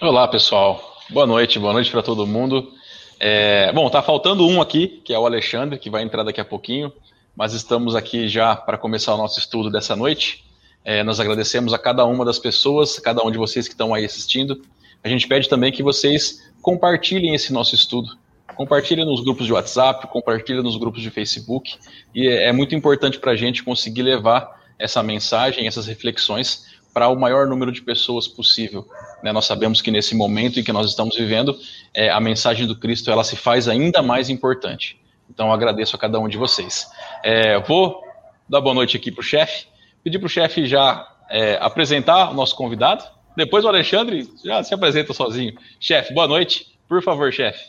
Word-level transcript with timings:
Olá, 0.00 0.28
pessoal. 0.28 0.96
Boa 1.10 1.26
noite, 1.26 1.58
boa 1.58 1.72
noite 1.72 1.90
para 1.90 2.04
todo 2.04 2.24
mundo. 2.24 2.72
É, 3.18 3.72
bom, 3.72 3.90
tá 3.90 4.00
faltando 4.00 4.46
um 4.46 4.60
aqui, 4.62 5.02
que 5.04 5.12
é 5.12 5.18
o 5.18 5.26
Alexandre, 5.26 5.76
que 5.76 5.90
vai 5.90 6.04
entrar 6.04 6.22
daqui 6.22 6.40
a 6.40 6.44
pouquinho, 6.44 6.92
mas 7.34 7.52
estamos 7.52 7.96
aqui 7.96 8.28
já 8.28 8.54
para 8.54 8.78
começar 8.78 9.12
o 9.12 9.16
nosso 9.16 9.40
estudo 9.40 9.72
dessa 9.72 9.96
noite. 9.96 10.44
É, 10.84 11.02
nós 11.02 11.18
agradecemos 11.18 11.74
a 11.74 11.78
cada 11.80 12.04
uma 12.04 12.24
das 12.24 12.38
pessoas, 12.38 13.00
cada 13.00 13.24
um 13.24 13.30
de 13.32 13.38
vocês 13.38 13.66
que 13.66 13.74
estão 13.74 13.92
aí 13.92 14.04
assistindo. 14.04 14.62
A 15.02 15.08
gente 15.08 15.26
pede 15.26 15.48
também 15.48 15.72
que 15.72 15.82
vocês 15.82 16.48
compartilhem 16.62 17.34
esse 17.34 17.52
nosso 17.52 17.74
estudo. 17.74 18.16
Compartilhem 18.54 19.04
nos 19.04 19.20
grupos 19.20 19.46
de 19.46 19.52
WhatsApp, 19.52 20.06
compartilhem 20.06 20.62
nos 20.62 20.76
grupos 20.76 21.02
de 21.02 21.10
Facebook. 21.10 21.76
E 22.14 22.28
é, 22.28 22.50
é 22.50 22.52
muito 22.52 22.72
importante 22.72 23.18
para 23.18 23.32
a 23.32 23.36
gente 23.36 23.64
conseguir 23.64 24.02
levar 24.02 24.62
essa 24.78 25.02
mensagem, 25.02 25.66
essas 25.66 25.88
reflexões 25.88 26.67
para 26.98 27.08
o 27.08 27.14
maior 27.14 27.46
número 27.46 27.70
de 27.70 27.80
pessoas 27.80 28.26
possível. 28.26 28.84
Né? 29.22 29.30
Nós 29.30 29.44
sabemos 29.44 29.80
que 29.80 29.88
nesse 29.88 30.16
momento 30.16 30.58
em 30.58 30.64
que 30.64 30.72
nós 30.72 30.90
estamos 30.90 31.14
vivendo, 31.14 31.56
é, 31.94 32.10
a 32.10 32.18
mensagem 32.18 32.66
do 32.66 32.74
Cristo 32.74 33.08
ela 33.08 33.22
se 33.22 33.36
faz 33.36 33.68
ainda 33.68 34.02
mais 34.02 34.28
importante. 34.28 34.98
Então, 35.30 35.52
agradeço 35.52 35.94
a 35.94 35.98
cada 35.98 36.18
um 36.18 36.26
de 36.26 36.36
vocês. 36.36 36.88
É, 37.22 37.56
vou 37.60 38.02
dar 38.48 38.60
boa 38.60 38.74
noite 38.74 38.96
aqui 38.96 39.12
para 39.12 39.20
o 39.20 39.24
chefe, 39.24 39.66
pedir 40.02 40.18
para 40.18 40.26
o 40.26 40.28
chefe 40.28 40.66
já 40.66 41.06
é, 41.30 41.56
apresentar 41.60 42.32
o 42.32 42.34
nosso 42.34 42.56
convidado. 42.56 43.04
Depois 43.36 43.64
o 43.64 43.68
Alexandre 43.68 44.28
já 44.44 44.64
se 44.64 44.74
apresenta 44.74 45.12
sozinho. 45.12 45.54
Chefe, 45.78 46.12
boa 46.12 46.26
noite. 46.26 46.66
Por 46.88 47.00
favor, 47.00 47.32
chefe. 47.32 47.66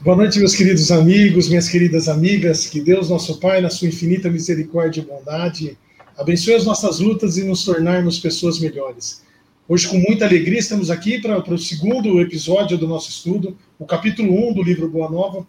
Boa 0.00 0.16
noite, 0.16 0.38
meus 0.38 0.54
queridos 0.54 0.90
amigos, 0.90 1.50
minhas 1.50 1.68
queridas 1.68 2.08
amigas. 2.08 2.68
Que 2.68 2.80
Deus, 2.80 3.10
nosso 3.10 3.38
Pai, 3.38 3.60
na 3.60 3.68
sua 3.68 3.88
infinita 3.88 4.30
misericórdia 4.30 5.02
e 5.02 5.04
bondade, 5.04 5.76
Abençoe 6.16 6.54
as 6.54 6.66
nossas 6.66 7.00
lutas 7.00 7.38
e 7.38 7.44
nos 7.44 7.64
tornarmos 7.64 8.18
pessoas 8.18 8.58
melhores. 8.58 9.22
Hoje, 9.66 9.88
com 9.88 9.96
muita 9.96 10.26
alegria, 10.26 10.58
estamos 10.58 10.90
aqui 10.90 11.18
para, 11.18 11.38
o 11.38 11.58
segundo 11.58 12.20
episódio 12.20 12.76
do 12.76 12.86
nosso 12.86 13.08
estudo, 13.08 13.56
o 13.78 13.86
capítulo 13.86 14.50
1 14.50 14.52
do 14.52 14.62
livro 14.62 14.90
Boa 14.90 15.10
Nova. 15.10 15.46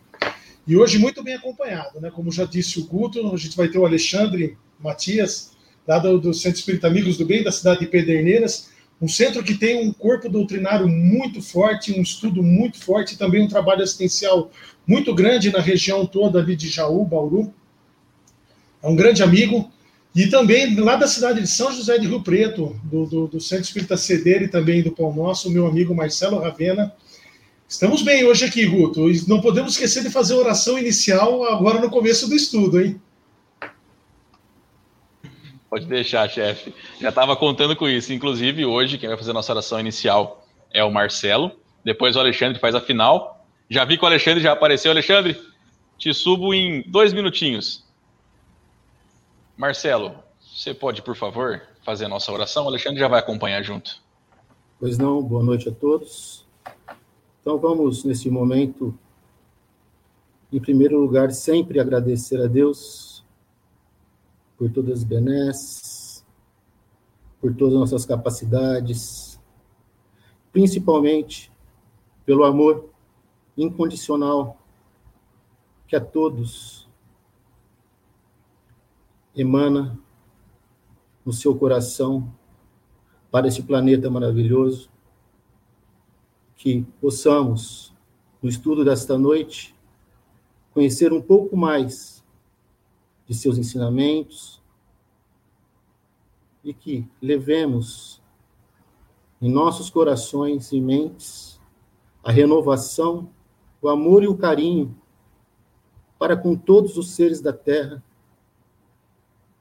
E 0.65 0.77
hoje, 0.77 0.97
muito 0.97 1.21
bem 1.21 1.33
acompanhado, 1.33 1.99
né? 1.99 2.09
Como 2.09 2.31
já 2.31 2.45
disse 2.45 2.79
o 2.79 2.85
Guto, 2.85 3.33
a 3.33 3.37
gente 3.37 3.57
vai 3.57 3.67
ter 3.67 3.77
o 3.77 3.85
Alexandre 3.85 4.57
Matias, 4.79 5.51
lá 5.85 5.99
do, 5.99 6.17
do 6.17 6.33
Centro 6.33 6.59
Espírita 6.59 6.87
Amigos 6.87 7.17
do 7.17 7.25
Bem, 7.25 7.43
da 7.43 7.51
cidade 7.51 7.81
de 7.81 7.87
Pederneiras, 7.87 8.69
um 9.01 9.07
centro 9.07 9.43
que 9.43 9.55
tem 9.55 9.85
um 9.85 9.91
corpo 9.91 10.29
doutrinário 10.29 10.87
muito 10.87 11.41
forte, 11.41 11.91
um 11.91 12.01
estudo 12.01 12.41
muito 12.41 12.79
forte, 12.79 13.15
e 13.15 13.17
também 13.17 13.43
um 13.43 13.49
trabalho 13.49 13.83
assistencial 13.83 14.49
muito 14.87 15.13
grande 15.13 15.51
na 15.51 15.59
região 15.59 16.05
toda 16.05 16.39
ali 16.39 16.55
de 16.55 16.69
Jaú, 16.69 17.03
Bauru. 17.03 17.53
É 18.81 18.87
um 18.87 18.95
grande 18.95 19.21
amigo, 19.21 19.69
e 20.15 20.27
também 20.27 20.75
lá 20.79 20.95
da 20.95 21.07
cidade 21.07 21.41
de 21.41 21.47
São 21.47 21.71
José 21.71 21.97
de 21.97 22.07
Rio 22.07 22.21
Preto, 22.21 22.79
do, 22.83 23.05
do, 23.05 23.27
do 23.27 23.39
Centro 23.39 23.65
Espírita 23.65 23.97
Ceder 23.97 24.43
e 24.43 24.47
também 24.47 24.83
do 24.83 24.91
Pão 24.91 25.13
Nosso, 25.13 25.49
meu 25.49 25.65
amigo 25.65 25.95
Marcelo 25.95 26.39
Ravena. 26.39 26.93
Estamos 27.67 28.03
bem 28.03 28.23
hoje 28.23 28.45
aqui, 28.45 28.65
Guto. 28.67 29.07
Não 29.27 29.41
podemos 29.41 29.73
esquecer 29.73 30.03
de 30.03 30.11
fazer 30.11 30.35
a 30.35 30.37
oração 30.37 30.77
inicial 30.77 31.43
agora 31.45 31.81
no 31.81 31.89
começo 31.89 32.29
do 32.29 32.35
estudo, 32.35 32.79
hein? 32.79 33.01
Pode 35.67 35.87
deixar, 35.87 36.29
chefe. 36.29 36.71
Já 37.01 37.09
estava 37.09 37.35
contando 37.35 37.75
com 37.75 37.89
isso. 37.89 38.13
Inclusive, 38.13 38.63
hoje, 38.63 38.99
quem 38.99 39.09
vai 39.09 39.17
fazer 39.17 39.31
a 39.31 39.33
nossa 39.33 39.51
oração 39.51 39.79
inicial 39.79 40.45
é 40.71 40.83
o 40.83 40.91
Marcelo. 40.91 41.51
Depois 41.83 42.15
o 42.15 42.19
Alexandre 42.19 42.59
faz 42.59 42.75
a 42.75 42.81
final. 42.81 43.43
Já 43.67 43.83
vi 43.83 43.97
que 43.97 44.03
o 44.03 44.07
Alexandre 44.07 44.43
já 44.43 44.51
apareceu. 44.51 44.91
Alexandre, 44.91 45.35
te 45.97 46.13
subo 46.13 46.53
em 46.53 46.83
dois 46.85 47.11
minutinhos. 47.11 47.82
Marcelo, 49.55 50.15
você 50.39 50.73
pode, 50.73 51.01
por 51.01 51.15
favor, 51.15 51.61
fazer 51.83 52.05
a 52.05 52.09
nossa 52.09 52.31
oração? 52.31 52.65
O 52.65 52.67
Alexandre 52.67 52.99
já 52.99 53.07
vai 53.07 53.19
acompanhar 53.19 53.61
junto. 53.61 54.01
Pois 54.79 54.97
não, 54.97 55.21
boa 55.21 55.43
noite 55.43 55.69
a 55.69 55.71
todos. 55.71 56.45
Então 57.39 57.57
vamos, 57.59 58.03
nesse 58.03 58.29
momento, 58.29 58.97
em 60.51 60.59
primeiro 60.59 60.99
lugar, 60.99 61.31
sempre 61.31 61.79
agradecer 61.79 62.41
a 62.41 62.47
Deus 62.47 63.23
por 64.57 64.71
todas 64.71 64.99
as 64.99 65.03
benesses, 65.03 66.25
por 67.39 67.53
todas 67.53 67.75
as 67.75 67.79
nossas 67.79 68.05
capacidades, 68.05 69.39
principalmente 70.51 71.51
pelo 72.25 72.43
amor 72.43 72.89
incondicional 73.57 74.57
que 75.87 75.95
a 75.95 76.01
todos 76.01 76.82
emana 79.35 79.99
no 81.25 81.33
seu 81.33 81.55
coração 81.55 82.33
para 83.31 83.47
esse 83.47 83.63
planeta 83.63 84.09
maravilhoso, 84.09 84.89
que 86.55 86.83
possamos, 87.01 87.93
no 88.41 88.49
estudo 88.49 88.85
desta 88.85 89.17
noite, 89.17 89.75
conhecer 90.73 91.11
um 91.11 91.21
pouco 91.21 91.57
mais 91.57 92.23
de 93.27 93.33
seus 93.33 93.57
ensinamentos 93.57 94.61
e 96.63 96.73
que 96.73 97.07
levemos 97.21 98.21
em 99.41 99.49
nossos 99.49 99.89
corações 99.89 100.71
e 100.71 100.79
mentes 100.79 101.59
a 102.23 102.31
renovação, 102.31 103.29
o 103.81 103.89
amor 103.89 104.23
e 104.23 104.27
o 104.27 104.37
carinho 104.37 104.95
para 106.17 106.37
com 106.37 106.55
todos 106.55 106.97
os 106.97 107.11
seres 107.11 107.41
da 107.41 107.51
Terra 107.51 108.01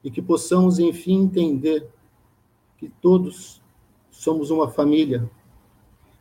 e 0.03 0.11
que 0.11 0.21
possamos, 0.21 0.79
enfim, 0.79 1.23
entender 1.23 1.89
que 2.77 2.89
todos 2.89 3.61
somos 4.11 4.51
uma 4.51 4.69
família 4.69 5.29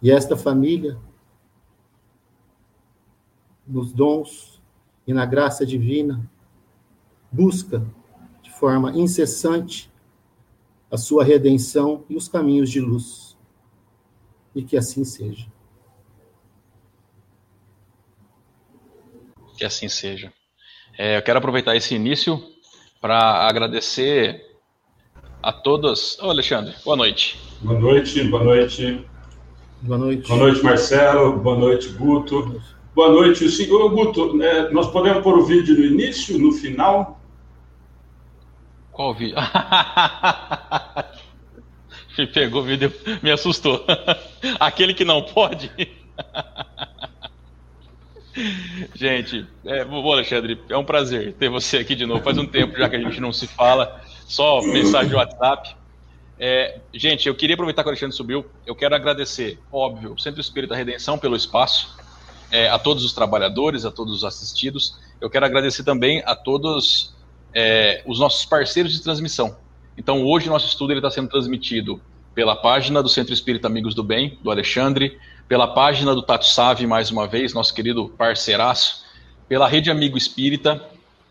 e 0.03 0.11
esta 0.11 0.37
família, 0.37 0.99
nos 3.67 3.93
dons 3.93 4.61
e 5.07 5.13
na 5.15 5.25
graça 5.25 5.65
divina, 5.65 6.29
busca 7.31 7.87
de 8.43 8.51
forma 8.51 8.91
incessante 8.97 9.91
a 10.91 10.97
sua 10.97 11.25
redenção 11.25 12.05
e 12.09 12.17
os 12.17 12.29
caminhos 12.29 12.69
de 12.69 12.81
luz. 12.81 13.39
E 14.55 14.63
que 14.63 14.77
assim 14.77 15.05
seja. 15.05 15.47
Que 19.57 19.65
assim 19.65 19.89
seja. 19.89 20.33
É, 20.99 21.17
eu 21.17 21.23
quero 21.23 21.39
aproveitar 21.39 21.77
esse 21.77 21.95
início 21.95 22.43
para 23.03 23.49
agradecer 23.49 24.47
a 25.43 25.53
todas. 25.53 26.17
Ô, 26.23 26.31
Alexandre, 26.31 26.73
boa 26.85 26.97
noite. 26.97 27.37
Boa 27.61 27.79
noite, 27.79 28.23
boa 28.23 28.45
noite. 28.45 29.05
Boa 29.81 29.99
noite. 29.99 30.29
Boa 30.29 30.39
noite, 30.39 30.63
Marcelo. 30.63 31.37
Boa 31.37 31.59
noite, 31.59 31.89
Guto. 31.89 32.63
Boa 32.95 33.09
noite, 33.09 33.51
senhor 33.51 33.91
Guto. 33.91 34.37
Né, 34.37 34.69
nós 34.71 34.89
podemos 34.93 35.21
pôr 35.25 35.37
o 35.37 35.45
vídeo 35.45 35.77
no 35.77 35.85
início, 35.85 36.39
no 36.39 36.53
final? 36.53 37.21
Qual 38.93 39.13
vídeo? 39.13 39.35
me 42.17 42.27
pegou 42.29 42.63
o 42.63 42.65
vídeo, 42.65 42.93
me 43.21 43.33
assustou. 43.33 43.85
Aquele 44.61 44.95
que 44.95 45.05
não 45.05 45.23
pode. 45.23 45.73
Gente, 48.95 49.47
é, 49.65 49.85
bom, 49.85 50.11
Alexandre, 50.11 50.59
é 50.69 50.77
um 50.77 50.85
prazer 50.85 51.35
ter 51.35 51.49
você 51.49 51.79
aqui 51.79 51.95
de 51.95 52.07
novo. 52.07 52.23
Faz 52.23 52.39
um 52.39 52.47
tempo 52.47 52.77
já 52.77 52.89
que 52.89 52.97
a 52.97 53.01
gente 53.01 53.21
não 53.21 53.33
se 53.33 53.47
fala, 53.47 54.01
só 54.27 54.63
mensagem 54.63 55.09
de 55.09 55.15
WhatsApp. 55.15 55.77
É, 56.39 56.81
gente, 56.93 57.29
eu 57.29 57.35
queria 57.35 57.55
aproveitar 57.55 57.83
que 57.83 57.89
o 57.89 57.91
Alexandre 57.91 58.17
subiu. 58.17 58.45
Eu 58.67 58.75
quero 58.75 58.95
agradecer, 58.95 59.59
óbvio, 59.71 60.15
o 60.15 60.19
Centro 60.19 60.41
Espírita 60.41 60.75
Redenção 60.75 61.19
pelo 61.19 61.37
espaço, 61.37 61.97
é, 62.51 62.69
a 62.69 62.79
todos 62.79 63.05
os 63.05 63.13
trabalhadores, 63.13 63.85
a 63.85 63.91
todos 63.91 64.15
os 64.15 64.25
assistidos. 64.25 64.99
Eu 65.21 65.31
quero 65.31 65.47
agradecer 65.47 65.85
também 65.85 66.23
a 66.27 66.35
todos 66.35 67.15
é, 67.55 68.03
os 68.07 68.19
nossos 68.19 68.45
parceiros 68.45 68.93
de 68.93 69.03
transmissão. 69.03 69.57
Então, 69.97 70.25
hoje, 70.25 70.49
nosso 70.49 70.67
estudo 70.67 70.93
está 70.93 71.11
sendo 71.11 71.29
transmitido 71.29 72.01
pela 72.35 72.57
página 72.57 73.03
do 73.03 73.09
Centro 73.09 73.33
Espírita 73.33 73.67
Amigos 73.67 73.95
do 73.95 74.03
Bem, 74.03 74.39
do 74.43 74.51
Alexandre, 74.51 75.19
pela 75.53 75.69
página 75.69 76.15
do 76.15 76.23
Tato 76.23 76.47
Save, 76.47 76.87
mais 76.87 77.11
uma 77.11 77.27
vez, 77.27 77.53
nosso 77.53 77.75
querido 77.75 78.09
parceiraço, 78.09 79.05
pela 79.47 79.69
Rede 79.69 79.91
Amigo 79.91 80.17
Espírita 80.17 80.83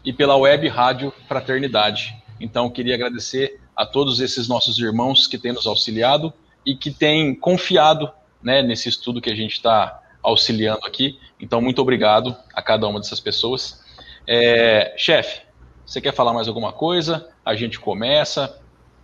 e 0.06 0.14
pela 0.14 0.36
Web 0.36 0.68
Rádio 0.68 1.12
Fraternidade. 1.28 2.16
Então, 2.40 2.70
queria 2.70 2.94
agradecer 2.94 3.60
a 3.76 3.84
todos 3.84 4.20
esses 4.20 4.48
nossos 4.48 4.78
irmãos 4.78 5.26
que 5.26 5.40
têm 5.40 5.52
nos 5.52 5.66
auxiliado 5.66 6.32
e 6.64 6.76
que 6.76 6.92
têm 6.92 7.34
confiado 7.34 8.12
né, 8.44 8.62
nesse 8.62 8.90
estudo 8.90 9.20
que 9.20 9.32
a 9.32 9.36
gente 9.36 9.54
está 9.54 10.00
auxiliando 10.22 10.86
aqui. 10.86 11.18
Então, 11.40 11.60
muito 11.60 11.82
obrigado 11.82 12.38
a 12.54 12.62
cada 12.62 12.88
uma 12.88 13.00
dessas 13.00 13.20
pessoas. 13.20 13.84
É, 14.28 14.94
chefe, 14.98 15.42
você 15.84 16.00
quer 16.00 16.14
falar 16.14 16.32
mais 16.32 16.48
alguma 16.48 16.72
coisa? 16.72 17.28
A 17.44 17.56
gente 17.56 17.80
começa. 17.80 18.61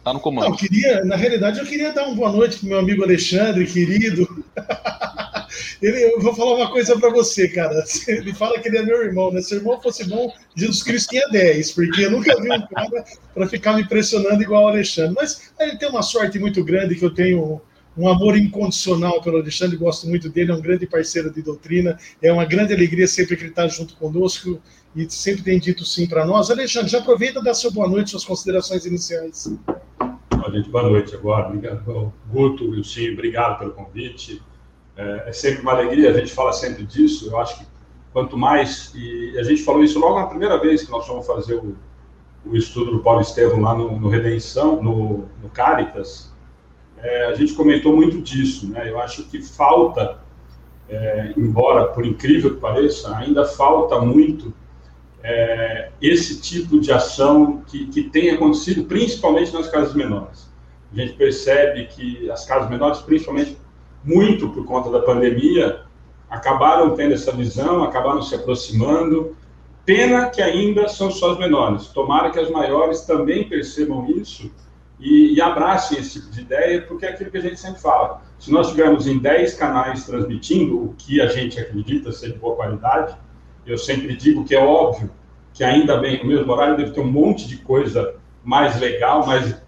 Tá 0.08 0.14
no 0.14 0.22
comando. 0.22 0.52
Não, 0.52 0.56
queria, 0.56 1.04
na 1.04 1.18
realidade, 1.18 1.60
eu 1.60 1.66
queria 1.66 1.92
dar 1.92 2.08
uma 2.08 2.16
boa 2.16 2.32
noite 2.32 2.60
pro 2.60 2.70
meu 2.70 2.80
amigo 2.80 3.04
Alexandre, 3.04 3.68
querido. 3.68 4.26
Ele, 5.82 6.02
eu 6.02 6.22
vou 6.22 6.34
falar 6.34 6.56
uma 6.56 6.72
coisa 6.72 6.98
para 6.98 7.10
você, 7.10 7.50
cara. 7.50 7.84
Ele 8.08 8.34
fala 8.34 8.58
que 8.58 8.70
ele 8.70 8.78
é 8.78 8.84
meu 8.84 9.04
irmão, 9.04 9.32
né? 9.32 9.42
Se 9.42 9.54
o 9.54 9.58
irmão 9.58 9.82
fosse 9.82 10.06
bom, 10.06 10.32
Jesus 10.56 10.82
Cristo 10.82 11.10
tinha 11.10 11.28
10, 11.28 11.72
porque 11.74 12.06
eu 12.06 12.12
nunca 12.12 12.40
vi 12.42 12.50
um 12.50 12.68
cara 12.68 13.04
para 13.34 13.48
ficar 13.48 13.74
me 13.74 13.82
impressionando 13.82 14.42
igual 14.42 14.64
o 14.64 14.68
Alexandre. 14.70 15.14
Mas 15.14 15.52
ele 15.60 15.76
tem 15.78 15.90
uma 15.90 16.02
sorte 16.02 16.40
muito 16.40 16.64
grande 16.64 16.96
que 16.96 17.04
eu 17.04 17.14
tenho 17.14 17.62
um 17.98 18.08
amor 18.08 18.38
incondicional 18.38 19.22
pelo 19.22 19.38
Alexandre, 19.38 19.76
gosto 19.76 20.08
muito 20.08 20.30
dele, 20.30 20.52
é 20.52 20.56
um 20.56 20.62
grande 20.62 20.86
parceiro 20.86 21.32
de 21.32 21.42
doutrina, 21.42 21.98
é 22.22 22.32
uma 22.32 22.46
grande 22.46 22.74
alegria 22.74 23.08
sempre 23.08 23.36
que 23.36 23.44
ele 23.44 23.50
está 23.50 23.68
junto 23.68 23.96
conosco 23.96 24.62
e 24.96 25.10
sempre 25.10 25.44
tem 25.44 25.60
dito 25.60 25.84
sim 25.84 26.08
para 26.08 26.26
nós. 26.26 26.52
Alexandre, 26.52 26.90
já 26.90 27.00
aproveita 27.00 27.40
e 27.40 27.44
dá 27.44 27.54
sua 27.54 27.72
boa 27.72 27.88
noite, 27.88 28.12
suas 28.12 28.24
considerações 28.24 28.86
iniciais. 28.86 29.52
Gente, 30.52 30.70
boa 30.70 30.84
noite 30.84 31.14
agora. 31.14 31.48
Obrigado, 31.48 32.14
Guto, 32.32 32.70
Wilson, 32.70 33.12
obrigado 33.14 33.60
pelo 33.60 33.72
convite. 33.72 34.42
É, 34.96 35.26
é 35.28 35.34
sempre 35.34 35.62
uma 35.62 35.74
alegria, 35.74 36.10
a 36.10 36.14
gente 36.14 36.32
fala 36.32 36.54
sempre 36.54 36.86
disso. 36.86 37.28
Eu 37.30 37.38
acho 37.38 37.60
que 37.60 37.66
quanto 38.14 38.38
mais, 38.38 38.94
e 38.96 39.38
a 39.38 39.44
gente 39.44 39.62
falou 39.64 39.84
isso 39.84 40.00
logo 40.00 40.20
na 40.20 40.28
primeira 40.28 40.58
vez 40.60 40.84
que 40.84 40.92
nós 40.92 41.06
fomos 41.06 41.28
fazer 41.28 41.56
o, 41.56 41.76
o 42.46 42.56
estudo 42.56 42.92
do 42.92 43.00
Paulo 43.00 43.22
Estevam 43.22 43.60
lá 43.60 43.76
no, 43.76 44.00
no 44.00 44.08
Redenção, 44.08 44.82
no, 44.82 45.28
no 45.42 45.50
Caritas, 45.50 46.34
é, 47.02 47.26
a 47.26 47.36
gente 47.36 47.54
comentou 47.54 47.96
muito 47.96 48.22
disso, 48.22 48.70
né? 48.70 48.90
Eu 48.90 49.00
acho 49.00 49.24
que 49.24 49.42
falta, 49.42 50.20
é, 50.90 51.34
embora 51.38 51.86
por 51.88 52.06
incrível 52.06 52.56
que 52.56 52.62
pareça, 52.62 53.16
ainda 53.16 53.46
falta 53.46 54.00
muito 54.00 54.54
é, 55.24 55.90
esse 56.02 56.42
tipo 56.42 56.80
de 56.80 56.92
ação 56.92 57.62
que, 57.68 57.88
que 57.88 58.04
tem 58.04 58.32
acontecido, 58.32 58.86
principalmente 58.86 59.54
nas 59.54 59.70
casas 59.70 59.94
menores. 59.94 60.48
A 60.92 60.96
gente 60.96 61.14
percebe 61.14 61.86
que 61.88 62.30
as 62.32 62.46
casas 62.46 62.70
menores, 62.70 63.00
principalmente 63.00 63.58
muito 64.04 64.50
por 64.50 64.66
conta 64.66 64.90
da 64.90 65.02
pandemia, 65.02 65.82
acabaram 66.30 66.96
tendo 66.96 67.14
essa 67.14 67.32
visão, 67.32 67.84
acabaram 67.84 68.22
se 68.22 68.34
aproximando. 68.36 69.36
Pena 69.86 70.30
que 70.30 70.42
ainda 70.42 70.88
são 70.88 71.12
só 71.12 71.34
as 71.34 71.38
menores. 71.38 71.88
Tomara 71.88 72.30
que 72.32 72.40
as 72.40 72.50
maiores 72.50 73.02
também 73.02 73.48
percebam 73.48 74.06
isso 74.10 74.52
e, 75.00 75.36
e 75.36 75.42
abracem 75.42 76.00
esse 76.00 76.20
tipo 76.20 76.32
de 76.32 76.42
ideia, 76.42 76.82
porque 76.82 77.06
é 77.06 77.10
aquilo 77.10 77.32
que 77.32 77.38
a 77.38 77.42
gente 77.42 77.60
sempre 77.60 77.82
fala. 77.82 78.22
Se 78.40 78.52
nós 78.52 78.70
tivermos 78.70 79.08
em 79.08 79.20
10 79.20 79.54
canais 79.56 80.06
transmitindo 80.06 80.84
o 80.84 80.94
que 80.98 81.22
a 81.22 81.28
gente 81.28 81.60
acredita 81.60 82.12
ser 82.12 82.34
de 82.34 82.40
boa 82.40 82.56
qualidade, 82.56 83.16
eu 83.66 83.78
sempre 83.78 84.16
digo 84.16 84.44
que 84.46 84.56
é 84.56 84.64
óbvio 84.64 85.12
que 85.54 85.64
ainda 85.64 85.98
bem, 85.98 86.20
no 86.22 86.30
mesmo 86.30 86.52
horário 86.52 86.78
deve 86.78 86.92
ter 86.92 87.02
um 87.02 87.12
monte 87.12 87.48
de 87.48 87.58
coisa 87.58 88.16
mais 88.44 88.80
legal, 88.80 89.26
mais 89.26 89.60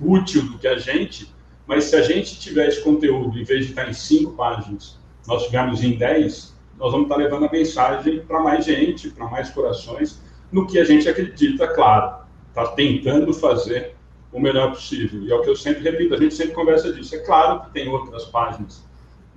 útil 0.00 0.42
do 0.42 0.58
que 0.58 0.68
a 0.68 0.78
gente, 0.78 1.34
mas 1.66 1.84
se 1.84 1.96
a 1.96 2.02
gente 2.02 2.38
tiver 2.38 2.68
esse 2.68 2.82
conteúdo, 2.82 3.38
em 3.38 3.44
vez 3.44 3.64
de 3.64 3.70
estar 3.70 3.88
em 3.88 3.92
cinco 3.92 4.32
páginas, 4.32 4.98
nós 5.26 5.44
tivermos 5.44 5.82
em 5.82 5.96
10, 5.96 6.54
nós 6.78 6.92
vamos 6.92 7.06
estar 7.06 7.16
levando 7.16 7.46
a 7.46 7.50
mensagem 7.50 8.20
para 8.20 8.40
mais 8.40 8.64
gente, 8.64 9.10
para 9.10 9.26
mais 9.28 9.50
corações, 9.50 10.20
no 10.50 10.66
que 10.66 10.78
a 10.78 10.84
gente 10.84 11.08
acredita, 11.08 11.68
claro, 11.68 12.24
está 12.48 12.66
tentando 12.68 13.32
fazer 13.32 13.94
o 14.32 14.40
melhor 14.40 14.70
possível. 14.72 15.22
E 15.22 15.32
é 15.32 15.34
o 15.34 15.42
que 15.42 15.50
eu 15.50 15.56
sempre 15.56 15.82
repito, 15.82 16.14
a 16.14 16.18
gente 16.18 16.34
sempre 16.34 16.54
conversa 16.54 16.92
disso. 16.92 17.14
É 17.14 17.18
claro 17.18 17.60
que 17.60 17.70
tem 17.70 17.88
outras 17.88 18.24
páginas 18.26 18.88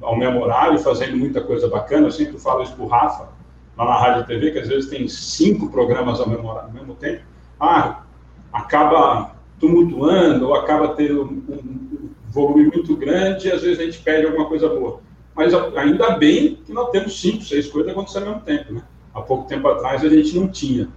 ao 0.01 0.18
mesmo 0.18 0.42
horário, 0.42 0.78
fazendo 0.80 1.18
muita 1.18 1.42
coisa 1.42 1.68
bacana, 1.68 2.07
eu 2.07 2.12
sempre 2.12 2.38
falo 2.38 2.63
isso 2.63 2.74
para 2.74 2.84
o 2.84 2.88
Rafa, 2.88 3.30
lá 3.78 3.86
na 3.86 3.98
Rádio 3.98 4.28
TV, 4.28 4.51
que 4.51 4.60
às 4.60 4.68
vezes 4.68 4.90
tem 4.90 5.07
cinco 5.07 5.69
programas 5.69 6.19
ao 6.19 6.28
mesmo, 6.28 6.50
ao 6.50 6.72
mesmo 6.72 6.95
tempo. 6.95 7.24
Ah, 7.60 8.04
acaba 8.51 9.36
tumultuando, 9.60 10.48
ou 10.48 10.56
acaba 10.56 10.90
tendo 10.90 11.24
um, 11.24 11.44
um 11.50 12.10
volume 12.30 12.66
muito 12.66 12.95
grande, 12.98 13.48
e 13.48 13.51
às 13.51 13.62
vezes 13.62 13.80
a 13.80 13.84
gente 13.84 14.00
perde 14.00 14.28
alguma 14.28 14.48
coisa 14.48 14.68
boa. 14.68 15.00
Mas 15.36 15.54
ainda 15.54 16.12
bem 16.18 16.56
que 16.66 16.74
nós 16.74 16.90
temos 16.92 17.19
cinco, 17.19 17.44
seis 17.44 17.68
coisas 17.68 17.92
acontecendo 17.92 18.28
ao 18.28 18.30
mesmo 18.34 18.45
tempo, 18.45 18.74
né? 18.74 18.84
Há 19.13 19.22
pouco 19.22 19.48
tempo 19.48 19.68
atrás 19.68 20.04
a 20.04 20.10
gente 20.10 20.38
não 20.38 20.48
tinha. 20.48 20.90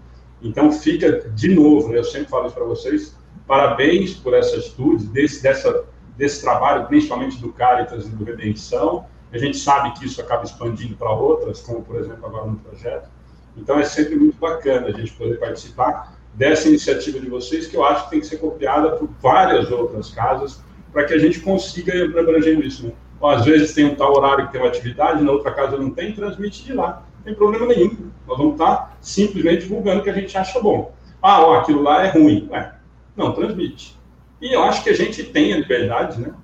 Então 0.42 0.70
fica, 0.70 1.30
de 1.30 1.54
novo, 1.54 1.88
né, 1.88 1.98
eu 1.98 2.04
sempre 2.04 2.28
falo 2.28 2.46
isso 2.46 2.54
para 2.54 2.64
vocês, 2.64 3.16
Parabéns 3.46 4.14
por 4.14 4.34
essa 4.34 4.56
atitude, 4.56 5.06
desse, 5.06 5.42
dessa, 5.42 5.84
desse 6.16 6.42
trabalho, 6.42 6.86
principalmente 6.86 7.40
do 7.40 7.52
Caritas 7.52 8.06
e 8.06 8.10
do 8.10 8.24
Redenção. 8.24 9.06
A 9.32 9.38
gente 9.38 9.56
sabe 9.56 9.92
que 9.92 10.06
isso 10.06 10.20
acaba 10.20 10.44
expandindo 10.44 10.96
para 10.96 11.10
outras, 11.10 11.60
como, 11.60 11.82
por 11.82 11.96
exemplo, 11.96 12.26
agora 12.26 12.46
no 12.46 12.56
projeto. 12.56 13.08
Então, 13.56 13.78
é 13.78 13.84
sempre 13.84 14.16
muito 14.16 14.38
bacana 14.38 14.88
a 14.88 14.92
gente 14.92 15.12
poder 15.12 15.38
participar 15.38 16.16
dessa 16.34 16.68
iniciativa 16.68 17.18
de 17.18 17.28
vocês, 17.28 17.66
que 17.66 17.76
eu 17.76 17.84
acho 17.84 18.04
que 18.04 18.10
tem 18.10 18.20
que 18.20 18.26
ser 18.26 18.38
copiada 18.38 18.90
por 18.96 19.08
várias 19.20 19.70
outras 19.70 20.10
casas, 20.10 20.60
para 20.92 21.04
que 21.04 21.14
a 21.14 21.18
gente 21.18 21.40
consiga 21.40 21.94
ir 21.94 22.18
abrangendo 22.18 22.62
isso. 22.62 22.86
Né? 22.86 22.92
Ou, 23.20 23.30
às 23.30 23.44
vezes 23.44 23.72
tem 23.72 23.86
um 23.86 23.94
tal 23.94 24.14
horário 24.16 24.46
que 24.46 24.52
tem 24.52 24.60
uma 24.60 24.68
atividade, 24.68 25.22
na 25.22 25.32
outra 25.32 25.52
casa 25.52 25.76
não 25.76 25.90
tem, 25.90 26.12
transmite 26.12 26.64
de 26.64 26.72
lá. 26.72 27.04
Não 27.18 27.24
tem 27.24 27.34
problema 27.34 27.66
nenhum. 27.66 28.10
Nós 28.26 28.36
vamos 28.36 28.52
estar 28.54 28.96
simplesmente 29.00 29.62
divulgando 29.62 30.00
o 30.00 30.02
que 30.02 30.10
a 30.10 30.14
gente 30.14 30.36
acha 30.36 30.60
bom. 30.60 30.92
Ah, 31.22 31.40
ó, 31.42 31.54
aquilo 31.54 31.82
lá 31.82 32.04
é 32.04 32.10
ruim. 32.10 32.48
Ué, 32.50 32.75
não 33.16 33.32
transmite. 33.32 33.96
E 34.40 34.52
eu 34.52 34.62
acho 34.62 34.82
que 34.84 34.90
a 34.90 34.94
gente 34.94 35.24
tem 35.24 35.52
a 35.52 35.58
liberdade, 35.58 36.20
né? 36.20 36.34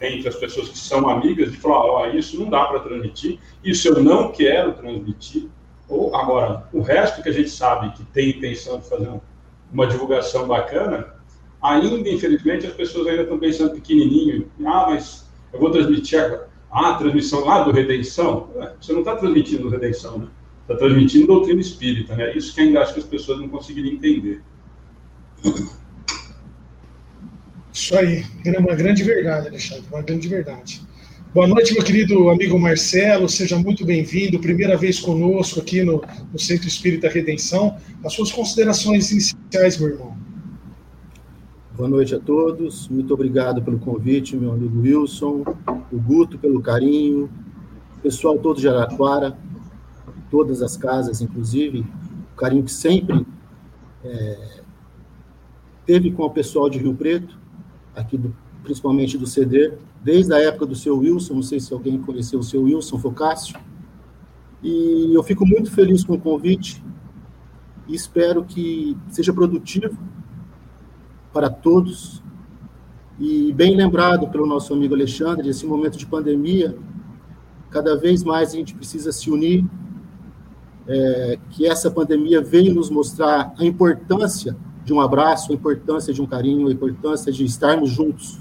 Entre 0.00 0.28
as 0.28 0.36
pessoas 0.36 0.68
que 0.68 0.78
são 0.78 1.08
amigas, 1.08 1.50
de 1.50 1.58
falar: 1.58 1.84
ó, 1.84 2.02
oh, 2.02 2.16
isso 2.16 2.38
não 2.38 2.48
dá 2.48 2.64
para 2.64 2.80
transmitir, 2.80 3.38
isso 3.62 3.88
eu 3.88 4.02
não 4.02 4.32
quero 4.32 4.72
transmitir. 4.72 5.48
Ou, 5.88 6.14
agora, 6.14 6.68
o 6.72 6.80
resto 6.80 7.22
que 7.22 7.28
a 7.28 7.32
gente 7.32 7.50
sabe 7.50 7.92
que 7.92 8.04
tem 8.04 8.30
intenção 8.30 8.78
de 8.78 8.88
fazer 8.88 9.10
uma 9.72 9.86
divulgação 9.86 10.46
bacana, 10.46 11.14
ainda, 11.60 12.08
infelizmente, 12.08 12.66
as 12.66 12.72
pessoas 12.72 13.08
ainda 13.08 13.22
estão 13.22 13.38
pensando 13.38 13.74
pequenininho. 13.74 14.50
Ah, 14.64 14.86
mas 14.88 15.28
eu 15.52 15.58
vou 15.58 15.70
transmitir 15.70 16.22
agora. 16.22 16.48
Ah, 16.70 16.94
transmissão 16.94 17.44
lá 17.44 17.62
do 17.62 17.72
Redenção. 17.72 18.50
Você 18.78 18.92
não 18.92 19.00
está 19.00 19.16
transmitindo 19.16 19.70
Redenção, 19.70 20.18
né? 20.18 20.28
Está 20.62 20.76
transmitindo 20.76 21.26
doutrina 21.26 21.60
espírita, 21.60 22.14
né? 22.14 22.36
Isso 22.36 22.54
que 22.54 22.60
ainda 22.60 22.82
acho 22.82 22.92
que 22.92 23.00
as 23.00 23.06
pessoas 23.06 23.40
não 23.40 23.48
conseguiriam 23.48 23.94
entender. 23.94 24.42
Isso 27.78 27.96
aí, 27.96 28.24
uma 28.58 28.74
grande 28.74 29.04
verdade, 29.04 29.46
Alexandre, 29.46 29.84
uma 29.92 30.02
grande 30.02 30.26
verdade. 30.26 30.82
Boa 31.32 31.46
noite, 31.46 31.72
meu 31.72 31.84
querido 31.84 32.28
amigo 32.28 32.58
Marcelo, 32.58 33.28
seja 33.28 33.56
muito 33.56 33.86
bem-vindo, 33.86 34.40
primeira 34.40 34.76
vez 34.76 34.98
conosco 34.98 35.60
aqui 35.60 35.84
no, 35.84 36.02
no 36.32 36.38
Centro 36.40 36.66
Espírita 36.66 37.08
Redenção. 37.08 37.76
As 38.04 38.14
suas 38.14 38.32
considerações 38.32 39.12
iniciais, 39.12 39.78
meu 39.78 39.90
irmão. 39.90 40.16
Boa 41.76 41.88
noite 41.88 42.16
a 42.16 42.18
todos, 42.18 42.88
muito 42.88 43.14
obrigado 43.14 43.62
pelo 43.62 43.78
convite, 43.78 44.36
meu 44.36 44.50
amigo 44.50 44.80
Wilson, 44.80 45.44
o 45.92 46.00
Guto 46.00 46.36
pelo 46.36 46.60
carinho, 46.60 47.30
pessoal 48.02 48.36
todo 48.40 48.60
de 48.60 48.68
Araquara, 48.68 49.38
todas 50.32 50.62
as 50.62 50.76
casas, 50.76 51.20
inclusive, 51.20 51.86
o 52.32 52.36
carinho 52.36 52.64
que 52.64 52.72
sempre 52.72 53.24
é, 54.04 54.62
teve 55.86 56.10
com 56.10 56.24
o 56.24 56.30
pessoal 56.30 56.68
de 56.68 56.76
Rio 56.80 56.92
Preto, 56.92 57.37
aqui 58.00 58.16
do, 58.16 58.34
principalmente 58.62 59.18
do 59.18 59.26
CD, 59.26 59.72
desde 60.02 60.32
a 60.32 60.38
época 60.38 60.66
do 60.66 60.74
seu 60.74 60.98
Wilson, 60.98 61.34
não 61.34 61.42
sei 61.42 61.60
se 61.60 61.72
alguém 61.72 61.98
conheceu 61.98 62.38
o 62.38 62.42
seu 62.42 62.62
Wilson 62.62 62.98
Focácio, 62.98 63.58
e 64.62 65.12
eu 65.14 65.22
fico 65.22 65.46
muito 65.46 65.70
feliz 65.70 66.02
com 66.04 66.14
o 66.14 66.20
convite 66.20 66.82
e 67.86 67.94
espero 67.94 68.44
que 68.44 68.96
seja 69.08 69.32
produtivo 69.32 69.96
para 71.32 71.48
todos. 71.48 72.22
E 73.18 73.52
bem 73.52 73.76
lembrado 73.76 74.28
pelo 74.28 74.46
nosso 74.46 74.72
amigo 74.74 74.94
Alexandre, 74.94 75.48
esse 75.48 75.64
momento 75.66 75.96
de 75.96 76.06
pandemia, 76.06 76.76
cada 77.70 77.96
vez 77.96 78.22
mais 78.22 78.52
a 78.52 78.56
gente 78.56 78.74
precisa 78.74 79.12
se 79.12 79.30
unir, 79.30 79.64
é, 80.86 81.38
que 81.50 81.66
essa 81.66 81.90
pandemia 81.90 82.42
veio 82.42 82.74
nos 82.74 82.90
mostrar 82.90 83.52
a 83.58 83.64
importância 83.64 84.56
de 84.88 84.94
um 84.94 85.02
abraço, 85.02 85.52
a 85.52 85.54
importância 85.54 86.14
de 86.14 86.22
um 86.22 86.26
carinho, 86.26 86.66
a 86.66 86.72
importância 86.72 87.30
de 87.30 87.44
estarmos 87.44 87.90
juntos. 87.90 88.38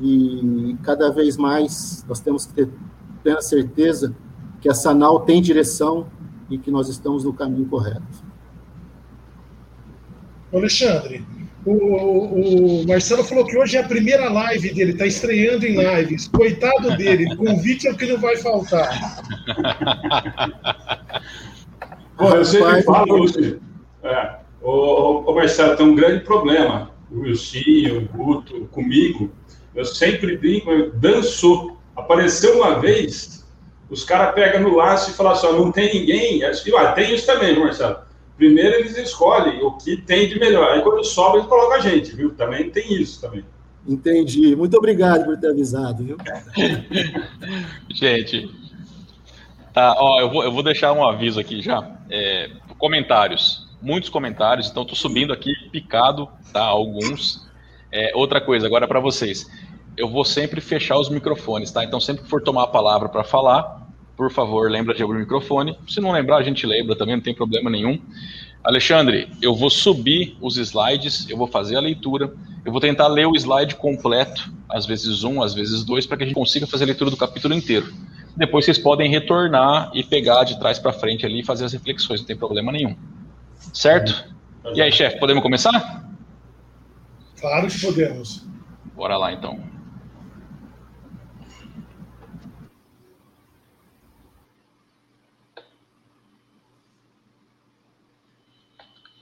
E 0.00 0.74
cada 0.82 1.12
vez 1.12 1.36
mais 1.36 2.02
nós 2.08 2.18
temos 2.18 2.46
que 2.46 2.54
ter 2.54 2.70
plena 3.22 3.42
certeza 3.42 4.16
que 4.62 4.70
a 4.70 4.74
Sanal 4.74 5.20
tem 5.20 5.42
direção 5.42 6.06
e 6.48 6.56
que 6.56 6.70
nós 6.70 6.88
estamos 6.88 7.24
no 7.24 7.34
caminho 7.34 7.66
correto. 7.66 8.24
Alexandre, 10.50 11.22
o, 11.66 11.72
o, 11.72 12.86
Marcelo 12.88 13.22
falou 13.22 13.44
que 13.44 13.58
hoje 13.58 13.76
é 13.76 13.80
a 13.80 13.86
primeira 13.86 14.30
live 14.32 14.72
dele, 14.72 14.92
está 14.92 15.04
estreando 15.04 15.66
em 15.66 15.76
lives. 15.76 16.26
Coitado 16.26 16.96
dele, 16.96 17.36
convite 17.36 17.86
é 17.86 17.92
o 17.92 17.96
que 17.98 18.06
não 18.06 18.18
vai 18.18 18.38
faltar. 18.38 19.20
Bom, 22.16 22.30
eu 22.30 22.44
sempre 22.46 22.82
falo, 22.82 23.16
Luciano. 23.16 23.60
É, 24.02 24.43
Ô, 24.64 25.30
ô, 25.30 25.34
Marcelo, 25.34 25.76
tem 25.76 25.84
um 25.84 25.94
grande 25.94 26.24
problema. 26.24 26.90
O 27.10 27.20
Wilson, 27.20 27.58
o 27.98 28.00
Guto, 28.00 28.66
comigo. 28.72 29.30
Eu 29.74 29.84
sempre 29.84 30.38
brinco, 30.38 30.70
dançou. 30.94 31.76
Apareceu 31.94 32.56
uma 32.56 32.80
vez, 32.80 33.46
os 33.90 34.02
caras 34.04 34.34
pegam 34.34 34.62
no 34.62 34.74
laço 34.74 35.10
e 35.10 35.14
falam 35.14 35.32
assim: 35.32 35.52
não 35.52 35.70
tem 35.70 35.92
ninguém. 35.92 36.40
Eu, 36.40 36.78
ah, 36.78 36.92
tem 36.92 37.14
isso 37.14 37.26
também, 37.26 37.58
Marcelo. 37.58 37.98
Primeiro 38.38 38.76
eles 38.76 38.96
escolhem 38.96 39.62
o 39.62 39.72
que 39.72 39.98
tem 39.98 40.28
de 40.28 40.40
melhor. 40.40 40.72
Aí 40.72 40.80
quando 40.80 41.04
sobe, 41.04 41.36
eles 41.36 41.46
colocam 41.46 41.74
a 41.74 41.80
gente, 41.80 42.16
viu? 42.16 42.30
Também 42.30 42.70
tem 42.70 42.94
isso 42.94 43.20
também. 43.20 43.44
Entendi. 43.86 44.56
Muito 44.56 44.76
obrigado 44.78 45.26
por 45.26 45.38
ter 45.38 45.50
avisado, 45.50 46.02
viu? 46.02 46.16
gente, 47.94 48.50
tá, 49.74 49.94
ó, 49.98 50.20
eu 50.22 50.30
vou, 50.30 50.42
eu 50.42 50.50
vou 50.50 50.62
deixar 50.62 50.92
um 50.94 51.04
aviso 51.06 51.38
aqui 51.38 51.60
já. 51.60 51.98
É, 52.10 52.50
comentários 52.78 53.63
muitos 53.84 54.08
comentários, 54.08 54.68
então 54.68 54.82
estou 54.82 54.96
subindo 54.96 55.32
aqui 55.32 55.52
picado, 55.70 56.28
tá? 56.52 56.62
Alguns. 56.62 57.46
É, 57.92 58.12
outra 58.14 58.40
coisa, 58.40 58.66
agora 58.66 58.88
para 58.88 58.98
vocês. 58.98 59.48
eu 59.96 60.08
vou 60.08 60.24
sempre 60.24 60.60
fechar 60.60 60.98
os 60.98 61.08
microfones, 61.08 61.70
tá? 61.70 61.84
Então, 61.84 62.00
sempre 62.00 62.24
que 62.24 62.30
for 62.30 62.42
tomar 62.42 62.64
a 62.64 62.66
palavra 62.66 63.08
para 63.08 63.22
falar, 63.22 63.86
por 64.16 64.32
favor, 64.32 64.70
lembra 64.70 64.94
de 64.94 65.02
abrir 65.02 65.16
o 65.16 65.20
microfone. 65.20 65.78
Se 65.86 66.00
não 66.00 66.10
lembrar, 66.10 66.38
a 66.38 66.42
gente 66.42 66.66
lembra 66.66 66.96
também, 66.96 67.16
não 67.16 67.22
tem 67.22 67.34
problema 67.34 67.70
nenhum. 67.70 68.00
Alexandre, 68.64 69.28
eu 69.42 69.54
vou 69.54 69.68
subir 69.68 70.36
os 70.40 70.56
slides, 70.56 71.28
eu 71.28 71.36
vou 71.36 71.46
fazer 71.46 71.76
a 71.76 71.80
leitura, 71.80 72.32
eu 72.64 72.72
vou 72.72 72.80
tentar 72.80 73.08
ler 73.08 73.26
o 73.26 73.36
slide 73.36 73.76
completo, 73.76 74.50
às 74.68 74.86
vezes 74.86 75.22
um, 75.22 75.42
às 75.42 75.52
vezes 75.52 75.84
dois, 75.84 76.06
para 76.06 76.16
que 76.16 76.24
a 76.24 76.26
gente 76.26 76.34
consiga 76.34 76.66
fazer 76.66 76.84
a 76.84 76.86
leitura 76.86 77.10
do 77.10 77.16
capítulo 77.16 77.54
inteiro. 77.54 77.92
Depois 78.36 78.64
vocês 78.64 78.78
podem 78.78 79.10
retornar 79.10 79.90
e 79.94 80.02
pegar 80.02 80.44
de 80.44 80.58
trás 80.58 80.78
para 80.78 80.92
frente 80.92 81.26
ali 81.26 81.40
e 81.40 81.44
fazer 81.44 81.66
as 81.66 81.72
reflexões, 81.72 82.20
não 82.20 82.26
tem 82.26 82.36
problema 82.36 82.72
nenhum. 82.72 82.96
Certo? 83.72 84.34
E 84.74 84.80
aí, 84.80 84.90
chefe, 84.90 85.18
podemos 85.18 85.42
começar? 85.42 86.04
Claro 87.38 87.68
que 87.68 87.80
podemos. 87.80 88.44
Bora 88.94 89.16
lá, 89.16 89.32
então. 89.32 89.74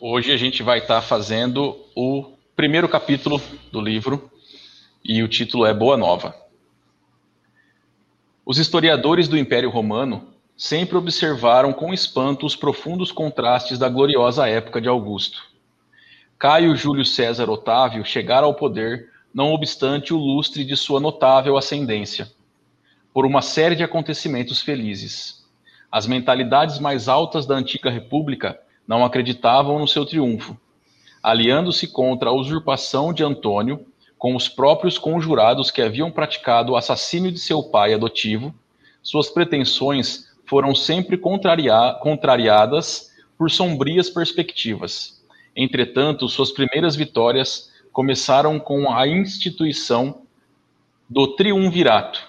Hoje 0.04 0.32
a 0.32 0.36
gente 0.36 0.62
vai 0.62 0.78
estar 0.78 0.96
tá 0.96 1.02
fazendo 1.02 1.76
o 1.94 2.32
primeiro 2.56 2.88
capítulo 2.88 3.40
do 3.70 3.80
livro 3.80 4.30
e 5.04 5.22
o 5.22 5.28
título 5.28 5.64
é 5.64 5.72
Boa 5.72 5.96
Nova. 5.96 6.34
Os 8.44 8.58
historiadores 8.58 9.28
do 9.28 9.38
Império 9.38 9.70
Romano 9.70 10.31
sempre 10.62 10.96
observaram 10.96 11.72
com 11.72 11.92
espanto 11.92 12.46
os 12.46 12.54
profundos 12.54 13.10
contrastes 13.10 13.80
da 13.80 13.88
gloriosa 13.88 14.48
época 14.48 14.80
de 14.80 14.88
Augusto. 14.88 15.42
Caio 16.38 16.76
Júlio 16.76 17.04
César 17.04 17.50
Otávio 17.50 18.04
chegara 18.04 18.46
ao 18.46 18.54
poder, 18.54 19.10
não 19.34 19.52
obstante 19.52 20.14
o 20.14 20.16
lustre 20.16 20.64
de 20.64 20.76
sua 20.76 21.00
notável 21.00 21.56
ascendência, 21.56 22.30
por 23.12 23.26
uma 23.26 23.42
série 23.42 23.74
de 23.74 23.82
acontecimentos 23.82 24.62
felizes. 24.62 25.44
As 25.90 26.06
mentalidades 26.06 26.78
mais 26.78 27.08
altas 27.08 27.44
da 27.44 27.56
antiga 27.56 27.90
república 27.90 28.56
não 28.86 29.04
acreditavam 29.04 29.80
no 29.80 29.88
seu 29.88 30.06
triunfo. 30.06 30.56
Aliando-se 31.20 31.88
contra 31.88 32.30
a 32.30 32.32
usurpação 32.32 33.12
de 33.12 33.24
Antônio, 33.24 33.84
com 34.16 34.36
os 34.36 34.48
próprios 34.48 34.96
conjurados 34.96 35.72
que 35.72 35.82
haviam 35.82 36.12
praticado 36.12 36.70
o 36.70 36.76
assassínio 36.76 37.32
de 37.32 37.40
seu 37.40 37.64
pai 37.64 37.92
adotivo, 37.92 38.54
suas 39.02 39.28
pretensões 39.28 40.30
foram 40.52 40.74
sempre 40.74 41.16
contraria 41.16 41.94
contrariadas 42.02 43.10
por 43.38 43.50
sombrias 43.50 44.10
perspectivas. 44.10 45.24
Entretanto, 45.56 46.28
suas 46.28 46.50
primeiras 46.50 46.94
vitórias 46.94 47.72
começaram 47.90 48.60
com 48.60 48.92
a 48.92 49.08
instituição 49.08 50.20
do 51.08 51.28
triunvirato, 51.36 52.20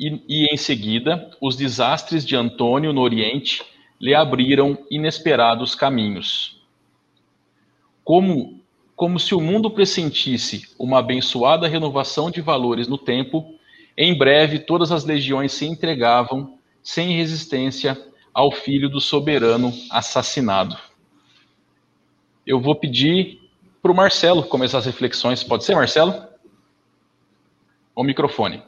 e, 0.00 0.20
e 0.28 0.52
em 0.52 0.56
seguida, 0.56 1.30
os 1.40 1.54
desastres 1.54 2.26
de 2.26 2.34
Antônio 2.34 2.92
no 2.92 3.00
Oriente 3.00 3.62
lhe 4.00 4.16
abriram 4.16 4.76
inesperados 4.90 5.76
caminhos. 5.76 6.60
Como, 8.02 8.60
como 8.96 9.20
se 9.20 9.32
o 9.32 9.40
mundo 9.40 9.70
pressentisse 9.70 10.74
uma 10.76 10.98
abençoada 10.98 11.68
renovação 11.68 12.32
de 12.32 12.40
valores 12.40 12.88
no 12.88 12.98
tempo, 12.98 13.54
em 13.96 14.12
breve 14.18 14.58
todas 14.58 14.90
as 14.90 15.04
legiões 15.04 15.52
se 15.52 15.66
entregavam, 15.66 16.53
sem 16.84 17.16
resistência, 17.16 17.98
ao 18.34 18.52
filho 18.52 18.90
do 18.90 19.00
soberano 19.00 19.72
assassinado. 19.90 20.76
Eu 22.46 22.60
vou 22.60 22.78
pedir 22.78 23.40
para 23.80 23.90
o 23.90 23.94
Marcelo 23.94 24.42
começar 24.42 24.78
as 24.78 24.86
reflexões. 24.86 25.42
Pode 25.42 25.64
ser, 25.64 25.74
Marcelo? 25.74 26.14
O 27.94 28.04
microfone. 28.04 28.62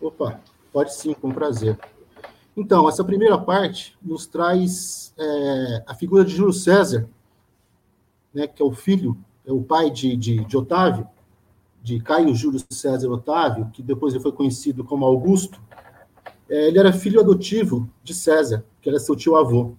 Opa, 0.00 0.40
pode 0.72 0.94
sim, 0.94 1.12
com 1.12 1.30
prazer. 1.32 1.78
Então, 2.56 2.88
essa 2.88 3.04
primeira 3.04 3.36
parte 3.36 3.98
nos 4.00 4.26
traz 4.26 5.12
é, 5.18 5.84
a 5.86 5.94
figura 5.94 6.24
de 6.24 6.34
Júlio 6.34 6.52
César, 6.52 7.08
né, 8.32 8.46
que 8.46 8.62
é 8.62 8.64
o 8.64 8.72
filho, 8.72 9.18
é 9.44 9.52
o 9.52 9.62
pai 9.62 9.90
de, 9.90 10.16
de, 10.16 10.44
de 10.44 10.56
Otávio, 10.56 11.06
de 11.86 12.00
Caio 12.00 12.34
Júlio 12.34 12.60
César 12.68 13.08
Otávio, 13.08 13.70
que 13.72 13.80
depois 13.80 14.12
ele 14.12 14.20
foi 14.20 14.32
conhecido 14.32 14.82
como 14.82 15.06
Augusto. 15.06 15.62
É, 16.50 16.66
ele 16.66 16.80
era 16.80 16.92
filho 16.92 17.20
adotivo 17.20 17.88
de 18.02 18.12
César, 18.12 18.64
que 18.82 18.88
era 18.88 18.98
seu 18.98 19.14
tio-avô. 19.14 19.76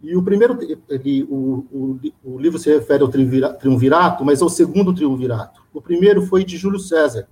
E 0.00 0.16
o 0.16 0.22
primeiro, 0.22 0.58
ele, 0.88 1.22
o, 1.24 1.66
o, 1.70 2.00
o, 2.24 2.38
livro 2.38 2.58
se 2.58 2.74
refere 2.74 3.02
ao 3.02 3.10
triunvirato, 3.10 4.24
mas 4.24 4.40
ao 4.40 4.48
segundo 4.48 4.94
triunvirato. 4.94 5.62
O 5.74 5.82
primeiro 5.82 6.22
foi 6.22 6.44
de 6.44 6.56
Júlio 6.56 6.78
César, 6.78 7.28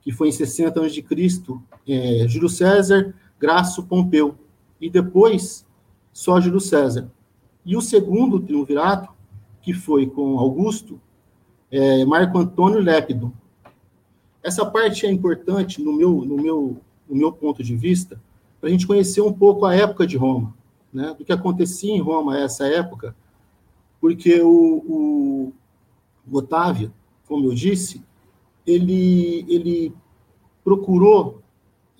que 0.00 0.10
foi 0.10 0.28
em 0.28 0.32
60 0.32 0.80
a.C., 0.80 1.04
é, 1.86 2.26
Júlio 2.26 2.48
César, 2.48 3.14
Graço, 3.38 3.82
Pompeu, 3.82 4.36
e 4.80 4.88
depois 4.88 5.66
só 6.14 6.40
Júlio 6.40 6.60
César. 6.60 7.10
E 7.62 7.76
o 7.76 7.82
segundo 7.82 8.40
triunvirato, 8.40 9.12
que 9.60 9.74
foi 9.74 10.06
com 10.06 10.38
Augusto, 10.38 10.98
é, 11.70 12.04
Marco 12.04 12.38
Antônio 12.38 12.80
Lépido. 12.80 13.32
Essa 14.42 14.64
parte 14.64 15.06
é 15.06 15.10
importante, 15.10 15.82
no 15.82 15.92
meu, 15.92 16.24
no 16.24 16.36
meu, 16.36 16.76
no 17.08 17.16
meu 17.16 17.32
ponto 17.32 17.62
de 17.62 17.76
vista, 17.76 18.20
para 18.60 18.68
a 18.68 18.72
gente 18.72 18.86
conhecer 18.86 19.20
um 19.20 19.32
pouco 19.32 19.64
a 19.66 19.74
época 19.74 20.06
de 20.06 20.16
Roma, 20.16 20.54
né, 20.92 21.14
do 21.16 21.24
que 21.24 21.32
acontecia 21.32 21.92
em 21.92 22.00
Roma 22.00 22.34
nessa 22.34 22.66
época, 22.66 23.14
porque 24.00 24.40
o, 24.40 25.52
o 26.28 26.36
Otávio, 26.36 26.92
como 27.26 27.46
eu 27.46 27.54
disse, 27.54 28.02
ele, 28.66 29.44
ele 29.48 29.94
procurou 30.62 31.42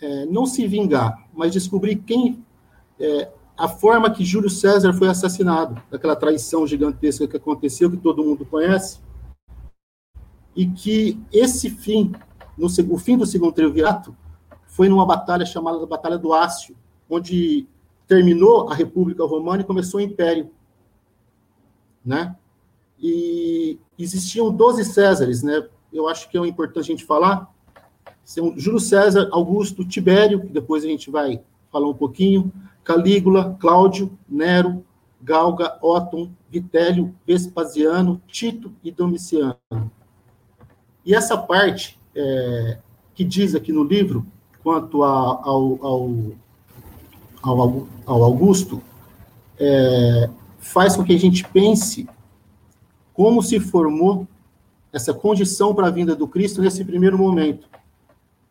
é, 0.01 0.27
não 0.27 0.47
se 0.47 0.67
vingar, 0.67 1.29
mas 1.35 1.53
descobrir 1.53 1.97
quem, 1.97 2.45
é, 3.01 3.31
a 3.57 3.69
forma 3.69 4.11
que 4.11 4.25
Júlio 4.25 4.51
César 4.51 4.93
foi 4.93 5.09
assassinado, 5.09 5.81
daquela 5.91 6.15
traição 6.15 6.67
gigantesca 6.67 7.27
que 7.27 7.37
aconteceu, 7.37 7.91
que 7.91 7.97
todo 7.97 8.23
mundo 8.23 8.45
conhece, 8.45 9.01
e 10.55 10.67
que 10.67 11.21
esse 11.33 11.71
fim, 11.71 12.13
no, 12.57 12.67
o 12.67 12.99
fim 12.99 13.17
do 13.17 13.27
segundo 13.27 13.53
triunvirato, 13.53 14.17
foi 14.67 14.89
numa 14.89 15.07
batalha 15.07 15.45
chamada 15.45 15.85
Batalha 15.87 16.19
do 16.19 16.33
Ácio, 16.33 16.77
onde 17.09 17.67
terminou 18.07 18.69
a 18.71 18.75
República 18.75 19.25
Romana 19.25 19.63
e 19.63 19.67
começou 19.67 19.99
o 19.99 20.03
Império, 20.03 20.51
né? 22.05 22.37
E 23.01 23.79
existiam 23.99 24.53
12 24.53 24.85
Césares, 24.85 25.43
né? 25.43 25.69
eu 25.93 26.09
acho 26.09 26.29
que 26.29 26.37
é 26.37 26.47
importante 26.47 26.85
a 26.85 26.93
gente 26.93 27.05
falar, 27.05 27.53
são 28.25 28.59
Júlio 28.59 28.81
César, 28.81 29.29
Augusto, 29.33 29.85
Tibério, 29.85 30.41
que 30.41 30.49
depois 30.49 30.85
a 30.85 30.89
gente 30.89 31.11
vai 31.11 31.41
falar 31.73 31.89
um 31.89 31.95
pouquinho, 31.95 32.53
Calígula, 32.85 33.57
Cláudio, 33.59 34.17
Nero, 34.29 34.85
Galga, 35.21 35.79
Otton, 35.83 36.31
Vitélio, 36.51 37.15
Vespasiano, 37.27 38.21
Tito 38.27 38.73
e 38.85 38.91
Domiciano. 38.91 39.57
E 41.09 41.15
essa 41.15 41.39
parte 41.39 41.99
é, 42.15 42.77
que 43.15 43.25
diz 43.25 43.55
aqui 43.55 43.73
no 43.73 43.83
livro, 43.83 44.27
quanto 44.63 45.03
a, 45.03 45.09
ao, 45.09 45.87
ao, 45.87 46.11
ao, 47.41 47.89
ao, 48.05 48.23
Augusto, 48.25 48.83
é, 49.59 50.29
faz 50.59 50.97
com 50.97 51.03
que 51.03 51.15
a 51.15 51.19
gente 51.19 51.49
pense 51.49 52.07
como 53.15 53.43
se 53.43 53.59
formou 53.59 54.29
essa 54.93 55.15
condição 55.15 55.75
para 55.75 55.87
a 55.87 55.91
vinda 55.91 56.15
do 56.15 56.29
Cristo 56.29 56.61
nesse 56.61 56.85
primeiro 56.85 57.17
momento, 57.17 57.71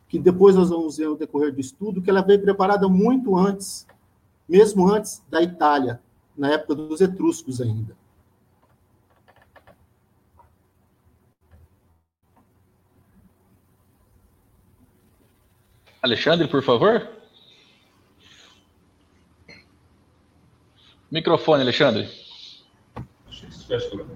que 0.09 0.17
depois 0.17 0.55
nós 0.55 0.71
vamos 0.71 0.97
ver 0.97 1.09
no 1.09 1.15
decorrer 1.15 1.53
do 1.53 1.61
estudo, 1.61 2.01
que 2.01 2.09
ela 2.09 2.23
veio 2.23 2.41
preparada 2.41 2.87
muito 2.87 3.37
antes, 3.37 3.85
mesmo 4.49 4.91
antes 4.91 5.21
da 5.29 5.43
Itália, 5.43 6.01
na 6.35 6.49
época 6.49 6.73
dos 6.73 7.01
etruscos 7.01 7.61
ainda. 7.61 7.95
Alexandre, 16.01 16.47
por 16.47 16.63
favor. 16.63 17.07
Microfone, 21.11 21.61
Alexandre. 21.61 22.09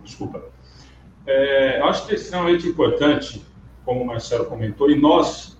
Desculpa. 0.03 0.43
É, 1.25 1.79
eu 1.79 1.85
acho 1.85 2.05
que 2.05 2.13
é 2.13 2.15
extremamente 2.15 2.67
importante, 2.67 3.45
como 3.85 4.01
o 4.01 4.05
Marcelo 4.05 4.45
comentou, 4.45 4.89
e 4.89 4.99
nós, 4.99 5.57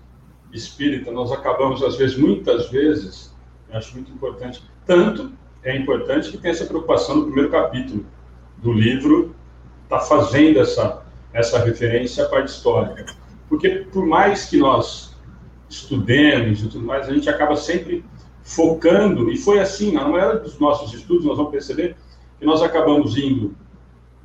espírita, 0.52 1.10
nós 1.10 1.32
acabamos, 1.32 1.82
às 1.82 1.96
vezes, 1.96 2.16
muitas 2.16 2.70
vezes, 2.70 3.34
eu 3.68 3.78
acho 3.78 3.94
muito 3.94 4.10
importante, 4.12 4.62
tanto 4.86 5.32
é 5.62 5.76
importante 5.76 6.30
que 6.30 6.38
tem 6.38 6.50
essa 6.50 6.66
preocupação 6.66 7.16
no 7.16 7.24
primeiro 7.26 7.50
capítulo 7.50 8.04
do 8.58 8.72
livro, 8.72 9.34
está 9.84 10.00
fazendo 10.00 10.60
essa, 10.60 11.04
essa 11.32 11.64
referência 11.64 12.24
à 12.24 12.28
parte 12.28 12.48
histórica. 12.48 13.06
Porque, 13.48 13.86
por 13.92 14.06
mais 14.06 14.46
que 14.46 14.58
nós 14.58 15.11
estudemos 15.72 16.62
e 16.62 16.68
tudo 16.68 16.84
mais, 16.84 17.08
a 17.08 17.12
gente 17.12 17.28
acaba 17.28 17.56
sempre 17.56 18.04
focando, 18.42 19.30
e 19.30 19.36
foi 19.36 19.60
assim, 19.60 19.92
na 19.92 20.06
maioria 20.08 20.40
dos 20.40 20.58
nossos 20.58 20.92
estudos, 20.92 21.24
nós 21.24 21.36
vamos 21.36 21.52
perceber 21.52 21.96
que 22.38 22.44
nós 22.44 22.62
acabamos 22.62 23.16
indo 23.16 23.54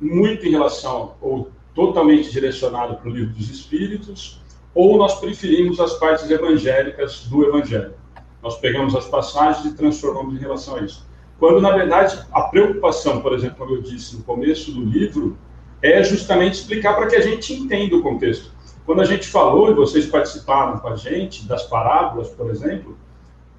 muito 0.00 0.46
em 0.46 0.50
relação, 0.50 1.14
ou 1.20 1.50
totalmente 1.74 2.30
direcionado 2.30 2.96
para 2.96 3.08
o 3.08 3.12
livro 3.12 3.32
dos 3.32 3.48
Espíritos, 3.48 4.40
ou 4.74 4.98
nós 4.98 5.18
preferimos 5.20 5.80
as 5.80 5.94
partes 5.94 6.28
evangélicas 6.30 7.26
do 7.26 7.44
Evangelho. 7.44 7.94
Nós 8.42 8.58
pegamos 8.58 8.94
as 8.94 9.06
passagens 9.06 9.64
e 9.64 9.76
transformamos 9.76 10.34
em 10.34 10.38
relação 10.38 10.76
a 10.76 10.82
isso. 10.82 11.06
Quando, 11.38 11.60
na 11.60 11.70
verdade, 11.70 12.18
a 12.32 12.42
preocupação, 12.42 13.20
por 13.20 13.32
exemplo, 13.32 13.56
como 13.56 13.74
eu 13.76 13.82
disse 13.82 14.16
no 14.16 14.22
começo 14.22 14.72
do 14.72 14.84
livro, 14.84 15.38
é 15.80 16.02
justamente 16.02 16.54
explicar 16.54 16.94
para 16.94 17.06
que 17.06 17.16
a 17.16 17.20
gente 17.20 17.52
entenda 17.52 17.96
o 17.96 18.02
contexto. 18.02 18.50
Quando 18.88 19.02
a 19.02 19.04
gente 19.04 19.28
falou, 19.28 19.70
e 19.70 19.74
vocês 19.74 20.06
participaram 20.06 20.78
com 20.78 20.88
a 20.88 20.96
gente, 20.96 21.46
das 21.46 21.62
parábolas, 21.64 22.30
por 22.30 22.48
exemplo, 22.48 22.96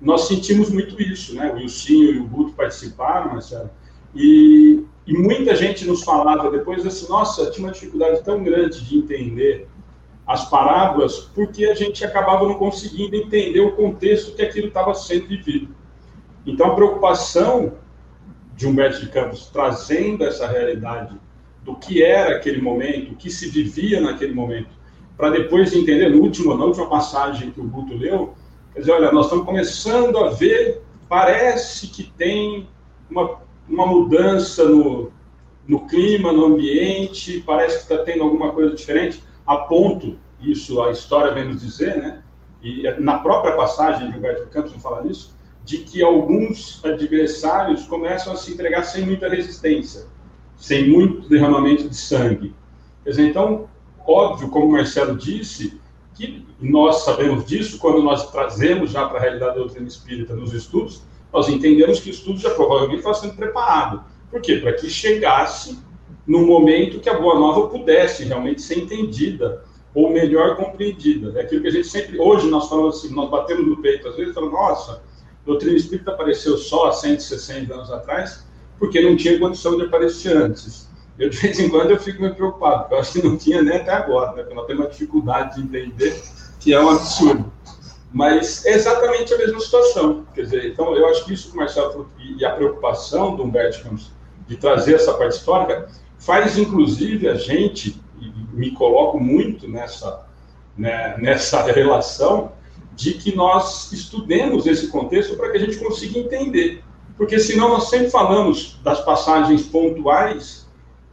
nós 0.02 0.28
sentimos 0.28 0.72
muito 0.72 1.00
isso, 1.00 1.36
né? 1.36 1.54
O 1.54 1.60
Ilcinho 1.60 2.16
e 2.16 2.18
o 2.18 2.28
Guto 2.28 2.54
participaram, 2.54 3.34
Marcelo, 3.34 3.70
e, 4.16 4.84
e 5.06 5.14
muita 5.14 5.56
gente 5.56 5.86
nos 5.86 6.04
falava 6.04 6.50
depois 6.50 6.84
assim, 6.84 7.08
nossa, 7.08 7.52
tinha 7.52 7.68
uma 7.68 7.72
dificuldade 7.72 8.24
tão 8.24 8.44
grande 8.44 8.84
de 8.84 8.98
entender 8.98 9.68
as 10.26 10.50
parábolas, 10.50 11.20
porque 11.36 11.66
a 11.66 11.76
gente 11.76 12.04
acabava 12.04 12.48
não 12.48 12.56
conseguindo 12.56 13.16
entender 13.16 13.60
o 13.60 13.76
contexto 13.76 14.36
que 14.36 14.42
aquilo 14.42 14.70
estava 14.70 14.96
sendo 14.96 15.28
vivido. 15.28 15.76
Então, 16.44 16.72
a 16.72 16.74
preocupação 16.74 17.74
de 18.56 18.66
Humberto 18.66 19.00
de 19.00 19.12
Campos 19.12 19.48
trazendo 19.54 20.24
essa 20.24 20.48
realidade 20.48 21.16
do 21.64 21.76
que 21.76 22.02
era 22.02 22.36
aquele 22.36 22.60
momento, 22.60 23.12
o 23.12 23.16
que 23.16 23.30
se 23.30 23.48
vivia 23.48 24.02
naquele 24.02 24.34
momento, 24.34 24.79
para 25.20 25.32
depois 25.32 25.74
entender, 25.74 26.08
no 26.08 26.22
último, 26.22 26.56
na 26.56 26.64
última 26.64 26.88
passagem 26.88 27.52
que 27.52 27.60
o 27.60 27.68
Guto 27.68 27.94
leu, 27.94 28.34
quer 28.74 28.80
dizer, 28.80 28.94
olha, 28.94 29.12
nós 29.12 29.26
estamos 29.26 29.46
começando 29.46 30.18
a 30.18 30.30
ver, 30.30 30.82
parece 31.10 31.88
que 31.88 32.06
tem 32.18 32.70
uma, 33.12 33.38
uma 33.68 33.86
mudança 33.86 34.64
no, 34.64 35.12
no 35.68 35.86
clima, 35.88 36.32
no 36.32 36.46
ambiente, 36.46 37.44
parece 37.46 37.86
que 37.86 37.94
está 37.94 38.06
tendo 38.06 38.24
alguma 38.24 38.54
coisa 38.54 38.74
diferente, 38.74 39.22
a 39.46 39.58
ponto, 39.58 40.18
isso 40.40 40.82
a 40.82 40.92
história 40.92 41.34
vem 41.34 41.50
nos 41.50 41.64
dizer, 41.64 41.98
né? 41.98 42.24
E 42.64 42.90
na 43.02 43.18
própria 43.18 43.58
passagem 43.58 44.10
de 44.10 44.18
Humberto 44.18 44.48
Campos 44.48 44.72
fala 44.82 45.06
isso, 45.06 45.38
de 45.66 45.80
que 45.80 46.02
alguns 46.02 46.80
adversários 46.86 47.86
começam 47.88 48.32
a 48.32 48.38
se 48.38 48.54
entregar 48.54 48.84
sem 48.84 49.06
muita 49.06 49.28
resistência, 49.28 50.08
sem 50.56 50.90
muito 50.90 51.28
derramamento 51.28 51.90
de 51.90 51.96
sangue. 51.96 52.56
Quer 53.04 53.10
dizer, 53.10 53.28
então, 53.28 53.68
óbvio, 54.10 54.50
como 54.50 54.68
o 54.68 54.72
Marcelo 54.72 55.16
disse, 55.16 55.80
que 56.20 56.46
nós 56.60 57.06
sabemos 57.06 57.46
disso 57.46 57.78
quando 57.80 58.04
nós 58.04 58.30
trazemos 58.30 58.92
já 58.92 59.08
para 59.08 59.20
a 59.20 59.22
realidade 59.22 59.56
da 59.56 59.62
doutrina 59.62 59.88
espírita 59.88 60.36
nos 60.36 60.54
estudos, 60.54 61.02
nós 61.32 61.48
entendemos 61.48 62.02
que 62.02 62.10
o 62.10 62.12
estudo 62.12 62.40
já 62.40 62.50
provavelmente 62.50 63.00
está 63.00 63.14
sendo 63.14 63.36
preparado. 63.36 64.04
Por 64.30 64.42
quê? 64.42 64.58
Para 64.58 64.74
que 64.74 64.90
chegasse 64.90 65.80
no 66.28 66.46
momento 66.46 67.00
que 67.00 67.10
a 67.10 67.18
Boa 67.18 67.40
Nova 67.40 67.70
pudesse 67.70 68.26
realmente 68.26 68.62
ser 68.62 68.80
entendida 68.80 69.64
ou 69.96 70.12
melhor 70.12 70.58
compreendida. 70.58 71.40
É 71.40 71.44
aquilo 71.44 71.62
que 71.62 71.70
a 71.70 71.72
gente 71.72 71.88
sempre, 71.88 72.20
hoje 72.20 72.50
nós 72.50 72.68
falamos 72.68 72.98
assim, 72.98 73.16
nós 73.16 73.30
batemos 73.30 73.66
no 73.66 73.78
peito 73.78 74.08
às 74.08 74.16
vezes, 74.18 74.34
falamos, 74.34 74.54
nossa, 74.54 75.02
doutrina 75.46 75.78
espírita 75.78 76.12
apareceu 76.12 76.58
só 76.58 76.90
há 76.90 76.92
160 76.92 77.74
anos 77.74 77.92
atrás, 77.92 78.46
porque 78.78 79.02
não 79.02 79.16
tinha 79.16 79.40
condição 79.40 79.78
de 79.78 79.84
aparecer 79.84 80.36
antes 80.36 80.89
eu 81.20 81.30
de 81.30 81.38
vez 81.38 81.60
em 81.60 81.70
quando 81.70 81.92
eu 81.92 82.00
fico 82.00 82.22
meio 82.22 82.34
preocupado, 82.34 82.80
porque 82.80 82.96
eu 82.96 83.00
acho 83.00 83.12
que 83.12 83.28
não 83.28 83.38
tinha 83.38 83.62
nem 83.62 83.78
até 83.78 83.92
agora, 83.92 84.32
né? 84.32 84.42
porque 84.44 84.54
nós 84.56 84.66
temos 84.66 84.86
uma 84.86 84.90
dificuldade 84.90 85.56
de 85.56 85.62
entender 85.68 86.24
que 86.60 86.74
é 86.74 86.82
um 86.82 86.90
absurdo. 86.90 87.52
Mas 88.12 88.66
é 88.66 88.74
exatamente 88.74 89.34
a 89.34 89.38
mesma 89.38 89.60
situação. 89.60 90.26
Quer 90.34 90.44
dizer, 90.44 90.72
então 90.72 90.96
eu 90.96 91.08
acho 91.10 91.26
que 91.26 91.34
isso 91.34 91.50
que 91.50 91.56
o 91.56 91.58
Marcelo 91.58 91.92
falou, 91.92 92.08
e 92.18 92.44
a 92.44 92.52
preocupação 92.52 93.36
do 93.36 93.44
Humberto 93.44 93.84
Campos 93.84 94.12
de 94.48 94.58
trazer 94.58 94.96
essa 94.96 95.14
parte 95.14 95.34
histórica, 95.38 95.88
faz 96.18 96.58
inclusive 96.58 97.28
a 97.28 97.36
gente, 97.36 98.02
e 98.20 98.32
me 98.52 98.72
coloco 98.72 99.20
muito 99.20 99.68
nessa, 99.68 100.26
né, 100.76 101.16
nessa 101.20 101.62
relação, 101.72 102.54
de 102.96 103.14
que 103.14 103.36
nós 103.36 103.92
estudemos 103.92 104.66
esse 104.66 104.88
contexto 104.88 105.36
para 105.36 105.52
que 105.52 105.58
a 105.58 105.60
gente 105.60 105.78
consiga 105.78 106.18
entender. 106.18 106.84
Porque 107.16 107.40
senão 107.40 107.70
nós 107.70 107.90
sempre 107.90 108.10
falamos 108.10 108.80
das 108.84 109.02
passagens 109.02 109.64
pontuais 109.64 110.59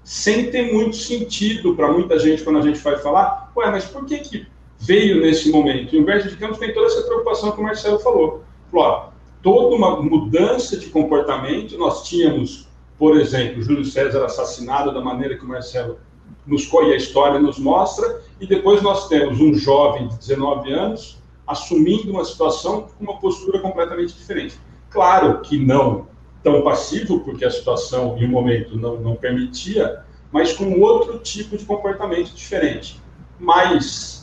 sem 0.07 0.53
ter 0.53 0.73
muito 0.73 0.95
sentido 0.95 1.75
para 1.75 1.91
muita 1.91 2.17
gente 2.17 2.45
quando 2.45 2.61
a 2.61 2.63
gente 2.63 2.79
vai 2.79 2.97
falar, 2.97 3.51
ué, 3.57 3.69
mas 3.73 3.87
por 3.87 4.07
que, 4.07 4.19
que 4.19 4.47
veio 4.79 5.21
nesse 5.21 5.51
momento? 5.51 5.93
E 5.93 5.99
o 5.99 6.03
Humberto 6.03 6.29
de 6.29 6.37
Campos 6.37 6.59
tem 6.59 6.73
toda 6.73 6.87
essa 6.87 7.03
preocupação 7.03 7.51
que 7.51 7.59
o 7.59 7.65
Marcelo 7.65 7.99
falou. 7.99 8.45
Ó, 8.73 9.09
toda 9.43 9.75
uma 9.75 10.01
mudança 10.01 10.77
de 10.77 10.87
comportamento, 10.91 11.77
nós 11.77 12.07
tínhamos, 12.07 12.69
por 12.97 13.19
exemplo, 13.19 13.61
Júlio 13.61 13.85
César 13.85 14.25
assassinado 14.25 14.95
da 14.95 15.01
maneira 15.01 15.37
que 15.37 15.45
o 15.45 15.49
Marcelo 15.49 15.99
nos 16.47 16.73
e 16.73 16.93
a 16.93 16.97
história 16.97 17.41
nos 17.41 17.59
mostra, 17.59 18.23
e 18.41 18.47
depois 18.47 18.81
nós 18.83 19.09
temos 19.09 19.41
um 19.41 19.55
jovem 19.55 20.07
de 20.07 20.19
19 20.19 20.73
anos 20.73 21.19
assumindo 21.45 22.13
uma 22.13 22.25
situação 22.25 22.83
com 22.83 23.03
uma 23.03 23.19
postura 23.19 23.59
completamente 23.59 24.15
diferente. 24.15 24.57
Claro 24.89 25.41
que 25.41 25.59
não 25.59 26.07
tão 26.43 26.63
passivo, 26.63 27.21
porque 27.21 27.45
a 27.45 27.51
situação 27.51 28.17
e 28.19 28.25
o 28.25 28.29
momento 28.29 28.77
não, 28.77 28.99
não 28.99 29.17
permitia, 29.17 30.05
mas 30.31 30.53
com 30.53 30.81
outro 30.81 31.19
tipo 31.19 31.57
de 31.57 31.65
comportamento 31.65 32.33
diferente. 32.35 33.01
Mas 33.39 34.17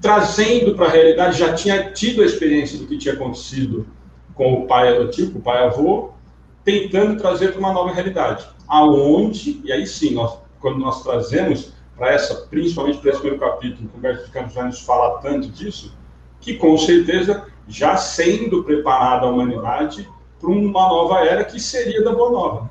trazendo 0.00 0.74
para 0.74 0.86
a 0.86 0.90
realidade, 0.90 1.38
já 1.38 1.54
tinha 1.54 1.90
tido 1.90 2.22
a 2.22 2.24
experiência 2.24 2.78
do 2.78 2.86
que 2.86 2.98
tinha 2.98 3.14
acontecido 3.14 3.86
com 4.34 4.52
o 4.52 4.66
pai 4.66 4.94
adotivo, 4.94 5.38
o 5.38 5.42
pai 5.42 5.64
avô, 5.64 6.10
tentando 6.64 7.18
trazer 7.18 7.52
para 7.52 7.58
uma 7.58 7.72
nova 7.72 7.92
realidade. 7.92 8.46
Aonde, 8.68 9.60
e 9.64 9.72
aí 9.72 9.86
sim, 9.86 10.14
nós, 10.14 10.38
quando 10.60 10.78
nós 10.78 11.02
trazemos 11.02 11.72
para 11.96 12.12
essa, 12.12 12.46
principalmente 12.46 12.98
para 12.98 13.10
esse 13.10 13.20
primeiro 13.20 13.44
capítulo, 13.44 13.90
o 13.92 13.96
Humberto 13.96 14.26
de 14.26 14.30
Campos 14.30 14.54
vai 14.54 14.66
nos 14.66 14.80
falar 14.80 15.18
tanto 15.18 15.48
disso, 15.48 15.96
que 16.40 16.54
com 16.54 16.76
certeza, 16.76 17.46
já 17.66 17.96
sendo 17.96 18.62
preparada 18.62 19.26
a 19.26 19.30
humanidade 19.30 20.08
para 20.40 20.50
uma 20.50 20.88
nova 20.88 21.24
era 21.24 21.44
que 21.44 21.58
seria 21.60 22.02
da 22.02 22.12
Boa 22.12 22.30
Nova, 22.30 22.70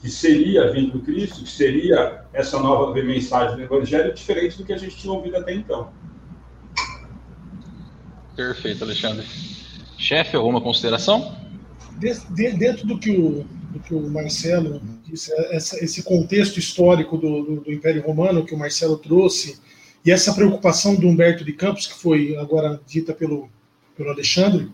que 0.00 0.10
seria 0.10 0.64
a 0.64 0.70
vinda 0.70 0.92
do 0.92 1.00
Cristo, 1.00 1.42
que 1.42 1.50
seria 1.50 2.24
essa 2.32 2.60
nova 2.60 2.92
mensagem 2.94 3.56
do 3.56 3.62
Evangelho, 3.62 4.12
diferente 4.12 4.58
do 4.58 4.64
que 4.64 4.72
a 4.72 4.78
gente 4.78 4.96
tinha 4.96 5.12
ouvido 5.12 5.36
até 5.36 5.54
então. 5.54 5.90
Perfeito, 8.36 8.84
Alexandre. 8.84 9.26
Chefe, 9.96 10.36
alguma 10.36 10.60
consideração? 10.60 11.34
Dentro 11.98 12.86
do 12.86 12.98
que 12.98 13.10
o, 13.10 13.46
do 13.70 13.80
que 13.80 13.94
o 13.94 14.10
Marcelo 14.10 14.82
disse, 15.04 15.32
esse 15.52 16.02
contexto 16.02 16.58
histórico 16.58 17.16
do, 17.16 17.42
do, 17.42 17.60
do 17.62 17.72
Império 17.72 18.02
Romano 18.02 18.44
que 18.44 18.54
o 18.54 18.58
Marcelo 18.58 18.98
trouxe, 18.98 19.58
e 20.04 20.12
essa 20.12 20.34
preocupação 20.34 20.94
do 20.94 21.08
Humberto 21.08 21.44
de 21.44 21.52
Campos, 21.54 21.86
que 21.86 21.94
foi 21.94 22.36
agora 22.36 22.78
dita 22.86 23.14
pelo, 23.14 23.48
pelo 23.96 24.10
Alexandre, 24.10 24.70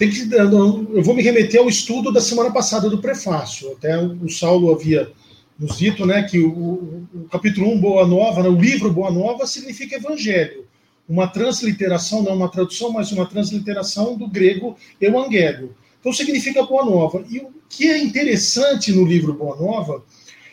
tem 0.00 0.08
que, 0.08 0.34
eu 0.34 1.02
vou 1.02 1.14
me 1.14 1.22
remeter 1.22 1.60
ao 1.60 1.68
estudo 1.68 2.10
da 2.10 2.22
semana 2.22 2.50
passada 2.50 2.88
do 2.88 3.02
prefácio. 3.02 3.72
Até 3.72 3.98
o 3.98 4.30
Saulo 4.30 4.74
havia 4.74 5.12
nos 5.58 5.76
dito 5.76 6.06
né, 6.06 6.22
que 6.22 6.40
o, 6.40 7.06
o 7.12 7.28
capítulo 7.30 7.70
1, 7.74 7.80
Boa 7.82 8.06
Nova, 8.06 8.42
né, 8.42 8.48
o 8.48 8.58
livro 8.58 8.90
Boa 8.90 9.10
Nova, 9.10 9.46
significa 9.46 9.96
evangelho. 9.96 10.64
Uma 11.06 11.28
transliteração, 11.28 12.22
não 12.22 12.34
uma 12.34 12.48
tradução, 12.48 12.90
mas 12.90 13.12
uma 13.12 13.26
transliteração 13.26 14.16
do 14.16 14.26
grego 14.26 14.74
Evangelho. 14.98 15.76
Então 16.00 16.14
significa 16.14 16.62
Boa 16.62 16.86
Nova. 16.86 17.22
E 17.28 17.40
o 17.40 17.50
que 17.68 17.90
é 17.90 17.98
interessante 17.98 18.90
no 18.92 19.04
livro 19.04 19.34
Boa 19.34 19.56
Nova 19.56 20.02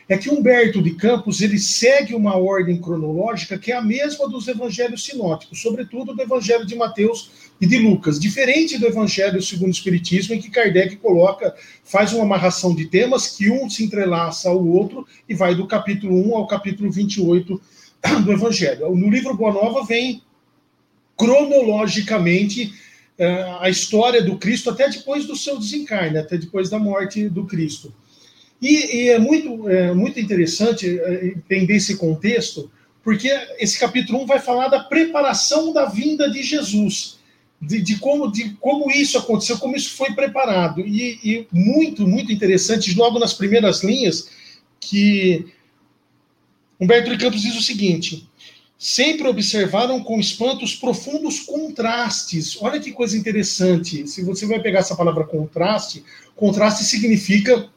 é 0.10 0.17
que 0.17 0.29
Humberto 0.29 0.81
de 0.81 0.91
Campos 0.91 1.39
ele 1.39 1.57
segue 1.57 2.13
uma 2.13 2.36
ordem 2.36 2.81
cronológica 2.81 3.57
que 3.57 3.71
é 3.71 3.77
a 3.77 3.81
mesma 3.81 4.27
dos 4.27 4.45
evangelhos 4.49 5.05
sinóticos, 5.05 5.62
sobretudo 5.62 6.13
do 6.13 6.21
evangelho 6.21 6.65
de 6.65 6.75
Mateus 6.75 7.46
e 7.59 7.65
de 7.65 7.77
Lucas, 7.79 8.19
diferente 8.19 8.77
do 8.77 8.85
Evangelho 8.85 9.41
segundo 9.41 9.69
o 9.69 9.71
Espiritismo, 9.71 10.35
em 10.35 10.39
que 10.39 10.49
Kardec 10.49 10.95
coloca, 10.97 11.55
faz 11.83 12.13
uma 12.13 12.23
amarração 12.23 12.73
de 12.75 12.85
temas 12.85 13.35
que 13.35 13.49
um 13.49 13.69
se 13.69 13.83
entrelaça 13.83 14.49
ao 14.49 14.63
outro 14.65 15.07
e 15.27 15.33
vai 15.33 15.55
do 15.55 15.65
capítulo 15.65 16.15
1 16.29 16.35
ao 16.35 16.47
capítulo 16.47 16.91
28 16.91 17.59
do 18.23 18.31
Evangelho. 18.31 18.95
No 18.95 19.09
livro 19.09 19.35
Boa 19.35 19.51
Nova 19.51 19.83
vem 19.85 20.21
cronologicamente 21.17 22.73
eh, 23.17 23.57
a 23.59 23.69
história 23.69 24.21
do 24.21 24.37
Cristo 24.37 24.69
até 24.69 24.87
depois 24.87 25.25
do 25.25 25.35
seu 25.35 25.57
desencarne, 25.57 26.19
até 26.19 26.37
depois 26.37 26.69
da 26.69 26.77
morte 26.77 27.27
do 27.27 27.45
Cristo. 27.45 27.91
E, 28.61 28.97
e 28.97 29.09
é, 29.09 29.17
muito, 29.17 29.67
é 29.67 29.93
muito 29.95 30.19
interessante 30.19 30.87
eh, 30.87 31.33
entender 31.35 31.77
esse 31.77 31.97
contexto, 31.97 32.69
porque 33.03 33.29
esse 33.57 33.79
capítulo 33.79 34.21
1 34.21 34.25
vai 34.27 34.39
falar 34.39 34.67
da 34.67 34.81
preparação 34.81 35.73
da 35.73 35.85
vinda 35.85 36.29
de 36.29 36.43
Jesus 36.43 37.16
de, 37.61 37.81
de, 37.81 37.97
como, 37.97 38.31
de 38.31 38.51
como 38.59 38.91
isso 38.91 39.17
aconteceu, 39.17 39.57
como 39.57 39.75
isso 39.75 39.95
foi 39.95 40.13
preparado. 40.13 40.81
E, 40.81 41.19
e, 41.23 41.47
muito, 41.51 42.07
muito 42.07 42.31
interessante, 42.31 42.93
logo 42.95 43.19
nas 43.19 43.33
primeiras 43.33 43.83
linhas, 43.83 44.29
que 44.79 45.47
Humberto 46.79 47.09
de 47.09 47.17
Campos 47.17 47.41
diz 47.41 47.55
o 47.55 47.61
seguinte: 47.61 48.27
sempre 48.77 49.27
observaram 49.27 50.03
com 50.03 50.19
espanto 50.19 50.63
os 50.63 50.75
profundos 50.75 51.39
contrastes. 51.39 52.57
Olha 52.61 52.79
que 52.79 52.91
coisa 52.91 53.17
interessante. 53.17 54.07
Se 54.07 54.23
você 54.23 54.45
vai 54.45 54.61
pegar 54.61 54.79
essa 54.79 54.95
palavra 54.95 55.23
contraste, 55.23 56.03
contraste 56.35 56.83
significa 56.83 57.69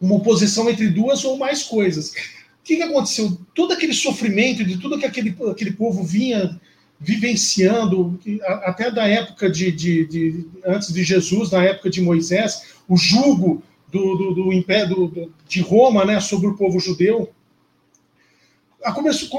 uma 0.00 0.16
oposição 0.16 0.68
entre 0.68 0.88
duas 0.88 1.24
ou 1.24 1.38
mais 1.38 1.62
coisas. 1.62 2.10
O 2.10 2.64
que, 2.64 2.76
que 2.76 2.82
aconteceu? 2.82 3.38
Todo 3.54 3.72
aquele 3.72 3.92
sofrimento 3.92 4.64
de 4.64 4.78
tudo 4.78 4.98
que 4.98 5.06
aquele, 5.06 5.36
aquele 5.48 5.72
povo 5.72 6.02
vinha 6.02 6.60
vivenciando, 7.02 8.18
até 8.62 8.90
da 8.90 9.06
época 9.08 9.50
de, 9.50 9.72
de, 9.72 10.06
de, 10.06 10.46
antes 10.64 10.92
de 10.92 11.02
Jesus, 11.02 11.50
na 11.50 11.62
época 11.64 11.90
de 11.90 12.00
Moisés, 12.00 12.74
o 12.88 12.96
jugo 12.96 13.60
do, 13.90 14.14
do, 14.14 14.34
do 14.34 14.52
império 14.52 15.08
do, 15.08 15.32
de 15.48 15.60
Roma, 15.60 16.04
né, 16.04 16.20
sobre 16.20 16.46
o 16.46 16.56
povo 16.56 16.78
judeu. 16.78 17.28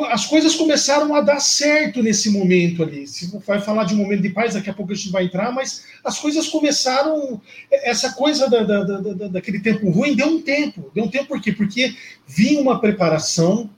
As 0.10 0.26
coisas 0.26 0.56
começaram 0.56 1.14
a 1.16 1.22
dar 1.22 1.40
certo 1.40 2.02
nesse 2.02 2.30
momento 2.30 2.84
ali. 2.84 3.08
Se 3.08 3.30
vai 3.46 3.60
falar 3.60 3.86
de 3.86 3.94
um 3.94 3.98
momento 3.98 4.22
de 4.22 4.30
paz, 4.30 4.54
daqui 4.54 4.70
a 4.70 4.74
pouco 4.74 4.92
a 4.92 4.96
gente 4.96 5.10
vai 5.10 5.26
entrar, 5.26 5.52
mas 5.52 5.86
as 6.04 6.18
coisas 6.18 6.48
começaram. 6.48 7.42
Essa 7.70 8.14
coisa 8.14 8.50
da, 8.50 8.64
da, 8.64 8.84
da, 8.84 9.28
daquele 9.28 9.60
tempo 9.60 9.90
ruim 9.90 10.16
deu 10.16 10.28
um 10.28 10.42
tempo. 10.42 10.90
Deu 10.96 11.04
um 11.04 11.10
tempo 11.10 11.28
por 11.28 11.42
quê? 11.42 11.52
Porque 11.52 11.94
vinha 12.26 12.62
uma 12.62 12.80
preparação 12.80 13.70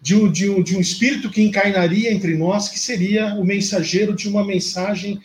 de 0.00 0.14
um, 0.14 0.30
de, 0.30 0.48
um, 0.48 0.62
de 0.62 0.76
um 0.76 0.80
espírito 0.80 1.30
que 1.30 1.42
encarnaria 1.42 2.12
entre 2.12 2.36
nós, 2.36 2.68
que 2.68 2.78
seria 2.78 3.34
o 3.34 3.44
mensageiro 3.44 4.14
de 4.14 4.28
uma 4.28 4.44
mensagem 4.44 5.20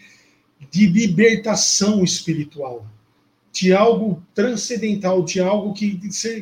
de 0.70 0.88
libertação 0.88 2.04
espiritual, 2.04 2.86
de 3.52 3.72
algo 3.72 4.22
transcendental, 4.34 5.24
de 5.24 5.40
algo 5.40 5.74
que 5.74 6.00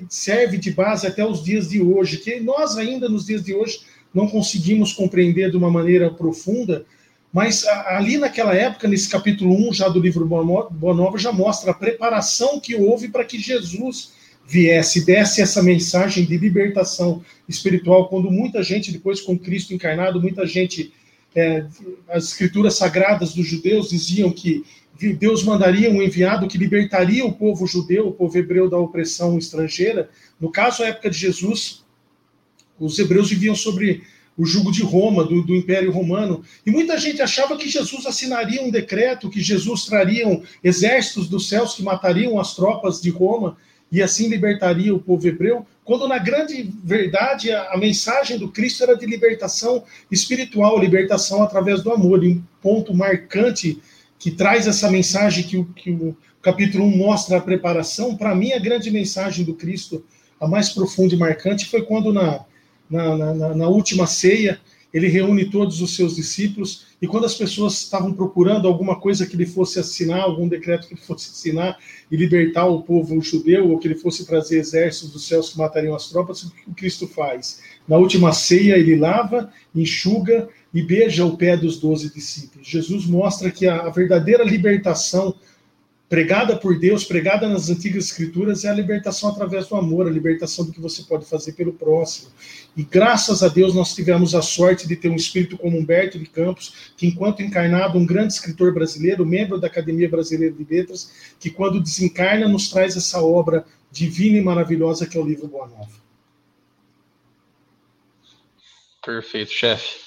serve 0.10 0.58
de 0.58 0.72
base 0.72 1.06
até 1.06 1.26
os 1.26 1.44
dias 1.44 1.70
de 1.70 1.82
hoje, 1.82 2.18
que 2.18 2.40
nós 2.40 2.76
ainda 2.78 3.08
nos 3.08 3.26
dias 3.26 3.44
de 3.44 3.54
hoje 3.54 3.82
não 4.14 4.28
conseguimos 4.28 4.94
compreender 4.94 5.52
de 5.52 5.58
uma 5.58 5.70
maneira 5.70 6.10
profunda, 6.10 6.86
mas 7.32 7.66
ali 7.66 8.18
naquela 8.18 8.54
época, 8.54 8.88
nesse 8.88 9.10
capítulo 9.10 9.70
1 9.70 9.74
já 9.74 9.90
do 9.90 10.00
livro 10.00 10.26
Boa 10.26 10.94
Nova, 10.94 11.18
já 11.18 11.32
mostra 11.32 11.72
a 11.72 11.74
preparação 11.74 12.60
que 12.60 12.76
houve 12.76 13.08
para 13.08 13.26
que 13.26 13.40
Jesus 13.40 14.13
viesse, 14.46 15.06
desse 15.06 15.42
essa 15.42 15.64
mensagem 15.64 16.26
de 16.26 16.38
libertação 16.38 17.24
espiritual, 17.48 18.08
quando 18.10 18.30
muita 18.30 18.62
gente, 18.62 18.92
depois 18.92 19.22
com 19.22 19.38
Cristo 19.38 19.74
encarnado, 19.74 20.22
muita 20.22 20.46
gente, 20.46 20.94
é, 21.36 21.66
as 22.10 22.26
escrituras 22.26 22.76
sagradas 22.76 23.34
dos 23.34 23.48
judeus 23.48 23.90
diziam 23.90 24.32
que 24.32 24.64
Deus 25.18 25.44
mandaria 25.44 25.90
um 25.90 26.02
enviado 26.02 26.48
que 26.48 26.58
libertaria 26.58 27.26
o 27.26 27.34
povo 27.34 27.66
judeu, 27.66 28.08
o 28.08 28.12
povo 28.12 28.38
hebreu 28.38 28.70
da 28.70 28.78
opressão 28.78 29.38
estrangeira. 29.38 30.10
No 30.40 30.52
caso, 30.52 30.84
a 30.84 30.88
época 30.88 31.10
de 31.10 31.18
Jesus, 31.18 31.84
os 32.80 33.00
hebreus 33.00 33.30
viviam 33.30 33.56
sobre 33.56 34.04
o 34.38 34.46
jugo 34.46 34.72
de 34.72 34.82
Roma, 34.82 35.24
do, 35.24 35.44
do, 35.44 35.56
Império 35.56 35.92
Romano. 35.92 36.44
E 36.66 36.72
muita 36.72 36.98
gente 36.98 37.22
achava 37.22 37.58
que 37.58 37.70
Jesus 37.70 38.06
assinaria 38.06 38.64
um 38.64 38.72
decreto, 38.72 39.30
que 39.30 39.42
Jesus 39.42 39.86
traria 39.86 40.42
exércitos 40.64 41.28
dos 41.28 41.48
céus 41.50 41.76
que 41.76 41.84
matariam 41.84 42.40
as 42.40 42.56
tropas 42.56 43.02
de 43.02 43.10
Roma 43.10 43.58
e 43.94 44.02
assim 44.02 44.28
libertaria 44.28 44.94
o 44.94 45.00
povo 45.00 45.28
hebreu, 45.28 45.68
quando 45.86 46.08
na 46.08 46.18
grande 46.18 46.68
verdade 46.84 47.52
a, 47.52 47.74
a, 47.74 47.78
mensagem 47.78 48.40
do 48.40 48.50
Cristo 48.50 48.82
era 48.82 48.98
de 48.98 49.06
libertação 49.06 49.84
espiritual, 50.10 50.80
libertação 50.80 51.44
através 51.44 51.84
do 51.84 51.92
amor. 51.92 52.24
E 52.24 52.30
um 52.30 52.44
ponto 52.60 52.92
marcante 52.92 53.80
que 54.18 54.32
traz 54.32 54.66
essa 54.66 54.90
mensagem 54.90 55.44
que 55.44 55.58
o, 55.58 55.66
que 55.66 55.92
o 55.92 56.18
capítulo 56.42 56.86
1 56.86 56.98
mostra 56.98 57.38
a 57.38 57.42
preparação, 57.42 58.18
para 58.18 58.34
mim 58.34 58.52
a 58.54 58.60
grande 58.60 58.90
mensagem 58.90 59.46
do 59.46 59.54
Cristo, 59.54 60.04
a 60.42 60.48
mais 60.48 60.70
profunda 60.70 61.14
e 61.14 61.18
marcante, 61.18 61.68
foi 61.68 61.84
quando 61.84 62.12
na, 62.12 62.44
na, 62.90 63.16
na, 63.16 63.56
na 63.56 63.68
última 63.68 64.08
ceia 64.08 64.60
ele 64.94 65.08
reúne 65.08 65.46
todos 65.46 65.82
os 65.82 65.96
seus 65.96 66.16
discípulos, 66.16 66.86
e 67.02 67.08
quando 67.08 67.26
as 67.26 67.36
pessoas 67.36 67.74
estavam 67.74 68.14
procurando 68.14 68.68
alguma 68.68 69.00
coisa 69.00 69.26
que 69.26 69.36
ele 69.36 69.46
fosse 69.46 69.80
assinar, 69.80 70.22
algum 70.22 70.48
decreto 70.48 70.88
que 70.88 70.94
ele 70.94 71.02
fosse 71.02 71.32
assinar 71.32 71.78
e 72.12 72.16
libertar 72.16 72.66
o 72.66 72.84
povo 72.84 73.20
judeu, 73.20 73.70
ou 73.70 73.80
que 73.80 73.88
ele 73.88 73.96
fosse 73.96 74.26
trazer 74.26 74.60
exércitos 74.60 75.12
dos 75.12 75.28
céus 75.28 75.50
que 75.50 75.58
matariam 75.58 75.96
as 75.96 76.10
tropas, 76.10 76.44
o 76.44 76.52
que 76.52 76.70
o 76.70 76.74
Cristo 76.74 77.08
faz? 77.08 77.62
Na 77.88 77.98
última 77.98 78.32
ceia, 78.32 78.78
ele 78.78 78.96
lava, 78.96 79.52
enxuga 79.76 80.48
e 80.74 80.82
beija 80.82 81.26
o 81.26 81.36
pé 81.36 81.58
dos 81.58 81.80
doze 81.80 82.14
discípulos. 82.14 82.68
Jesus 82.68 83.06
mostra 83.06 83.50
que 83.50 83.68
a 83.68 83.90
verdadeira 83.90 84.44
libertação 84.44 85.36
pregada 86.14 86.56
por 86.56 86.78
Deus, 86.78 87.04
pregada 87.04 87.50
nas 87.50 87.72
antigas 87.72 88.06
escrituras, 88.06 88.64
é 88.64 88.70
a 88.70 88.74
libertação 88.74 89.32
através 89.32 89.66
do 89.66 89.76
amor, 89.76 90.06
a 90.06 90.12
libertação 90.12 90.64
do 90.64 90.72
que 90.72 90.80
você 90.80 91.02
pode 91.02 91.26
fazer 91.26 91.54
pelo 91.54 91.74
próximo. 91.74 92.30
E 92.78 92.84
graças 92.84 93.42
a 93.42 93.48
Deus 93.48 93.74
nós 93.74 93.96
tivemos 93.96 94.36
a 94.36 94.42
sorte 94.44 94.88
de 94.88 94.96
ter 94.96 95.10
um 95.10 95.16
espírito 95.16 95.58
como 95.58 95.76
Humberto 95.76 96.20
de 96.20 96.28
Campos, 96.28 96.94
que 96.96 97.08
enquanto 97.08 97.42
encarnado, 97.42 97.98
um 97.98 98.06
grande 98.06 98.32
escritor 98.32 98.72
brasileiro, 98.72 99.26
membro 99.26 99.60
da 99.60 99.66
Academia 99.66 100.08
Brasileira 100.08 100.54
de 100.54 100.64
Letras, 100.64 101.34
que 101.40 101.50
quando 101.50 101.82
desencarna 101.82 102.48
nos 102.48 102.70
traz 102.70 102.96
essa 102.96 103.20
obra 103.20 103.66
divina 103.92 104.38
e 104.38 104.42
maravilhosa 104.42 105.08
que 105.08 105.18
é 105.18 105.20
o 105.20 105.26
livro 105.26 105.48
Boa 105.48 105.68
Nova. 105.68 106.04
Perfeito, 109.04 109.52
chefe. 109.52 109.98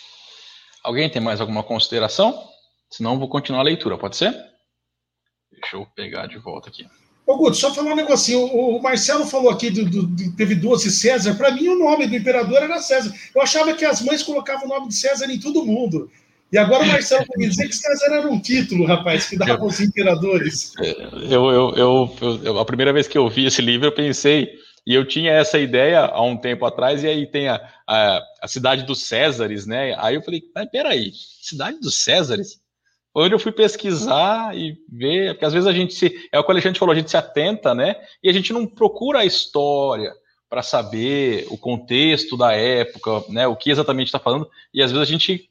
Alguém 0.84 1.10
tem 1.10 1.20
mais 1.20 1.40
alguma 1.40 1.64
consideração? 1.64 2.48
Senão 2.88 3.18
vou 3.18 3.28
continuar 3.28 3.62
a 3.62 3.64
leitura, 3.64 3.98
pode 3.98 4.16
ser? 4.16 4.55
Deixa 5.66 5.76
eu 5.76 5.86
pegar 5.94 6.26
de 6.26 6.38
volta 6.38 6.68
aqui. 6.68 6.86
Ô, 7.26 7.36
Guto, 7.36 7.56
só 7.56 7.74
falar 7.74 7.92
um 7.92 7.96
negocinho. 7.96 8.44
O, 8.44 8.80
Marcelo 8.80 9.26
falou 9.26 9.50
aqui 9.50 9.68
do, 9.68 9.84
do, 9.84 10.36
teve 10.36 10.54
12 10.54 10.90
César. 10.92 11.34
Para 11.34 11.50
mim, 11.50 11.66
o 11.68 11.78
nome 11.78 12.06
do 12.06 12.14
imperador 12.14 12.62
era 12.62 12.78
César. 12.78 13.12
Eu 13.34 13.42
achava 13.42 13.74
que 13.74 13.84
as 13.84 14.00
mães 14.00 14.22
colocavam 14.22 14.66
o 14.66 14.68
nome 14.68 14.88
de 14.88 14.94
César 14.94 15.26
em 15.26 15.40
todo 15.40 15.64
mundo. 15.64 16.08
E 16.52 16.56
agora 16.56 16.84
o 16.84 16.86
Marcelo 16.86 17.24
me 17.36 17.48
dizer 17.48 17.66
que 17.66 17.74
César 17.74 18.14
era 18.14 18.28
um 18.28 18.38
título, 18.38 18.86
rapaz, 18.86 19.28
que 19.28 19.36
dava 19.36 19.60
aos 19.60 19.80
imperadores. 19.80 20.72
Eu, 21.28 21.50
eu, 21.50 21.74
eu, 21.74 22.40
eu, 22.44 22.58
a 22.60 22.64
primeira 22.64 22.92
vez 22.92 23.08
que 23.08 23.18
eu 23.18 23.28
vi 23.28 23.46
esse 23.46 23.60
livro, 23.60 23.88
eu 23.88 23.92
pensei, 23.92 24.48
e 24.86 24.94
eu 24.94 25.04
tinha 25.04 25.32
essa 25.32 25.58
ideia 25.58 26.02
há 26.02 26.22
um 26.22 26.36
tempo 26.36 26.64
atrás, 26.64 27.02
e 27.02 27.08
aí 27.08 27.26
tem 27.26 27.48
a, 27.48 27.60
a, 27.88 28.22
a 28.40 28.46
cidade 28.46 28.84
dos 28.84 29.02
Césares, 29.02 29.66
né? 29.66 29.96
Aí 29.98 30.14
eu 30.14 30.22
falei, 30.22 30.44
mas 30.54 30.70
peraí, 30.70 31.10
cidade 31.42 31.80
dos 31.80 32.04
Césares? 32.04 32.60
Onde 33.24 33.34
eu 33.34 33.38
fui 33.38 33.50
pesquisar 33.50 34.54
e 34.54 34.76
ver, 34.88 35.32
porque 35.32 35.46
às 35.46 35.52
vezes 35.52 35.66
a 35.66 35.72
gente 35.72 35.94
se, 35.94 36.28
é 36.30 36.38
o 36.38 36.44
que 36.44 36.50
o 36.50 36.52
Alexandre 36.52 36.78
falou, 36.78 36.92
a 36.92 36.96
gente 36.96 37.10
se 37.10 37.16
atenta, 37.16 37.74
né? 37.74 37.96
E 38.22 38.28
a 38.28 38.32
gente 38.32 38.52
não 38.52 38.66
procura 38.66 39.20
a 39.20 39.24
história 39.24 40.12
para 40.50 40.62
saber 40.62 41.46
o 41.48 41.56
contexto 41.56 42.36
da 42.36 42.52
época, 42.52 43.24
né? 43.30 43.46
O 43.46 43.56
que 43.56 43.70
exatamente 43.70 44.08
está 44.08 44.18
falando. 44.18 44.48
E 44.72 44.82
às 44.82 44.92
vezes 44.92 45.08
a 45.08 45.10
gente, 45.10 45.48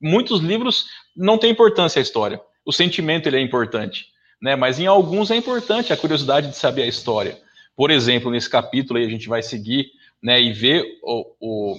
muitos 0.00 0.40
livros 0.40 0.86
não 1.16 1.38
tem 1.38 1.50
importância 1.50 2.00
a 2.00 2.02
história. 2.02 2.40
O 2.64 2.72
sentimento 2.72 3.28
ele 3.28 3.36
é 3.36 3.40
importante, 3.40 4.06
né? 4.42 4.56
Mas 4.56 4.80
em 4.80 4.86
alguns 4.86 5.30
é 5.30 5.36
importante 5.36 5.92
a 5.92 5.96
curiosidade 5.96 6.48
de 6.48 6.56
saber 6.56 6.82
a 6.82 6.88
história. 6.88 7.38
Por 7.76 7.92
exemplo, 7.92 8.32
nesse 8.32 8.50
capítulo 8.50 8.98
aí 8.98 9.06
a 9.06 9.10
gente 9.10 9.28
vai 9.28 9.44
seguir, 9.44 9.92
né? 10.20 10.42
E 10.42 10.52
ver 10.52 10.98
o, 11.04 11.24
o, 11.38 11.76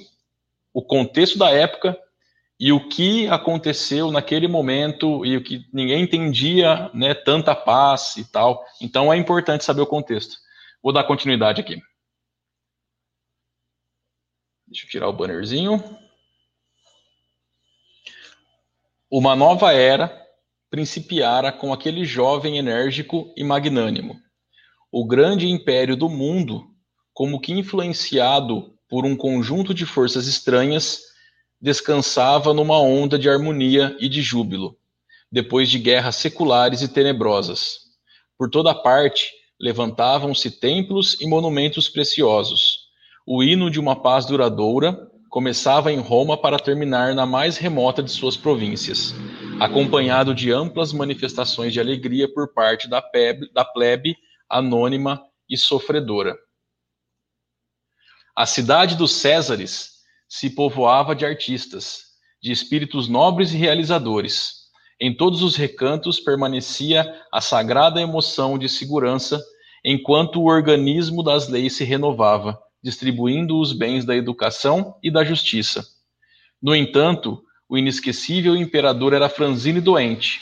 o 0.73 0.81
contexto 0.81 1.37
da 1.37 1.51
época 1.51 1.97
e 2.60 2.72
o 2.72 2.89
que 2.89 3.28
aconteceu 3.28 4.12
naquele 4.12 4.48
momento 4.48 5.26
e 5.26 5.38
o 5.38 5.43
que 5.43 5.67
ninguém 5.72 6.04
entendia, 6.04 6.89
né, 6.93 7.13
tanta 7.13 7.56
paz 7.56 8.17
e 8.17 8.26
tal. 8.26 8.65
Então 8.82 9.13
é 9.13 9.17
importante 9.17 9.63
saber 9.63 9.82
o 9.82 9.88
contexto. 9.88 10.38
Vou 10.82 10.91
dar 10.91 11.04
continuidade 11.04 11.62
aqui. 11.62 11.82
Deixa 14.67 14.86
eu 14.86 14.89
tirar 14.89 15.08
o 15.08 15.13
bannerzinho. 15.13 15.82
Uma 19.10 19.36
nova 19.36 19.72
era 19.72 20.26
principiara 20.70 21.52
com 21.52 21.72
aquele 21.72 22.04
jovem 22.04 22.58
enérgico 22.58 23.34
e 23.38 23.43
magnânimo. 23.43 24.20
O 24.91 25.06
grande 25.06 25.48
império 25.48 25.96
do 25.96 26.10
mundo, 26.10 26.67
como 27.13 27.39
que 27.39 27.54
influenciado 27.54 28.78
por 28.89 29.06
um 29.06 29.15
conjunto 29.15 29.74
de 29.74 29.86
forças 29.86 30.28
estranhas, 30.28 31.07
descansava 31.60 32.54
numa 32.54 32.80
onda 32.80 33.17
de 33.17 33.30
harmonia 33.30 33.96
e 34.00 34.08
de 34.08 34.22
júbilo, 34.22 34.78
depois 35.32 35.70
de 35.70 35.80
guerras 35.80 36.15
seculares 36.15 36.82
e 36.82 36.88
tenebrosas. 36.88 37.80
Por 38.38 38.50
toda 38.50 38.74
parte 38.76 39.32
levantavam-se 39.60 40.52
templos 40.52 41.20
e 41.20 41.28
monumentos 41.28 41.89
preciosos. 41.89 42.88
O 43.26 43.43
hino 43.43 43.70
de 43.72 43.80
uma 43.80 43.96
paz 43.96 44.26
duradoura 44.26 45.10
começava 45.30 45.91
em 45.91 46.00
Roma 46.00 46.38
para 46.38 46.60
terminar 46.60 47.13
na 47.13 47.26
mais 47.26 47.58
remota 47.58 48.02
de 48.02 48.12
suas 48.12 48.38
províncias, 48.38 49.13
acompanhado 49.60 50.34
de 50.34 50.52
amplas 50.52 50.93
manifestações 50.93 51.74
de 51.74 51.80
alegria 51.80 52.32
por 52.32 52.54
parte 52.54 52.88
da 52.88 53.02
plebe, 53.02 53.52
da 53.52 53.65
plebe 53.65 54.15
anônima 54.50 55.22
e 55.50 55.58
sofredora. 55.58 56.38
A 58.36 58.46
cidade 58.46 58.96
dos 58.96 59.13
Césares 59.13 59.96
se 60.27 60.49
povoava 60.49 61.15
de 61.15 61.25
artistas, 61.25 61.99
de 62.41 62.51
espíritos 62.51 63.07
nobres 63.07 63.53
e 63.53 63.57
realizadores. 63.57 64.67
Em 64.99 65.15
todos 65.15 65.41
os 65.43 65.55
recantos 65.55 66.19
permanecia 66.19 67.05
a 67.31 67.39
sagrada 67.39 68.01
emoção 68.01 68.57
de 68.57 68.67
segurança, 68.67 69.41
enquanto 69.83 70.41
o 70.41 70.45
organismo 70.45 71.23
das 71.23 71.47
leis 71.47 71.73
se 71.73 71.83
renovava, 71.83 72.59
distribuindo 72.83 73.59
os 73.59 73.73
bens 73.73 74.05
da 74.05 74.15
educação 74.15 74.95
e 75.03 75.11
da 75.11 75.23
justiça. 75.23 75.85
No 76.61 76.75
entanto, 76.75 77.43
o 77.69 77.77
inesquecível 77.77 78.55
imperador 78.55 79.13
era 79.13 79.29
franzino 79.29 79.77
e 79.77 79.81
doente. 79.81 80.41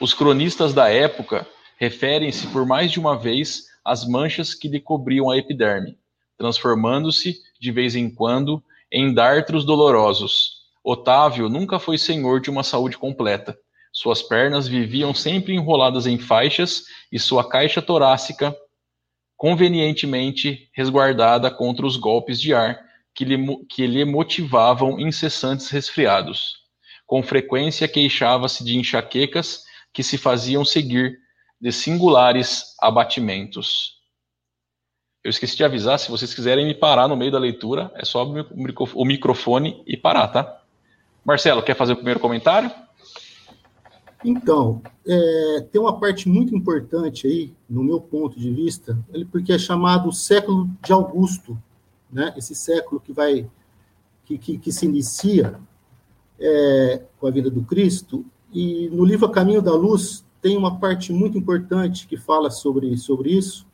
Os 0.00 0.14
cronistas 0.14 0.72
da 0.72 0.88
época 0.88 1.46
referem-se 1.76 2.46
por 2.48 2.66
mais 2.66 2.90
de 2.90 2.98
uma 2.98 3.16
vez 3.16 3.64
as 3.84 4.06
manchas 4.06 4.54
que 4.54 4.68
lhe 4.68 4.80
cobriam 4.80 5.30
a 5.30 5.36
epiderme, 5.36 5.98
transformando-se, 6.38 7.36
de 7.60 7.70
vez 7.70 7.94
em 7.94 8.08
quando, 8.08 8.62
em 8.94 9.12
dartros 9.12 9.64
dolorosos. 9.64 10.62
Otávio 10.84 11.48
nunca 11.48 11.80
foi 11.80 11.98
senhor 11.98 12.40
de 12.40 12.48
uma 12.48 12.62
saúde 12.62 12.96
completa. 12.96 13.58
Suas 13.92 14.22
pernas 14.22 14.68
viviam 14.68 15.12
sempre 15.12 15.52
enroladas 15.52 16.06
em 16.06 16.16
faixas 16.16 16.84
e 17.10 17.18
sua 17.18 17.48
caixa 17.48 17.82
torácica 17.82 18.56
convenientemente 19.36 20.70
resguardada 20.72 21.50
contra 21.50 21.84
os 21.84 21.96
golpes 21.96 22.40
de 22.40 22.54
ar 22.54 22.80
que 23.12 23.24
lhe, 23.24 23.36
que 23.68 23.84
lhe 23.84 24.04
motivavam 24.04 25.00
incessantes 25.00 25.70
resfriados. 25.70 26.54
Com 27.04 27.20
frequência 27.20 27.88
queixava-se 27.88 28.64
de 28.64 28.78
enxaquecas 28.78 29.64
que 29.92 30.04
se 30.04 30.16
faziam 30.16 30.64
seguir 30.64 31.18
de 31.60 31.72
singulares 31.72 32.76
abatimentos. 32.80 33.93
Eu 35.24 35.30
esqueci 35.30 35.56
de 35.56 35.64
avisar, 35.64 35.98
se 35.98 36.10
vocês 36.10 36.34
quiserem 36.34 36.66
me 36.66 36.74
parar 36.74 37.08
no 37.08 37.16
meio 37.16 37.32
da 37.32 37.38
leitura, 37.38 37.90
é 37.94 38.04
só 38.04 38.26
o 38.26 39.04
microfone 39.06 39.82
e 39.86 39.96
parar, 39.96 40.28
tá? 40.28 40.60
Marcelo, 41.24 41.62
quer 41.62 41.74
fazer 41.74 41.94
o 41.94 41.96
primeiro 41.96 42.20
comentário? 42.20 42.70
Então, 44.22 44.82
é, 45.06 45.66
tem 45.72 45.80
uma 45.80 45.98
parte 45.98 46.28
muito 46.28 46.54
importante 46.54 47.26
aí, 47.26 47.54
no 47.68 47.82
meu 47.82 47.98
ponto 48.02 48.38
de 48.38 48.52
vista, 48.52 48.98
porque 49.32 49.54
é 49.54 49.58
chamado 49.58 50.12
século 50.12 50.68
de 50.82 50.92
Augusto, 50.92 51.56
né? 52.12 52.34
Esse 52.36 52.54
século 52.54 53.00
que 53.00 53.14
vai, 53.14 53.48
que, 54.26 54.36
que, 54.36 54.58
que 54.58 54.70
se 54.70 54.84
inicia 54.84 55.58
é, 56.38 57.02
com 57.18 57.26
a 57.26 57.30
vida 57.30 57.50
do 57.50 57.62
Cristo, 57.62 58.26
e 58.52 58.90
no 58.90 59.06
livro 59.06 59.24
A 59.24 59.32
Caminho 59.32 59.62
da 59.62 59.72
Luz 59.72 60.22
tem 60.42 60.54
uma 60.54 60.78
parte 60.78 61.14
muito 61.14 61.38
importante 61.38 62.06
que 62.06 62.18
fala 62.18 62.50
sobre, 62.50 62.94
sobre 62.98 63.30
isso, 63.30 63.66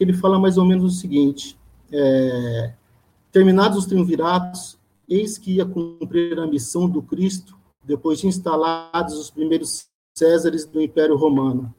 que 0.00 0.04
ele 0.04 0.14
fala 0.14 0.38
mais 0.38 0.56
ou 0.56 0.64
menos 0.64 0.94
o 0.94 0.98
seguinte, 0.98 1.58
é, 1.92 2.72
terminados 3.30 3.76
os 3.76 3.84
triunviratos, 3.84 4.78
eis 5.06 5.36
que 5.36 5.56
ia 5.56 5.66
cumprir 5.66 6.38
a 6.38 6.46
missão 6.46 6.88
do 6.88 7.02
Cristo, 7.02 7.54
depois 7.84 8.18
de 8.18 8.26
instalados 8.26 9.18
os 9.18 9.30
primeiros 9.30 9.88
Césares 10.14 10.64
do 10.64 10.80
Império 10.80 11.18
Romano. 11.18 11.74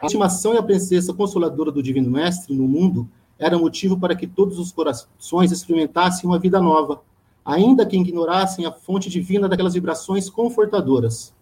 A 0.00 0.06
estimação 0.06 0.54
e 0.54 0.58
a 0.58 0.62
presença 0.62 1.14
consoladora 1.14 1.70
do 1.70 1.80
Divino 1.80 2.10
Mestre 2.10 2.52
no 2.52 2.66
mundo 2.66 3.08
era 3.38 3.56
motivo 3.56 3.96
para 3.96 4.16
que 4.16 4.26
todos 4.26 4.58
os 4.58 4.72
corações 4.72 5.52
experimentassem 5.52 6.28
uma 6.28 6.40
vida 6.40 6.60
nova, 6.60 7.00
ainda 7.44 7.86
que 7.86 7.96
ignorassem 7.96 8.66
a 8.66 8.72
fonte 8.72 9.08
divina 9.08 9.48
daquelas 9.48 9.74
vibrações 9.74 10.28
confortadoras. 10.28 11.32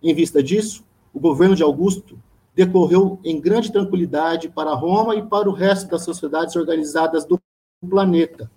Em 0.00 0.14
vista 0.14 0.40
disso, 0.40 0.84
o 1.12 1.18
governo 1.18 1.56
de 1.56 1.64
Augusto 1.64 2.16
decorreu 2.54 3.18
em 3.24 3.40
grande 3.40 3.72
tranquilidade 3.72 4.48
para 4.48 4.74
Roma 4.74 5.14
e 5.16 5.22
para 5.22 5.48
o 5.48 5.52
resto 5.52 5.90
das 5.90 6.04
sociedades 6.04 6.54
organizadas 6.54 7.24
do 7.24 7.40
planeta, 7.88 8.50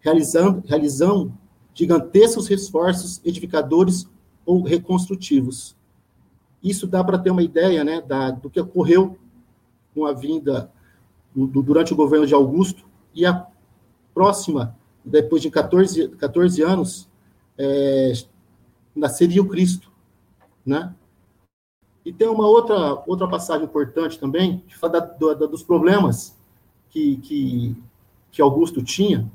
realizando, 0.00 0.62
realizando 0.66 1.32
gigantescos 1.74 2.50
esforços 2.50 3.20
edificadores 3.24 4.08
ou 4.44 4.62
reconstrutivos. 4.62 5.76
Isso 6.62 6.86
dá 6.86 7.02
para 7.02 7.18
ter 7.18 7.30
uma 7.30 7.42
ideia 7.42 7.84
né, 7.84 8.00
da, 8.00 8.30
do 8.30 8.50
que 8.50 8.60
ocorreu 8.60 9.16
com 9.94 10.04
a 10.04 10.12
vinda 10.12 10.70
do, 11.34 11.62
durante 11.62 11.92
o 11.92 11.96
governo 11.96 12.26
de 12.26 12.34
Augusto 12.34 12.84
e 13.14 13.24
a 13.24 13.46
próxima 14.12 14.76
depois 15.04 15.42
de 15.42 15.50
14, 15.50 16.08
14 16.10 16.62
anos, 16.62 17.08
é, 17.56 18.12
nasceria 18.94 19.42
o 19.42 19.48
Cristo, 19.48 19.90
né? 20.64 20.94
E 22.04 22.12
tem 22.12 22.28
uma 22.28 22.46
outra, 22.46 23.02
outra 23.06 23.28
passagem 23.28 23.64
importante 23.66 24.18
também, 24.18 24.64
que 24.66 24.76
fala 24.76 25.00
da, 25.00 25.34
da, 25.34 25.46
dos 25.46 25.62
problemas 25.62 26.36
que, 26.88 27.16
que, 27.18 27.76
que, 28.30 28.40
Augusto 28.40 28.82
tinha. 28.82 29.30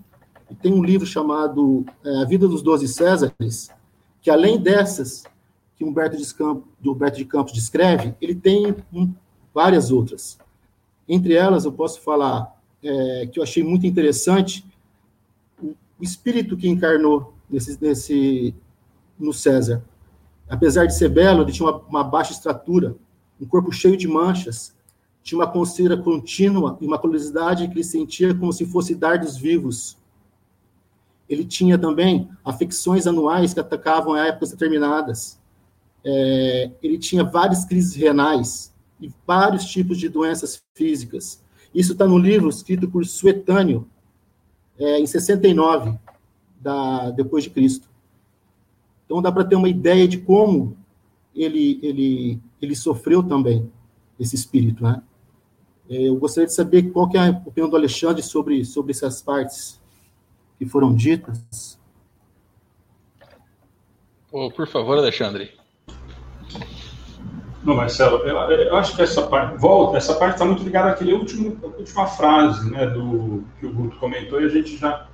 E 0.50 0.56
tem 0.56 0.74
um 0.74 0.84
livro 0.84 1.06
chamado 1.06 1.86
é, 2.04 2.22
A 2.22 2.26
Vida 2.26 2.48
dos 2.48 2.62
Doze 2.62 2.88
Césares, 2.88 3.70
que 4.22 4.30
além 4.30 4.60
dessas 4.60 5.24
que 5.76 5.84
Humberto 5.84 6.18
de 6.18 6.34
Campos, 6.34 6.64
Humberto 6.84 7.18
de 7.18 7.26
Campos 7.26 7.54
descreve, 7.54 8.16
ele 8.22 8.34
tem 8.34 8.76
um, 8.94 9.14
várias 9.54 9.92
outras. 9.92 10.38
Entre 11.08 11.34
elas, 11.34 11.66
eu 11.66 11.72
posso 11.72 12.02
falar 12.02 12.60
é, 12.82 13.28
que 13.28 13.40
eu 13.40 13.44
achei 13.44 13.64
muito 13.64 13.86
interessante, 13.86 14.66
o 15.62 15.76
espírito 16.04 16.58
que 16.58 16.68
encarnou 16.68 17.34
nesse, 17.50 17.82
nesse, 17.82 18.56
no 19.18 19.34
César. 19.34 19.84
Apesar 20.48 20.86
de 20.86 20.96
ser 20.96 21.10
belo, 21.10 21.42
ele 21.42 21.52
tinha 21.52 21.68
uma, 21.70 21.78
uma 21.88 22.04
baixa 22.04 22.32
estatura, 22.32 22.96
um 23.42 23.46
corpo 23.46 23.72
cheio 23.72 23.98
de 23.98 24.08
manchas, 24.08 24.76
tinha 25.24 25.40
uma 25.40 25.52
conceira 25.52 25.98
contínua 25.98 26.78
e 26.80 26.86
uma 26.86 27.00
curiosidade 27.00 27.68
que 27.68 27.74
ele 27.74 27.84
sentia 27.84 28.34
como 28.36 28.54
se 28.54 28.64
fosse 28.66 28.94
dardos 28.94 29.36
vivos. 29.36 29.98
Ele 31.28 31.44
tinha 31.44 31.80
também 31.80 32.30
afecções 32.44 33.08
anuais 33.08 33.52
que 33.52 33.60
atacavam 33.60 34.14
a 34.14 34.28
épocas 34.28 34.52
determinadas. 34.52 35.40
É, 36.04 36.70
ele 36.84 37.00
tinha 37.00 37.24
várias 37.24 37.66
crises 37.66 37.96
renais 37.96 38.72
e 39.02 39.12
vários 39.26 39.66
tipos 39.66 39.98
de 39.98 40.08
doenças 40.08 40.62
físicas. 40.76 41.44
Isso 41.74 41.94
está 41.94 42.06
no 42.06 42.20
livro 42.20 42.48
escrito 42.48 42.88
por 42.88 43.04
Suetânio, 43.04 43.90
é, 44.78 45.00
em 45.00 45.08
69 45.08 45.98
da, 46.62 47.10
depois 47.10 47.44
de 47.44 47.50
Cristo. 47.50 47.90
Então 49.06 49.22
dá 49.22 49.32
para 49.32 49.44
ter 49.44 49.56
uma 49.56 49.70
ideia 49.70 50.08
de 50.08 50.18
como 50.18 50.78
ele, 51.36 51.80
ele, 51.82 52.40
ele 52.62 52.76
sofreu 52.76 53.22
também 53.22 53.70
esse 54.20 54.36
espírito, 54.36 54.84
né? 54.84 55.02
É, 55.90 56.08
eu 56.08 56.16
gostaria 56.16 56.48
de 56.48 56.54
saber 56.54 56.92
qual 56.92 57.08
que 57.08 57.18
é 57.18 57.28
a 57.28 57.30
opinião 57.30 57.70
do 57.70 57.76
Alexandre 57.76 58.24
sobre, 58.24 58.66
sobre 58.66 58.92
essas 58.92 59.22
partes 59.22 59.80
que 60.58 60.66
foram 60.66 60.96
ditas. 60.96 61.80
Oh, 64.32 64.50
por 64.50 64.68
favor, 64.68 64.98
Alexandre. 64.98 65.52
Não, 67.64 67.76
Marcelo, 67.76 68.18
eu, 68.18 68.36
eu, 68.36 68.76
acho 68.76 68.96
que 68.96 69.02
essa 69.02 69.24
parte, 69.24 69.58
volta, 69.58 69.98
essa 69.98 70.14
parte 70.16 70.34
está 70.34 70.46
muito 70.46 70.64
ligada 70.64 70.92
àquele 70.92 71.14
último, 71.14 71.58
última 71.64 72.06
frase, 72.06 72.70
né, 72.70 72.86
do 72.88 73.44
que 73.60 73.66
o 73.66 73.74
Guto 73.74 73.98
comentou 73.98 74.40
e 74.40 74.46
a 74.46 74.50
gente 74.50 74.78
já, 74.78 75.08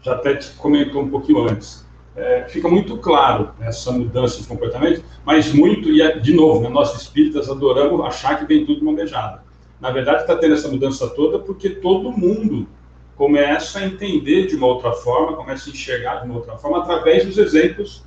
já 0.00 0.14
até 0.14 0.38
comentou 0.56 1.02
um 1.02 1.10
pouquinho 1.10 1.48
antes. 1.48 1.84
É, 2.16 2.44
fica 2.48 2.68
muito 2.68 2.98
claro 2.98 3.50
essa 3.60 3.92
mudança 3.92 4.40
de 4.40 4.46
comportamento, 4.46 5.04
mas 5.24 5.52
muito, 5.52 5.88
e 5.90 6.20
de 6.20 6.34
novo, 6.34 6.60
né, 6.60 6.68
nós 6.68 6.94
espíritas 7.00 7.48
adoramos 7.48 8.04
achar 8.04 8.38
que 8.38 8.44
vem 8.44 8.66
tudo 8.66 8.82
uma 8.82 8.94
beijada. 8.94 9.44
Na 9.80 9.90
verdade, 9.90 10.22
está 10.22 10.36
tendo 10.36 10.54
essa 10.54 10.68
mudança 10.68 11.08
toda 11.10 11.38
porque 11.38 11.70
todo 11.70 12.10
mundo 12.12 12.68
começa 13.16 13.78
a 13.78 13.86
entender 13.86 14.46
de 14.46 14.56
uma 14.56 14.66
outra 14.66 14.92
forma, 14.92 15.36
começa 15.36 15.70
a 15.70 15.72
enxergar 15.72 16.16
de 16.16 16.26
uma 16.26 16.36
outra 16.36 16.56
forma, 16.56 16.78
através 16.78 17.24
dos 17.24 17.38
exemplos 17.38 18.02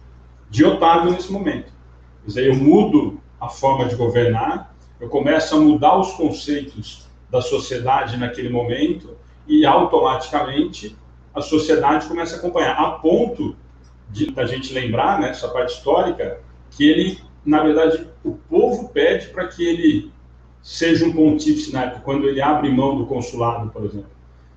de 0.50 0.66
Otávio 0.66 1.12
nesse 1.12 1.32
momento. 1.32 1.72
Quer 2.22 2.28
dizer, 2.28 2.48
eu 2.48 2.56
mudo 2.56 3.20
a 3.40 3.48
forma 3.48 3.86
de 3.86 3.96
governar, 3.96 4.76
eu 5.00 5.10
começo 5.10 5.56
a 5.56 5.60
mudar 5.60 5.98
os 5.98 6.12
conceitos 6.14 7.08
da 7.30 7.42
sociedade 7.42 8.18
naquele 8.18 8.50
momento 8.50 9.18
e 9.48 9.66
automaticamente 9.66 10.96
a 11.34 11.42
sociedade 11.42 12.08
começa 12.08 12.36
a 12.36 12.40
acompanhar, 12.40 12.80
a 12.80 12.92
ponto 12.92 13.56
da 14.34 14.46
gente 14.46 14.74
lembrar, 14.74 15.20
né, 15.20 15.30
essa 15.30 15.48
parte 15.48 15.74
histórica, 15.74 16.40
que 16.72 16.90
ele, 16.90 17.20
na 17.46 17.64
verdade, 17.64 18.08
o 18.24 18.34
povo 18.34 18.90
pede 18.90 19.28
para 19.28 19.48
que 19.48 19.66
ele 19.66 20.12
seja 20.62 21.06
um 21.06 21.12
pontífice 21.12 21.74
na 21.74 21.84
época, 21.84 22.02
quando 22.02 22.28
ele 22.28 22.42
abre 22.42 22.70
mão 22.70 22.98
do 22.98 23.06
consulado, 23.06 23.70
por 23.70 23.84
exemplo. 23.84 24.12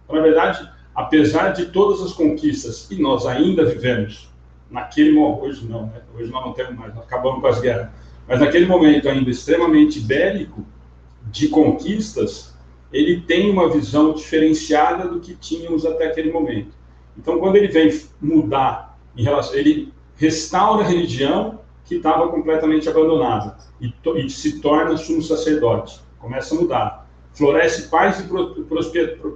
Então, 0.05 0.17
na 0.17 0.23
verdade, 0.23 0.71
apesar 0.95 1.51
de 1.51 1.67
todas 1.67 2.01
as 2.01 2.13
conquistas, 2.13 2.89
e 2.91 3.01
nós 3.01 3.27
ainda 3.27 3.65
vivemos 3.65 4.31
naquele 4.71 5.13
momento, 5.13 5.45
hoje 5.45 5.67
não, 5.67 5.87
né? 5.87 6.01
hoje 6.15 6.31
nós 6.31 6.45
não 6.45 6.53
temos 6.53 6.77
mais, 6.77 6.95
nós 6.95 7.05
acabamos 7.05 7.41
com 7.41 7.47
as 7.47 7.61
guerras, 7.61 7.89
mas 8.27 8.41
naquele 8.41 8.67
momento 8.67 9.09
ainda 9.09 9.31
extremamente 9.31 10.01
bélico, 10.01 10.65
de 11.31 11.49
conquistas, 11.49 12.55
ele 12.93 13.21
tem 13.21 13.51
uma 13.51 13.69
visão 13.69 14.15
diferenciada 14.15 15.09
do 15.09 15.21
que 15.21 15.35
tínhamos 15.35 15.85
até 15.85 16.07
aquele 16.07 16.31
momento. 16.33 16.71
Então, 17.19 17.39
quando 17.39 17.57
ele 17.57 17.69
vem 17.69 17.91
mudar 18.21 18.96
relação, 19.23 19.55
ele 19.55 19.93
restaura 20.17 20.85
a 20.85 20.89
religião 20.89 21.61
que 21.85 21.97
estava 21.97 22.29
completamente 22.29 22.89
abandonada 22.89 23.57
e, 23.81 23.93
e, 24.17 24.31
se 24.31 24.61
torna 24.61 24.97
sumo 24.97 25.23
sacerdote, 25.23 26.01
começa 26.19 26.55
a 26.55 26.59
mudar. 26.59 27.07
Floresce 27.33 27.89
paz 27.89 28.19
e 28.19 28.25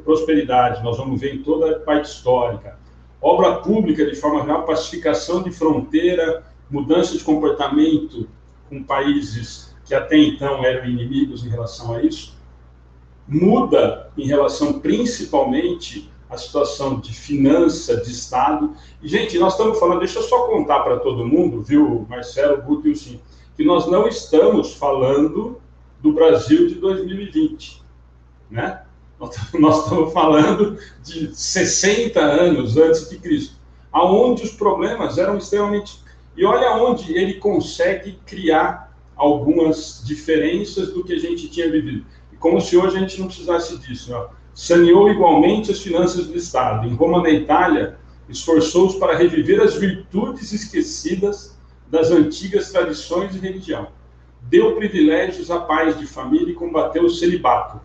prosperidade, 0.03 0.83
nós 0.83 0.97
vamos 0.97 1.21
ver 1.21 1.35
em 1.35 1.43
toda 1.43 1.71
a 1.71 1.81
parte 1.81 2.07
histórica. 2.07 2.79
Obra 3.21 3.57
pública 3.57 4.07
de 4.07 4.16
forma 4.16 4.40
geral, 4.40 4.64
pacificação 4.64 5.43
de 5.43 5.53
fronteira, 5.53 6.43
mudança 6.71 7.16
de 7.16 7.23
comportamento 7.23 8.27
com 8.69 8.83
países 8.83 9.71
que 9.85 9.95
até 9.95 10.16
então 10.16 10.64
eram 10.64 10.88
inimigos 10.88 11.45
em 11.45 11.49
relação 11.49 11.95
a 11.95 12.03
isso, 12.03 12.35
muda 13.29 14.11
em 14.16 14.27
relação 14.27 14.81
principalmente 14.81 16.10
à 16.31 16.38
situação 16.38 17.01
de 17.01 17.12
finança, 17.12 17.97
de 17.97 18.11
Estado. 18.11 18.75
E, 19.03 19.09
gente, 19.09 19.38
nós 19.38 19.55
estamos 19.55 19.79
falando, 19.79 19.99
deixa 19.99 20.21
eu 20.21 20.23
só 20.23 20.47
contar 20.47 20.81
para 20.81 21.01
todo 21.01 21.27
mundo, 21.27 21.62
viu, 21.62 22.07
Marcelo, 22.09 22.62
Guto 22.62 22.88
e 22.88 22.93
o 22.93 22.97
Sim, 22.97 23.21
que 23.57 23.64
nós 23.64 23.87
não 23.87 24.07
estamos 24.07 24.75
falando 24.75 25.61
do 26.01 26.12
Brasil 26.12 26.69
de 26.69 26.77
2020. 26.77 27.83
né? 28.51 28.83
Nós 29.61 29.85
estamos 29.85 30.14
falando 30.14 30.79
de 31.03 31.37
60 31.37 32.19
anos 32.19 32.79
antes 32.79 33.11
de 33.11 33.19
Cristo, 33.19 33.55
aonde 33.93 34.45
os 34.45 34.53
problemas 34.53 35.19
eram 35.19 35.37
extremamente. 35.37 36.03
E 36.35 36.43
olha 36.43 36.75
onde 36.77 37.12
ele 37.12 37.35
consegue 37.35 38.19
criar 38.25 38.97
algumas 39.14 40.03
diferenças 40.07 40.95
do 40.95 41.05
que 41.05 41.12
a 41.12 41.19
gente 41.19 41.51
tinha 41.51 41.71
vivido. 41.71 42.07
Como 42.38 42.59
se 42.62 42.79
hoje 42.79 42.97
a 42.97 43.01
gente 43.01 43.21
não 43.21 43.27
precisasse 43.27 43.77
disso. 43.77 44.14
Ó. 44.14 44.31
Saneou 44.55 45.11
igualmente 45.11 45.71
as 45.71 45.81
finanças 45.81 46.27
do 46.27 46.37
Estado. 46.37 46.87
Em 46.87 46.95
Roma, 46.95 47.23
na 47.23 47.31
Itália, 47.31 47.99
esforçou-se 48.29 48.99
para 48.99 49.17
reviver 49.17 49.61
as 49.61 49.75
virtudes 49.75 50.53
esquecidas 50.53 51.59
das 51.89 52.11
antigas 52.11 52.71
tradições 52.71 53.33
de 53.33 53.39
religião. 53.39 53.89
Deu 54.43 54.77
privilégios 54.77 55.51
à 55.51 55.61
paz 55.61 55.99
de 55.99 56.07
família 56.07 56.51
e 56.51 56.55
combateu 56.55 57.05
o 57.05 57.11
celibato 57.11 57.81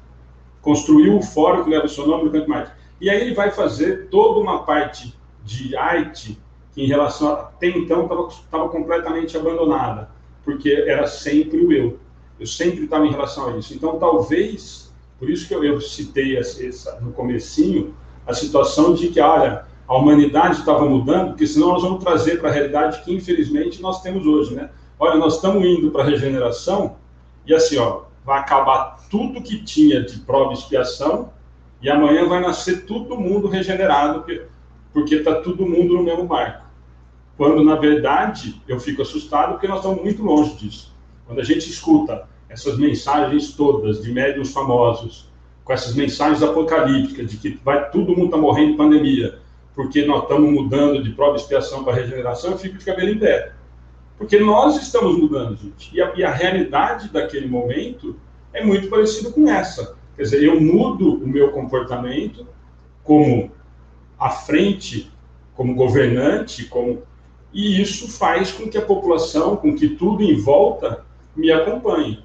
construiu 0.65 1.15
o 1.15 1.21
fórum 1.21 1.63
que 1.63 1.69
leva 1.69 1.85
o 1.85 1.89
seu 1.89 2.07
nome 2.07 2.23
no 2.23 2.31
Canto 2.31 2.49
mais. 2.49 2.71
E 2.99 3.07
aí 3.07 3.21
ele 3.21 3.35
vai 3.35 3.51
fazer 3.51 4.07
toda 4.09 4.39
uma 4.39 4.65
parte 4.65 5.15
de 5.43 5.77
arte 5.77 6.41
que, 6.73 6.83
em 6.83 6.87
relação 6.87 7.29
a, 7.29 7.33
até 7.41 7.67
então, 7.67 8.09
estava 8.27 8.67
completamente 8.69 9.37
abandonada, 9.37 10.09
porque 10.43 10.71
era 10.87 11.05
sempre 11.05 11.63
o 11.63 11.71
eu. 11.71 11.99
Eu 12.39 12.47
sempre 12.47 12.85
estava 12.85 13.05
em 13.05 13.11
relação 13.11 13.53
a 13.53 13.57
isso. 13.57 13.75
Então, 13.75 13.99
talvez, 13.99 14.91
por 15.19 15.29
isso 15.29 15.47
que 15.47 15.55
eu, 15.55 15.63
eu 15.63 15.79
citei 15.79 16.37
essa, 16.37 16.99
no 16.99 17.11
comecinho, 17.11 17.95
a 18.25 18.33
situação 18.33 18.93
de 18.93 19.09
que, 19.09 19.19
olha, 19.19 19.65
a 19.87 19.95
humanidade 19.95 20.59
estava 20.59 20.87
mudando, 20.87 21.29
porque 21.29 21.47
senão 21.47 21.69
nós 21.69 21.83
vamos 21.83 22.03
trazer 22.03 22.39
para 22.39 22.49
a 22.49 22.53
realidade 22.53 23.01
que, 23.03 23.13
infelizmente, 23.13 23.81
nós 23.81 24.01
temos 24.01 24.25
hoje, 24.25 24.55
né? 24.55 24.69
Olha, 24.99 25.17
nós 25.17 25.35
estamos 25.35 25.63
indo 25.63 25.91
para 25.91 26.03
a 26.03 26.05
regeneração 26.05 26.97
e 27.45 27.53
assim, 27.53 27.77
ó, 27.77 28.03
vai 28.25 28.39
acabar 28.39 29.05
tudo 29.09 29.41
que 29.41 29.63
tinha 29.63 30.01
de 30.01 30.19
prova 30.19 30.51
e 30.51 30.53
expiação 30.55 31.31
e 31.81 31.89
amanhã 31.89 32.27
vai 32.27 32.41
nascer 32.41 32.85
todo 32.85 33.17
mundo 33.17 33.47
regenerado, 33.47 34.25
porque 34.91 35.15
está 35.15 35.35
todo 35.35 35.65
mundo 35.65 35.95
no 35.95 36.03
mesmo 36.03 36.25
barco. 36.25 36.65
Quando, 37.37 37.63
na 37.63 37.75
verdade, 37.75 38.61
eu 38.67 38.79
fico 38.79 39.01
assustado 39.01 39.51
porque 39.51 39.67
nós 39.67 39.77
estamos 39.77 40.01
muito 40.01 40.23
longe 40.23 40.55
disso. 40.55 40.95
Quando 41.27 41.39
a 41.39 41.43
gente 41.43 41.69
escuta 41.69 42.27
essas 42.49 42.77
mensagens 42.77 43.53
todas 43.53 44.01
de 44.01 44.11
médiums 44.11 44.51
famosos, 44.51 45.29
com 45.63 45.73
essas 45.73 45.95
mensagens 45.95 46.43
apocalípticas 46.43 47.31
de 47.31 47.37
que 47.37 47.59
vai 47.63 47.89
todo 47.89 48.15
mundo 48.15 48.25
está 48.25 48.37
morrendo 48.37 48.71
de 48.71 48.77
pandemia, 48.77 49.39
porque 49.73 50.05
nós 50.05 50.23
estamos 50.23 50.51
mudando 50.51 51.03
de 51.03 51.11
prova 51.11 51.35
expiação 51.35 51.83
para 51.83 51.95
regeneração, 51.95 52.51
eu 52.51 52.57
fico 52.57 52.77
de 52.77 52.85
cabelo 52.85 53.09
em 53.09 53.19
pé. 53.19 53.53
Porque 54.17 54.39
nós 54.39 54.81
estamos 54.81 55.17
mudando, 55.17 55.57
gente. 55.57 55.93
E 55.93 56.01
a, 56.01 56.13
e 56.15 56.23
a 56.23 56.31
realidade 56.31 57.09
daquele 57.09 57.47
momento 57.47 58.15
é 58.53 58.63
muito 58.63 58.87
parecido 58.87 59.33
com 59.33 59.49
essa. 59.49 59.97
Quer 60.15 60.23
dizer, 60.23 60.43
eu 60.43 60.61
mudo 60.61 61.15
o 61.15 61.27
meu 61.27 61.51
comportamento 61.51 62.47
como 63.03 63.51
à 64.17 64.29
frente, 64.29 65.11
como 65.53 65.75
governante, 65.75 66.65
como 66.65 67.03
e 67.53 67.81
isso 67.81 68.09
faz 68.09 68.51
com 68.51 68.69
que 68.69 68.77
a 68.77 68.81
população, 68.81 69.55
com 69.55 69.73
que 69.73 69.87
tudo 69.89 70.21
em 70.21 70.35
volta 70.35 71.05
me 71.33 71.49
acompanhe. 71.51 72.24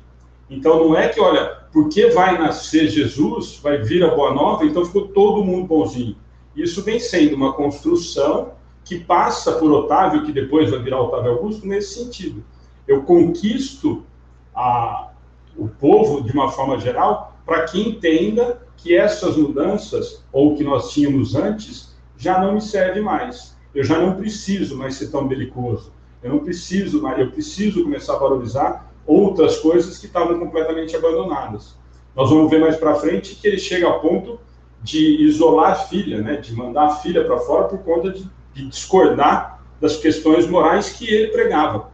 Então 0.51 0.89
não 0.89 0.97
é 0.97 1.09
que, 1.09 1.21
olha, 1.21 1.61
porque 1.73 2.09
vai 2.11 2.37
nascer 2.37 2.89
Jesus, 2.89 3.61
vai 3.63 3.79
vir 3.79 4.03
a 4.03 4.13
boa 4.13 4.35
nova, 4.35 4.67
então 4.67 4.85
ficou 4.85 5.07
todo 5.09 5.45
mundo 5.45 5.69
bonzinho. 5.69 6.17
Isso 6.57 6.83
vem 6.83 6.99
sendo 6.99 7.37
uma 7.37 7.53
construção 7.53 8.55
que 8.85 8.99
passa 8.99 9.53
por 9.53 9.71
Otávio, 9.71 10.25
que 10.25 10.33
depois 10.33 10.69
vai 10.69 10.81
virar 10.81 11.01
Otávio 11.01 11.31
Augusto, 11.33 11.65
nesse 11.65 12.03
sentido. 12.03 12.43
Eu 12.89 13.03
conquisto 13.03 14.05
a, 14.53 15.11
o 15.57 15.69
povo, 15.69 16.23
de 16.23 16.33
uma 16.33 16.51
forma 16.51 16.77
geral, 16.81 17.39
para 17.47 17.63
que 17.63 17.81
entenda 17.81 18.61
que 18.77 18.97
essas 18.97 19.37
mudanças, 19.37 20.25
ou 20.33 20.57
que 20.57 20.65
nós 20.65 20.91
tínhamos 20.91 21.37
antes, 21.37 21.97
já 22.17 22.41
não 22.41 22.55
me 22.55 22.61
serve 22.61 23.01
mais. 23.01 23.57
Eu 23.73 23.85
já 23.85 23.99
não 23.99 24.17
preciso 24.17 24.77
mais 24.77 24.97
ser 24.97 25.13
tão 25.13 25.29
belicoso. 25.29 25.93
Eu 26.21 26.31
não 26.31 26.41
preciso 26.41 27.01
mais, 27.01 27.19
eu 27.21 27.31
preciso 27.31 27.85
começar 27.85 28.15
a 28.15 28.19
valorizar 28.19 28.90
outras 29.11 29.59
coisas 29.59 29.99
que 29.99 30.07
estavam 30.07 30.39
completamente 30.39 30.95
abandonadas. 30.95 31.77
Nós 32.15 32.31
vamos 32.31 32.51
ver 32.51 32.61
mais 32.61 32.77
para 32.77 32.95
frente 32.95 33.35
que 33.35 33.47
ele 33.47 33.59
chega 33.59 33.89
a 33.89 33.99
ponto 33.99 34.39
de 34.83 35.23
isolar 35.23 35.73
a 35.73 35.75
filha, 35.75 36.21
né, 36.21 36.37
de 36.37 36.55
mandar 36.55 36.87
a 36.87 36.97
filha 36.97 37.25
para 37.25 37.39
fora 37.39 37.65
por 37.65 37.79
conta 37.81 38.11
de 38.11 38.27
de 38.55 38.67
discordar 38.67 39.63
das 39.81 39.97
questões 39.97 40.47
morais 40.47 40.91
que 40.91 41.09
ele 41.09 41.29
pregava. 41.29 41.91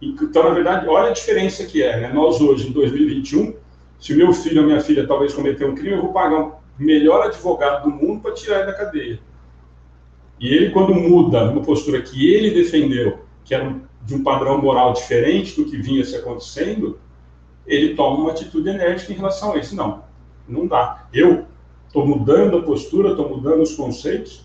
Então, 0.00 0.44
na 0.44 0.50
verdade, 0.50 0.86
olha 0.86 1.10
a 1.10 1.12
diferença 1.12 1.64
que 1.64 1.82
é. 1.82 2.00
Né? 2.00 2.12
Nós 2.12 2.40
hoje, 2.40 2.68
em 2.68 2.72
2021, 2.72 3.54
se 3.98 4.12
o 4.12 4.16
meu 4.16 4.32
filho 4.32 4.60
ou 4.60 4.66
minha 4.66 4.80
filha 4.80 5.06
talvez 5.06 5.32
cometer 5.32 5.64
um 5.64 5.74
crime, 5.74 5.96
eu 5.96 6.02
vou 6.02 6.12
pagar 6.12 6.40
o 6.42 6.54
melhor 6.78 7.24
advogado 7.24 7.84
do 7.84 7.90
mundo 7.90 8.20
para 8.20 8.34
tirar 8.34 8.58
ele 8.58 8.66
da 8.66 8.74
cadeia. 8.74 9.18
E 10.38 10.48
ele, 10.48 10.70
quando 10.70 10.94
muda 10.94 11.50
uma 11.50 11.62
postura 11.62 12.02
que 12.02 12.32
ele 12.32 12.50
defendeu, 12.50 13.20
que 13.44 13.54
era 13.54 13.74
de 14.04 14.14
um 14.14 14.22
padrão 14.22 14.60
moral 14.60 14.92
diferente 14.92 15.56
do 15.56 15.64
que 15.68 15.76
vinha 15.76 16.04
se 16.04 16.16
acontecendo, 16.16 16.98
ele 17.66 17.94
toma 17.94 18.18
uma 18.18 18.30
atitude 18.30 18.68
enérgica 18.68 19.12
em 19.12 19.16
relação 19.16 19.52
a 19.52 19.58
isso. 19.58 19.74
Não, 19.74 20.04
não 20.46 20.66
dá. 20.66 21.06
Eu 21.12 21.46
estou 21.86 22.06
mudando 22.06 22.58
a 22.58 22.62
postura, 22.62 23.10
estou 23.10 23.28
mudando 23.28 23.62
os 23.62 23.74
conceitos, 23.74 24.44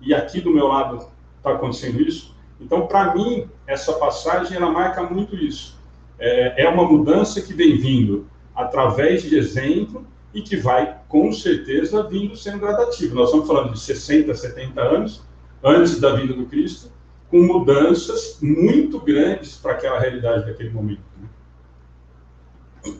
e 0.00 0.14
aqui 0.14 0.40
do 0.40 0.50
meu 0.50 0.68
lado 0.68 1.06
está 1.38 1.52
acontecendo 1.52 2.00
isso. 2.00 2.36
Então, 2.60 2.86
para 2.86 3.14
mim, 3.14 3.48
essa 3.66 3.92
passagem 3.94 4.56
ela 4.56 4.70
marca 4.70 5.02
muito 5.02 5.36
isso. 5.36 5.78
É, 6.18 6.64
é 6.64 6.68
uma 6.68 6.84
mudança 6.84 7.40
que 7.40 7.54
vem 7.54 7.76
vindo 7.78 8.26
através 8.54 9.22
de 9.22 9.36
exemplo 9.36 10.04
e 10.34 10.42
que 10.42 10.56
vai, 10.56 10.98
com 11.08 11.32
certeza, 11.32 12.02
vindo 12.02 12.36
sendo 12.36 12.58
gradativo. 12.58 13.14
Nós 13.14 13.26
estamos 13.26 13.46
falando 13.46 13.72
de 13.72 13.80
60, 13.80 14.34
70 14.34 14.80
anos 14.80 15.22
antes 15.62 16.00
da 16.00 16.14
vinda 16.14 16.34
do 16.34 16.46
Cristo, 16.46 16.90
com 17.30 17.42
mudanças 17.42 18.38
muito 18.40 18.98
grandes 19.00 19.56
para 19.56 19.72
aquela 19.72 19.98
realidade 19.98 20.46
daquele 20.46 20.70
momento. 20.70 21.02
Né? 21.20 22.94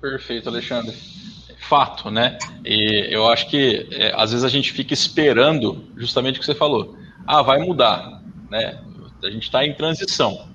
Perfeito, 0.00 0.48
Alexandre 0.48 0.94
fato, 1.66 2.10
né? 2.10 2.38
E 2.64 3.08
eu 3.10 3.28
acho 3.28 3.48
que 3.48 3.88
é, 3.90 4.12
às 4.16 4.30
vezes 4.30 4.44
a 4.44 4.48
gente 4.48 4.72
fica 4.72 4.94
esperando 4.94 5.84
justamente 5.96 6.36
o 6.36 6.40
que 6.40 6.46
você 6.46 6.54
falou. 6.54 6.96
Ah, 7.26 7.42
vai 7.42 7.58
mudar, 7.58 8.22
né? 8.50 8.80
A 9.22 9.30
gente 9.30 9.44
está 9.44 9.66
em 9.66 9.74
transição. 9.74 10.48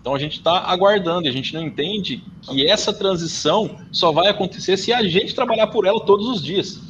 Então 0.00 0.14
a 0.14 0.18
gente 0.18 0.34
está 0.34 0.60
aguardando 0.60 1.28
a 1.28 1.32
gente 1.32 1.54
não 1.54 1.62
entende 1.62 2.22
que 2.42 2.68
essa 2.68 2.92
transição 2.92 3.78
só 3.90 4.12
vai 4.12 4.28
acontecer 4.28 4.76
se 4.76 4.92
a 4.92 5.02
gente 5.02 5.34
trabalhar 5.34 5.68
por 5.68 5.86
ela 5.86 6.00
todos 6.04 6.28
os 6.28 6.42
dias. 6.42 6.80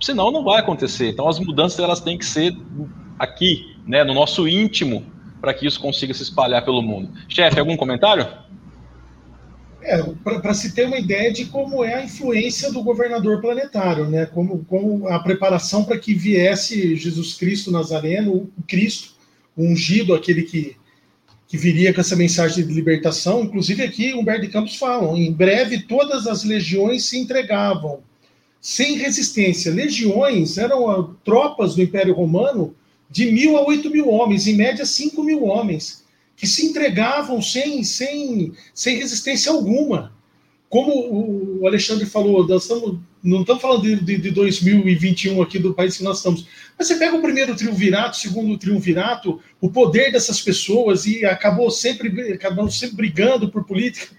Senão 0.00 0.30
não 0.30 0.44
vai 0.44 0.60
acontecer. 0.60 1.10
Então 1.10 1.28
as 1.28 1.38
mudanças 1.38 1.78
elas 1.78 2.00
têm 2.00 2.16
que 2.18 2.24
ser 2.24 2.56
aqui, 3.18 3.75
né, 3.86 4.02
no 4.04 4.12
nosso 4.12 4.48
íntimo, 4.48 5.06
para 5.40 5.54
que 5.54 5.66
isso 5.66 5.80
consiga 5.80 6.12
se 6.12 6.22
espalhar 6.22 6.64
pelo 6.64 6.82
mundo. 6.82 7.10
Chefe, 7.28 7.60
algum 7.60 7.76
comentário? 7.76 8.26
É, 9.82 10.02
para 10.24 10.52
se 10.52 10.74
ter 10.74 10.86
uma 10.86 10.98
ideia 10.98 11.32
de 11.32 11.44
como 11.44 11.84
é 11.84 11.94
a 11.94 12.04
influência 12.04 12.72
do 12.72 12.82
governador 12.82 13.40
planetário, 13.40 14.08
né? 14.08 14.26
Como, 14.26 14.64
como 14.64 15.06
a 15.06 15.20
preparação 15.20 15.84
para 15.84 15.96
que 15.96 16.12
viesse 16.12 16.96
Jesus 16.96 17.34
Cristo 17.34 17.70
Nazareno, 17.70 18.50
o 18.58 18.62
Cristo, 18.66 19.14
o 19.56 19.62
ungido, 19.62 20.12
aquele 20.12 20.42
que, 20.42 20.76
que 21.46 21.56
viria 21.56 21.94
com 21.94 22.00
essa 22.00 22.16
mensagem 22.16 22.66
de 22.66 22.74
libertação. 22.74 23.44
Inclusive 23.44 23.84
aqui 23.84 24.12
Humberto 24.12 24.46
de 24.46 24.48
Campos 24.48 24.74
falam, 24.74 25.16
em 25.16 25.32
breve 25.32 25.82
todas 25.82 26.26
as 26.26 26.42
legiões 26.42 27.04
se 27.04 27.16
entregavam 27.16 28.00
sem 28.60 28.96
resistência. 28.96 29.72
Legiões 29.72 30.58
eram 30.58 30.90
ah, 30.90 31.08
tropas 31.24 31.76
do 31.76 31.82
Império 31.82 32.12
Romano 32.12 32.74
de 33.10 33.30
mil 33.30 33.56
a 33.56 33.64
oito 33.66 33.90
mil 33.90 34.08
homens, 34.08 34.46
em 34.46 34.54
média 34.54 34.84
cinco 34.84 35.22
mil 35.22 35.44
homens 35.44 36.04
que 36.36 36.46
se 36.46 36.66
entregavam 36.66 37.40
sem, 37.40 37.82
sem, 37.82 38.52
sem 38.74 38.98
resistência 38.98 39.50
alguma. 39.50 40.14
Como 40.68 41.60
o 41.60 41.66
Alexandre 41.66 42.04
falou, 42.04 42.46
nós 42.46 42.62
estamos, 42.62 42.98
não 43.22 43.40
estamos 43.40 43.62
falando 43.62 43.82
de, 43.82 43.96
de, 44.04 44.18
de 44.18 44.30
2021 44.32 45.40
aqui 45.40 45.58
do 45.58 45.72
país 45.72 45.96
que 45.96 46.02
nós 46.02 46.18
estamos, 46.18 46.46
mas 46.78 46.86
você 46.86 46.96
pega 46.96 47.16
o 47.16 47.22
primeiro 47.22 47.56
triunvirato, 47.56 48.18
o 48.18 48.20
segundo 48.20 48.58
triunvirato, 48.58 49.40
o 49.60 49.70
poder 49.70 50.12
dessas 50.12 50.42
pessoas 50.42 51.06
e 51.06 51.24
acabou 51.24 51.70
sempre, 51.70 52.32
acabou 52.32 52.70
sempre 52.70 52.96
brigando 52.96 53.48
por 53.48 53.64
política 53.64 54.14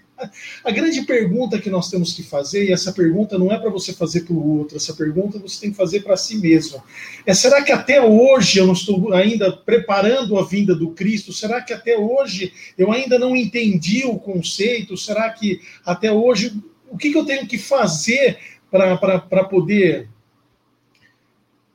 a 0.64 0.70
grande 0.70 1.02
pergunta 1.02 1.58
que 1.58 1.70
nós 1.70 1.90
temos 1.90 2.12
que 2.12 2.22
fazer, 2.22 2.66
e 2.66 2.72
essa 2.72 2.92
pergunta 2.92 3.38
não 3.38 3.52
é 3.52 3.58
para 3.58 3.70
você 3.70 3.92
fazer 3.92 4.22
para 4.22 4.34
o 4.34 4.58
outro, 4.58 4.76
essa 4.76 4.94
pergunta 4.94 5.38
você 5.38 5.60
tem 5.60 5.70
que 5.70 5.76
fazer 5.76 6.00
para 6.00 6.16
si 6.16 6.38
mesmo. 6.38 6.82
É 7.26 7.34
será 7.34 7.62
que 7.62 7.72
até 7.72 8.00
hoje 8.00 8.58
eu 8.58 8.66
não 8.66 8.72
estou 8.72 9.12
ainda 9.12 9.52
preparando 9.52 10.38
a 10.38 10.44
vinda 10.44 10.74
do 10.74 10.90
Cristo? 10.90 11.32
Será 11.32 11.60
que 11.60 11.72
até 11.72 11.96
hoje 11.96 12.52
eu 12.76 12.92
ainda 12.92 13.18
não 13.18 13.36
entendi 13.36 14.04
o 14.04 14.18
conceito? 14.18 14.96
Será 14.96 15.30
que 15.30 15.60
até 15.84 16.10
hoje 16.10 16.60
o 16.90 16.96
que, 16.96 17.10
que 17.10 17.18
eu 17.18 17.24
tenho 17.24 17.46
que 17.46 17.58
fazer 17.58 18.38
para 18.70 19.44
poder 19.44 20.08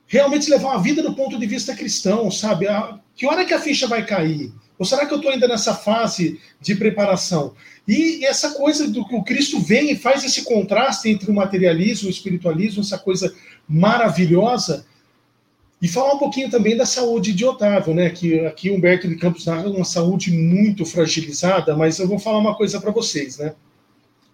realmente 0.06 0.50
levar 0.50 0.74
a 0.74 0.78
vida 0.78 1.02
do 1.02 1.14
ponto 1.14 1.38
de 1.38 1.46
vista 1.46 1.74
cristão, 1.74 2.30
sabe? 2.30 2.68
A, 2.68 3.00
que 3.16 3.26
hora 3.26 3.44
que 3.44 3.54
a 3.54 3.60
ficha 3.60 3.86
vai 3.86 4.04
cair? 4.04 4.52
Ou 4.78 4.84
será 4.84 5.06
que 5.06 5.12
eu 5.12 5.18
estou 5.18 5.30
ainda 5.30 5.46
nessa 5.46 5.74
fase 5.74 6.40
de 6.60 6.74
preparação? 6.74 7.54
E 7.86 8.24
essa 8.24 8.54
coisa 8.54 8.88
do 8.88 9.06
que 9.06 9.14
o 9.14 9.22
Cristo 9.22 9.60
vem 9.60 9.92
e 9.92 9.96
faz 9.96 10.24
esse 10.24 10.42
contraste 10.42 11.08
entre 11.08 11.30
o 11.30 11.34
materialismo 11.34 12.08
e 12.08 12.10
o 12.10 12.14
espiritualismo, 12.14 12.82
essa 12.82 12.98
coisa 12.98 13.34
maravilhosa. 13.68 14.86
E 15.80 15.86
falar 15.86 16.14
um 16.14 16.18
pouquinho 16.18 16.50
também 16.50 16.76
da 16.76 16.86
saúde 16.86 17.32
de 17.32 17.44
Otávio, 17.44 17.94
né? 17.94 18.08
Que 18.08 18.40
aqui 18.46 18.70
Humberto 18.70 19.06
de 19.06 19.16
Campos 19.16 19.44
narra 19.44 19.68
uma 19.68 19.84
saúde 19.84 20.32
muito 20.32 20.86
fragilizada, 20.86 21.76
mas 21.76 21.98
eu 21.98 22.08
vou 22.08 22.18
falar 22.18 22.38
uma 22.38 22.54
coisa 22.54 22.80
para 22.80 22.90
vocês, 22.90 23.38
né? 23.38 23.54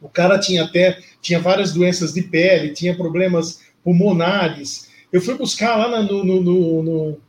O 0.01 0.09
cara 0.09 0.39
tinha 0.39 0.65
até 0.65 0.99
tinha 1.21 1.41
várias 1.41 1.73
doenças 1.73 2.15
de 2.15 2.23
pele, 2.23 2.73
tinha 2.73 2.97
problemas 2.97 3.61
pulmonares. 3.83 4.89
Eu 5.13 5.21
fui 5.21 5.35
buscar 5.35 5.77
lá 5.77 6.03
no, 6.03 6.25
no, 6.25 6.41
no, 6.41 6.83
no, 6.83 7.21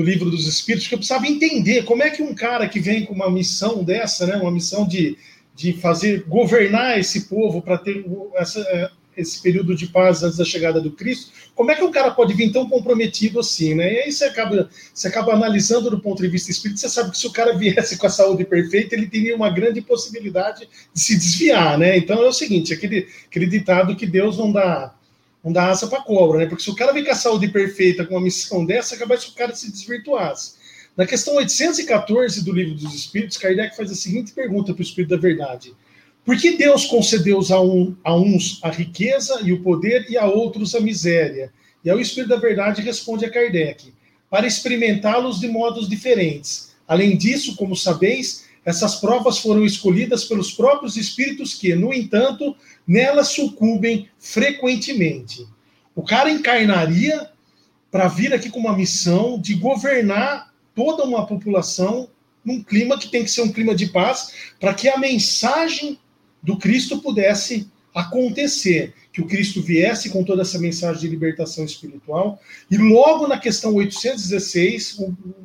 livro 0.00 0.30
dos 0.30 0.46
Espíritos 0.46 0.88
que 0.88 0.94
eu 0.94 0.98
precisava 0.98 1.26
entender 1.26 1.84
como 1.84 2.02
é 2.02 2.08
que 2.08 2.22
um 2.22 2.34
cara 2.34 2.66
que 2.66 2.80
vem 2.80 3.04
com 3.04 3.12
uma 3.12 3.30
missão 3.30 3.84
dessa, 3.84 4.26
né, 4.26 4.36
uma 4.36 4.50
missão 4.50 4.86
de, 4.86 5.18
de 5.54 5.74
fazer 5.74 6.24
governar 6.26 6.98
esse 6.98 7.28
povo 7.28 7.60
para 7.60 7.76
ter 7.76 8.02
essa, 8.36 8.60
é, 8.60 8.90
esse 9.16 9.42
período 9.42 9.74
de 9.74 9.86
paz 9.86 10.22
antes 10.22 10.38
da 10.38 10.44
chegada 10.44 10.80
do 10.80 10.90
Cristo, 10.90 11.32
como 11.54 11.70
é 11.70 11.74
que 11.74 11.84
um 11.84 11.90
cara 11.90 12.10
pode 12.10 12.32
vir 12.32 12.50
tão 12.50 12.66
comprometido 12.66 13.38
assim, 13.38 13.74
né? 13.74 13.92
E 13.92 13.98
aí 14.00 14.12
você 14.12 14.24
acaba, 14.24 14.70
você 14.94 15.08
acaba 15.08 15.34
analisando 15.34 15.90
do 15.90 16.00
ponto 16.00 16.22
de 16.22 16.28
vista 16.28 16.50
espírita, 16.50 16.80
você 16.80 16.88
sabe 16.88 17.10
que 17.10 17.18
se 17.18 17.26
o 17.26 17.32
cara 17.32 17.52
viesse 17.52 17.98
com 17.98 18.06
a 18.06 18.10
saúde 18.10 18.44
perfeita, 18.46 18.94
ele 18.94 19.06
teria 19.06 19.36
uma 19.36 19.50
grande 19.50 19.82
possibilidade 19.82 20.66
de 20.94 21.00
se 21.00 21.14
desviar, 21.14 21.78
né? 21.78 21.98
Então 21.98 22.22
é 22.22 22.28
o 22.28 22.32
seguinte, 22.32 22.72
aquele, 22.72 23.06
aquele 23.26 23.46
ditado 23.46 23.94
que 23.94 24.06
Deus 24.06 24.38
não 24.38 24.50
dá 24.50 24.94
não 25.44 25.52
dá 25.52 25.68
asa 25.68 25.86
para 25.86 26.02
cobra, 26.02 26.38
né? 26.38 26.46
Porque 26.46 26.62
se 26.62 26.70
o 26.70 26.74
cara 26.74 26.92
vem 26.92 27.04
com 27.04 27.10
a 27.10 27.16
saúde 27.16 27.48
perfeita 27.48 28.06
com 28.06 28.14
uma 28.14 28.20
missão 28.20 28.64
dessa, 28.64 28.94
acaba 28.94 29.16
se 29.16 29.30
o 29.30 29.34
cara 29.34 29.54
se 29.54 29.70
desvirtuasse. 29.70 30.54
Na 30.96 31.06
questão 31.06 31.36
814 31.36 32.44
do 32.44 32.52
Livro 32.52 32.74
dos 32.74 32.94
Espíritos, 32.94 33.38
Kardec 33.38 33.74
faz 33.74 33.90
a 33.90 33.94
seguinte 33.94 34.32
pergunta 34.32 34.72
para 34.72 34.80
o 34.80 34.84
Espírito 34.84 35.10
da 35.10 35.16
Verdade: 35.16 35.74
Por 36.24 36.36
que 36.36 36.56
Deus 36.56 36.84
concedeu 36.84 37.40
a, 37.50 37.60
um, 37.60 37.96
a 38.04 38.14
uns 38.14 38.60
a 38.62 38.70
riqueza 38.70 39.40
e 39.42 39.52
o 39.52 39.62
poder 39.62 40.06
e 40.08 40.16
a 40.16 40.26
outros 40.26 40.74
a 40.74 40.80
miséria? 40.80 41.52
E 41.84 41.90
aí 41.90 41.96
o 41.96 42.00
Espírito 42.00 42.28
da 42.28 42.36
Verdade 42.36 42.82
responde 42.82 43.24
a 43.24 43.30
Kardec: 43.30 43.92
Para 44.30 44.46
experimentá-los 44.46 45.40
de 45.40 45.48
modos 45.48 45.88
diferentes. 45.88 46.72
Além 46.86 47.16
disso, 47.16 47.56
como 47.56 47.74
sabeis, 47.74 48.41
essas 48.64 48.96
provas 48.96 49.38
foram 49.38 49.64
escolhidas 49.64 50.24
pelos 50.24 50.52
próprios 50.52 50.96
espíritos 50.96 51.54
que, 51.54 51.74
no 51.74 51.92
entanto, 51.92 52.56
nelas 52.86 53.28
sucumbem 53.28 54.08
frequentemente. 54.18 55.46
O 55.94 56.02
cara 56.02 56.30
encarnaria 56.30 57.30
para 57.90 58.08
vir 58.08 58.32
aqui 58.32 58.48
com 58.48 58.60
uma 58.60 58.76
missão 58.76 59.38
de 59.38 59.54
governar 59.54 60.52
toda 60.74 61.04
uma 61.04 61.26
população 61.26 62.08
num 62.44 62.62
clima 62.62 62.98
que 62.98 63.10
tem 63.10 63.22
que 63.22 63.30
ser 63.30 63.42
um 63.42 63.52
clima 63.52 63.74
de 63.74 63.86
paz, 63.86 64.32
para 64.58 64.74
que 64.74 64.88
a 64.88 64.98
mensagem 64.98 65.98
do 66.42 66.56
Cristo 66.56 67.00
pudesse 67.00 67.68
acontecer, 67.94 68.94
que 69.12 69.20
o 69.20 69.26
Cristo 69.26 69.62
viesse 69.62 70.08
com 70.08 70.24
toda 70.24 70.42
essa 70.42 70.58
mensagem 70.58 71.02
de 71.02 71.08
libertação 71.08 71.64
espiritual. 71.64 72.40
E 72.70 72.76
logo 72.78 73.28
na 73.28 73.38
questão 73.38 73.74
816, 73.74 74.98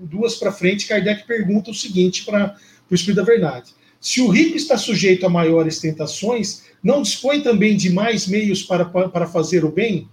duas 0.04 0.36
para 0.36 0.52
frente, 0.52 0.88
Kardec 0.88 1.28
pergunta 1.28 1.70
o 1.70 1.76
seguinte 1.76 2.24
para 2.24 2.56
o 2.94 2.96
Espírito 2.96 3.18
da 3.18 3.24
Verdade: 3.24 3.74
se 4.00 4.22
o 4.22 4.30
rico 4.30 4.56
está 4.56 4.78
sujeito 4.78 5.26
a 5.26 5.30
maiores 5.30 5.80
tentações, 5.80 6.64
não 6.84 7.02
dispõe 7.02 7.42
também 7.42 7.76
de 7.76 7.90
mais 7.90 8.28
meios 8.28 8.64
para, 8.64 8.86
para 8.86 9.28
fazer 9.28 9.66
o 9.66 9.72
bem? 9.72 10.08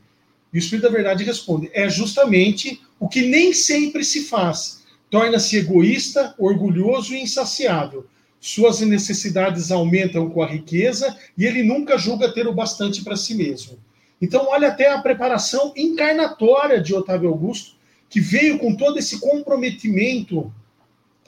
E 0.53 0.57
o 0.57 0.59
Espírito 0.59 0.85
da 0.85 0.91
Verdade 0.91 1.25
responde: 1.25 1.71
é 1.73 1.89
justamente 1.89 2.81
o 2.99 3.09
que 3.09 3.23
nem 3.23 3.53
sempre 3.53 4.05
se 4.05 4.25
faz. 4.25 4.83
Torna-se 5.11 5.57
egoísta, 5.57 6.35
orgulhoso 6.39 7.15
e 7.15 7.21
insaciável. 7.21 8.07
Suas 8.41 8.81
necessidades 8.81 9.71
aumentam 9.71 10.29
com 10.29 10.43
a 10.43 10.47
riqueza 10.47 11.17
e 11.37 11.47
ele 11.47 11.63
nunca 11.63 11.97
julga 11.97 12.33
ter 12.33 12.47
o 12.47 12.53
bastante 12.53 13.03
para 13.03 13.17
si 13.17 13.35
mesmo. 13.35 13.79
Então, 14.21 14.47
olha 14.49 14.69
até 14.69 14.91
a 14.91 15.01
preparação 15.01 15.73
encarnatória 15.77 16.81
de 16.81 16.95
Otávio 16.95 17.29
Augusto, 17.29 17.77
que 18.09 18.21
veio 18.21 18.59
com 18.59 18.75
todo 18.75 18.99
esse 18.99 19.19
comprometimento, 19.19 20.53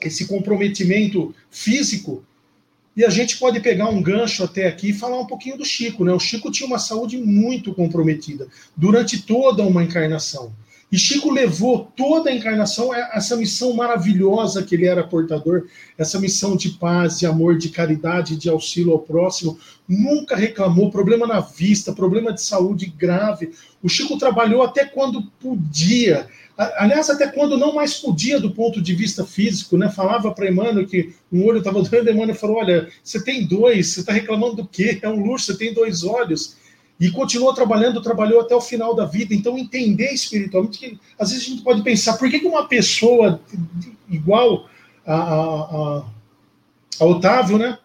esse 0.01 0.27
comprometimento 0.27 1.33
físico 1.49 2.23
e 2.97 3.05
a 3.05 3.09
gente 3.11 3.37
pode 3.37 3.59
pegar 3.59 3.89
um 3.89 4.01
gancho 4.01 4.43
até 4.43 4.67
aqui 4.67 4.89
e 4.89 4.93
falar 4.93 5.19
um 5.19 5.27
pouquinho 5.27 5.55
do 5.55 5.63
Chico, 5.63 6.03
né? 6.03 6.11
O 6.11 6.19
Chico 6.19 6.51
tinha 6.51 6.65
uma 6.65 6.79
saúde 6.79 7.15
muito 7.15 7.71
comprometida 7.71 8.47
durante 8.75 9.21
toda 9.21 9.61
uma 9.61 9.83
encarnação. 9.83 10.51
E 10.91 10.97
Chico 10.97 11.29
levou 11.29 11.91
toda 11.95 12.31
a 12.31 12.33
encarnação 12.33 12.91
essa 12.95 13.35
missão 13.35 13.73
maravilhosa 13.73 14.63
que 14.63 14.73
ele 14.73 14.87
era 14.87 15.05
portador, 15.05 15.67
essa 15.95 16.19
missão 16.19 16.55
de 16.55 16.69
paz, 16.69 17.19
de 17.19 17.27
amor, 17.27 17.57
de 17.57 17.69
caridade, 17.69 18.35
de 18.35 18.49
auxílio 18.49 18.93
ao 18.93 18.99
próximo. 18.99 19.59
Nunca 19.87 20.35
reclamou, 20.35 20.89
problema 20.89 21.27
na 21.27 21.41
vista, 21.41 21.93
problema 21.93 22.33
de 22.33 22.41
saúde 22.41 22.87
grave. 22.87 23.51
O 23.83 23.89
Chico 23.89 24.17
trabalhou 24.17 24.63
até 24.63 24.85
quando 24.85 25.21
podia. 25.39 26.27
Aliás, 26.57 27.07
até 27.07 27.27
quando 27.27 27.55
não 27.55 27.75
mais 27.75 27.93
podia 27.93 28.39
do 28.39 28.49
ponto 28.49 28.81
de 28.81 28.95
vista 28.95 29.23
físico, 29.23 29.77
né? 29.77 29.89
Falava 29.89 30.31
para 30.31 30.49
Emmanuel 30.49 30.87
que 30.87 31.13
um 31.31 31.45
olho 31.45 31.59
estava 31.59 31.83
doendo, 31.83 32.09
Emmanuel 32.09 32.35
falou: 32.35 32.57
Olha, 32.57 32.89
você 33.03 33.23
tem 33.23 33.45
dois, 33.45 33.93
você 33.93 33.99
está 33.99 34.11
reclamando 34.11 34.55
do 34.55 34.67
quê? 34.67 34.97
É 35.03 35.07
um 35.07 35.23
luxo, 35.23 35.45
você 35.45 35.57
tem 35.57 35.71
dois 35.71 36.03
olhos. 36.03 36.57
E 36.99 37.11
continuou 37.11 37.53
trabalhando, 37.53 38.01
trabalhou 38.01 38.41
até 38.41 38.55
o 38.55 38.61
final 38.61 38.95
da 38.95 39.05
vida. 39.05 39.35
Então, 39.35 39.55
entender 39.55 40.11
espiritualmente 40.11 40.79
que 40.79 40.99
às 41.19 41.29
vezes 41.29 41.45
a 41.45 41.49
gente 41.51 41.61
pode 41.61 41.83
pensar: 41.83 42.17
por 42.17 42.27
que, 42.27 42.37
uma 42.47 42.67
pessoa 42.67 43.39
igual 44.09 44.67
a, 45.05 45.13
a, 45.13 45.35
a, 45.35 46.05
a 47.01 47.05
Otávio, 47.05 47.59
né? 47.59 47.77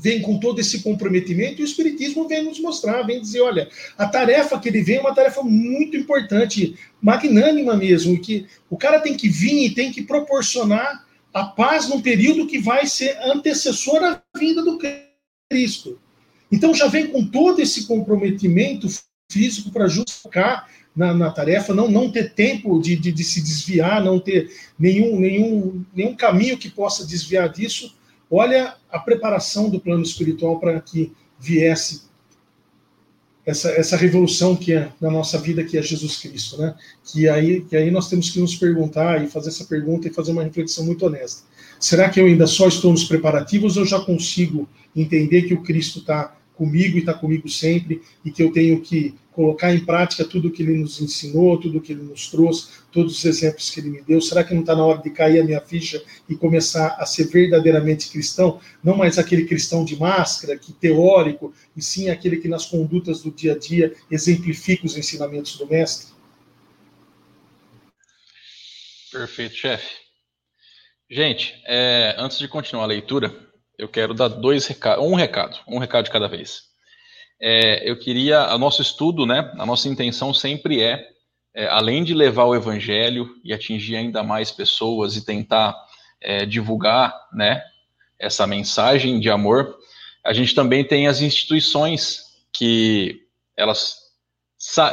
Vem 0.00 0.22
com 0.22 0.38
todo 0.38 0.60
esse 0.60 0.80
comprometimento 0.82 1.60
e 1.60 1.64
o 1.64 1.66
Espiritismo 1.66 2.28
vem 2.28 2.44
nos 2.44 2.60
mostrar, 2.60 3.02
vem 3.02 3.20
dizer, 3.20 3.40
olha, 3.40 3.68
a 3.96 4.06
tarefa 4.06 4.58
que 4.58 4.68
ele 4.68 4.82
vem 4.82 4.96
é 4.96 5.00
uma 5.00 5.14
tarefa 5.14 5.42
muito 5.42 5.96
importante, 5.96 6.76
magnânima 7.02 7.76
mesmo, 7.76 8.20
que 8.20 8.46
o 8.70 8.76
cara 8.76 9.00
tem 9.00 9.16
que 9.16 9.28
vir 9.28 9.66
e 9.66 9.74
tem 9.74 9.90
que 9.90 10.02
proporcionar 10.02 11.04
a 11.34 11.44
paz 11.44 11.88
num 11.88 12.00
período 12.00 12.46
que 12.46 12.58
vai 12.58 12.86
ser 12.86 13.18
antecessor 13.22 14.02
à 14.04 14.22
vinda 14.38 14.62
do 14.62 14.78
Cristo. 15.50 15.98
Então 16.50 16.72
já 16.72 16.86
vem 16.86 17.08
com 17.08 17.26
todo 17.26 17.60
esse 17.60 17.86
comprometimento 17.86 18.88
físico 19.30 19.70
para 19.70 19.88
justificar 19.88 20.68
na, 20.96 21.12
na, 21.12 21.30
tarefa, 21.30 21.74
não, 21.74 21.88
não 21.88 22.10
ter 22.10 22.34
tempo 22.34 22.80
de, 22.80 22.96
de, 22.96 23.12
de 23.12 23.24
se 23.24 23.40
desviar, 23.40 24.02
não 24.02 24.18
ter 24.18 24.50
nenhum, 24.78 25.18
nenhum, 25.18 25.84
nenhum 25.94 26.16
caminho 26.16 26.58
que 26.58 26.70
possa 26.70 27.06
desviar 27.06 27.48
disso, 27.48 27.94
Olha 28.30 28.74
a 28.90 28.98
preparação 28.98 29.70
do 29.70 29.80
plano 29.80 30.02
espiritual 30.02 30.58
para 30.58 30.80
que 30.80 31.12
viesse 31.38 32.08
essa, 33.46 33.70
essa 33.70 33.96
revolução 33.96 34.54
que 34.54 34.74
é 34.74 34.92
na 35.00 35.10
nossa 35.10 35.38
vida, 35.38 35.64
que 35.64 35.78
é 35.78 35.82
Jesus 35.82 36.18
Cristo, 36.18 36.58
né? 36.58 36.74
Que 37.02 37.26
aí, 37.28 37.62
que 37.62 37.74
aí 37.74 37.90
nós 37.90 38.08
temos 38.08 38.28
que 38.28 38.38
nos 38.38 38.54
perguntar 38.54 39.24
e 39.24 39.26
fazer 39.26 39.48
essa 39.48 39.64
pergunta 39.64 40.06
e 40.06 40.12
fazer 40.12 40.32
uma 40.32 40.44
reflexão 40.44 40.84
muito 40.84 41.06
honesta. 41.06 41.44
Será 41.80 42.10
que 42.10 42.20
eu 42.20 42.26
ainda 42.26 42.46
só 42.46 42.68
estou 42.68 42.90
nos 42.92 43.04
preparativos 43.04 43.76
ou 43.76 43.84
eu 43.84 43.86
já 43.86 44.00
consigo 44.00 44.68
entender 44.94 45.42
que 45.42 45.54
o 45.54 45.62
Cristo 45.62 46.00
está 46.00 46.36
comigo 46.54 46.96
e 46.96 47.00
está 47.00 47.14
comigo 47.14 47.48
sempre, 47.48 48.02
e 48.24 48.32
que 48.32 48.42
eu 48.42 48.52
tenho 48.52 48.80
que 48.80 49.14
colocar 49.32 49.72
em 49.72 49.78
prática 49.78 50.24
tudo 50.24 50.50
que 50.50 50.62
ele 50.62 50.76
nos 50.76 51.00
ensinou, 51.00 51.56
tudo 51.56 51.80
que 51.80 51.92
ele 51.92 52.02
nos 52.02 52.28
trouxe, 52.28 52.66
todos 52.90 53.18
os 53.18 53.24
exemplos 53.24 53.70
que 53.70 53.80
ele 53.80 53.90
me 53.90 54.02
deu. 54.02 54.20
Será 54.20 54.42
que 54.42 54.54
não 54.54 54.62
está 54.62 54.74
na 54.74 54.84
hora 54.84 55.02
de 55.02 55.10
cair 55.10 55.40
a 55.40 55.44
minha 55.44 55.60
ficha 55.60 56.02
e 56.28 56.34
começar 56.34 56.96
a 56.98 57.06
ser 57.06 57.24
verdadeiramente 57.24 58.10
cristão? 58.10 58.60
Não 58.82 58.96
mais 58.96 59.18
aquele 59.18 59.44
cristão 59.44 59.84
de 59.84 59.96
máscara, 59.96 60.58
que 60.58 60.72
teórico, 60.72 61.52
e 61.76 61.82
sim 61.82 62.08
aquele 62.10 62.38
que 62.38 62.48
nas 62.48 62.66
condutas 62.66 63.22
do 63.22 63.30
dia 63.30 63.54
a 63.54 63.58
dia 63.58 63.94
exemplifica 64.10 64.86
os 64.86 64.96
ensinamentos 64.96 65.56
do 65.56 65.66
Mestre? 65.66 66.12
Perfeito, 69.10 69.54
chefe. 69.54 69.88
Gente, 71.10 71.54
é, 71.66 72.14
antes 72.18 72.38
de 72.38 72.46
continuar 72.46 72.84
a 72.84 72.88
leitura, 72.88 73.34
eu 73.78 73.88
quero 73.88 74.12
dar 74.12 74.28
dois 74.28 74.66
recados, 74.66 75.04
um 75.04 75.14
recado, 75.14 75.58
um 75.66 75.78
recado 75.78 76.04
de 76.04 76.10
cada 76.10 76.28
vez. 76.28 76.64
É, 77.40 77.88
eu 77.88 77.98
queria, 77.98 78.54
o 78.54 78.58
nosso 78.58 78.82
estudo, 78.82 79.24
né, 79.24 79.50
a 79.56 79.64
nossa 79.64 79.88
intenção 79.88 80.34
sempre 80.34 80.82
é, 80.82 81.08
é, 81.58 81.66
além 81.66 82.04
de 82.04 82.14
levar 82.14 82.44
o 82.44 82.54
evangelho 82.54 83.34
e 83.42 83.52
atingir 83.52 83.96
ainda 83.96 84.22
mais 84.22 84.52
pessoas 84.52 85.16
e 85.16 85.24
tentar 85.24 85.74
é, 86.20 86.46
divulgar, 86.46 87.12
né, 87.32 87.60
essa 88.16 88.46
mensagem 88.46 89.18
de 89.18 89.28
amor, 89.28 89.76
a 90.24 90.32
gente 90.32 90.54
também 90.54 90.84
tem 90.84 91.08
as 91.08 91.20
instituições 91.20 92.20
que 92.52 93.22
elas, 93.56 93.96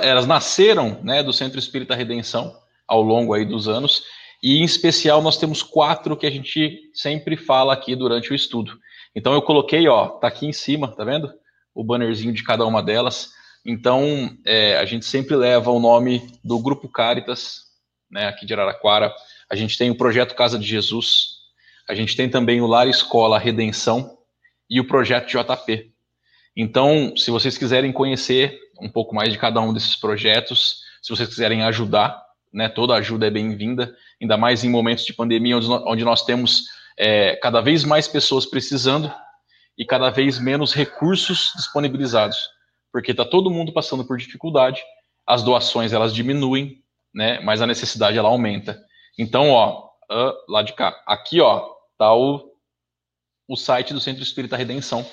elas 0.02 0.26
nasceram, 0.26 1.00
né, 1.04 1.22
do 1.22 1.32
Centro 1.32 1.60
Espírita 1.60 1.94
Redenção 1.94 2.60
ao 2.88 3.04
longo 3.04 3.36
aí 3.36 3.46
dos 3.46 3.68
anos 3.68 4.02
e, 4.42 4.58
em 4.58 4.64
especial, 4.64 5.22
nós 5.22 5.38
temos 5.38 5.62
quatro 5.62 6.18
que 6.18 6.26
a 6.26 6.32
gente 6.32 6.90
sempre 6.96 7.38
fala 7.38 7.74
aqui 7.74 7.96
durante 7.96 8.32
o 8.32 8.36
estudo. 8.36 8.76
Então, 9.16 9.34
eu 9.34 9.42
coloquei, 9.44 9.88
ó, 9.88 10.08
tá 10.08 10.30
aqui 10.30 10.48
em 10.48 10.54
cima, 10.54 10.88
tá 10.88 11.04
vendo? 11.04 11.32
O 11.76 11.84
bannerzinho 11.84 12.34
de 12.34 12.44
cada 12.44 12.66
uma 12.66 12.82
delas. 12.82 13.30
Então, 13.66 14.38
é, 14.46 14.78
a 14.78 14.86
gente 14.86 15.06
sempre 15.06 15.36
leva 15.36 15.72
o 15.72 15.80
nome 15.80 16.28
do 16.44 16.60
Grupo 16.60 16.88
Caritas, 16.88 17.64
né, 18.12 18.28
aqui 18.28 18.46
de 18.46 18.54
Araraquara. 18.54 19.12
A 19.50 19.56
gente 19.56 19.78
tem 19.78 19.90
o 19.90 19.98
Projeto 19.98 20.36
Casa 20.36 20.60
de 20.60 20.68
Jesus, 20.68 21.36
a 21.90 21.96
gente 21.96 22.16
tem 22.16 22.30
também 22.30 22.62
o 22.62 22.68
Lar 22.68 22.88
Escola 22.88 23.40
Redenção 23.40 24.18
e 24.70 24.80
o 24.80 24.88
projeto 24.88 25.28
JP. 25.28 25.92
Então, 26.56 27.16
se 27.18 27.30
vocês 27.32 27.58
quiserem 27.58 27.92
conhecer 27.92 28.58
um 28.80 28.90
pouco 28.90 29.14
mais 29.14 29.32
de 29.32 29.38
cada 29.38 29.60
um 29.60 29.74
desses 29.74 29.96
projetos, 29.96 30.82
se 31.02 31.10
vocês 31.10 31.28
quiserem 31.28 31.64
ajudar, 31.64 32.24
né, 32.54 32.70
toda 32.70 32.96
ajuda 32.96 33.28
é 33.28 33.30
bem-vinda, 33.32 33.96
ainda 34.22 34.38
mais 34.38 34.64
em 34.64 34.70
momentos 34.70 35.06
de 35.06 35.14
pandemia, 35.14 35.58
onde, 35.58 36.04
nós 36.04 36.24
temos 36.24 36.64
é, 36.98 37.36
cada 37.36 37.62
vez 37.62 37.84
mais 37.84 38.08
pessoas 38.08 38.46
precisando 38.46 39.14
e 39.78 39.86
cada 39.86 40.10
vez 40.10 40.40
menos 40.40 40.74
recursos 40.74 41.52
disponibilizados, 41.56 42.55
porque 42.96 43.12
está 43.12 43.26
todo 43.26 43.52
mundo 43.52 43.74
passando 43.74 44.06
por 44.06 44.18
dificuldade, 44.18 44.82
as 45.28 45.44
doações 45.44 45.92
elas 45.92 46.14
diminuem, 46.14 46.82
né, 47.14 47.42
mas 47.42 47.62
a 47.62 47.68
necessidade 47.68 48.18
ela 48.18 48.30
aumenta. 48.30 48.82
Então, 49.20 49.50
ó, 49.50 49.90
uh, 50.10 50.34
lá 50.48 50.62
de 50.62 50.72
cá, 50.72 51.04
aqui, 51.06 51.42
ó, 51.42 51.74
tá 51.98 52.16
o, 52.16 52.54
o 53.50 53.58
site 53.58 53.94
do 53.94 54.00
Centro 54.00 54.24
Espírita 54.24 54.56
Redenção. 54.56 55.06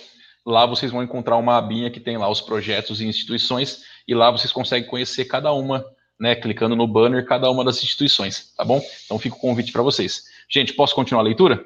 Lá 0.47 0.65
vocês 0.65 0.93
vão 0.93 1.03
encontrar 1.03 1.37
uma 1.37 1.59
abinha 1.59 1.91
que 1.91 1.99
tem 1.99 2.17
lá 2.17 2.31
os 2.31 2.41
projetos 2.41 3.01
e 3.01 3.05
instituições, 3.05 3.83
e 4.07 4.15
lá 4.15 4.31
vocês 4.31 4.53
conseguem 4.53 4.89
conhecer 4.89 5.25
cada 5.25 5.53
uma, 5.53 5.85
né, 6.21 6.37
clicando 6.37 6.77
no 6.77 6.87
banner, 6.87 7.27
cada 7.27 7.51
uma 7.51 7.65
das 7.65 7.83
instituições, 7.83 8.55
tá 8.55 8.65
bom? 8.65 8.81
Então 9.07 9.19
fica 9.19 9.35
o 9.35 9.41
convite 9.41 9.73
para 9.73 9.83
vocês. 9.83 10.23
Gente, 10.49 10.73
posso 10.73 10.95
continuar 10.95 11.23
a 11.23 11.25
leitura? 11.25 11.65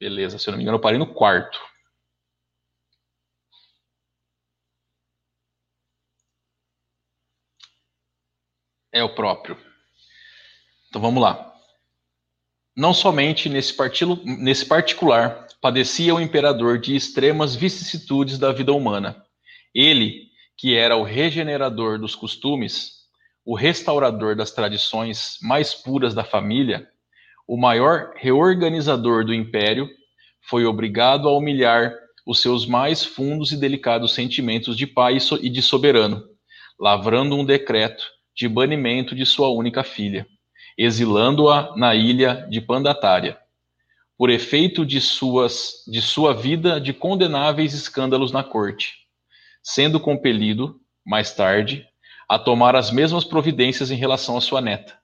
Beleza, 0.00 0.38
se 0.38 0.48
eu 0.48 0.52
não 0.52 0.56
me 0.56 0.62
engano, 0.62 0.78
eu 0.78 0.80
parei 0.80 0.98
no 0.98 1.12
quarto. 1.12 1.60
É 8.98 9.04
o 9.04 9.14
próprio. 9.14 9.56
Então 10.88 11.00
vamos 11.00 11.22
lá. 11.22 11.54
Não 12.76 12.92
somente 12.92 13.48
nesse, 13.48 13.72
partilo, 13.72 14.20
nesse 14.24 14.66
particular 14.66 15.46
padecia 15.60 16.12
o 16.12 16.20
imperador 16.20 16.80
de 16.80 16.96
extremas 16.96 17.54
vicissitudes 17.54 18.40
da 18.40 18.50
vida 18.50 18.72
humana. 18.72 19.24
Ele, 19.72 20.24
que 20.56 20.76
era 20.76 20.96
o 20.96 21.04
regenerador 21.04 21.96
dos 21.96 22.16
costumes, 22.16 23.04
o 23.44 23.54
restaurador 23.54 24.34
das 24.34 24.50
tradições 24.50 25.38
mais 25.42 25.72
puras 25.72 26.12
da 26.12 26.24
família, 26.24 26.88
o 27.46 27.56
maior 27.56 28.14
reorganizador 28.16 29.24
do 29.24 29.32
império, 29.32 29.88
foi 30.42 30.64
obrigado 30.64 31.28
a 31.28 31.36
humilhar 31.36 31.94
os 32.26 32.42
seus 32.42 32.66
mais 32.66 33.04
fundos 33.04 33.52
e 33.52 33.56
delicados 33.56 34.12
sentimentos 34.12 34.76
de 34.76 34.88
pai 34.88 35.18
e 35.40 35.48
de 35.48 35.62
soberano, 35.62 36.24
lavrando 36.80 37.36
um 37.36 37.44
decreto 37.44 38.17
de 38.38 38.48
banimento 38.48 39.14
de 39.14 39.26
sua 39.26 39.48
única 39.48 39.82
filha, 39.82 40.26
exilando-a 40.76 41.76
na 41.76 41.94
ilha 41.94 42.46
de 42.48 42.60
Pandatária, 42.60 43.36
por 44.16 44.30
efeito 44.30 44.86
de, 44.86 45.00
suas, 45.00 45.82
de 45.86 46.00
sua 46.00 46.32
vida 46.32 46.80
de 46.80 46.92
condenáveis 46.92 47.74
escândalos 47.74 48.30
na 48.30 48.44
corte, 48.44 48.94
sendo 49.62 49.98
compelido, 49.98 50.80
mais 51.04 51.34
tarde, 51.34 51.84
a 52.28 52.38
tomar 52.38 52.76
as 52.76 52.90
mesmas 52.92 53.24
providências 53.24 53.90
em 53.90 53.96
relação 53.96 54.36
à 54.36 54.40
sua 54.40 54.60
neta 54.60 54.96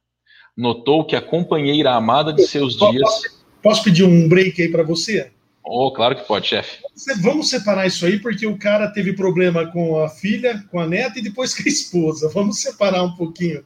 notou 0.57 1.05
que 1.05 1.16
a 1.16 1.22
companheira 1.22 1.95
amada 1.95 2.32
de 2.32 2.47
seus 2.47 2.76
dias. 2.76 3.43
Posso 3.62 3.82
pedir 3.82 4.05
um 4.05 4.28
break 4.28 4.61
aí 4.62 4.70
para 4.70 4.82
você? 4.82 5.32
Oh, 5.65 5.91
claro 5.91 6.15
que 6.15 6.27
pode, 6.27 6.47
chefe. 6.47 6.79
Vamos 7.23 7.49
separar 7.49 7.87
isso 7.87 8.05
aí, 8.05 8.19
porque 8.19 8.47
o 8.47 8.59
cara 8.59 8.89
teve 8.89 9.15
problema 9.15 9.67
com 9.67 9.99
a 9.99 10.09
filha, 10.11 10.62
com 10.71 10.79
a 10.79 10.87
neta 10.87 11.19
e 11.19 11.23
depois 11.23 11.55
com 11.55 11.62
a 11.62 11.73
esposa. 11.73 12.31
Vamos 12.35 12.61
separar 12.61 13.03
um 13.03 13.17
pouquinho 13.17 13.65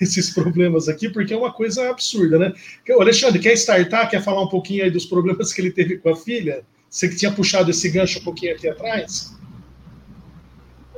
esses 0.00 0.30
problemas 0.30 0.88
aqui, 0.88 1.08
porque 1.08 1.34
é 1.34 1.36
uma 1.36 1.52
coisa 1.52 1.90
absurda, 1.90 2.38
né? 2.38 2.52
O 2.96 3.00
Alexandre, 3.00 3.38
quer 3.38 3.52
startar? 3.52 4.08
Quer 4.08 4.22
falar 4.22 4.42
um 4.42 4.48
pouquinho 4.48 4.84
aí 4.84 4.90
dos 4.90 5.04
problemas 5.04 5.52
que 5.52 5.60
ele 5.60 5.70
teve 5.70 5.98
com 5.98 6.10
a 6.10 6.16
filha? 6.16 6.64
Você 6.88 7.08
que 7.08 7.16
tinha 7.16 7.32
puxado 7.32 7.70
esse 7.70 7.88
gancho 7.90 8.20
um 8.20 8.24
pouquinho 8.24 8.54
aqui 8.54 8.68
atrás? 8.68 9.36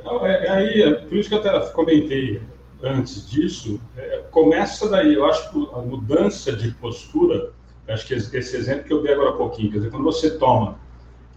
Não, 0.03 0.25
é, 0.25 0.45
é 0.45 0.49
aí, 0.49 0.81
é, 0.81 0.93
por 0.93 1.17
isso 1.17 1.27
que 1.27 1.35
eu 1.35 1.39
até 1.39 1.59
comentei 1.71 2.41
antes 2.81 3.29
disso, 3.29 3.81
é, 3.97 4.23
começa 4.31 4.87
daí. 4.87 5.13
Eu 5.13 5.25
acho 5.25 5.51
que 5.51 5.67
a 5.73 5.81
mudança 5.81 6.53
de 6.53 6.71
postura, 6.71 7.51
acho 7.87 8.05
que 8.05 8.13
esse, 8.13 8.55
exemplo 8.55 8.85
que 8.85 8.93
eu 8.93 9.01
dei 9.01 9.13
agora 9.13 9.29
há 9.29 9.33
pouquinho, 9.33 9.71
quer 9.71 9.77
dizer, 9.77 9.91
quando 9.91 10.03
você 10.03 10.37
toma, 10.37 10.77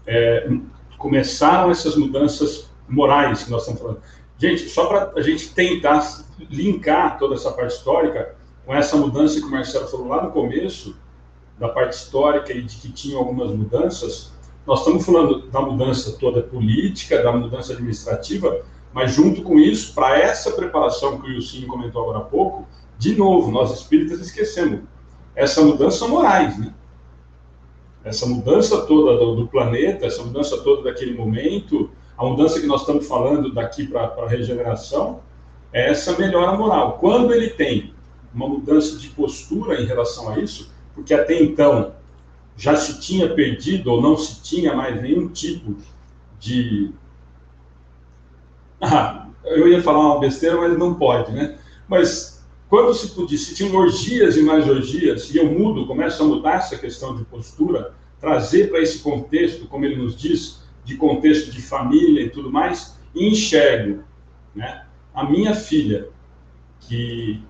é, 0.06 0.48
começaram 0.98 1.70
essas 1.70 1.96
mudanças 1.96 2.70
morais 2.88 3.44
que 3.44 3.50
nós 3.50 3.62
estamos 3.62 3.80
falando. 3.80 4.02
Gente, 4.38 4.68
só 4.68 4.86
para 4.86 5.12
a 5.16 5.22
gente 5.22 5.52
tentar 5.54 6.24
linkar 6.50 7.18
toda 7.18 7.34
essa 7.34 7.52
parte 7.52 7.74
histórica 7.74 8.34
com 8.64 8.74
essa 8.74 8.96
mudança 8.96 9.40
que 9.40 9.46
o 9.46 9.50
Marcelo 9.50 9.88
falou 9.88 10.08
lá 10.08 10.22
no 10.22 10.30
começo, 10.30 10.96
da 11.58 11.68
parte 11.68 11.92
histórica 11.92 12.52
e 12.52 12.62
de 12.62 12.76
que 12.76 12.90
tinha 12.90 13.18
algumas 13.18 13.50
mudanças, 13.50 14.32
nós 14.66 14.80
estamos 14.80 15.04
falando 15.04 15.48
da 15.50 15.60
mudança 15.60 16.16
toda 16.18 16.42
política, 16.42 17.22
da 17.22 17.32
mudança 17.32 17.72
administrativa, 17.72 18.62
mas, 18.92 19.12
junto 19.12 19.42
com 19.42 19.58
isso, 19.58 19.94
para 19.94 20.18
essa 20.18 20.50
preparação 20.52 21.20
que 21.20 21.30
o 21.30 21.34
Wilson 21.34 21.66
comentou 21.66 22.02
agora 22.02 22.18
há 22.18 22.22
pouco, 22.22 22.66
de 22.98 23.14
novo, 23.14 23.50
nós 23.50 23.72
espíritas 23.72 24.20
esquecemos. 24.20 24.80
Essa 25.40 25.62
mudança 25.62 26.00
são 26.00 26.10
morais, 26.10 26.58
né? 26.58 26.74
Essa 28.04 28.26
mudança 28.26 28.84
toda 28.84 29.16
do, 29.16 29.36
do, 29.36 29.48
planeta, 29.48 30.04
essa 30.04 30.22
mudança 30.22 30.58
toda 30.58 30.82
daquele 30.82 31.14
momento, 31.16 31.90
a 32.18 32.26
mudança 32.26 32.60
que 32.60 32.66
nós 32.66 32.82
estamos 32.82 33.08
falando 33.08 33.50
daqui 33.50 33.86
para 33.86 34.02
a 34.02 34.28
regeneração, 34.28 35.20
é 35.72 35.88
essa 35.90 36.18
melhora 36.18 36.52
moral. 36.58 36.98
Quando 36.98 37.32
ele 37.32 37.48
tem 37.48 37.94
uma 38.34 38.46
mudança 38.46 38.98
de 38.98 39.08
postura 39.08 39.80
em 39.80 39.86
relação 39.86 40.28
a 40.28 40.38
isso, 40.38 40.70
porque 40.94 41.14
até 41.14 41.42
então 41.42 41.94
já 42.54 42.76
se 42.76 43.00
tinha 43.00 43.32
perdido 43.32 43.92
ou 43.92 44.02
não 44.02 44.18
se 44.18 44.42
tinha 44.42 44.74
mais 44.74 45.00
nenhum 45.00 45.28
tipo 45.28 45.74
de 46.38 46.92
ah, 48.78 49.26
eu 49.44 49.66
ia 49.68 49.82
falar 49.82 50.00
uma 50.00 50.20
besteira, 50.20 50.58
mas 50.58 50.76
não 50.76 50.94
pode, 50.96 51.32
né? 51.32 51.58
Mas 51.88 52.39
quando 52.70 52.94
se 52.94 53.08
podia, 53.08 53.36
se 53.36 53.52
tinham 53.52 53.74
orgias 53.74 54.36
e 54.36 54.42
mais 54.42 54.68
orgias, 54.68 55.28
e 55.34 55.38
eu 55.38 55.46
mudo, 55.46 55.88
começo 55.88 56.22
a 56.22 56.26
mudar 56.26 56.58
essa 56.58 56.78
questão 56.78 57.16
de 57.16 57.24
postura, 57.24 57.92
trazer 58.20 58.70
para 58.70 58.80
esse 58.80 59.00
contexto, 59.00 59.66
como 59.66 59.84
ele 59.84 59.96
nos 59.96 60.16
diz, 60.16 60.62
de 60.84 60.96
contexto 60.96 61.50
de 61.50 61.60
família 61.60 62.22
e 62.22 62.30
tudo 62.30 62.48
mais, 62.48 62.96
e 63.12 63.26
enxergo, 63.26 64.04
né? 64.54 64.86
A 65.12 65.24
minha 65.24 65.52
filha, 65.52 66.10
que, 66.78 67.42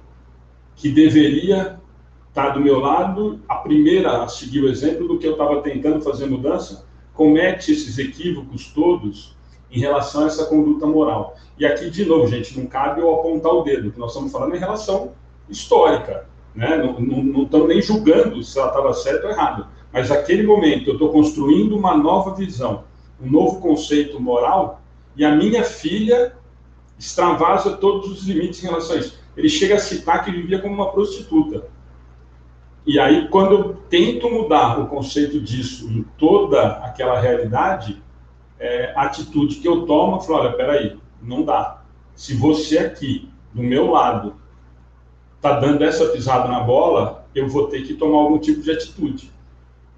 que 0.75 0.89
deveria 0.89 1.79
estar 2.31 2.51
do 2.51 2.61
meu 2.61 2.79
lado, 2.79 3.43
a 3.47 3.57
primeira 3.57 4.23
a 4.23 4.29
seguir 4.29 4.62
o 4.62 4.71
exemplo 4.71 5.07
do 5.07 5.18
que 5.18 5.27
eu 5.27 5.33
estava 5.33 5.61
tentando 5.61 6.01
fazer 6.01 6.25
mudança, 6.25 6.87
comete 7.12 7.73
esses 7.73 7.99
equívocos 7.99 8.68
todos 8.68 9.37
em 9.71 9.79
relação 9.79 10.25
a 10.25 10.27
essa 10.27 10.47
conduta 10.47 10.87
moral. 10.87 11.37
E 11.59 11.66
aqui, 11.66 11.91
de 11.91 12.05
novo, 12.05 12.27
gente, 12.27 12.59
não 12.59 12.66
cabe 12.66 13.01
eu 13.01 13.14
apontar 13.14 13.53
o 13.53 13.62
dedo, 13.62 13.93
que 13.93 13.99
nós 13.99 14.11
estamos 14.11 14.33
falando 14.33 14.55
em 14.55 14.59
relação 14.59 15.12
histórica. 15.49 16.27
Né? 16.55 16.77
Não 16.77 17.45
estamos 17.45 17.68
nem 17.68 17.81
julgando 17.81 18.43
se 18.43 18.59
ela 18.59 18.68
estava 18.68 18.95
certa 18.95 19.27
ou 19.27 19.33
errada. 19.33 19.68
Mas 19.93 20.09
naquele 20.09 20.43
momento 20.43 20.89
eu 20.89 20.95
estou 20.95 21.11
construindo 21.11 21.77
uma 21.77 21.97
nova 21.97 22.35
visão, 22.35 22.85
um 23.21 23.31
novo 23.31 23.61
conceito 23.61 24.21
moral, 24.21 24.81
e 25.16 25.25
a 25.25 25.35
minha 25.35 25.64
filha 25.64 26.35
extravasa 26.99 27.77
todos 27.77 28.11
os 28.11 28.27
limites 28.27 28.62
em 28.62 28.66
relação 28.66 28.97
a 28.97 28.99
isso. 29.01 29.18
Ele 29.37 29.49
chega 29.49 29.77
a 29.77 29.79
citar 29.79 30.25
que 30.25 30.31
vivia 30.31 30.61
como 30.61 30.75
uma 30.75 30.93
prostituta. 30.93 31.66
E 32.87 32.99
aí, 32.99 33.29
quando 33.29 33.55
eu 33.55 33.75
tento 33.89 34.31
mudar 34.31 34.81
o 34.81 34.87
conceito 34.87 35.41
disso 35.41 35.89
em 35.91 36.05
toda 36.16 36.79
aquela 36.85 37.21
realidade, 37.21 38.03
é, 38.61 38.93
atitude 38.95 39.57
que 39.57 39.67
eu 39.67 39.87
tomo, 39.87 40.17
eu 40.17 40.21
falo, 40.21 40.41
olha, 40.41 40.53
peraí, 40.53 40.97
não 41.23 41.43
dá. 41.43 41.83
Se 42.15 42.35
você 42.35 42.79
aqui, 42.79 43.29
do 43.55 43.63
meu 43.63 43.91
lado, 43.91 44.37
está 45.37 45.59
dando 45.59 45.83
essa 45.83 46.07
pisada 46.09 46.47
na 46.47 46.61
bola, 46.61 47.27
eu 47.35 47.49
vou 47.49 47.69
ter 47.69 47.83
que 47.83 47.95
tomar 47.95 48.19
algum 48.19 48.39
tipo 48.39 48.61
de 48.61 48.71
atitude. 48.71 49.33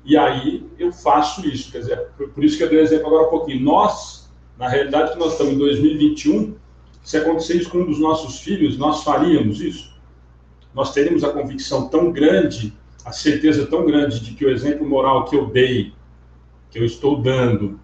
E 0.05 0.17
aí 0.17 0.65
eu 0.79 0.93
faço 0.93 1.47
isso. 1.47 1.73
Quer 1.73 1.79
dizer, 1.79 2.09
por 2.17 2.45
isso 2.45 2.57
que 2.57 2.63
eu 2.63 2.69
dei 2.69 2.79
um 2.79 2.83
exemplo 2.83 3.09
agora 3.09 3.25
há 3.25 3.31
pouquinho. 3.31 3.61
Nós, 3.61 4.31
na 4.57 4.69
realidade, 4.69 5.13
que 5.13 5.19
nós 5.19 5.33
estamos 5.33 5.55
em 5.55 5.59
2021, 5.59 6.55
se 7.03 7.17
acontecer 7.17 7.57
isso 7.57 7.71
com 7.71 7.79
um 7.79 7.87
dos 7.87 7.99
nossos 7.99 8.41
filhos, 8.41 8.79
nós 8.79 9.03
faríamos 9.03 9.61
isso? 9.61 9.93
Nós 10.73 10.93
teríamos 10.93 11.25
a 11.25 11.33
convicção 11.33 11.89
tão 11.89 12.13
grande, 12.13 12.73
a 13.05 13.11
certeza 13.11 13.67
tão 13.67 13.85
grande 13.85 14.21
de 14.21 14.35
que 14.35 14.45
o 14.45 14.51
exemplo 14.51 14.89
moral 14.89 15.25
que 15.25 15.37
eu 15.37 15.47
dei, 15.47 15.93
que 16.71 16.79
eu 16.79 16.85
estou 16.85 17.21
dando, 17.21 17.79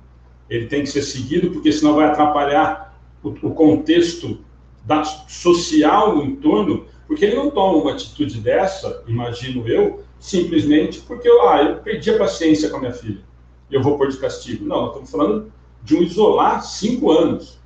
ele 0.48 0.66
tem 0.66 0.82
que 0.82 0.88
ser 0.88 1.02
seguido, 1.02 1.50
porque 1.50 1.72
senão 1.72 1.94
vai 1.94 2.06
atrapalhar 2.06 2.98
o, 3.22 3.28
o 3.28 3.54
contexto 3.54 4.40
da, 4.84 5.04
social 5.04 6.16
no 6.16 6.24
entorno, 6.24 6.86
porque 7.06 7.24
ele 7.24 7.36
não 7.36 7.50
toma 7.50 7.78
uma 7.78 7.92
atitude 7.92 8.40
dessa, 8.40 9.02
imagino 9.06 9.66
eu, 9.68 10.02
simplesmente 10.18 11.00
porque 11.00 11.28
ah, 11.28 11.62
eu 11.62 11.76
perdi 11.76 12.10
a 12.10 12.18
paciência 12.18 12.68
com 12.68 12.76
a 12.76 12.80
minha 12.80 12.92
filha 12.92 13.28
eu 13.70 13.82
vou 13.82 13.96
pôr 13.96 14.08
de 14.08 14.16
castigo. 14.16 14.64
Não, 14.64 14.80
nós 14.80 14.88
estamos 14.88 15.10
falando 15.10 15.52
de 15.82 15.96
um 15.96 16.02
isolar 16.02 16.62
cinco 16.64 17.10
anos. 17.10 17.58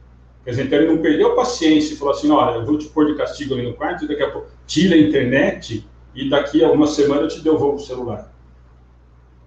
Quer 0.45 0.51
dizer, 0.51 0.67
então 0.67 0.79
ele 0.79 0.93
não 0.93 0.99
perdeu 0.99 1.33
a 1.33 1.37
paciência 1.37 1.95
e 1.95 1.97
falou 1.97 2.15
assim: 2.15 2.31
olha, 2.31 2.57
eu 2.57 2.67
vou 2.67 2.77
te 2.77 2.89
pôr 2.89 3.07
de 3.07 3.15
castigo 3.15 3.55
ali 3.55 3.63
no 3.63 3.75
quarto, 3.75 4.05
e 4.05 4.09
daqui 4.09 4.23
a 4.23 4.31
pouco 4.31 4.49
tira 4.67 4.95
a 4.95 4.99
internet 4.99 5.87
e 6.15 6.29
daqui 6.29 6.63
a 6.65 6.71
uma 6.71 6.87
semana 6.87 7.23
eu 7.23 7.29
te 7.29 7.41
devolvo 7.41 7.77
o 7.77 7.81
celular. 7.81 8.32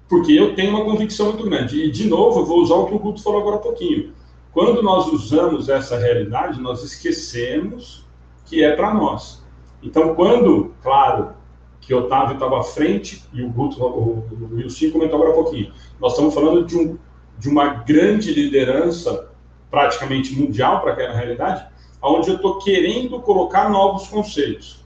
Porque 0.08 0.34
eu 0.34 0.56
tenho 0.56 0.72
uma 0.72 0.86
convicção 0.86 1.28
muito 1.28 1.44
grande. 1.44 1.84
E, 1.84 1.92
de 1.92 2.08
novo, 2.08 2.42
eu 2.42 2.46
vou 2.46 2.62
usar 2.62 2.76
o 2.76 2.86
que 2.88 2.96
o 2.96 3.00
Guto 3.00 3.24
falou 3.24 3.42
agora 3.42 3.56
há 3.58 3.60
pouquinho. 3.60 4.14
Quando 4.52 4.82
nós 4.82 5.08
usamos 5.08 5.68
essa 5.68 5.98
realidade, 5.98 6.62
nós 6.62 6.84
esquecemos 6.84 8.06
que 8.46 8.64
é 8.64 8.76
para 8.76 8.94
nós. 8.94 9.44
Então, 9.82 10.16
quando, 10.16 10.74
claro, 10.82 11.34
que 11.82 11.94
Otávio 11.94 12.36
estava 12.36 12.60
à 12.60 12.64
frente, 12.64 13.24
e 13.34 13.44
o 13.44 13.50
Guto, 13.50 13.84
o, 13.84 14.24
Wilson 14.54 14.92
comentou 14.92 15.18
agora 15.18 15.32
há 15.32 15.44
pouquinho, 15.44 15.74
nós 16.00 16.14
estamos 16.14 16.34
falando 16.34 16.66
de, 16.66 16.78
um, 16.78 16.98
de 17.38 17.50
uma 17.50 17.66
grande 17.84 18.34
liderança, 18.34 19.30
praticamente 19.70 20.34
mundial 20.34 20.82
para 20.82 20.94
aquela 20.94 21.14
realidade, 21.14 21.66
onde 22.02 22.30
eu 22.30 22.36
estou 22.36 22.60
querendo 22.60 23.20
colocar 23.20 23.70
novos 23.70 24.08
conceitos. 24.08 24.85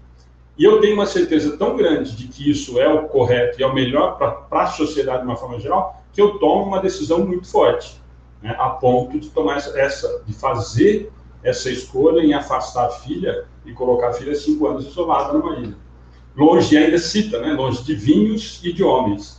E 0.60 0.64
eu 0.66 0.82
tenho 0.82 0.96
uma 0.96 1.06
certeza 1.06 1.56
tão 1.56 1.78
grande 1.78 2.18
de 2.18 2.28
que 2.28 2.52
isso 2.52 2.82
é 2.82 2.88
o 2.94 3.08
correto 3.08 3.58
e 3.58 3.64
é 3.64 3.66
o 3.66 3.74
melhor 3.74 4.18
para 4.18 4.62
a 4.64 4.68
sociedade 4.68 5.22
de 5.22 5.26
uma 5.26 5.38
forma 5.38 5.58
geral, 5.58 6.04
que 6.12 6.22
eu 6.22 6.38
tomo 6.38 6.66
uma 6.66 6.82
decisão 6.82 7.26
muito 7.26 7.50
forte, 7.50 8.02
né, 8.42 8.54
a 8.60 8.70
ponto 8.72 9.18
de 9.18 9.30
tomar 9.30 9.56
essa, 9.56 10.22
de 10.28 10.34
fazer 10.34 11.14
essa 11.42 11.72
escolha 11.72 12.20
em 12.20 12.34
afastar 12.34 12.88
a 12.88 12.90
filha 12.90 13.46
e 13.66 13.72
colocar 13.72 14.10
a 14.10 14.14
filha 14.14 14.36
cinco 14.36 14.68
anos 14.68 14.86
isolada 14.86 15.32
numa 15.32 15.56
ilha. 15.60 15.78
Longe 16.36 16.76
ainda 16.78 16.98
cita, 16.98 17.40
né, 17.40 17.54
longe 17.54 17.82
de 17.82 17.96
vinhos 17.96 18.60
e 18.62 18.74
de 18.74 18.84
homens. 18.84 19.39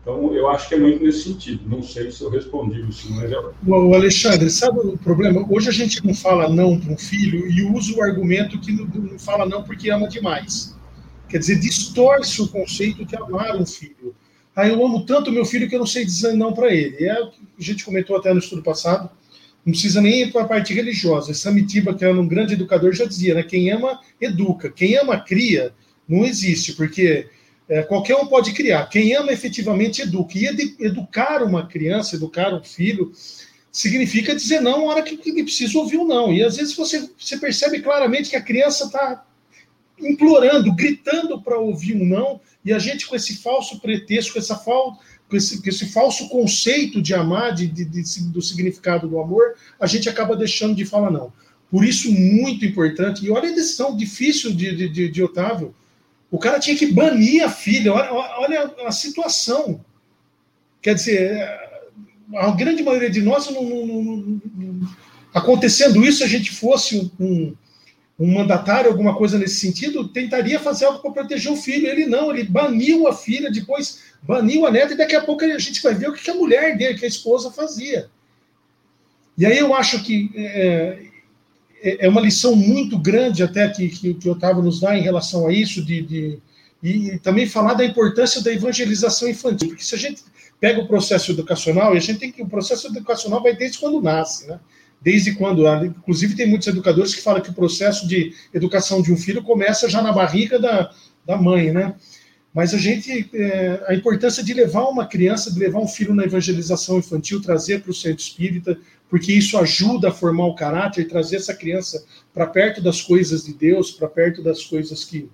Então, 0.00 0.34
eu 0.34 0.48
acho 0.48 0.68
que 0.68 0.74
é 0.74 0.78
muito 0.78 1.02
nesse 1.02 1.24
sentido. 1.24 1.68
Não 1.68 1.82
sei 1.82 2.10
se 2.10 2.22
eu 2.22 2.30
respondi 2.30 2.80
isso, 2.88 3.12
mas 3.12 3.30
é... 3.30 3.36
O 3.66 3.94
Alexandre, 3.94 4.50
sabe 4.50 4.80
o 4.80 4.98
problema? 4.98 5.46
Hoje 5.48 5.68
a 5.68 5.72
gente 5.72 6.04
não 6.04 6.14
fala 6.14 6.48
não 6.48 6.78
para 6.78 6.92
um 6.92 6.98
filho 6.98 7.48
e 7.48 7.62
usa 7.62 7.94
o 7.94 8.02
argumento 8.02 8.60
que 8.60 8.72
não 8.72 9.18
fala 9.18 9.46
não 9.46 9.62
porque 9.62 9.90
ama 9.90 10.08
demais. 10.08 10.76
Quer 11.28 11.38
dizer, 11.38 11.60
distorce 11.60 12.42
o 12.42 12.48
conceito 12.48 13.04
de 13.04 13.16
amar 13.16 13.56
um 13.56 13.64
filho. 13.64 14.14
Ah, 14.54 14.68
eu 14.68 14.84
amo 14.84 15.06
tanto 15.06 15.32
meu 15.32 15.44
filho 15.44 15.68
que 15.68 15.74
eu 15.74 15.78
não 15.78 15.86
sei 15.86 16.04
dizer 16.04 16.34
não 16.34 16.52
para 16.52 16.74
ele. 16.74 17.04
É 17.04 17.20
o 17.20 17.30
que 17.30 17.40
a 17.58 17.62
gente 17.62 17.84
comentou 17.84 18.16
até 18.16 18.32
no 18.32 18.38
estudo 18.38 18.62
passado. 18.62 19.08
Não 19.64 19.72
precisa 19.72 20.00
nem 20.00 20.22
ir 20.22 20.32
para 20.32 20.42
a 20.42 20.48
parte 20.48 20.74
religiosa. 20.74 21.32
Samitiba, 21.32 21.94
que 21.94 22.04
era 22.04 22.20
um 22.20 22.26
grande 22.26 22.54
educador, 22.54 22.92
já 22.92 23.04
dizia, 23.04 23.34
né? 23.34 23.42
Quem 23.42 23.70
ama, 23.70 24.00
educa. 24.20 24.70
Quem 24.70 24.96
ama, 24.96 25.18
cria. 25.20 25.72
Não 26.06 26.24
existe, 26.24 26.72
porque 26.74 27.28
é, 27.72 27.82
qualquer 27.82 28.16
um 28.16 28.26
pode 28.26 28.52
criar. 28.52 28.84
Quem 28.90 29.14
ama 29.14 29.32
efetivamente 29.32 30.02
educa. 30.02 30.36
E 30.36 30.44
educar 30.78 31.42
uma 31.42 31.66
criança, 31.66 32.16
educar 32.16 32.52
um 32.52 32.62
filho, 32.62 33.12
significa 33.70 34.36
dizer 34.36 34.60
não 34.60 34.80
na 34.80 34.92
hora 34.92 35.02
que 35.02 35.18
ele 35.24 35.42
precisa 35.42 35.78
ouvir 35.78 35.96
um 35.96 36.06
não. 36.06 36.30
E 36.30 36.42
às 36.44 36.58
vezes 36.58 36.76
você, 36.76 37.08
você 37.18 37.38
percebe 37.38 37.80
claramente 37.80 38.28
que 38.28 38.36
a 38.36 38.42
criança 38.42 38.84
está 38.84 39.24
implorando, 39.98 40.74
gritando 40.74 41.40
para 41.40 41.58
ouvir 41.58 41.96
um 41.96 42.04
não, 42.04 42.42
e 42.62 42.74
a 42.74 42.78
gente 42.78 43.06
com 43.06 43.16
esse 43.16 43.36
falso 43.36 43.80
pretexto, 43.80 44.34
com, 44.34 44.38
essa 44.38 44.56
fal, 44.56 44.98
com, 45.30 45.36
esse, 45.36 45.62
com 45.62 45.68
esse 45.70 45.86
falso 45.86 46.28
conceito 46.28 47.00
de 47.00 47.14
amar, 47.14 47.54
de, 47.54 47.66
de, 47.66 47.86
de, 47.86 48.02
do 48.28 48.42
significado 48.42 49.08
do 49.08 49.18
amor, 49.18 49.54
a 49.80 49.86
gente 49.86 50.10
acaba 50.10 50.36
deixando 50.36 50.74
de 50.74 50.84
falar 50.84 51.10
não. 51.10 51.32
Por 51.70 51.86
isso, 51.86 52.12
muito 52.12 52.66
importante, 52.66 53.24
e 53.24 53.30
olha 53.30 53.48
a 53.48 53.54
decisão 53.54 53.96
difícil 53.96 54.52
de, 54.52 54.88
de, 54.90 55.08
de 55.08 55.22
Otávio, 55.22 55.74
o 56.32 56.38
cara 56.38 56.58
tinha 56.58 56.74
que 56.74 56.86
banir 56.86 57.44
a 57.44 57.50
filha. 57.50 57.92
Olha, 57.92 58.10
olha 58.38 58.74
a 58.86 58.90
situação. 58.90 59.84
Quer 60.80 60.94
dizer, 60.94 61.46
a 62.34 62.50
grande 62.52 62.82
maioria 62.82 63.10
de 63.10 63.20
nós, 63.20 63.50
não, 63.50 63.62
não, 63.62 63.86
não, 63.86 64.40
acontecendo 65.34 66.02
isso, 66.02 66.24
a 66.24 66.26
gente 66.26 66.50
fosse 66.50 67.12
um, 67.20 67.54
um 68.18 68.32
mandatário, 68.32 68.90
alguma 68.90 69.14
coisa 69.14 69.38
nesse 69.38 69.60
sentido, 69.60 70.08
tentaria 70.08 70.58
fazer 70.58 70.86
algo 70.86 71.00
para 71.00 71.12
proteger 71.12 71.52
o 71.52 71.56
filho. 71.56 71.86
Ele 71.86 72.06
não, 72.06 72.30
ele 72.30 72.44
baniu 72.44 73.06
a 73.06 73.14
filha, 73.14 73.50
depois 73.50 74.00
baniu 74.22 74.64
a 74.66 74.70
neta, 74.70 74.94
e 74.94 74.96
daqui 74.96 75.14
a 75.14 75.22
pouco 75.22 75.44
a 75.44 75.58
gente 75.58 75.82
vai 75.82 75.94
ver 75.94 76.08
o 76.08 76.14
que 76.14 76.30
a 76.30 76.34
mulher 76.34 76.78
dele, 76.78 76.98
que 76.98 77.04
a 77.04 77.08
esposa 77.08 77.50
fazia. 77.50 78.08
E 79.36 79.44
aí 79.44 79.58
eu 79.58 79.74
acho 79.74 80.02
que 80.02 80.30
é, 80.34 80.98
é, 81.82 82.06
é 82.06 82.08
uma 82.08 82.20
lição 82.20 82.54
muito 82.54 82.96
grande 82.96 83.42
até 83.42 83.68
que, 83.68 83.88
que, 83.88 84.14
que 84.14 84.28
o 84.28 84.32
Otávio 84.32 84.62
nos 84.62 84.80
dá 84.80 84.96
em 84.96 85.02
relação 85.02 85.46
a 85.46 85.52
isso, 85.52 85.84
de, 85.84 86.02
de 86.02 86.38
e, 86.82 87.18
também 87.18 87.46
falar 87.46 87.74
da 87.74 87.84
importância 87.84 88.42
da 88.42 88.52
evangelização 88.52 89.28
infantil, 89.28 89.68
porque 89.68 89.84
se 89.84 89.94
a 89.94 89.98
gente 89.98 90.22
pega 90.60 90.80
o 90.80 90.86
processo 90.86 91.32
educacional, 91.32 91.94
e 91.94 91.98
a 91.98 92.00
gente 92.00 92.18
tem 92.18 92.32
que 92.32 92.42
o 92.42 92.48
processo 92.48 92.86
educacional 92.86 93.42
vai 93.42 93.54
desde 93.54 93.78
quando 93.78 94.00
nasce, 94.00 94.46
né? 94.46 94.60
Desde 95.00 95.34
quando, 95.34 95.66
inclusive 95.84 96.36
tem 96.36 96.46
muitos 96.46 96.68
educadores 96.68 97.12
que 97.12 97.20
falam 97.20 97.42
que 97.42 97.50
o 97.50 97.54
processo 97.54 98.06
de 98.06 98.32
educação 98.54 99.02
de 99.02 99.12
um 99.12 99.16
filho 99.16 99.42
começa 99.42 99.88
já 99.88 100.00
na 100.00 100.12
barriga 100.12 100.60
da, 100.60 100.92
da 101.26 101.36
mãe, 101.36 101.72
né? 101.72 101.96
Mas 102.54 102.74
a 102.74 102.78
gente, 102.78 103.28
é, 103.34 103.82
a 103.88 103.94
importância 103.94 104.44
de 104.44 104.52
levar 104.52 104.84
uma 104.84 105.06
criança, 105.06 105.52
de 105.52 105.58
levar 105.58 105.80
um 105.80 105.88
filho 105.88 106.14
na 106.14 106.24
evangelização 106.24 106.98
infantil, 106.98 107.40
trazer 107.40 107.80
para 107.80 107.90
o 107.90 107.94
centro 107.94 108.22
espírita, 108.22 108.78
porque 109.12 109.30
isso 109.30 109.58
ajuda 109.58 110.08
a 110.08 110.10
formar 110.10 110.46
o 110.46 110.54
caráter, 110.54 111.06
trazer 111.06 111.36
essa 111.36 111.52
criança 111.52 112.02
para 112.32 112.46
perto 112.46 112.80
das 112.80 113.02
coisas 113.02 113.44
de 113.44 113.52
Deus, 113.52 113.90
para 113.90 114.08
perto 114.08 114.42
das 114.42 114.64
coisas 114.64 115.04
que 115.04 115.28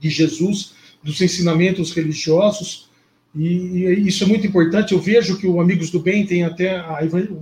de 0.00 0.08
Jesus, 0.08 0.72
dos 1.02 1.20
ensinamentos 1.20 1.92
religiosos. 1.92 2.88
E, 3.34 3.48
e, 3.84 4.08
isso 4.08 4.24
é 4.24 4.26
muito 4.26 4.46
importante. 4.46 4.94
Eu 4.94 4.98
vejo 4.98 5.36
que 5.36 5.46
o 5.46 5.60
Amigos 5.60 5.90
do 5.90 6.00
Bem 6.00 6.24
tem 6.24 6.42
até 6.44 6.78
a, 6.78 7.00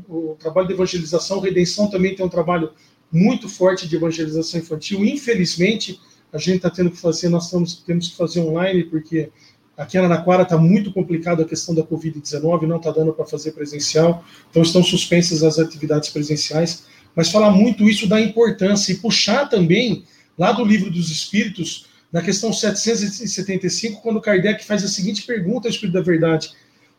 o 0.08 0.36
trabalho 0.40 0.66
de 0.66 0.74
evangelização, 0.74 1.38
Redenção 1.38 1.88
também 1.88 2.16
tem 2.16 2.26
um 2.26 2.28
trabalho 2.28 2.72
muito 3.12 3.48
forte 3.48 3.86
de 3.86 3.94
evangelização 3.94 4.58
infantil. 4.58 5.04
Infelizmente, 5.04 6.00
a 6.32 6.38
gente 6.38 6.56
está 6.56 6.68
tendo 6.68 6.90
que 6.90 6.98
fazer, 6.98 7.28
nós 7.28 7.44
estamos, 7.44 7.76
temos 7.76 8.08
que 8.08 8.16
fazer 8.16 8.40
online, 8.40 8.82
porque 8.82 9.30
Aqui 9.76 9.96
em 9.96 10.00
Araraquara 10.00 10.44
está 10.44 10.56
muito 10.56 10.92
complicado 10.92 11.42
a 11.42 11.44
questão 11.44 11.74
da 11.74 11.82
Covid-19, 11.82 12.62
não 12.62 12.76
está 12.76 12.92
dando 12.92 13.12
para 13.12 13.26
fazer 13.26 13.52
presencial, 13.52 14.24
então 14.48 14.62
estão 14.62 14.82
suspensas 14.84 15.42
as 15.42 15.58
atividades 15.58 16.10
presenciais. 16.10 16.84
Mas 17.14 17.30
falar 17.30 17.50
muito 17.50 17.88
isso 17.88 18.08
da 18.08 18.20
importância 18.20 18.92
e 18.92 18.96
puxar 18.96 19.48
também, 19.48 20.04
lá 20.38 20.52
do 20.52 20.64
Livro 20.64 20.90
dos 20.90 21.10
Espíritos, 21.10 21.86
na 22.12 22.22
questão 22.22 22.52
775, 22.52 24.00
quando 24.00 24.20
Kardec 24.20 24.64
faz 24.64 24.84
a 24.84 24.88
seguinte 24.88 25.22
pergunta 25.22 25.66
ao 25.66 25.70
Espírito 25.70 25.94
da 25.94 26.00
Verdade: 26.00 26.50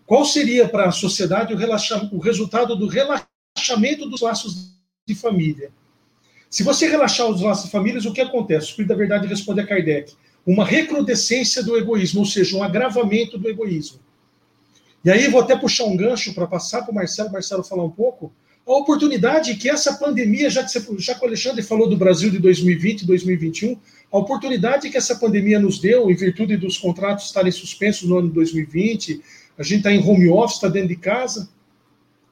Qual 0.05 0.25
seria 0.25 0.67
para 0.67 0.89
a 0.89 0.91
sociedade 0.91 1.53
o, 1.53 2.15
o 2.15 2.19
resultado 2.19 2.75
do 2.75 2.87
relaxamento 2.87 4.09
dos 4.09 4.19
laços 4.19 4.75
de 5.07 5.15
família? 5.15 5.71
Se 6.49 6.63
você 6.63 6.87
relaxar 6.87 7.27
os 7.27 7.41
laços 7.41 7.65
de 7.65 7.71
família, 7.71 8.01
o 8.01 8.13
que 8.13 8.21
acontece? 8.21 8.67
O 8.67 8.69
Espírito 8.69 8.89
da 8.89 8.95
Verdade 8.95 9.27
responde 9.27 9.61
a 9.61 9.65
Kardec: 9.65 10.13
uma 10.45 10.65
recrudescência 10.65 11.63
do 11.63 11.75
egoísmo, 11.77 12.19
ou 12.19 12.25
seja, 12.25 12.55
um 12.55 12.63
agravamento 12.63 13.37
do 13.37 13.49
egoísmo. 13.49 13.99
E 15.03 15.09
aí 15.09 15.27
vou 15.27 15.41
até 15.41 15.55
puxar 15.55 15.85
um 15.85 15.95
gancho 15.95 16.33
para 16.33 16.47
passar 16.47 16.81
para 16.83 16.91
o 16.91 16.95
Marcelo, 16.95 17.31
Marcelo 17.31 17.63
falar 17.63 17.83
um 17.83 17.91
pouco, 17.91 18.31
a 18.67 18.73
oportunidade 18.73 19.55
que 19.55 19.69
essa 19.69 19.93
pandemia, 19.93 20.49
já 20.49 20.63
que, 20.63 20.71
já 20.97 21.13
que 21.13 21.23
o 21.23 21.27
Alexandre 21.27 21.61
falou 21.61 21.87
do 21.87 21.95
Brasil 21.95 22.31
de 22.31 22.39
2020, 22.39 23.05
2021, 23.05 23.77
a 24.11 24.17
oportunidade 24.17 24.89
que 24.89 24.97
essa 24.97 25.15
pandemia 25.15 25.59
nos 25.59 25.79
deu, 25.79 26.09
em 26.09 26.15
virtude 26.15 26.57
dos 26.57 26.77
contratos 26.77 27.25
estarem 27.25 27.51
suspensos 27.51 28.09
no 28.09 28.17
ano 28.17 28.29
de 28.29 28.33
2020, 28.33 29.21
a 29.57 29.63
gente 29.63 29.77
está 29.77 29.91
em 29.91 30.03
home 30.03 30.29
office, 30.29 30.55
está 30.55 30.67
dentro 30.67 30.89
de 30.89 30.95
casa, 30.95 31.47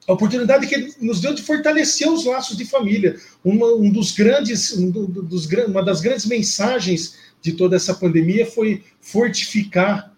a 0.07 0.13
oportunidade 0.13 0.67
que 0.67 0.93
nos 0.99 1.21
deu 1.21 1.33
de 1.33 1.41
fortalecer 1.41 2.09
os 2.09 2.25
laços 2.25 2.57
de 2.57 2.65
família. 2.65 3.15
Uma, 3.43 3.67
um 3.73 3.89
dos 3.89 4.11
grandes, 4.11 4.75
um 4.77 4.89
dos, 4.89 5.45
uma 5.67 5.83
das 5.83 6.01
grandes 6.01 6.25
mensagens 6.25 7.15
de 7.43 7.51
toda 7.51 7.75
essa 7.75 7.93
pandemia 7.93 8.45
foi 8.45 8.81
fortificar 9.01 10.11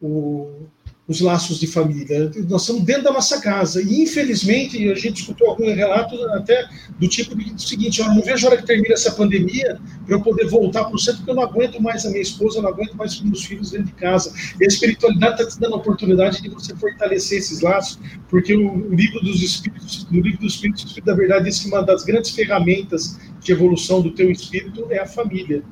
o, 0.00 0.66
os 1.06 1.20
laços 1.20 1.60
de 1.60 1.66
família. 1.66 2.30
Nós 2.48 2.62
estamos 2.62 2.82
dentro 2.82 3.04
da 3.04 3.12
nossa 3.12 3.38
casa. 3.40 3.82
E, 3.82 4.02
infelizmente, 4.02 4.90
a 4.90 4.94
gente 4.94 5.20
escutou 5.20 5.50
alguns 5.50 5.74
relatos 5.74 6.18
até 6.32 6.66
do 6.98 7.06
tipo 7.06 7.34
do 7.34 7.60
seguinte: 7.60 8.00
eu 8.00 8.06
não 8.06 8.22
vejo 8.22 8.46
a 8.46 8.50
hora 8.50 8.60
que 8.60 8.66
termina 8.66 8.94
essa 8.94 9.12
pandemia 9.12 9.78
para 10.06 10.14
eu 10.16 10.22
poder 10.22 10.46
voltar 10.46 10.84
para 10.84 10.94
o 10.94 10.98
centro, 10.98 11.18
porque 11.18 11.32
eu 11.32 11.34
não 11.34 11.42
aguento 11.42 11.80
mais 11.82 12.06
a 12.06 12.10
minha 12.10 12.22
esposa, 12.22 12.58
eu 12.58 12.62
não 12.62 12.70
aguento 12.70 12.94
mais 12.94 13.12
os 13.12 13.22
meus 13.22 13.44
filhos 13.44 13.70
dentro 13.70 13.88
de 13.88 13.94
casa. 13.94 14.32
E 14.58 14.64
a 14.64 14.66
espiritualidade 14.66 15.42
está 15.42 15.54
te 15.54 15.60
dando 15.60 15.74
a 15.74 15.76
oportunidade 15.76 16.40
de 16.40 16.48
você 16.48 16.74
fortalecer 16.74 17.38
esses 17.38 17.60
laços, 17.60 17.98
porque 18.30 18.54
o, 18.54 18.94
livro 18.94 19.20
dos 19.20 19.42
Espíritos, 19.42 20.06
no 20.10 20.22
livro 20.22 20.40
dos 20.40 20.54
Espíritos, 20.54 20.84
o 20.84 20.86
Espírito 20.86 21.06
da 21.06 21.14
Verdade 21.14 21.44
diz 21.44 21.60
que 21.60 21.68
uma 21.68 21.82
das 21.82 22.04
grandes 22.04 22.30
ferramentas 22.30 23.18
de 23.38 23.52
evolução 23.52 24.00
do 24.00 24.10
teu 24.10 24.30
espírito 24.30 24.86
é 24.90 24.98
a 24.98 25.06
família. 25.06 25.62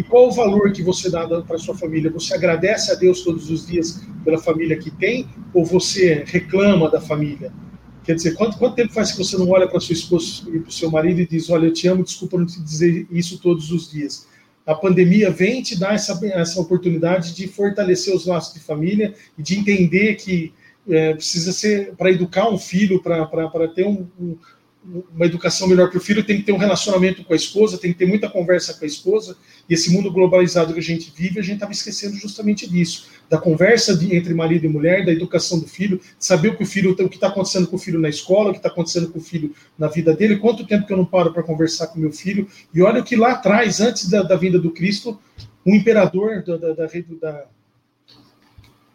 E 0.00 0.02
qual 0.02 0.28
o 0.28 0.32
valor 0.32 0.72
que 0.72 0.82
você 0.82 1.10
dá 1.10 1.26
para 1.42 1.58
sua 1.58 1.76
família? 1.76 2.10
Você 2.10 2.32
agradece 2.32 2.90
a 2.90 2.94
Deus 2.94 3.22
todos 3.22 3.50
os 3.50 3.66
dias 3.66 4.00
pela 4.24 4.38
família 4.38 4.78
que 4.78 4.90
tem 4.90 5.28
ou 5.52 5.62
você 5.62 6.24
reclama 6.26 6.90
da 6.90 7.02
família? 7.02 7.52
Quer 8.02 8.14
dizer, 8.14 8.34
quanto, 8.34 8.56
quanto 8.56 8.76
tempo 8.76 8.94
faz 8.94 9.12
que 9.12 9.18
você 9.18 9.36
não 9.36 9.50
olha 9.50 9.68
para 9.68 9.78
sua 9.78 9.92
esposa 9.92 10.44
e 10.48 10.58
para 10.58 10.70
o 10.70 10.72
seu 10.72 10.90
marido 10.90 11.20
e 11.20 11.26
diz: 11.26 11.50
Olha, 11.50 11.66
eu 11.66 11.72
te 11.74 11.86
amo, 11.86 12.02
desculpa 12.02 12.38
não 12.38 12.46
te 12.46 12.58
dizer 12.62 13.06
isso 13.10 13.42
todos 13.42 13.70
os 13.70 13.90
dias? 13.90 14.26
A 14.66 14.74
pandemia 14.74 15.30
vem 15.30 15.60
te 15.60 15.78
dar 15.78 15.92
essa, 15.92 16.18
essa 16.28 16.58
oportunidade 16.58 17.34
de 17.34 17.46
fortalecer 17.46 18.16
os 18.16 18.24
laços 18.24 18.54
de 18.54 18.60
família 18.60 19.12
e 19.36 19.42
de 19.42 19.58
entender 19.58 20.14
que 20.14 20.54
é, 20.88 21.12
precisa 21.12 21.52
ser 21.52 21.92
para 21.94 22.10
educar 22.10 22.48
um 22.48 22.56
filho, 22.56 23.02
para 23.02 23.68
ter 23.68 23.86
um, 23.86 24.08
um 24.18 24.38
uma 25.14 25.26
educação 25.26 25.68
melhor 25.68 25.88
para 25.88 25.98
o 25.98 26.00
filho, 26.00 26.24
tem 26.24 26.38
que 26.38 26.42
ter 26.42 26.52
um 26.52 26.56
relacionamento 26.56 27.22
com 27.24 27.32
a 27.32 27.36
esposa, 27.36 27.78
tem 27.78 27.92
que 27.92 27.98
ter 27.98 28.06
muita 28.06 28.28
conversa 28.28 28.74
com 28.74 28.84
a 28.84 28.88
esposa. 28.88 29.36
E 29.68 29.74
esse 29.74 29.90
mundo 29.92 30.10
globalizado 30.10 30.72
que 30.72 30.80
a 30.80 30.82
gente 30.82 31.12
vive, 31.14 31.38
a 31.38 31.42
gente 31.42 31.54
estava 31.54 31.72
esquecendo 31.72 32.16
justamente 32.16 32.68
disso, 32.68 33.08
da 33.28 33.38
conversa 33.38 33.96
de, 33.96 34.14
entre 34.14 34.34
marido 34.34 34.66
e 34.66 34.68
mulher, 34.68 35.04
da 35.04 35.12
educação 35.12 35.60
do 35.60 35.66
filho, 35.66 36.00
saber 36.18 36.48
o 36.48 36.56
que 36.56 36.64
o 36.64 36.66
filho, 36.66 36.92
o 36.92 37.08
que 37.08 37.14
está 37.14 37.28
acontecendo 37.28 37.66
com 37.68 37.76
o 37.76 37.78
filho 37.78 38.00
na 38.00 38.08
escola, 38.08 38.50
o 38.50 38.52
que 38.52 38.58
está 38.58 38.68
acontecendo 38.68 39.08
com 39.10 39.18
o 39.18 39.22
filho 39.22 39.54
na 39.78 39.86
vida 39.86 40.14
dele. 40.14 40.36
Quanto 40.36 40.66
tempo 40.66 40.86
que 40.86 40.92
eu 40.92 40.96
não 40.96 41.04
paro 41.04 41.32
para 41.32 41.42
conversar 41.42 41.88
com 41.88 42.00
meu 42.00 42.12
filho? 42.12 42.48
E 42.74 42.82
olha 42.82 43.02
que 43.02 43.14
lá 43.14 43.32
atrás, 43.32 43.80
antes 43.80 44.08
da, 44.08 44.22
da 44.22 44.36
vinda 44.36 44.58
do 44.58 44.70
Cristo, 44.70 45.18
o 45.64 45.74
imperador 45.74 46.42
da, 46.42 46.56
da, 46.56 46.72
da, 46.72 46.86
da 46.86 47.44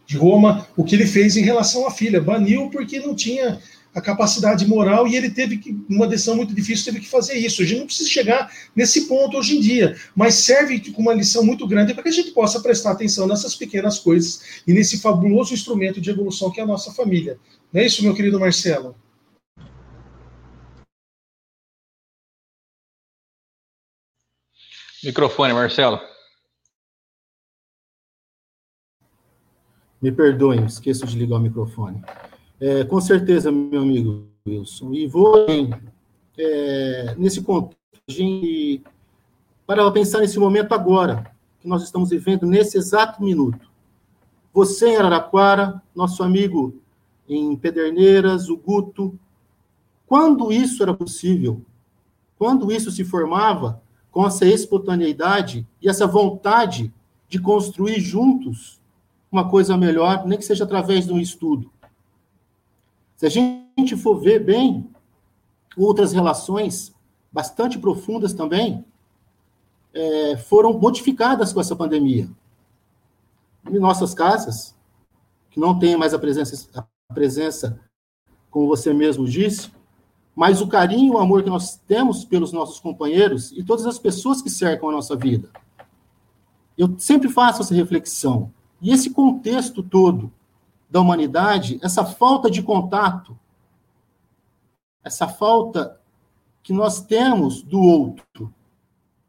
de 0.05 0.17
Roma, 0.17 0.67
o 0.77 0.83
que 0.83 0.95
ele 0.95 1.07
fez 1.07 1.35
em 1.35 1.41
relação 1.41 1.87
à 1.87 1.91
filha, 1.91 2.21
baniu 2.21 2.69
porque 2.69 2.99
não 2.99 3.15
tinha 3.15 3.59
a 3.95 4.01
capacidade 4.01 4.67
moral 4.67 5.07
e 5.07 5.15
ele 5.15 5.31
teve 5.31 5.57
que, 5.57 5.71
uma 5.89 6.05
decisão 6.05 6.35
muito 6.35 6.53
difícil, 6.53 6.83
teve 6.83 6.99
que 6.99 7.09
fazer 7.09 7.35
isso. 7.35 7.61
A 7.61 7.65
gente 7.65 7.79
não 7.79 7.85
precisa 7.85 8.09
chegar 8.09 8.51
nesse 8.75 9.07
ponto 9.07 9.37
hoje 9.37 9.55
em 9.55 9.61
dia, 9.61 9.95
mas 10.13 10.35
serve 10.35 10.91
como 10.91 11.09
uma 11.09 11.13
lição 11.13 11.45
muito 11.45 11.65
grande 11.65 11.93
para 11.93 12.03
que 12.03 12.09
a 12.09 12.11
gente 12.11 12.31
possa 12.31 12.59
prestar 12.59 12.91
atenção 12.91 13.25
nessas 13.25 13.55
pequenas 13.55 13.97
coisas 13.97 14.61
e 14.67 14.73
nesse 14.73 14.99
fabuloso 14.99 15.53
instrumento 15.53 16.01
de 16.01 16.09
evolução 16.09 16.51
que 16.51 16.59
é 16.59 16.63
a 16.63 16.67
nossa 16.67 16.91
família. 16.91 17.39
Não 17.71 17.81
é 17.81 17.85
isso, 17.85 18.03
meu 18.03 18.13
querido 18.13 18.37
Marcelo? 18.37 18.95
Microfone, 25.01 25.53
Marcelo. 25.53 26.01
Me 30.01 30.11
perdoem, 30.11 30.65
esqueço 30.65 31.05
de 31.05 31.17
ligar 31.17 31.37
o 31.37 31.39
microfone. 31.39 32.03
É, 32.59 32.83
com 32.83 33.01
certeza, 33.01 33.51
meu 33.51 33.81
amigo 33.81 34.27
Wilson. 34.47 34.93
E 34.93 35.07
vou 35.07 35.45
é, 36.37 37.15
nesse 37.17 37.41
contexto, 37.41 37.77
gente, 38.07 38.83
para 39.65 39.89
pensar 39.91 40.19
nesse 40.19 40.39
momento 40.39 40.73
agora, 40.73 41.31
que 41.59 41.67
nós 41.67 41.83
estamos 41.83 42.09
vivendo 42.09 42.45
nesse 42.45 42.77
exato 42.77 43.23
minuto. 43.23 43.69
Você 44.53 44.89
em 44.89 44.95
Araraquara, 44.95 45.81
nosso 45.93 46.23
amigo 46.23 46.79
em 47.27 47.55
Pederneiras, 47.55 48.49
o 48.49 48.57
Guto. 48.57 49.17
Quando 50.07 50.51
isso 50.51 50.83
era 50.83 50.93
possível? 50.93 51.61
Quando 52.37 52.71
isso 52.71 52.91
se 52.91 53.03
formava 53.03 53.81
com 54.11 54.25
essa 54.25 54.45
espontaneidade 54.45 55.67
e 55.81 55.89
essa 55.89 56.05
vontade 56.05 56.93
de 57.27 57.39
construir 57.39 57.99
juntos 57.99 58.79
uma 59.31 59.49
coisa 59.49 59.75
melhor, 59.75 60.25
nem 60.25 60.37
que 60.37 60.45
seja 60.45 60.63
através 60.63 61.05
de 61.05 61.11
um 61.11 61.19
estudo. 61.19 61.69
Se 63.15 63.25
a 63.25 63.29
gente 63.29 63.95
for 63.95 64.19
ver 64.19 64.43
bem 64.43 64.89
outras 65.77 66.11
relações 66.11 66.93
bastante 67.31 67.79
profundas 67.79 68.33
também, 68.33 68.85
é, 69.93 70.37
foram 70.37 70.77
modificadas 70.77 71.53
com 71.53 71.61
essa 71.61 71.75
pandemia. 71.75 72.29
Em 73.69 73.79
nossas 73.79 74.13
casas, 74.13 74.75
que 75.49 75.59
não 75.59 75.79
tem 75.79 75.95
mais 75.95 76.13
a 76.13 76.19
presença, 76.19 76.69
a 76.75 77.13
presença, 77.13 77.79
como 78.51 78.67
você 78.67 78.93
mesmo 78.93 79.25
disse, 79.25 79.71
mas 80.35 80.61
o 80.61 80.67
carinho 80.67 81.13
o 81.13 81.17
amor 81.17 81.43
que 81.43 81.49
nós 81.49 81.77
temos 81.87 82.25
pelos 82.25 82.51
nossos 82.51 82.79
companheiros 82.79 83.53
e 83.53 83.63
todas 83.63 83.85
as 83.85 83.97
pessoas 83.97 84.41
que 84.41 84.49
cercam 84.49 84.89
a 84.89 84.91
nossa 84.91 85.15
vida. 85.15 85.49
Eu 86.77 86.93
sempre 86.99 87.29
faço 87.29 87.61
essa 87.61 87.73
reflexão. 87.73 88.51
E 88.81 88.91
esse 88.91 89.11
contexto 89.11 89.81
todo 89.81 90.31
da 90.95 91.01
humanidade, 91.01 91.77
essa 91.83 92.05
falta 92.05 92.49
de 92.49 92.63
contato, 92.63 93.37
essa 95.03 95.27
falta 95.27 96.01
que 96.63 96.71
nós 96.71 97.01
temos 97.01 97.61
do 97.61 97.81
outro, 97.81 98.53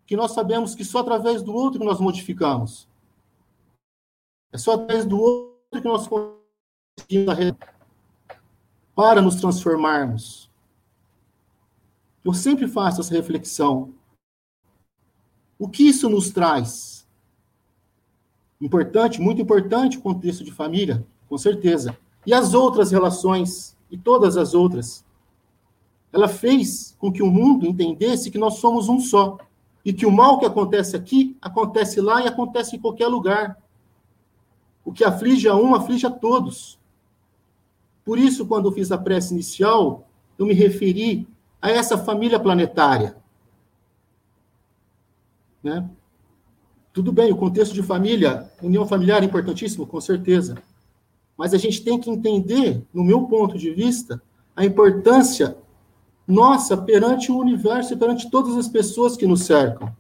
que 0.06 0.14
nós 0.14 0.30
sabemos 0.30 0.76
que 0.76 0.84
só 0.84 1.00
através 1.00 1.42
do 1.42 1.52
outro 1.52 1.80
que 1.80 1.84
nós 1.84 1.98
modificamos. 1.98 2.88
É 4.52 4.58
só 4.58 4.74
através 4.74 5.04
do 5.04 5.20
outro 5.20 5.82
que 5.82 5.88
nós 5.88 6.06
conseguimos 6.06 7.58
para 8.94 9.20
nos 9.20 9.34
transformarmos. 9.34 10.48
Eu 12.24 12.32
sempre 12.32 12.68
faço 12.68 13.00
essa 13.00 13.12
reflexão. 13.12 13.92
O 15.58 15.68
que 15.68 15.88
isso 15.88 16.08
nos 16.08 16.30
traz? 16.30 17.08
Importante, 18.60 19.20
muito 19.20 19.42
importante 19.42 19.98
o 19.98 20.00
contexto 20.00 20.44
de 20.44 20.52
família, 20.52 21.04
com 21.28 21.38
certeza. 21.38 21.96
E 22.24 22.34
as 22.34 22.54
outras 22.54 22.90
relações, 22.90 23.76
e 23.90 23.96
todas 23.96 24.36
as 24.36 24.54
outras. 24.54 25.04
Ela 26.12 26.28
fez 26.28 26.96
com 26.98 27.12
que 27.12 27.22
o 27.22 27.30
mundo 27.30 27.66
entendesse 27.66 28.30
que 28.30 28.38
nós 28.38 28.54
somos 28.54 28.88
um 28.88 28.98
só. 28.98 29.38
E 29.84 29.92
que 29.92 30.06
o 30.06 30.10
mal 30.10 30.38
que 30.38 30.46
acontece 30.46 30.96
aqui, 30.96 31.36
acontece 31.40 32.00
lá 32.00 32.22
e 32.22 32.26
acontece 32.26 32.76
em 32.76 32.80
qualquer 32.80 33.06
lugar. 33.06 33.56
O 34.84 34.92
que 34.92 35.04
aflige 35.04 35.48
a 35.48 35.54
um, 35.54 35.74
aflige 35.74 36.06
a 36.06 36.10
todos. 36.10 36.78
Por 38.04 38.18
isso, 38.18 38.46
quando 38.46 38.68
eu 38.68 38.72
fiz 38.72 38.90
a 38.90 38.98
prece 38.98 39.34
inicial, 39.34 40.08
eu 40.38 40.46
me 40.46 40.54
referi 40.54 41.26
a 41.60 41.70
essa 41.70 41.98
família 41.98 42.38
planetária. 42.38 43.16
Né? 45.62 45.88
Tudo 46.92 47.12
bem, 47.12 47.32
o 47.32 47.36
contexto 47.36 47.74
de 47.74 47.82
família, 47.82 48.50
união 48.62 48.86
familiar 48.86 49.22
é 49.22 49.26
importantíssimo, 49.26 49.86
com 49.86 50.00
certeza. 50.00 50.56
Mas 51.36 51.52
a 51.52 51.58
gente 51.58 51.82
tem 51.82 51.98
que 51.98 52.10
entender, 52.10 52.82
no 52.92 53.04
meu 53.04 53.24
ponto 53.24 53.58
de 53.58 53.70
vista, 53.70 54.22
a 54.54 54.64
importância 54.64 55.56
nossa 56.26 56.76
perante 56.76 57.30
o 57.30 57.38
universo 57.38 57.92
e 57.92 57.96
perante 57.96 58.30
todas 58.30 58.56
as 58.56 58.68
pessoas 58.68 59.16
que 59.16 59.26
nos 59.26 59.44
cercam. 59.44 59.94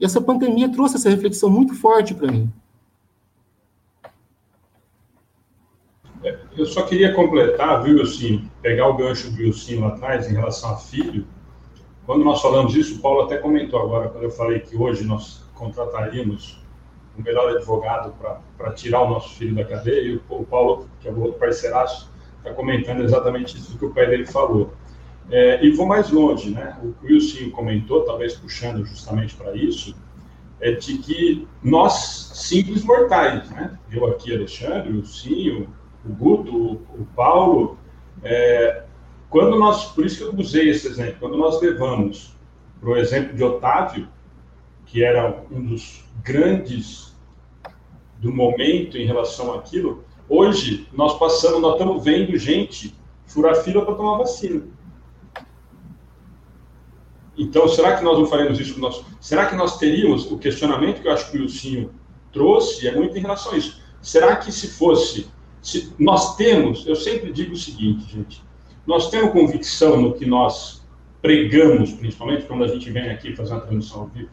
E 0.00 0.04
essa 0.04 0.20
pandemia 0.20 0.70
trouxe 0.70 0.96
essa 0.96 1.10
reflexão 1.10 1.50
muito 1.50 1.74
forte 1.74 2.14
para 2.14 2.30
mim. 2.30 2.50
É, 6.24 6.38
eu 6.56 6.66
só 6.66 6.82
queria 6.82 7.14
completar, 7.14 7.82
viu, 7.82 8.02
assim, 8.02 8.48
pegar 8.62 8.88
o 8.88 8.96
gancho 8.96 9.30
do 9.30 9.38
Wilson 9.38 9.80
lá 9.80 9.88
atrás 9.88 10.28
em 10.28 10.34
relação 10.34 10.70
a 10.70 10.76
filho. 10.76 11.26
Quando 12.06 12.24
nós 12.24 12.40
falamos 12.40 12.74
isso, 12.74 12.98
o 12.98 13.02
Paulo 13.02 13.22
até 13.22 13.36
comentou 13.38 13.80
agora, 13.80 14.08
quando 14.08 14.24
eu 14.24 14.30
falei 14.30 14.60
que 14.60 14.76
hoje 14.76 15.04
nós 15.04 15.44
contrataríamos 15.54 16.64
o 17.18 17.22
melhor 17.22 17.54
advogado 17.54 18.14
para 18.56 18.72
tirar 18.72 19.02
o 19.02 19.10
nosso 19.10 19.34
filho 19.34 19.54
da 19.54 19.64
cadeia, 19.64 20.00
e 20.00 20.20
o, 20.28 20.44
Paulo, 20.44 20.88
que 21.00 21.08
é 21.08 21.10
o 21.10 21.20
outro 21.20 21.38
parceiraço, 21.38 22.10
está 22.38 22.52
comentando 22.52 23.02
exatamente 23.02 23.56
isso 23.56 23.76
que 23.76 23.84
o 23.84 23.92
pai 23.92 24.06
dele 24.06 24.26
falou. 24.26 24.72
É, 25.30 25.62
e 25.64 25.70
vou 25.72 25.86
mais 25.86 26.10
longe, 26.10 26.50
né? 26.50 26.78
O 26.82 26.92
que 26.94 27.06
o 27.06 27.14
Wilson 27.14 27.50
comentou, 27.50 28.04
talvez 28.04 28.34
puxando 28.34 28.84
justamente 28.86 29.34
para 29.34 29.54
isso, 29.54 29.94
é 30.60 30.72
de 30.72 30.98
que 30.98 31.46
nós, 31.62 32.30
simples 32.34 32.82
mortais, 32.84 33.50
né? 33.50 33.78
Eu 33.90 34.06
aqui, 34.06 34.34
Alexandre, 34.34 34.92
o 34.92 34.96
Wilson, 34.96 35.66
o 36.06 36.12
Guto, 36.14 36.56
o 36.98 37.06
Paulo, 37.14 37.78
é, 38.22 38.84
quando 39.28 39.58
nós, 39.58 39.86
por 39.86 40.06
isso 40.06 40.18
que 40.18 40.24
eu 40.24 40.40
usei 40.40 40.70
esse 40.70 40.86
exemplo, 40.86 41.16
quando 41.20 41.36
nós 41.36 41.60
levamos 41.60 42.34
para 42.80 42.90
o 42.90 42.96
exemplo 42.96 43.36
de 43.36 43.44
Otávio, 43.44 44.08
que 44.86 45.04
era 45.04 45.42
um 45.50 45.62
dos 45.62 46.04
grandes 46.22 47.07
do 48.18 48.32
momento 48.32 48.96
em 48.98 49.06
relação 49.06 49.54
àquilo, 49.54 50.04
hoje 50.28 50.88
nós 50.92 51.18
passamos, 51.18 51.60
nós 51.60 51.72
estamos 51.72 52.04
vendo 52.04 52.36
gente 52.36 52.94
furar 53.26 53.56
fila 53.56 53.84
para 53.84 53.94
tomar 53.94 54.18
vacina. 54.18 54.62
Então, 57.36 57.68
será 57.68 57.96
que 57.96 58.02
nós 58.02 58.18
não 58.18 58.26
faremos 58.26 58.58
isso 58.58 58.80
nós? 58.80 59.04
Será 59.20 59.46
que 59.46 59.54
nós 59.54 59.78
teríamos 59.78 60.30
o 60.30 60.38
questionamento 60.38 61.00
que 61.00 61.06
eu 61.06 61.12
acho 61.12 61.30
que 61.30 61.38
o 61.38 61.42
Lucinho 61.42 61.90
trouxe 62.32 62.86
é 62.86 62.94
muito 62.94 63.16
em 63.16 63.20
relação 63.20 63.52
a 63.52 63.56
isso. 63.56 63.80
Será 64.00 64.36
que 64.36 64.52
se 64.52 64.68
fosse, 64.68 65.28
se 65.62 65.92
nós 65.98 66.36
temos, 66.36 66.86
eu 66.86 66.96
sempre 66.96 67.32
digo 67.32 67.52
o 67.52 67.56
seguinte, 67.56 68.10
gente, 68.12 68.42
nós 68.86 69.10
temos 69.10 69.32
convicção 69.32 70.00
no 70.00 70.14
que 70.14 70.24
nós 70.24 70.86
pregamos, 71.20 71.92
principalmente 71.92 72.46
quando 72.46 72.64
a 72.64 72.68
gente 72.68 72.90
vem 72.90 73.10
aqui 73.10 73.34
fazer 73.34 73.52
uma 73.52 73.60
transmissão 73.60 74.02
ao 74.02 74.06
vivo. 74.06 74.30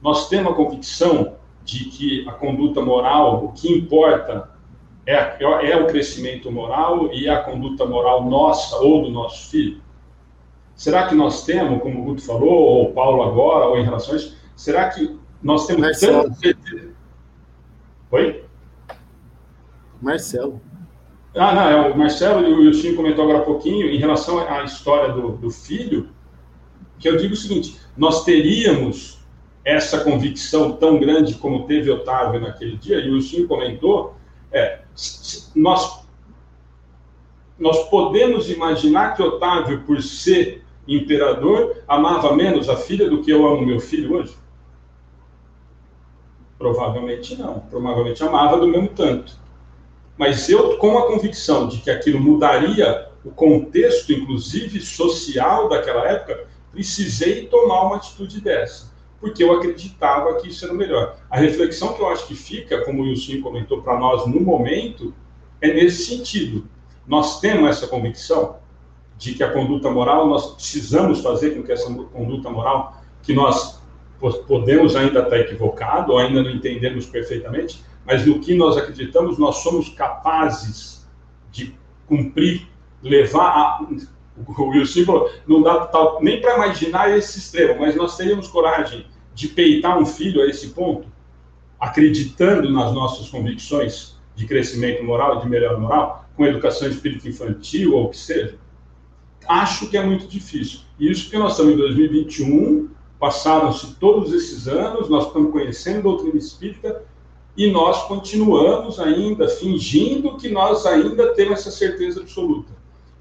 Nós 0.00 0.28
temos 0.28 0.52
a 0.52 0.54
convicção 0.54 1.36
de 1.64 1.84
que 1.86 2.28
a 2.28 2.32
conduta 2.32 2.80
moral, 2.80 3.44
o 3.44 3.52
que 3.52 3.72
importa 3.72 4.50
é, 5.06 5.36
é 5.40 5.76
o 5.76 5.86
crescimento 5.86 6.50
moral 6.50 7.12
e 7.12 7.28
a 7.28 7.42
conduta 7.42 7.84
moral 7.84 8.24
nossa 8.24 8.76
ou 8.76 9.02
do 9.02 9.10
nosso 9.10 9.50
filho? 9.50 9.80
Será 10.74 11.06
que 11.06 11.14
nós 11.14 11.44
temos, 11.44 11.82
como 11.82 12.00
o 12.00 12.04
Guto 12.04 12.22
falou, 12.22 12.50
ou 12.50 12.90
o 12.90 12.92
Paulo 12.92 13.22
agora, 13.22 13.66
ou 13.66 13.78
em 13.78 13.84
isso, 13.96 14.36
será 14.56 14.88
que 14.88 15.16
nós 15.42 15.66
temos 15.66 15.82
Marcelo. 15.82 16.34
tanto... 16.40 16.92
Oi? 18.10 18.44
Marcelo. 20.00 20.60
Ah, 21.34 21.54
não, 21.54 21.62
é 21.62 21.90
o 21.90 21.96
Marcelo 21.96 22.46
e 22.46 22.52
o 22.52 22.58
Wilson 22.58 22.94
comentou 22.94 23.24
agora 23.24 23.38
há 23.38 23.42
pouquinho 23.42 23.86
em 23.86 23.96
relação 23.96 24.38
à 24.38 24.64
história 24.64 25.12
do, 25.12 25.32
do 25.32 25.50
filho, 25.50 26.10
que 26.98 27.08
eu 27.08 27.16
digo 27.16 27.32
o 27.32 27.36
seguinte, 27.36 27.80
nós 27.96 28.24
teríamos 28.24 29.21
essa 29.64 30.02
convicção 30.02 30.72
tão 30.72 30.98
grande 30.98 31.34
como 31.34 31.66
teve 31.66 31.90
Otávio 31.90 32.40
naquele 32.40 32.76
dia, 32.76 32.98
e 32.98 33.10
o 33.10 33.22
senhor 33.22 33.46
comentou, 33.46 34.14
é, 34.50 34.80
nós, 35.54 36.04
nós 37.58 37.88
podemos 37.88 38.50
imaginar 38.50 39.14
que 39.14 39.22
Otávio, 39.22 39.82
por 39.82 40.02
ser 40.02 40.64
imperador, 40.86 41.76
amava 41.86 42.34
menos 42.34 42.68
a 42.68 42.76
filha 42.76 43.08
do 43.08 43.22
que 43.22 43.30
eu 43.30 43.46
amo 43.46 43.64
meu 43.64 43.80
filho 43.80 44.14
hoje? 44.16 44.36
Provavelmente 46.58 47.36
não. 47.36 47.60
Provavelmente 47.60 48.22
amava 48.22 48.58
do 48.58 48.68
mesmo 48.68 48.88
tanto. 48.88 49.40
Mas 50.16 50.48
eu, 50.48 50.76
com 50.78 50.98
a 50.98 51.06
convicção 51.06 51.68
de 51.68 51.78
que 51.78 51.90
aquilo 51.90 52.20
mudaria 52.20 53.08
o 53.24 53.30
contexto, 53.30 54.12
inclusive 54.12 54.80
social 54.80 55.68
daquela 55.68 56.06
época, 56.06 56.46
precisei 56.70 57.46
tomar 57.46 57.82
uma 57.82 57.96
atitude 57.96 58.40
dessa, 58.40 58.91
porque 59.22 59.44
eu 59.44 59.52
acreditava 59.52 60.34
que 60.40 60.48
isso 60.48 60.64
era 60.64 60.74
o 60.74 60.76
melhor. 60.76 61.16
A 61.30 61.38
reflexão 61.38 61.92
que 61.92 62.02
eu 62.02 62.08
acho 62.08 62.26
que 62.26 62.34
fica, 62.34 62.84
como 62.84 63.02
o 63.02 63.04
Wilson 63.04 63.40
comentou 63.40 63.80
para 63.80 63.96
nós 63.96 64.26
no 64.26 64.40
momento, 64.40 65.14
é 65.60 65.72
nesse 65.72 66.06
sentido. 66.06 66.66
Nós 67.06 67.38
temos 67.38 67.70
essa 67.70 67.86
convicção 67.86 68.56
de 69.16 69.34
que 69.34 69.44
a 69.44 69.52
conduta 69.52 69.88
moral, 69.88 70.26
nós 70.26 70.54
precisamos 70.54 71.20
fazer 71.20 71.50
com 71.54 71.62
que 71.62 71.70
essa 71.70 71.88
conduta 71.94 72.50
moral, 72.50 73.00
que 73.22 73.32
nós 73.32 73.80
podemos 74.48 74.96
ainda 74.96 75.20
estar 75.20 75.38
equivocado, 75.38 76.10
ou 76.10 76.18
ainda 76.18 76.42
não 76.42 76.50
entendemos 76.50 77.06
perfeitamente, 77.06 77.80
mas 78.04 78.26
no 78.26 78.40
que 78.40 78.56
nós 78.56 78.76
acreditamos, 78.76 79.38
nós 79.38 79.58
somos 79.58 79.88
capazes 79.90 81.08
de 81.52 81.76
cumprir, 82.08 82.66
levar 83.00 83.50
a. 83.50 83.86
O 84.36 84.68
Wilson 84.70 85.04
falou, 85.04 85.30
não 85.46 85.62
dá 85.62 85.86
tal, 85.86 86.20
nem 86.20 86.40
para 86.40 86.56
imaginar 86.56 87.16
esse 87.16 87.38
extremo, 87.38 87.82
mas 87.82 87.94
nós 87.94 88.16
teríamos 88.16 88.48
coragem 88.48 89.06
de 89.34 89.48
peitar 89.48 89.98
um 89.98 90.06
filho 90.06 90.42
a 90.42 90.46
esse 90.46 90.68
ponto, 90.68 91.08
acreditando 91.78 92.70
nas 92.70 92.92
nossas 92.92 93.28
convicções 93.28 94.16
de 94.34 94.46
crescimento 94.46 95.02
moral, 95.04 95.40
de 95.40 95.48
melhor 95.48 95.78
moral, 95.80 96.28
com 96.36 96.46
educação 96.46 96.88
espírita 96.88 97.28
infantil 97.28 97.94
ou 97.94 98.04
o 98.04 98.08
que 98.10 98.16
seja? 98.16 98.58
Acho 99.48 99.88
que 99.88 99.96
é 99.96 100.04
muito 100.04 100.26
difícil. 100.26 100.80
Isso 100.98 101.24
porque 101.24 101.38
nós 101.38 101.52
estamos 101.52 101.74
em 101.74 101.76
2021, 101.76 102.88
passaram-se 103.18 103.94
todos 103.96 104.32
esses 104.32 104.68
anos, 104.68 105.08
nós 105.08 105.26
estamos 105.26 105.50
conhecendo 105.52 105.98
a 105.98 106.02
doutrina 106.02 106.38
espírita, 106.38 107.02
e 107.56 107.70
nós 107.70 108.04
continuamos 108.04 108.98
ainda 108.98 109.46
fingindo 109.48 110.36
que 110.36 110.48
nós 110.48 110.86
ainda 110.86 111.34
temos 111.34 111.60
essa 111.60 111.70
certeza 111.70 112.20
absoluta. 112.20 112.72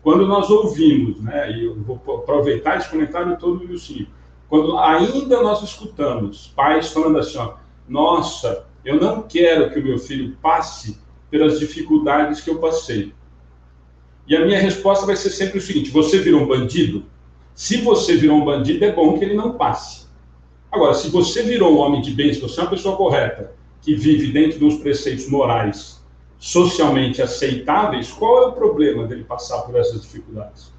Quando 0.01 0.25
nós 0.25 0.49
ouvimos, 0.49 1.21
né, 1.21 1.51
e 1.51 1.65
eu 1.65 1.75
vou 1.75 2.01
aproveitar 2.15 2.77
esse 2.77 2.89
comentário 2.89 3.37
todo 3.37 3.59
do 3.59 3.71
Wilson, 3.71 4.05
quando 4.51 4.77
ainda 4.77 5.41
nós 5.41 5.63
escutamos 5.63 6.51
pais 6.53 6.91
falando 6.91 7.17
assim, 7.19 7.37
ó, 7.37 7.53
nossa, 7.87 8.65
eu 8.83 8.99
não 8.99 9.21
quero 9.21 9.71
que 9.71 9.79
o 9.79 9.83
meu 9.83 9.97
filho 9.97 10.35
passe 10.41 10.99
pelas 11.29 11.57
dificuldades 11.57 12.41
que 12.41 12.49
eu 12.49 12.59
passei. 12.59 13.13
E 14.27 14.35
a 14.35 14.43
minha 14.43 14.59
resposta 14.59 15.05
vai 15.05 15.15
ser 15.15 15.29
sempre 15.29 15.57
o 15.57 15.61
seguinte: 15.61 15.89
você 15.89 16.19
virou 16.19 16.41
um 16.41 16.47
bandido? 16.47 17.05
Se 17.55 17.77
você 17.77 18.17
virou 18.17 18.39
um 18.39 18.43
bandido, 18.43 18.83
é 18.83 18.91
bom 18.91 19.17
que 19.17 19.23
ele 19.23 19.35
não 19.35 19.53
passe. 19.53 20.07
Agora, 20.69 20.95
se 20.95 21.09
você 21.09 21.43
virou 21.43 21.73
um 21.73 21.79
homem 21.79 22.01
de 22.01 22.11
bem, 22.11 22.33
se 22.33 22.41
você 22.41 22.59
é 22.59 22.63
uma 22.63 22.71
pessoa 22.71 22.97
correta, 22.97 23.55
que 23.81 23.95
vive 23.95 24.33
dentro 24.33 24.59
dos 24.59 24.75
preceitos 24.79 25.29
morais 25.29 26.03
socialmente 26.37 27.21
aceitáveis, 27.21 28.11
qual 28.11 28.43
é 28.43 28.47
o 28.47 28.51
problema 28.51 29.07
dele 29.07 29.23
passar 29.23 29.61
por 29.61 29.77
essas 29.77 30.01
dificuldades? 30.01 30.73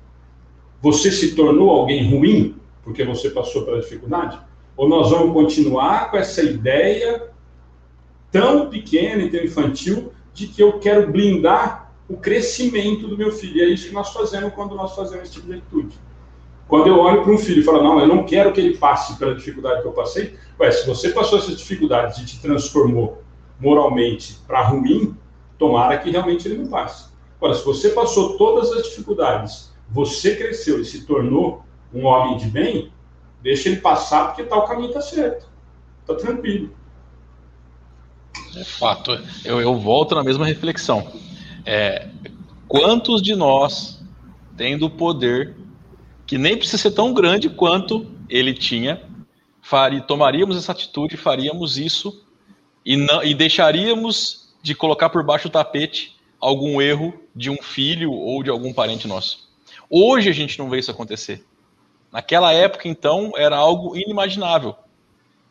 Você 0.83 1.11
se 1.11 1.35
tornou 1.35 1.71
alguém 1.71 2.11
ruim 2.11 2.61
porque 2.83 3.05
você 3.05 3.31
passou 3.31 3.65
pela 3.65 3.81
dificuldade? 3.81 4.39
Ou 4.77 4.89
nós 4.89 5.11
vamos 5.11 5.33
continuar 5.33 6.11
com 6.11 6.17
essa 6.17 6.43
ideia 6.43 7.31
tão 8.31 8.69
pequena 8.69 9.23
e 9.23 9.31
tão 9.31 9.43
infantil 9.43 10.13
de 10.33 10.47
que 10.47 10.63
eu 10.63 10.79
quero 10.79 11.11
blindar 11.11 11.93
o 12.09 12.17
crescimento 12.17 13.07
do 13.07 13.17
meu 13.17 13.31
filho? 13.31 13.59
E 13.59 13.63
é 13.63 13.69
isso 13.69 13.89
que 13.89 13.95
nós 13.95 14.13
fazemos 14.13 14.53
quando 14.55 14.75
nós 14.75 14.95
fazemos 14.95 15.25
esse 15.25 15.35
tipo 15.35 15.47
de 15.47 15.55
atitude. 15.55 15.99
Quando 16.67 16.87
eu 16.87 16.99
olho 16.99 17.23
para 17.23 17.33
um 17.33 17.39
filho 17.39 17.61
e 17.61 17.65
falo, 17.65 17.83
não, 17.83 18.01
eu 18.01 18.07
não 18.07 18.25
quero 18.25 18.53
que 18.53 18.61
ele 18.61 18.79
passe 18.79 19.19
pela 19.19 19.35
dificuldade 19.35 19.83
que 19.83 19.89
eu 19.89 19.93
passei, 19.93 20.37
ué, 20.59 20.71
se 20.71 20.87
você 20.87 21.11
passou 21.11 21.39
essas 21.39 21.59
dificuldades 21.59 22.19
e 22.19 22.25
te 22.25 22.41
transformou 22.41 23.23
moralmente 23.61 24.39
para 24.47 24.63
ruim, 24.63 25.15
tomara 25.59 25.99
que 25.99 26.11
realmente 26.11 26.49
ele 26.49 26.63
não 26.63 26.69
passe. 26.69 27.11
Agora, 27.37 27.55
se 27.55 27.65
você 27.65 27.91
passou 27.91 28.39
todas 28.39 28.73
as 28.73 28.85
dificuldades, 28.85 29.71
você 29.91 30.35
cresceu 30.35 30.81
e 30.81 30.85
se 30.85 31.05
tornou 31.05 31.63
um 31.93 32.05
homem 32.07 32.37
de 32.39 32.47
bem, 32.47 32.93
deixa 33.43 33.69
ele 33.69 33.81
passar 33.81 34.29
porque 34.29 34.45
tá, 34.45 34.57
o 34.57 34.67
caminho 34.67 34.89
está 34.89 35.01
certo. 35.01 35.47
Está 36.01 36.15
tranquilo. 36.15 36.75
É 38.57 38.65
fato. 38.65 39.13
Eu, 39.45 39.61
eu 39.61 39.79
volto 39.79 40.15
na 40.15 40.23
mesma 40.23 40.47
reflexão. 40.47 41.07
É, 41.65 42.09
quantos 42.67 43.23
de 43.23 43.35
nós, 43.35 44.03
tendo 44.57 44.87
o 44.87 44.91
poder 44.91 45.55
que 46.27 46.39
nem 46.39 46.57
precisa 46.57 46.79
ser 46.79 46.93
tão 46.93 47.13
grande 47.13 47.49
quanto 47.49 48.07
ele 48.29 48.55
tinha, 48.55 49.03
faria, 49.61 50.01
tomaríamos 50.01 50.57
essa 50.57 50.73
atitude, 50.73 51.17
faríamos 51.17 51.77
isso 51.79 52.25
e, 52.85 52.97
não, 52.97 53.23
e 53.23 53.35
deixaríamos 53.35 54.49
de 54.63 54.75
colocar 54.75 55.11
por 55.11 55.23
baixo 55.23 55.49
do 55.49 55.53
tapete 55.53 56.17
algum 56.41 56.81
erro 56.81 57.15
de 57.35 57.51
um 57.51 57.63
filho 57.63 58.13
ou 58.13 58.43
de 58.43 58.51
algum 58.51 58.73
parente 58.73 59.07
nosso. 59.07 59.49
Hoje 59.89 60.29
a 60.29 60.33
gente 60.33 60.59
não 60.59 60.69
vê 60.69 60.79
isso 60.79 60.91
acontecer. 60.91 61.45
Naquela 62.13 62.53
época, 62.53 62.87
então, 62.87 63.33
era 63.37 63.57
algo 63.57 63.97
inimaginável. 63.97 64.77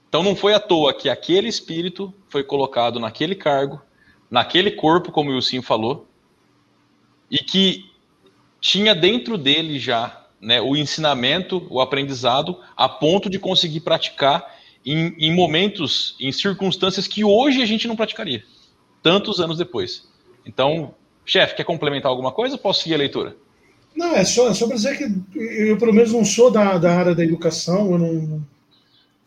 Então 0.07 0.21
não 0.21 0.35
foi 0.35 0.53
à 0.53 0.59
toa 0.59 0.93
que 0.93 1.09
aquele 1.09 1.47
espírito 1.47 2.13
foi 2.29 2.43
colocado 2.43 2.99
naquele 2.99 3.33
cargo, 3.33 3.81
naquele 4.29 4.69
corpo, 4.71 5.11
como 5.11 5.31
o 5.31 5.35
Wilson 5.35 5.61
falou, 5.61 6.07
e 7.31 7.37
que 7.37 7.89
tinha 8.59 8.93
dentro 8.93 9.37
dele 9.37 9.79
já 9.79 10.27
né, 10.39 10.59
o 10.61 10.75
ensinamento, 10.75 11.65
o 11.69 11.79
aprendizado, 11.79 12.59
a 12.75 12.89
ponto 12.89 13.29
de 13.29 13.39
conseguir 13.39 13.79
praticar 13.79 14.55
em, 14.85 15.15
em, 15.17 15.33
momentos, 15.33 16.15
em 16.19 16.31
circunstâncias 16.31 17.07
que 17.07 17.23
hoje 17.23 17.61
a 17.61 17.65
gente 17.65 17.87
não 17.87 17.95
praticaria, 17.95 18.43
tantos 19.01 19.39
anos 19.39 19.57
depois. 19.57 20.11
Então, 20.45 20.93
chefe, 21.25 21.55
quer 21.55 21.63
complementar 21.63 22.09
alguma 22.09 22.31
coisa? 22.31 22.57
Posso 22.57 22.83
seguir 22.83 22.95
a 22.95 22.97
leitura? 22.97 23.37
Não, 23.95 24.15
é 24.15 24.23
só, 24.23 24.49
é 24.49 24.53
só 24.53 24.67
para 24.67 24.75
dizer 24.75 24.97
que 24.97 25.39
eu, 25.39 25.77
pelo 25.77 25.93
menos, 25.93 26.11
não 26.11 26.25
sou 26.25 26.49
da, 26.49 26.77
da 26.77 26.95
área 26.95 27.15
da 27.15 27.23
educação, 27.23 27.97
não, 27.97 28.45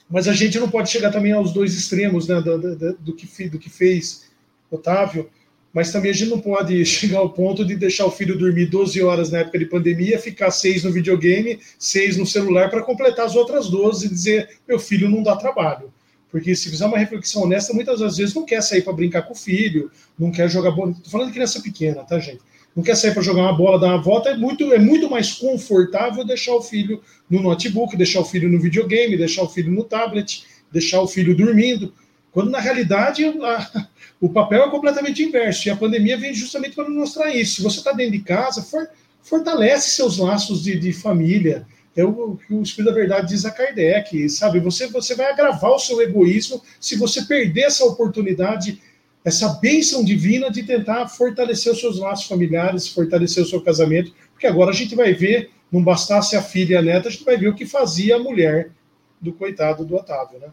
mas 0.08 0.26
a 0.28 0.32
gente 0.32 0.58
não 0.58 0.68
pode 0.68 0.90
chegar 0.90 1.10
também 1.10 1.32
aos 1.32 1.52
dois 1.52 1.74
extremos 1.74 2.28
né, 2.28 2.40
do, 2.40 2.58
do, 2.58 2.92
do, 2.94 3.14
que, 3.14 3.48
do 3.48 3.58
que 3.58 3.70
fez 3.70 4.24
Otávio 4.70 5.30
mas 5.74 5.90
também 5.90 6.12
a 6.12 6.14
gente 6.14 6.30
não 6.30 6.38
pode 6.38 6.82
chegar 6.86 7.18
ao 7.18 7.30
ponto 7.30 7.64
de 7.64 7.74
deixar 7.74 8.06
o 8.06 8.10
filho 8.10 8.38
dormir 8.38 8.66
12 8.66 9.02
horas 9.02 9.32
na 9.32 9.38
época 9.38 9.58
de 9.58 9.66
pandemia, 9.66 10.20
ficar 10.20 10.52
seis 10.52 10.84
no 10.84 10.92
videogame, 10.92 11.58
seis 11.76 12.16
no 12.16 12.24
celular, 12.24 12.70
para 12.70 12.84
completar 12.84 13.26
as 13.26 13.34
outras 13.34 13.68
12 13.68 14.06
e 14.06 14.08
dizer: 14.08 14.48
meu 14.68 14.78
filho 14.78 15.10
não 15.10 15.22
dá 15.22 15.34
trabalho. 15.34 15.92
Porque 16.30 16.54
se 16.54 16.70
fizer 16.70 16.86
uma 16.86 16.98
reflexão 16.98 17.42
honesta, 17.42 17.72
muitas 17.72 18.00
das 18.00 18.16
vezes 18.16 18.34
não 18.34 18.44
quer 18.44 18.62
sair 18.62 18.82
para 18.82 18.92
brincar 18.92 19.22
com 19.22 19.32
o 19.32 19.36
filho, 19.36 19.90
não 20.18 20.30
quer 20.30 20.48
jogar 20.48 20.70
bola. 20.70 20.92
Estou 20.92 21.10
falando 21.10 21.28
de 21.28 21.34
criança 21.34 21.60
pequena, 21.60 22.02
tá, 22.02 22.18
gente? 22.18 22.40
Não 22.74 22.82
quer 22.82 22.96
sair 22.96 23.12
para 23.12 23.22
jogar 23.22 23.42
uma 23.42 23.52
bola, 23.52 23.78
dar 23.78 23.88
uma 23.88 24.02
volta. 24.02 24.30
É 24.30 24.36
muito, 24.36 24.72
é 24.72 24.78
muito 24.78 25.08
mais 25.08 25.32
confortável 25.32 26.24
deixar 26.24 26.54
o 26.54 26.62
filho 26.62 27.00
no 27.30 27.40
notebook, 27.40 27.96
deixar 27.96 28.20
o 28.20 28.24
filho 28.24 28.48
no 28.48 28.60
videogame, 28.60 29.16
deixar 29.16 29.42
o 29.42 29.48
filho 29.48 29.70
no 29.70 29.84
tablet, 29.84 30.44
deixar 30.72 31.00
o 31.00 31.06
filho 31.06 31.36
dormindo. 31.36 31.94
Quando 32.32 32.50
na 32.50 32.58
realidade 32.58 33.24
a, 33.24 33.88
o 34.20 34.28
papel 34.28 34.64
é 34.64 34.70
completamente 34.70 35.22
inverso. 35.22 35.68
E 35.68 35.70
a 35.70 35.76
pandemia 35.76 36.16
vem 36.16 36.34
justamente 36.34 36.74
para 36.74 36.88
mostrar 36.88 37.32
isso. 37.32 37.56
Se 37.56 37.62
você 37.62 37.78
está 37.78 37.92
dentro 37.92 38.12
de 38.12 38.20
casa, 38.20 38.62
for, 38.62 38.88
fortalece 39.22 39.90
seus 39.90 40.18
laços 40.18 40.62
de, 40.62 40.78
de 40.78 40.92
família. 40.92 41.66
É 41.96 42.04
o 42.04 42.36
que 42.36 42.52
o 42.52 42.62
Espírito 42.62 42.90
da 42.90 42.98
Verdade 42.98 43.28
diz 43.28 43.44
a 43.44 43.52
Kardec, 43.52 44.28
sabe? 44.28 44.58
Você, 44.58 44.88
você 44.88 45.14
vai 45.14 45.30
agravar 45.30 45.70
o 45.70 45.78
seu 45.78 46.02
egoísmo 46.02 46.60
se 46.80 46.96
você 46.96 47.22
perder 47.22 47.62
essa 47.62 47.84
oportunidade, 47.84 48.80
essa 49.24 49.48
bênção 49.54 50.04
divina 50.04 50.50
de 50.50 50.62
tentar 50.62 51.08
fortalecer 51.08 51.72
os 51.72 51.80
seus 51.80 51.98
laços 51.98 52.26
familiares, 52.26 52.88
fortalecer 52.88 53.42
o 53.42 53.46
seu 53.46 53.60
casamento, 53.62 54.12
porque 54.32 54.46
agora 54.46 54.70
a 54.70 54.74
gente 54.74 54.94
vai 54.94 55.14
ver, 55.14 55.50
não 55.72 55.82
bastasse 55.82 56.36
a 56.36 56.42
filha 56.42 56.74
e 56.74 56.76
a 56.76 56.82
neta, 56.82 57.08
a 57.08 57.10
gente 57.10 57.24
vai 57.24 57.36
ver 57.36 57.48
o 57.48 57.54
que 57.54 57.64
fazia 57.64 58.16
a 58.16 58.18
mulher 58.18 58.72
do 59.20 59.32
coitado 59.32 59.84
do 59.84 59.96
Otávio, 59.96 60.38
né? 60.38 60.52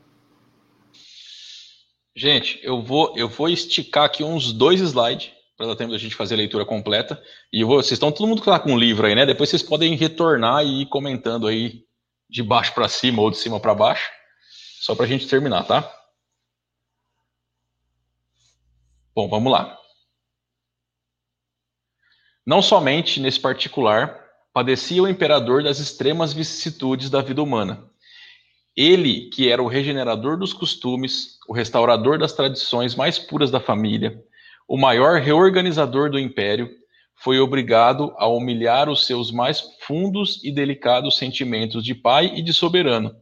Gente, 2.15 2.59
eu 2.63 2.81
vou, 2.81 3.13
eu 3.17 3.27
vou 3.27 3.49
esticar 3.49 4.05
aqui 4.05 4.23
uns 4.23 4.53
dois 4.53 4.79
slides 4.79 5.31
para 5.61 5.67
dar 5.67 5.75
tempo 5.75 5.91
da 5.91 5.97
gente 5.97 6.15
fazer 6.15 6.33
a 6.33 6.37
leitura 6.37 6.65
completa. 6.65 7.21
E 7.53 7.63
vou, 7.63 7.77
vocês 7.77 7.93
estão 7.93 8.11
todo 8.11 8.27
mundo 8.27 8.41
lá 8.45 8.59
com 8.59 8.71
um 8.71 8.79
livro 8.79 9.05
aí, 9.05 9.13
né? 9.13 9.25
Depois 9.25 9.49
vocês 9.49 9.61
podem 9.61 9.95
retornar 9.95 10.65
e 10.65 10.81
ir 10.81 10.85
comentando 10.87 11.47
aí 11.47 11.83
de 12.29 12.41
baixo 12.41 12.73
para 12.73 12.87
cima 12.87 13.21
ou 13.21 13.29
de 13.29 13.37
cima 13.37 13.59
para 13.59 13.75
baixo, 13.75 14.09
só 14.81 14.95
para 14.95 15.05
a 15.05 15.07
gente 15.07 15.27
terminar, 15.27 15.63
tá? 15.63 16.00
Bom, 19.13 19.27
vamos 19.27 19.51
lá. 19.51 19.77
Não 22.45 22.61
somente 22.61 23.19
nesse 23.19 23.39
particular 23.39 24.19
padecia 24.53 25.03
o 25.03 25.07
imperador 25.07 25.63
das 25.63 25.79
extremas 25.79 26.33
vicissitudes 26.33 27.09
da 27.09 27.21
vida 27.21 27.41
humana, 27.43 27.89
ele, 28.75 29.29
que 29.29 29.49
era 29.49 29.61
o 29.61 29.67
regenerador 29.67 30.37
dos 30.37 30.53
costumes, 30.53 31.37
o 31.47 31.53
restaurador 31.53 32.17
das 32.17 32.31
tradições 32.31 32.95
mais 32.95 33.19
puras 33.19 33.51
da 33.51 33.59
família, 33.59 34.23
o 34.67 34.77
maior 34.77 35.19
reorganizador 35.19 36.09
do 36.09 36.17
império, 36.17 36.69
foi 37.15 37.39
obrigado 37.39 38.15
a 38.17 38.27
humilhar 38.27 38.89
os 38.89 39.05
seus 39.05 39.29
mais 39.29 39.61
fundos 39.81 40.41
e 40.43 40.51
delicados 40.51 41.17
sentimentos 41.17 41.83
de 41.83 41.93
pai 41.93 42.31
e 42.33 42.41
de 42.41 42.53
soberano, 42.53 43.13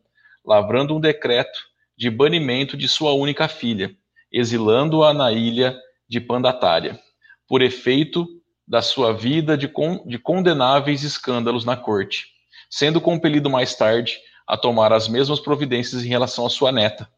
lavrando 0.45 0.95
um 0.95 0.99
decreto 0.99 1.59
de 1.97 2.09
banimento 2.09 2.77
de 2.77 2.87
sua 2.87 3.11
única 3.13 3.47
filha, 3.47 3.93
exilando-a 4.31 5.13
na 5.13 5.31
ilha 5.31 5.77
de 6.07 6.19
Pandatária, 6.19 6.99
por 7.47 7.61
efeito 7.61 8.27
da 8.67 8.81
sua 8.81 9.11
vida 9.11 9.57
de, 9.57 9.67
con 9.67 10.05
de 10.07 10.19
condenáveis 10.19 11.03
escândalos 11.03 11.65
na 11.65 11.75
corte, 11.75 12.27
sendo 12.69 13.01
compelido 13.01 13.49
mais 13.49 13.75
tarde 13.75 14.17
a 14.47 14.55
tomar 14.55 14.93
as 14.93 15.07
mesmas 15.07 15.39
providências 15.39 16.03
em 16.03 16.07
relação 16.07 16.45
à 16.45 16.49
sua 16.49 16.71
neta. 16.71 17.09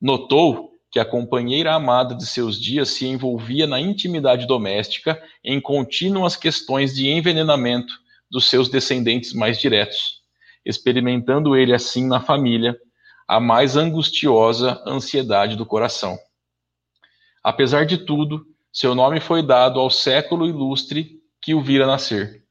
Notou 0.00 0.72
que 0.90 0.98
a 0.98 1.04
companheira 1.04 1.74
amada 1.74 2.14
de 2.14 2.24
seus 2.26 2.60
dias 2.60 2.90
se 2.90 3.06
envolvia 3.06 3.66
na 3.66 3.80
intimidade 3.80 4.46
doméstica 4.46 5.22
em 5.44 5.60
contínuas 5.60 6.36
questões 6.36 6.94
de 6.94 7.08
envenenamento 7.08 7.92
dos 8.30 8.48
seus 8.48 8.68
descendentes 8.68 9.32
mais 9.32 9.58
diretos, 9.58 10.22
experimentando 10.64 11.56
ele 11.56 11.74
assim 11.74 12.06
na 12.06 12.20
família 12.20 12.78
a 13.26 13.38
mais 13.38 13.76
angustiosa 13.76 14.82
ansiedade 14.86 15.56
do 15.56 15.66
coração. 15.66 16.18
Apesar 17.48 17.86
de 17.86 17.96
tudo, 17.96 18.44
seu 18.70 18.94
nome 18.94 19.20
foi 19.20 19.42
dado 19.42 19.80
ao 19.80 19.88
século 19.88 20.46
ilustre 20.46 21.18
que 21.40 21.54
o 21.54 21.62
vira 21.62 21.86
nascer. 21.86 22.42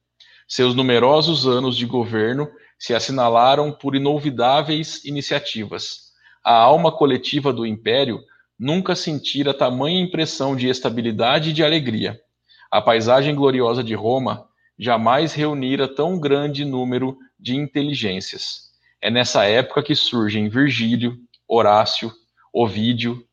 Seus 0.48 0.74
numerosos 0.74 1.46
anos 1.46 1.76
de 1.76 1.86
governo 1.86 2.50
se 2.76 2.92
assinalaram 2.92 3.70
por 3.70 3.94
inolvidáveis 3.94 5.04
iniciativas. 5.04 6.08
A 6.44 6.52
alma 6.52 6.90
coletiva 6.90 7.52
do 7.52 7.64
império 7.64 8.18
nunca 8.58 8.96
sentira 8.96 9.54
tamanha 9.54 10.02
impressão 10.02 10.56
de 10.56 10.66
estabilidade 10.66 11.50
e 11.50 11.52
de 11.52 11.62
alegria. 11.62 12.20
A 12.68 12.82
paisagem 12.82 13.36
gloriosa 13.36 13.84
de 13.84 13.94
Roma 13.94 14.48
jamais 14.76 15.32
reunira 15.32 15.86
tão 15.86 16.18
grande 16.18 16.64
número 16.64 17.16
de 17.38 17.54
inteligências. 17.54 18.72
É 19.00 19.12
nessa 19.12 19.44
época 19.44 19.80
que 19.80 19.94
surgem 19.94 20.48
Virgílio, 20.48 21.16
Horácio, 21.46 22.12
Ovídio, 22.52 23.24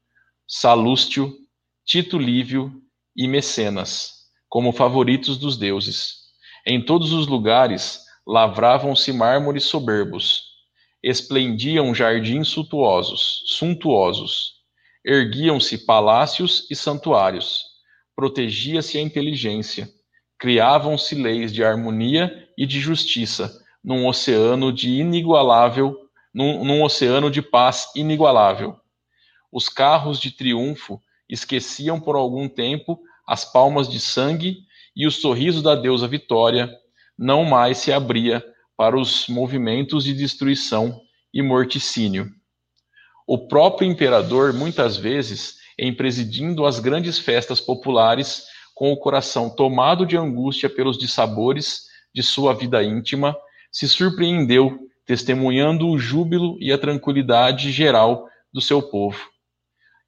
Salústio, 0.47 1.34
Tito 1.86 2.17
Lívio 2.17 2.81
e 3.15 3.27
Mecenas, 3.27 4.11
como 4.49 4.71
favoritos 4.71 5.38
dos 5.38 5.55
deuses. 5.55 6.15
Em 6.65 6.83
todos 6.83 7.13
os 7.13 7.27
lugares 7.27 7.99
lavravam-se 8.25 9.13
mármores 9.13 9.65
soberbos, 9.65 10.45
esplendiam 11.03 11.93
jardins 11.93 12.47
suntuosos, 12.47 13.43
suntuosos, 13.49 14.53
erguiam-se 15.05 15.86
palácios 15.86 16.65
e 16.71 16.75
santuários, 16.75 17.63
protegia-se 18.15 18.97
a 18.97 19.01
inteligência, 19.01 19.88
criavam-se 20.39 21.13
leis 21.13 21.53
de 21.53 21.63
harmonia 21.63 22.49
e 22.57 22.65
de 22.65 22.79
justiça 22.79 23.63
num 23.83 24.07
oceano 24.07 24.73
de 24.73 24.89
inigualável, 24.89 25.95
num, 26.33 26.65
num 26.65 26.81
oceano 26.81 27.29
de 27.29 27.43
paz 27.43 27.91
inigualável. 27.95 28.75
Os 29.51 29.69
carros 29.69 30.19
de 30.19 30.31
triunfo 30.31 30.99
esqueciam 31.30 31.99
por 31.99 32.15
algum 32.15 32.47
tempo 32.47 32.99
as 33.28 33.43
palmas 33.43 33.89
de 33.89 33.99
sangue 33.99 34.59
e 34.95 35.07
o 35.07 35.11
sorriso 35.11 35.61
da 35.61 35.76
deusa 35.76 36.07
Vitória 36.07 36.69
não 37.17 37.43
mais 37.43 37.80
se 37.80 37.91
abria 37.91 38.43
para 38.78 38.97
os 38.97 39.28
movimentos 39.28 40.03
de 40.03 40.13
destruição 40.13 41.01
e 41.34 41.41
morticínio. 41.41 42.30
O 43.28 43.47
próprio 43.47 43.89
imperador, 43.89 44.53
muitas 44.53 44.97
vezes, 44.97 45.55
em 45.78 45.93
presidindo 45.93 46.65
as 46.65 46.80
grandes 46.80 47.17
festas 47.17 47.59
populares, 47.59 48.45
com 48.73 48.91
o 48.91 48.97
coração 48.97 49.49
tomado 49.49 50.05
de 50.05 50.17
angústia 50.17 50.69
pelos 50.69 50.97
dissabores 50.97 51.86
de 52.13 52.21
sua 52.21 52.53
vida 52.53 52.84
íntima, 52.84 53.36
se 53.71 53.88
surpreendeu 53.88 54.78
testemunhando 55.05 55.88
o 55.88 55.97
júbilo 55.97 56.57
e 56.59 56.71
a 56.71 56.78
tranquilidade 56.78 57.71
geral 57.71 58.28
do 58.53 58.61
seu 58.61 58.82
povo. 58.82 59.19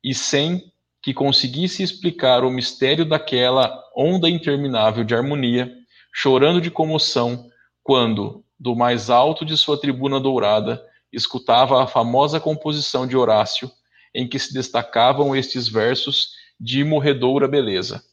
E 0.04 0.14
sem 0.14 0.72
que 1.08 1.14
conseguisse 1.14 1.82
explicar 1.82 2.44
o 2.44 2.52
mistério 2.52 3.06
daquela 3.06 3.82
onda 3.96 4.30
interminável 4.30 5.06
de 5.06 5.16
harmonia, 5.16 5.74
chorando 6.14 6.60
de 6.60 6.70
comoção, 6.70 7.50
quando, 7.82 8.44
do 8.60 8.76
mais 8.76 9.10
alto 9.10 9.46
de 9.46 9.56
sua 9.56 9.80
tribuna 9.80 10.20
dourada, 10.20 10.86
escutava 11.10 11.82
a 11.82 11.88
famosa 11.88 12.42
composição 12.42 13.08
de 13.08 13.16
Horácio, 13.16 13.72
em 14.14 14.28
que 14.28 14.38
se 14.38 14.54
destacavam 14.54 15.34
estes 15.34 15.70
versos 15.70 16.32
de 16.60 16.84
morredoura 16.84 17.48
beleza. 17.48 18.04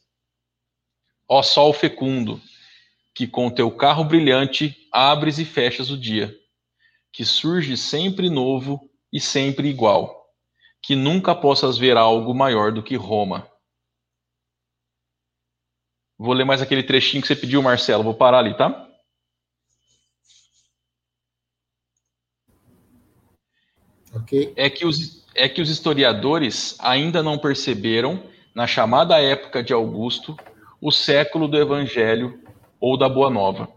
Ó 1.27 1.43
sol 1.43 1.73
fecundo, 1.73 2.39
que 3.13 3.27
com 3.27 3.49
teu 3.49 3.69
carro 3.71 4.05
brilhante 4.05 4.73
abres 4.89 5.37
e 5.37 5.43
fechas 5.43 5.91
o 5.91 5.97
dia, 5.97 6.33
que 7.11 7.25
surge 7.25 7.75
sempre 7.75 8.29
novo 8.29 8.89
e 9.11 9.19
sempre 9.19 9.67
igual 9.67 10.24
que 10.85 10.95
nunca 10.95 11.33
possas 11.33 11.79
ver 11.79 11.97
algo 11.97 12.31
maior 12.31 12.71
do 12.71 12.83
que 12.83 12.95
Roma. 12.95 13.49
Vou 16.15 16.31
ler 16.31 16.45
mais 16.45 16.61
aquele 16.61 16.83
trechinho 16.83 17.23
que 17.23 17.27
você 17.27 17.35
pediu, 17.35 17.63
Marcelo. 17.63 18.03
Vou 18.03 18.13
parar 18.13 18.37
ali, 18.37 18.55
tá? 18.55 18.87
Ok. 24.13 24.53
É 24.55 24.69
que 24.69 24.85
os, 24.85 25.25
é 25.33 25.49
que 25.49 25.59
os 25.59 25.71
historiadores 25.71 26.77
ainda 26.79 27.23
não 27.23 27.39
perceberam, 27.39 28.23
na 28.53 28.67
chamada 28.67 29.19
época 29.19 29.63
de 29.63 29.73
Augusto, 29.73 30.37
o 30.79 30.91
século 30.91 31.47
do 31.47 31.57
Evangelho 31.57 32.39
ou 32.79 32.95
da 32.95 33.09
Boa 33.09 33.31
Nova. 33.31 33.67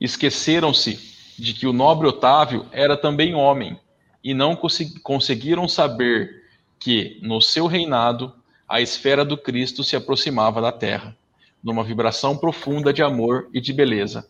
Esqueceram-se 0.00 1.36
de 1.38 1.52
que 1.52 1.66
o 1.66 1.72
nobre 1.72 2.08
Otávio 2.08 2.66
era 2.72 2.96
também 2.96 3.34
homem 3.34 3.78
e 4.22 4.32
não 4.32 4.56
conseguiram 5.02 5.66
saber 5.66 6.42
que, 6.78 7.18
no 7.22 7.40
seu 7.40 7.66
reinado, 7.66 8.32
a 8.68 8.80
esfera 8.80 9.24
do 9.24 9.36
Cristo 9.36 9.82
se 9.82 9.96
aproximava 9.96 10.60
da 10.60 10.70
terra, 10.70 11.16
numa 11.62 11.82
vibração 11.82 12.36
profunda 12.36 12.92
de 12.92 13.02
amor 13.02 13.48
e 13.52 13.60
de 13.60 13.72
beleza. 13.72 14.28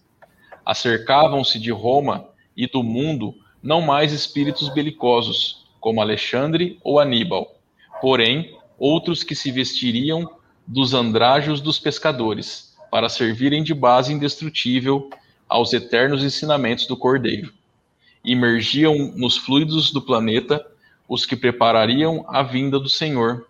Acercavam-se 0.64 1.59
de 1.59 1.70
Roma 1.70 2.28
e 2.57 2.66
do 2.66 2.82
mundo 2.82 3.34
não 3.62 3.80
mais 3.80 4.12
espíritos 4.12 4.68
belicosos, 4.68 5.66
como 5.80 6.01
Alexandre 6.01 6.78
ou 6.82 6.99
Aníbal, 6.99 7.57
porém 8.01 8.57
outros 8.78 9.22
que 9.22 9.34
se 9.34 9.51
vestiriam 9.51 10.28
dos 10.66 10.95
andrajos 10.95 11.61
dos 11.61 11.78
pescadores, 11.78 12.76
para 12.90 13.09
servirem 13.09 13.62
de 13.62 13.74
base 13.74 14.12
indestrutível 14.12 15.11
aos 15.49 15.72
eternos 15.72 16.22
ensinamentos 16.22 16.86
do 16.86 16.97
Cordeiro 16.97 17.53
imergiam 18.25 19.12
nos 19.16 19.37
fluidos 19.37 19.91
do 19.91 20.01
planeta 20.01 20.64
os 21.09 21.27
que 21.27 21.37
preparariam 21.37 22.25
a 22.29 22.43
vinda 22.43 22.79
do 22.79 22.89
Senhor 22.89 23.47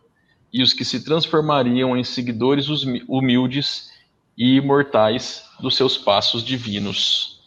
e 0.52 0.62
os 0.62 0.72
que 0.72 0.84
se 0.84 1.04
transformariam 1.04 1.96
em 1.96 2.04
seguidores 2.04 2.66
humildes 3.08 3.90
e 4.36 4.56
imortais 4.56 5.44
dos 5.60 5.76
seus 5.76 5.96
passos 5.96 6.42
divinos. 6.42 7.40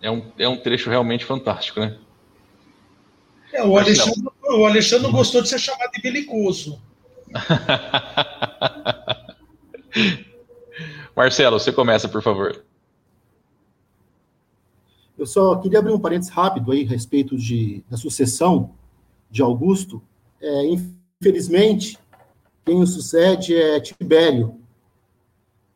É 0.00 0.10
um, 0.10 0.32
é 0.38 0.48
um 0.48 0.56
trecho 0.56 0.90
realmente 0.90 1.24
fantástico, 1.24 1.80
né? 1.80 1.96
É, 3.52 3.62
o, 3.62 3.78
Alexandre, 3.78 4.30
o 4.42 4.64
Alexandre 4.64 5.12
gostou 5.12 5.42
de 5.42 5.48
ser 5.48 5.58
chamado 5.58 5.90
de 5.92 6.00
belicoso. 6.00 6.80
Marcelo, 11.14 11.60
você 11.60 11.70
começa, 11.70 12.08
por 12.08 12.22
favor. 12.22 12.64
Eu 15.16 15.26
só 15.26 15.56
queria 15.56 15.78
abrir 15.78 15.92
um 15.92 15.98
parênteses 15.98 16.32
rápido 16.32 16.72
aí 16.72 16.84
a 16.84 16.88
respeito 16.88 17.36
de, 17.36 17.84
da 17.88 17.96
sucessão 17.96 18.70
de 19.30 19.42
Augusto. 19.42 20.02
É, 20.40 20.64
infelizmente, 20.66 21.98
quem 22.64 22.80
o 22.80 22.86
sucede 22.86 23.54
é 23.54 23.80
Tibério, 23.80 24.56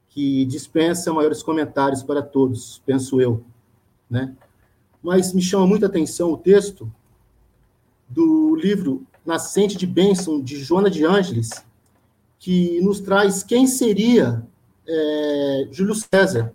que 0.09 0.45
dispensa 0.47 1.12
maiores 1.12 1.43
comentários 1.43 2.03
para 2.03 2.22
todos, 2.22 2.82
penso 2.87 3.20
eu. 3.20 3.45
Né? 4.09 4.34
Mas 5.03 5.32
me 5.32 5.43
chama 5.43 5.66
muita 5.66 5.87
atenção 5.87 6.32
o 6.32 6.39
texto 6.39 6.91
do 8.09 8.57
livro 8.57 9.07
Nascente 9.24 9.76
de 9.76 9.87
Bênção, 9.87 10.41
de 10.41 10.57
Joana 10.57 10.89
de 10.89 11.05
Ângeles, 11.05 11.51
que 12.39 12.80
nos 12.80 13.01
traz 13.01 13.43
quem 13.43 13.66
seria 13.66 14.47
é, 14.87 15.68
Júlio 15.70 15.95
César 15.95 16.53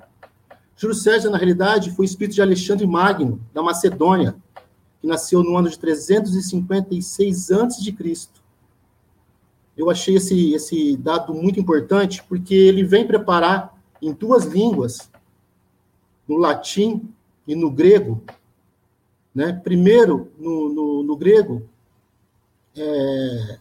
Júlio 0.82 0.96
César, 0.96 1.30
na 1.30 1.38
realidade, 1.38 1.92
foi 1.92 2.06
espírito 2.06 2.34
de 2.34 2.42
Alexandre 2.42 2.88
Magno, 2.88 3.40
da 3.54 3.62
Macedônia, 3.62 4.36
que 5.00 5.06
nasceu 5.06 5.44
no 5.44 5.56
ano 5.56 5.70
de 5.70 5.78
356 5.78 7.52
a.C. 7.52 8.28
Eu 9.78 9.92
achei 9.92 10.16
esse, 10.16 10.54
esse 10.56 10.98
dado 10.98 11.36
muito 11.36 11.60
importante, 11.60 12.24
porque 12.24 12.56
ele 12.56 12.84
vem 12.84 13.06
preparar 13.06 13.80
em 14.02 14.12
duas 14.12 14.46
línguas, 14.46 15.12
no 16.28 16.38
latim 16.38 17.08
e 17.48 17.54
no 17.54 17.70
grego. 17.70 18.24
Né? 19.36 19.54
Primeiro, 19.54 20.32
no, 20.40 20.68
no, 20.68 21.04
no 21.04 21.16
grego, 21.16 21.62
é, 22.76 23.60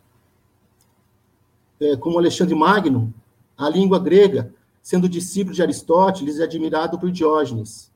é, 1.81 1.97
como 1.99 2.18
Alexandre 2.18 2.55
Magno, 2.55 3.12
a 3.59 3.68
língua 3.68 3.99
grega, 3.99 4.55
sendo 4.83 5.09
discípulo 5.09 5.55
de 5.55 5.62
Aristóteles 5.62 6.37
e 6.37 6.43
admirado 6.43 6.99
por 6.99 7.11
Diógenes. 7.11 7.93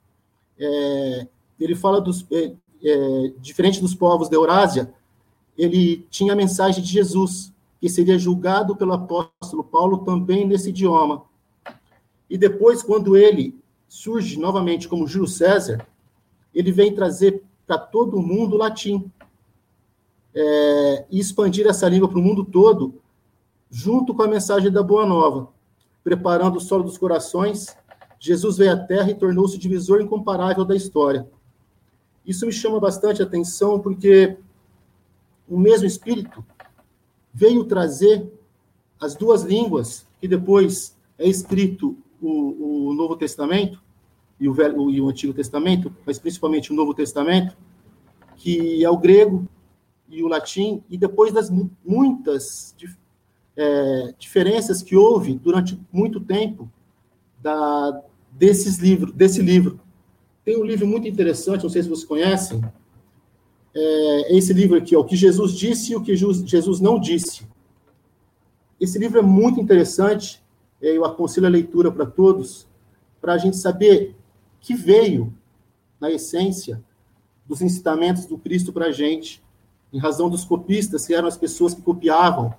É, 0.58 1.26
ele 1.58 1.74
fala 1.74 2.00
dos 2.00 2.26
é, 2.30 2.52
é, 2.82 3.32
diferente 3.40 3.80
dos 3.80 3.94
povos 3.94 4.28
da 4.28 4.36
Eurásia, 4.36 4.92
ele 5.56 6.06
tinha 6.10 6.32
a 6.32 6.36
mensagem 6.36 6.82
de 6.82 6.90
Jesus, 6.90 7.52
que 7.80 7.88
seria 7.88 8.18
julgado 8.18 8.76
pelo 8.76 8.92
apóstolo 8.92 9.64
Paulo 9.64 9.98
também 9.98 10.46
nesse 10.46 10.70
idioma. 10.70 11.24
E 12.28 12.36
depois, 12.36 12.82
quando 12.82 13.16
ele 13.16 13.58
surge 13.88 14.38
novamente 14.38 14.88
como 14.88 15.06
Júlio 15.06 15.28
César, 15.28 15.86
ele 16.54 16.72
vem 16.72 16.94
trazer 16.94 17.42
para 17.66 17.78
todo 17.78 18.20
mundo 18.20 18.54
o 18.54 18.58
latim 18.58 19.10
é, 20.34 21.06
e 21.10 21.18
expandir 21.20 21.66
essa 21.66 21.88
língua 21.88 22.08
para 22.08 22.18
o 22.18 22.22
mundo 22.22 22.44
todo, 22.44 22.94
junto 23.70 24.14
com 24.14 24.22
a 24.22 24.28
mensagem 24.28 24.70
da 24.70 24.82
Boa 24.82 25.06
Nova, 25.06 25.53
preparando 26.04 26.56
o 26.56 26.60
solo 26.60 26.84
dos 26.84 26.98
corações. 26.98 27.74
Jesus 28.20 28.58
veio 28.58 28.72
à 28.72 28.76
Terra 28.76 29.10
e 29.10 29.14
tornou-se 29.14 29.58
divisor 29.58 30.00
incomparável 30.00 30.64
da 30.64 30.76
história. 30.76 31.26
Isso 32.24 32.46
me 32.46 32.52
chama 32.52 32.78
bastante 32.78 33.22
atenção 33.22 33.80
porque 33.80 34.36
o 35.48 35.58
mesmo 35.58 35.86
Espírito 35.86 36.44
veio 37.32 37.64
trazer 37.64 38.30
as 39.00 39.14
duas 39.14 39.42
línguas 39.42 40.06
que 40.20 40.28
depois 40.28 40.96
é 41.18 41.26
escrito 41.26 41.96
o, 42.20 42.88
o 42.88 42.94
Novo 42.94 43.16
Testamento 43.16 43.82
e 44.38 44.48
o, 44.48 44.52
Velho, 44.52 44.90
e 44.90 45.00
o 45.00 45.08
Antigo 45.08 45.32
Testamento, 45.32 45.94
mas 46.06 46.18
principalmente 46.18 46.72
o 46.72 46.76
Novo 46.76 46.94
Testamento, 46.94 47.56
que 48.36 48.84
é 48.84 48.90
o 48.90 48.96
grego 48.96 49.46
e 50.08 50.22
o 50.22 50.28
latim, 50.28 50.82
e 50.88 50.96
depois 50.96 51.32
das 51.32 51.50
muitas 51.84 52.74
é, 53.56 54.14
diferenças 54.18 54.82
que 54.82 54.96
houve 54.96 55.34
durante 55.34 55.78
muito 55.92 56.20
tempo 56.20 56.70
da, 57.42 58.02
desses 58.32 58.78
livros, 58.78 59.14
desse 59.14 59.40
livro. 59.40 59.80
Tem 60.44 60.56
um 60.58 60.64
livro 60.64 60.86
muito 60.86 61.08
interessante, 61.08 61.62
não 61.62 61.70
sei 61.70 61.82
se 61.82 61.88
vocês 61.88 62.06
conhecem, 62.06 62.62
é 63.74 64.36
esse 64.36 64.52
livro 64.52 64.76
aqui, 64.76 64.94
ó, 64.94 65.00
o 65.00 65.04
que 65.04 65.16
Jesus 65.16 65.52
disse 65.52 65.92
e 65.92 65.96
o 65.96 66.02
que 66.02 66.14
Jesus 66.14 66.80
não 66.80 66.98
disse. 66.98 67.46
Esse 68.80 68.98
livro 68.98 69.18
é 69.18 69.22
muito 69.22 69.60
interessante, 69.60 70.42
é, 70.80 70.96
eu 70.96 71.04
aconselho 71.04 71.46
a 71.46 71.50
leitura 71.50 71.90
para 71.90 72.06
todos, 72.06 72.66
para 73.20 73.34
a 73.34 73.38
gente 73.38 73.56
saber 73.56 74.14
que 74.60 74.74
veio, 74.74 75.32
na 76.00 76.10
essência, 76.10 76.82
dos 77.46 77.62
ensinamentos 77.62 78.26
do 78.26 78.38
Cristo 78.38 78.72
para 78.72 78.86
a 78.86 78.92
gente, 78.92 79.42
em 79.92 79.98
razão 79.98 80.28
dos 80.28 80.44
copistas, 80.44 81.06
que 81.06 81.14
eram 81.14 81.28
as 81.28 81.36
pessoas 81.36 81.74
que 81.74 81.82
copiavam 81.82 82.54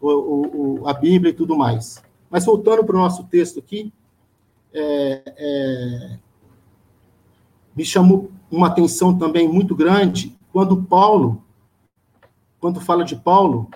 o, 0.00 0.80
o, 0.80 0.88
a 0.88 0.92
Bíblia 0.92 1.30
e 1.30 1.34
tudo 1.34 1.56
mais. 1.56 2.02
Mas 2.30 2.44
voltando 2.44 2.84
para 2.84 2.96
o 2.96 2.98
nosso 2.98 3.24
texto 3.24 3.58
aqui, 3.58 3.92
é, 4.72 5.22
é, 5.26 6.18
me 7.74 7.84
chamou 7.84 8.30
uma 8.50 8.68
atenção 8.68 9.16
também 9.16 9.48
muito 9.48 9.74
grande 9.74 10.36
quando 10.52 10.82
Paulo, 10.82 11.44
quando 12.60 12.80
fala 12.80 13.04
de 13.04 13.16
Paulo, 13.16 13.70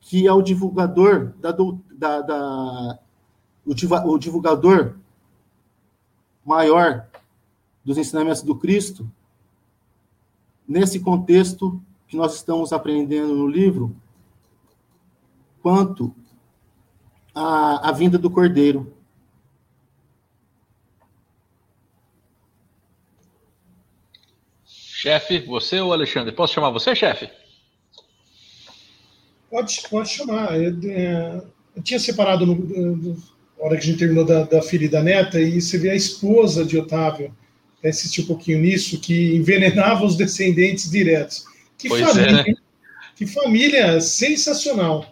que 0.00 0.26
é 0.26 0.32
o 0.32 0.42
divulgador 0.42 1.32
da, 1.38 1.52
da, 1.52 2.20
da 2.20 2.98
o, 3.64 4.18
divulgador 4.18 4.96
maior 6.44 7.06
dos 7.84 7.96
ensinamentos 7.98 8.42
do 8.42 8.56
Cristo, 8.56 9.08
nesse 10.66 11.00
contexto 11.00 11.80
que 12.08 12.16
nós 12.16 12.34
estamos 12.34 12.72
aprendendo 12.72 13.34
no 13.34 13.46
livro, 13.46 13.94
quanto 15.62 16.14
à, 17.34 17.88
à 17.88 17.92
vinda 17.92 18.18
do 18.18 18.30
Cordeiro. 18.30 18.94
Chefe, 24.66 25.40
você 25.40 25.80
ou 25.80 25.92
Alexandre? 25.92 26.32
Posso 26.32 26.54
chamar 26.54 26.70
você, 26.70 26.94
chefe? 26.94 27.28
Pode, 29.50 29.82
pode 29.90 30.08
chamar. 30.08 30.60
Eu, 30.60 30.78
é, 30.90 31.42
eu 31.76 31.82
tinha 31.82 31.98
separado 31.98 32.46
no, 32.46 32.54
na 32.54 33.64
hora 33.64 33.76
que 33.76 33.82
a 33.82 33.86
gente 33.86 33.98
terminou 33.98 34.24
da, 34.24 34.44
da 34.44 34.62
filha 34.62 34.84
e 34.84 34.88
da 34.88 35.02
neta, 35.02 35.40
e 35.40 35.60
você 35.60 35.78
vê 35.78 35.90
a 35.90 35.94
esposa 35.94 36.64
de 36.64 36.78
Otávio, 36.78 37.34
assisti 37.84 38.20
um 38.20 38.26
pouquinho 38.26 38.60
nisso, 38.60 39.00
que 39.00 39.34
envenenava 39.34 40.04
os 40.04 40.16
descendentes 40.16 40.90
diretos. 40.90 41.44
Que 41.76 41.88
pois 41.88 42.00
família, 42.00 42.28
é, 42.28 42.32
né? 42.32 42.54
que 43.16 43.26
família 43.26 44.00
sensacional. 44.00 45.11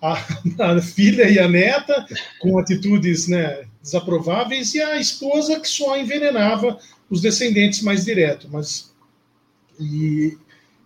A, 0.00 0.12
a, 0.58 0.80
filha 0.80 1.28
e 1.28 1.38
a 1.38 1.46
neta 1.46 2.06
com 2.38 2.58
atitudes 2.58 3.28
né, 3.28 3.64
desaprováveis 3.82 4.74
e 4.74 4.80
a 4.80 4.98
esposa 4.98 5.60
que 5.60 5.68
só 5.68 5.96
envenenava 5.98 6.78
os 7.10 7.20
descendentes 7.20 7.82
mais 7.82 8.04
direto. 8.04 8.48
Mas 8.50 8.90
e 9.78 10.36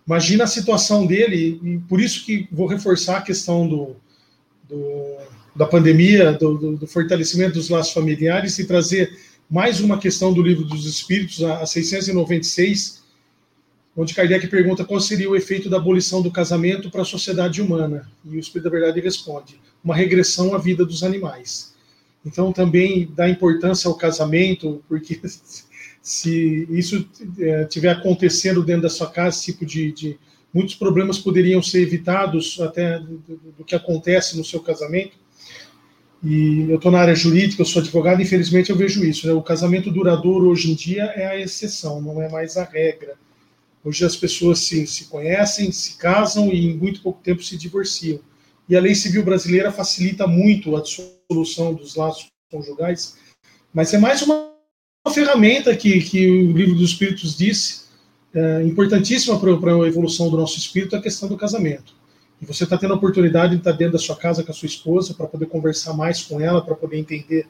imagina 0.05 0.43
a 0.43 0.47
situação 0.47 1.05
dele, 1.05 1.59
e 1.63 1.77
por 1.87 1.99
isso 1.99 2.25
que 2.25 2.47
vou 2.51 2.67
reforçar 2.67 3.17
a 3.17 3.21
questão 3.21 3.67
do, 3.67 3.95
do 4.69 5.15
da 5.55 5.65
pandemia, 5.65 6.33
do, 6.33 6.75
do, 6.75 6.87
fortalecimento 6.87 7.53
dos 7.53 7.69
laços 7.69 7.93
familiares 7.93 8.59
e 8.59 8.67
trazer 8.67 9.17
mais 9.49 9.79
uma 9.79 9.97
questão 9.97 10.33
do 10.33 10.41
livro 10.41 10.65
dos 10.65 10.85
Espíritos, 10.85 11.41
a 11.41 11.65
696, 11.65 13.04
onde 13.95 14.13
Kardec 14.13 14.47
pergunta 14.47 14.83
qual 14.83 14.99
seria 14.99 15.29
o 15.29 15.35
efeito 15.35 15.69
da 15.69 15.77
abolição 15.77 16.21
do 16.21 16.31
casamento 16.31 16.89
para 16.89 17.01
a 17.01 17.05
sociedade 17.05 17.61
humana. 17.61 18.09
E 18.25 18.35
o 18.35 18.39
Espírito 18.39 18.65
da 18.65 18.69
Verdade 18.69 18.99
responde: 18.99 19.59
uma 19.83 19.95
regressão 19.95 20.53
à 20.53 20.57
vida 20.57 20.85
dos 20.85 21.03
animais. 21.03 21.73
Então, 22.25 22.51
também 22.51 23.07
dá 23.15 23.29
importância 23.29 23.87
ao 23.87 23.95
casamento, 23.95 24.83
porque 24.89 25.21
se 26.01 26.67
isso 26.71 27.07
é, 27.39 27.65
tiver 27.65 27.89
acontecendo 27.89 28.63
dentro 28.63 28.83
da 28.83 28.89
sua 28.89 29.09
casa, 29.09 29.37
esse 29.37 29.51
tipo 29.51 29.65
de, 29.65 29.91
de 29.91 30.19
muitos 30.51 30.73
problemas 30.75 31.19
poderiam 31.19 31.61
ser 31.61 31.81
evitados 31.81 32.59
até 32.61 32.97
do, 32.97 33.21
do, 33.57 33.63
que 33.63 33.75
acontece 33.75 34.37
no 34.37 34.43
seu 34.43 34.59
casamento. 34.59 35.17
E 36.23 36.65
eu 36.69 36.77
estou 36.77 36.91
na 36.91 36.99
área 36.99 37.13
jurídica, 37.13 37.61
eu 37.61 37.65
sou 37.65 37.81
advogado, 37.81 38.21
infelizmente 38.21 38.71
eu 38.71 38.75
vejo 38.75 39.05
isso. 39.05 39.27
Né? 39.27 39.33
O 39.33 39.43
casamento 39.43 39.91
duradouro 39.91 40.47
hoje 40.47 40.71
em 40.71 40.73
dia 40.73 41.03
é 41.03 41.27
a 41.27 41.39
exceção, 41.39 42.01
não 42.01 42.19
é 42.19 42.27
mais 42.27 42.57
a 42.57 42.63
regra. 42.63 43.15
Hoje 43.85 44.03
as 44.03 44.15
pessoas 44.15 44.59
se, 44.59 44.85
se 44.87 45.05
conhecem, 45.05 45.71
se 45.71 45.95
casam 45.97 46.51
e 46.51 46.65
em 46.65 46.75
muito 46.75 47.01
pouco 47.01 47.21
tempo 47.23 47.41
se 47.43 47.55
divorciam. 47.55 48.19
E 48.67 48.75
a 48.75 48.81
lei 48.81 48.95
civil 48.95 49.23
brasileira 49.23 49.71
facilita 49.71 50.27
muito 50.27 50.75
a 50.75 50.81
dissolução 50.81 51.73
dos 51.73 51.95
laços 51.95 52.27
conjugais, 52.51 53.15
mas 53.71 53.93
é 53.93 53.97
mais 53.97 54.21
uma 54.23 54.55
uma 55.05 55.13
ferramenta 55.13 55.75
que, 55.75 56.01
que 56.01 56.27
o 56.27 56.51
livro 56.51 56.73
dos 56.73 56.89
Espíritos 56.89 57.37
disse, 57.37 57.85
é, 58.33 58.63
importantíssima 58.63 59.39
para 59.39 59.51
a 59.51 59.87
evolução 59.87 60.29
do 60.29 60.37
nosso 60.37 60.57
espírito, 60.57 60.95
é 60.95 60.99
a 60.99 61.01
questão 61.01 61.29
do 61.29 61.37
casamento. 61.37 61.93
E 62.41 62.45
você 62.45 62.63
está 62.63 62.75
tendo 62.75 62.93
a 62.93 62.97
oportunidade 62.97 63.53
de 63.53 63.59
estar 63.59 63.71
dentro 63.71 63.93
da 63.93 63.99
sua 63.99 64.15
casa 64.15 64.43
com 64.43 64.51
a 64.51 64.55
sua 64.55 64.65
esposa 64.65 65.13
para 65.13 65.27
poder 65.27 65.45
conversar 65.45 65.93
mais 65.93 66.23
com 66.23 66.41
ela, 66.41 66.59
para 66.59 66.73
poder 66.75 66.97
entender 66.97 67.47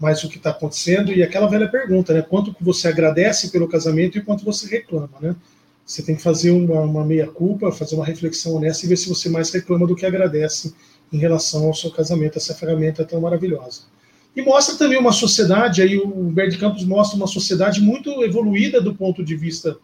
mais 0.00 0.24
o 0.24 0.28
que 0.30 0.38
está 0.38 0.50
acontecendo. 0.50 1.12
E 1.12 1.22
aquela 1.22 1.46
velha 1.46 1.68
pergunta, 1.68 2.14
né? 2.14 2.22
Quanto 2.22 2.56
você 2.60 2.88
agradece 2.88 3.50
pelo 3.50 3.68
casamento 3.68 4.16
e 4.16 4.22
quanto 4.22 4.44
você 4.44 4.66
reclama, 4.66 5.12
né? 5.20 5.36
Você 5.84 6.02
tem 6.02 6.16
que 6.16 6.22
fazer 6.22 6.50
uma, 6.50 6.80
uma 6.80 7.04
meia-culpa, 7.04 7.70
fazer 7.70 7.94
uma 7.94 8.04
reflexão 8.04 8.54
honesta 8.54 8.86
e 8.86 8.88
ver 8.88 8.96
se 8.96 9.08
você 9.08 9.28
mais 9.28 9.50
reclama 9.50 9.86
do 9.86 9.94
que 9.94 10.06
agradece 10.06 10.74
em 11.12 11.18
relação 11.18 11.66
ao 11.66 11.74
seu 11.74 11.90
casamento. 11.90 12.38
Essa 12.38 12.54
ferramenta 12.54 13.02
é 13.02 13.04
tão 13.04 13.20
maravilhosa. 13.20 13.82
E 14.34 14.42
mostra 14.42 14.76
também 14.76 14.98
uma 14.98 15.12
sociedade, 15.12 15.82
aí 15.82 15.96
o 15.96 16.08
Humberto 16.08 16.58
Campos 16.58 16.84
mostra 16.84 17.16
uma 17.16 17.26
sociedade 17.26 17.80
muito 17.80 18.24
evoluída 18.24 18.80
do 18.80 18.94
ponto 18.94 19.22
de 19.22 19.36
vista 19.36 19.76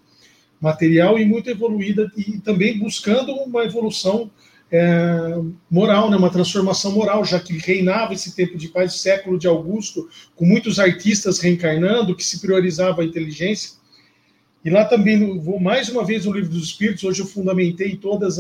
material 0.61 1.19
e 1.19 1.25
muito 1.25 1.49
evoluída 1.49 2.11
e 2.17 2.39
também 2.39 2.79
buscando 2.79 3.33
uma 3.33 3.65
evolução 3.65 4.31
é, 4.71 5.37
moral, 5.71 6.11
né, 6.11 6.17
uma 6.17 6.31
transformação 6.31 6.93
moral, 6.93 7.25
já 7.25 7.41
que 7.41 7.57
reinava 7.57 8.13
esse 8.13 8.35
tempo 8.35 8.57
de 8.57 8.69
paz, 8.69 9.01
século 9.01 9.39
de 9.39 9.47
Augusto, 9.47 10.09
com 10.37 10.45
muitos 10.45 10.79
artistas 10.79 11.41
reencarnando, 11.41 12.15
que 12.15 12.25
se 12.25 12.41
priorizava 12.41 13.03
a 13.03 13.05
inteligência. 13.05 13.80
E 14.65 14.69
lá 14.69 14.85
também, 14.85 15.39
vou 15.39 15.59
mais 15.59 15.89
uma 15.89 16.05
vez 16.05 16.27
no 16.27 16.33
Livro 16.33 16.51
dos 16.51 16.65
Espíritos, 16.65 17.03
hoje 17.05 17.23
eu 17.23 17.27
fundamentei 17.27 17.97
todos 17.97 18.39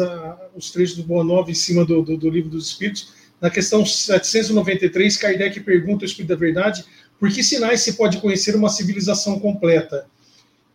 os 0.55 0.70
trechos 0.70 0.97
do 0.97 1.02
Boa 1.02 1.24
Nova 1.24 1.51
em 1.51 1.55
cima 1.55 1.84
do, 1.84 2.02
do, 2.02 2.16
do 2.16 2.28
Livro 2.28 2.51
dos 2.51 2.68
Espíritos, 2.68 3.14
na 3.40 3.48
questão 3.48 3.86
793, 3.86 5.16
Kardec 5.16 5.60
pergunta 5.60 6.05
ao 6.05 6.06
Espírito 6.06 6.28
da 6.28 6.36
Verdade 6.36 6.84
por 7.20 7.30
que 7.30 7.44
sinais 7.44 7.82
se 7.82 7.92
pode 7.92 8.18
conhecer 8.18 8.56
uma 8.56 8.70
civilização 8.70 9.38
completa? 9.38 10.06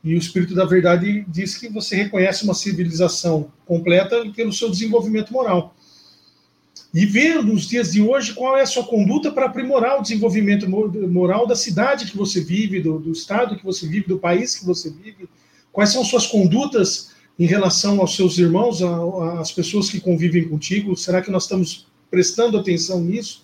E 0.03 0.13
o 0.13 0.17
Espírito 0.17 0.53
da 0.53 0.63
Verdade 0.63 1.25
diz 1.27 1.57
que 1.57 1.67
você 1.67 1.95
reconhece 1.95 2.43
uma 2.43 2.53
civilização 2.53 3.51
completa 3.65 4.31
pelo 4.35 4.53
seu 4.53 4.69
desenvolvimento 4.69 5.33
moral. 5.33 5.75
E 6.97 7.05
ver 7.05 7.43
nos 7.43 7.67
dias 7.67 7.91
de 7.91 8.01
hoje 8.01 8.33
qual 8.33 8.57
é 8.57 8.61
a 8.61 8.65
sua 8.65 8.85
conduta 8.85 9.29
para 9.29 9.47
aprimorar 9.47 9.99
o 9.99 10.01
desenvolvimento 10.01 10.65
moral 10.69 11.45
da 11.45 11.53
cidade 11.53 12.09
que 12.09 12.15
você 12.15 12.39
vive, 12.39 12.79
do, 12.79 12.97
do 12.97 13.11
estado 13.11 13.57
que 13.57 13.65
você 13.65 13.85
vive, 13.85 14.07
do 14.07 14.17
país 14.17 14.55
que 14.55 14.65
você 14.65 14.89
vive. 14.89 15.27
Quais 15.73 15.89
são 15.89 16.05
suas 16.05 16.25
condutas 16.25 17.11
em 17.37 17.45
relação 17.45 17.99
aos 17.99 18.15
seus 18.15 18.37
irmãos, 18.37 18.81
às 18.81 19.51
pessoas 19.51 19.89
que 19.89 19.99
convivem 19.99 20.47
contigo? 20.47 20.95
Será 20.95 21.21
que 21.21 21.29
nós 21.29 21.43
estamos 21.43 21.85
prestando 22.09 22.57
atenção 22.57 23.01
nisso. 23.01 23.43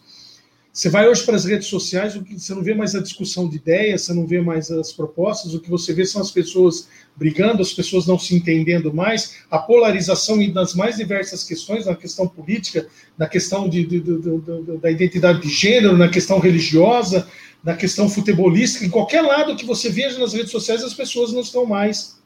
Você 0.73 0.89
vai 0.89 1.05
hoje 1.09 1.25
para 1.25 1.35
as 1.35 1.43
redes 1.43 1.67
sociais, 1.67 2.13
você 2.15 2.53
não 2.53 2.63
vê 2.63 2.73
mais 2.73 2.95
a 2.95 3.01
discussão 3.01 3.49
de 3.49 3.57
ideias, 3.57 4.03
você 4.03 4.13
não 4.13 4.25
vê 4.25 4.39
mais 4.39 4.71
as 4.71 4.93
propostas, 4.93 5.53
o 5.53 5.59
que 5.59 5.69
você 5.69 5.93
vê 5.93 6.05
são 6.05 6.21
as 6.21 6.31
pessoas 6.31 6.87
brigando, 7.13 7.61
as 7.61 7.73
pessoas 7.73 8.07
não 8.07 8.17
se 8.17 8.33
entendendo 8.33 8.93
mais, 8.93 9.39
a 9.51 9.59
polarização 9.59 10.37
nas 10.47 10.73
mais 10.73 10.95
diversas 10.95 11.43
questões, 11.43 11.87
na 11.87 11.95
questão 11.95 12.25
política, 12.25 12.87
na 13.17 13.27
questão 13.27 13.67
de, 13.67 13.85
de, 13.85 13.99
de, 13.99 14.77
da 14.81 14.89
identidade 14.89 15.41
de 15.41 15.49
gênero, 15.49 15.97
na 15.97 16.07
questão 16.07 16.39
religiosa, 16.39 17.27
na 17.61 17.75
questão 17.75 18.09
futebolística, 18.09 18.85
em 18.85 18.89
qualquer 18.89 19.23
lado 19.23 19.57
que 19.57 19.65
você 19.65 19.89
veja 19.89 20.17
nas 20.19 20.33
redes 20.33 20.51
sociais, 20.51 20.83
as 20.83 20.93
pessoas 20.93 21.33
não 21.33 21.41
estão 21.41 21.65
mais 21.65 22.17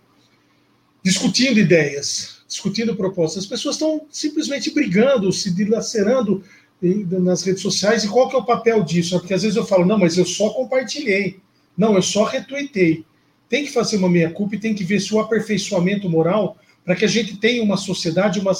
discutindo 1.04 1.60
ideias, 1.60 2.42
discutindo 2.48 2.96
propostas, 2.96 3.44
as 3.44 3.50
pessoas 3.50 3.76
estão 3.76 4.06
simplesmente 4.12 4.72
brigando, 4.72 5.32
se 5.32 5.50
dilacerando 5.52 6.44
nas 6.82 7.44
redes 7.44 7.62
sociais. 7.62 8.04
E 8.04 8.08
qual 8.08 8.30
que 8.30 8.36
é 8.36 8.40
o 8.40 8.46
papel 8.46 8.84
disso? 8.84 9.18
Porque 9.20 9.34
às 9.34 9.44
vezes 9.44 9.58
eu 9.58 9.66
falo, 9.66 9.86
não, 9.86 9.98
mas 9.98 10.18
eu 10.18 10.26
só 10.26 10.50
compartilhei. 10.50 11.40
Não, 11.78 11.96
eu 11.96 12.02
só 12.02 12.24
retuitei. 12.24 13.06
Tem 13.50 13.66
que 13.66 13.72
fazer 13.72 13.98
uma 13.98 14.10
meia-culpa 14.10 14.56
e 14.56 14.60
tem 14.60 14.74
que 14.74 14.84
ver 14.84 15.00
se 15.00 15.14
o 15.14 15.20
aperfeiçoamento 15.20 16.10
moral, 16.10 16.58
para 16.84 16.96
que 16.96 17.06
a 17.06 17.08
gente 17.08 17.38
tenha 17.38 17.64
uma 17.64 17.78
sociedade 17.78 18.40
uma, 18.40 18.54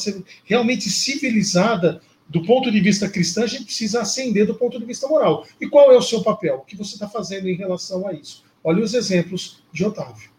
realmente 0.44 0.90
civilizada, 0.90 2.02
do 2.28 2.44
ponto 2.44 2.72
de 2.72 2.80
vista 2.80 3.08
cristão, 3.08 3.44
a 3.44 3.48
gente 3.48 3.66
precisa 3.66 4.02
ascender 4.02 4.48
do 4.48 4.56
ponto 4.56 4.80
de 4.80 4.86
vista 4.86 5.08
moral. 5.08 5.46
E 5.62 5.68
qual 5.68 5.92
é 5.92 5.98
o 5.98 6.02
seu 6.02 6.24
papel? 6.24 6.56
O 6.56 6.66
que 6.66 6.76
você 6.76 6.94
está 6.96 7.08
fazendo 7.08 7.48
em 7.48 7.56
relação 7.56 8.08
a 8.08 8.14
isso? 8.14 8.44
Olha 8.64 8.84
os 8.84 8.96
exemplos 8.96 9.64
de 9.72 9.86
Otávio. 9.86 10.35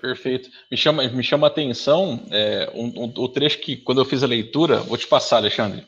Perfeito. 0.00 0.50
Me 0.70 0.76
chama, 0.76 1.02
me 1.08 1.22
chama 1.22 1.46
a 1.46 1.50
atenção 1.50 2.26
é, 2.30 2.70
um, 2.74 3.04
um, 3.04 3.12
o 3.16 3.28
trecho 3.28 3.58
que, 3.58 3.76
quando 3.76 4.00
eu 4.00 4.04
fiz 4.04 4.22
a 4.22 4.26
leitura, 4.26 4.80
vou 4.80 4.96
te 4.96 5.06
passar, 5.06 5.38
Alexandre. 5.38 5.86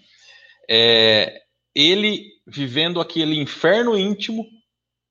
É, 0.68 1.42
ele 1.74 2.32
vivendo 2.46 3.00
aquele 3.00 3.38
inferno 3.38 3.98
íntimo 3.98 4.46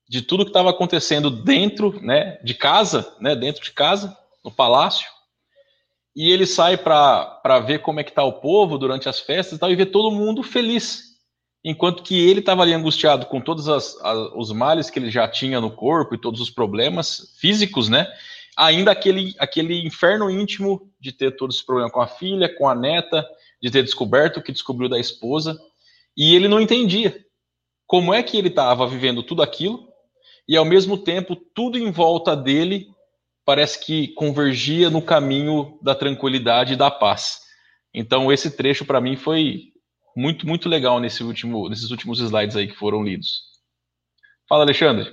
de 0.08 0.22
tudo 0.22 0.44
que 0.44 0.50
estava 0.50 0.70
acontecendo 0.70 1.30
dentro 1.30 2.00
né, 2.00 2.38
de 2.42 2.54
casa, 2.54 3.14
né, 3.20 3.34
dentro 3.34 3.62
de 3.62 3.72
casa, 3.72 4.16
no 4.44 4.50
palácio, 4.50 5.08
e 6.14 6.30
ele 6.30 6.46
sai 6.46 6.78
para 6.78 7.60
ver 7.66 7.80
como 7.82 8.00
é 8.00 8.04
que 8.04 8.10
está 8.10 8.24
o 8.24 8.40
povo 8.40 8.78
durante 8.78 9.08
as 9.08 9.20
festas 9.20 9.56
e 9.56 9.60
tal, 9.60 9.70
e 9.70 9.76
vê 9.76 9.84
todo 9.84 10.14
mundo 10.14 10.42
feliz. 10.42 11.16
Enquanto 11.62 12.02
que 12.02 12.16
ele 12.16 12.40
estava 12.40 12.62
ali 12.62 12.72
angustiado 12.72 13.26
com 13.26 13.40
todos 13.40 13.68
as, 13.68 14.00
as, 14.00 14.18
os 14.34 14.52
males 14.52 14.88
que 14.88 14.98
ele 14.98 15.10
já 15.10 15.28
tinha 15.28 15.60
no 15.60 15.70
corpo 15.70 16.14
e 16.14 16.20
todos 16.20 16.40
os 16.40 16.48
problemas 16.48 17.34
físicos, 17.38 17.88
né? 17.88 18.06
Ainda 18.56 18.90
aquele, 18.90 19.34
aquele 19.38 19.86
inferno 19.86 20.30
íntimo 20.30 20.90
de 20.98 21.12
ter 21.12 21.36
todo 21.36 21.50
esse 21.50 21.64
problema 21.64 21.90
com 21.90 22.00
a 22.00 22.06
filha, 22.06 22.48
com 22.56 22.68
a 22.68 22.74
neta, 22.74 23.26
de 23.60 23.70
ter 23.70 23.82
descoberto 23.82 24.38
o 24.38 24.42
que 24.42 24.52
descobriu 24.52 24.88
da 24.88 24.98
esposa, 24.98 25.58
e 26.16 26.34
ele 26.34 26.48
não 26.48 26.60
entendia 26.60 27.24
como 27.86 28.14
é 28.14 28.22
que 28.22 28.36
ele 28.36 28.48
estava 28.48 28.86
vivendo 28.86 29.22
tudo 29.22 29.42
aquilo, 29.42 29.86
e 30.48 30.56
ao 30.56 30.64
mesmo 30.64 30.96
tempo 30.96 31.36
tudo 31.36 31.78
em 31.78 31.90
volta 31.90 32.34
dele 32.34 32.88
parece 33.44 33.84
que 33.84 34.08
convergia 34.08 34.90
no 34.90 35.02
caminho 35.02 35.78
da 35.82 35.94
tranquilidade 35.94 36.72
e 36.72 36.76
da 36.76 36.90
paz. 36.90 37.40
Então 37.92 38.32
esse 38.32 38.56
trecho 38.56 38.84
para 38.84 39.00
mim 39.00 39.16
foi 39.16 39.72
muito 40.16 40.46
muito 40.46 40.68
legal 40.68 40.98
nesse 40.98 41.22
último, 41.22 41.68
nesses 41.68 41.90
últimos 41.90 42.20
slides 42.20 42.56
aí 42.56 42.66
que 42.66 42.74
foram 42.74 43.02
lidos. 43.02 43.42
Fala, 44.48 44.64
Alexandre. 44.64 45.12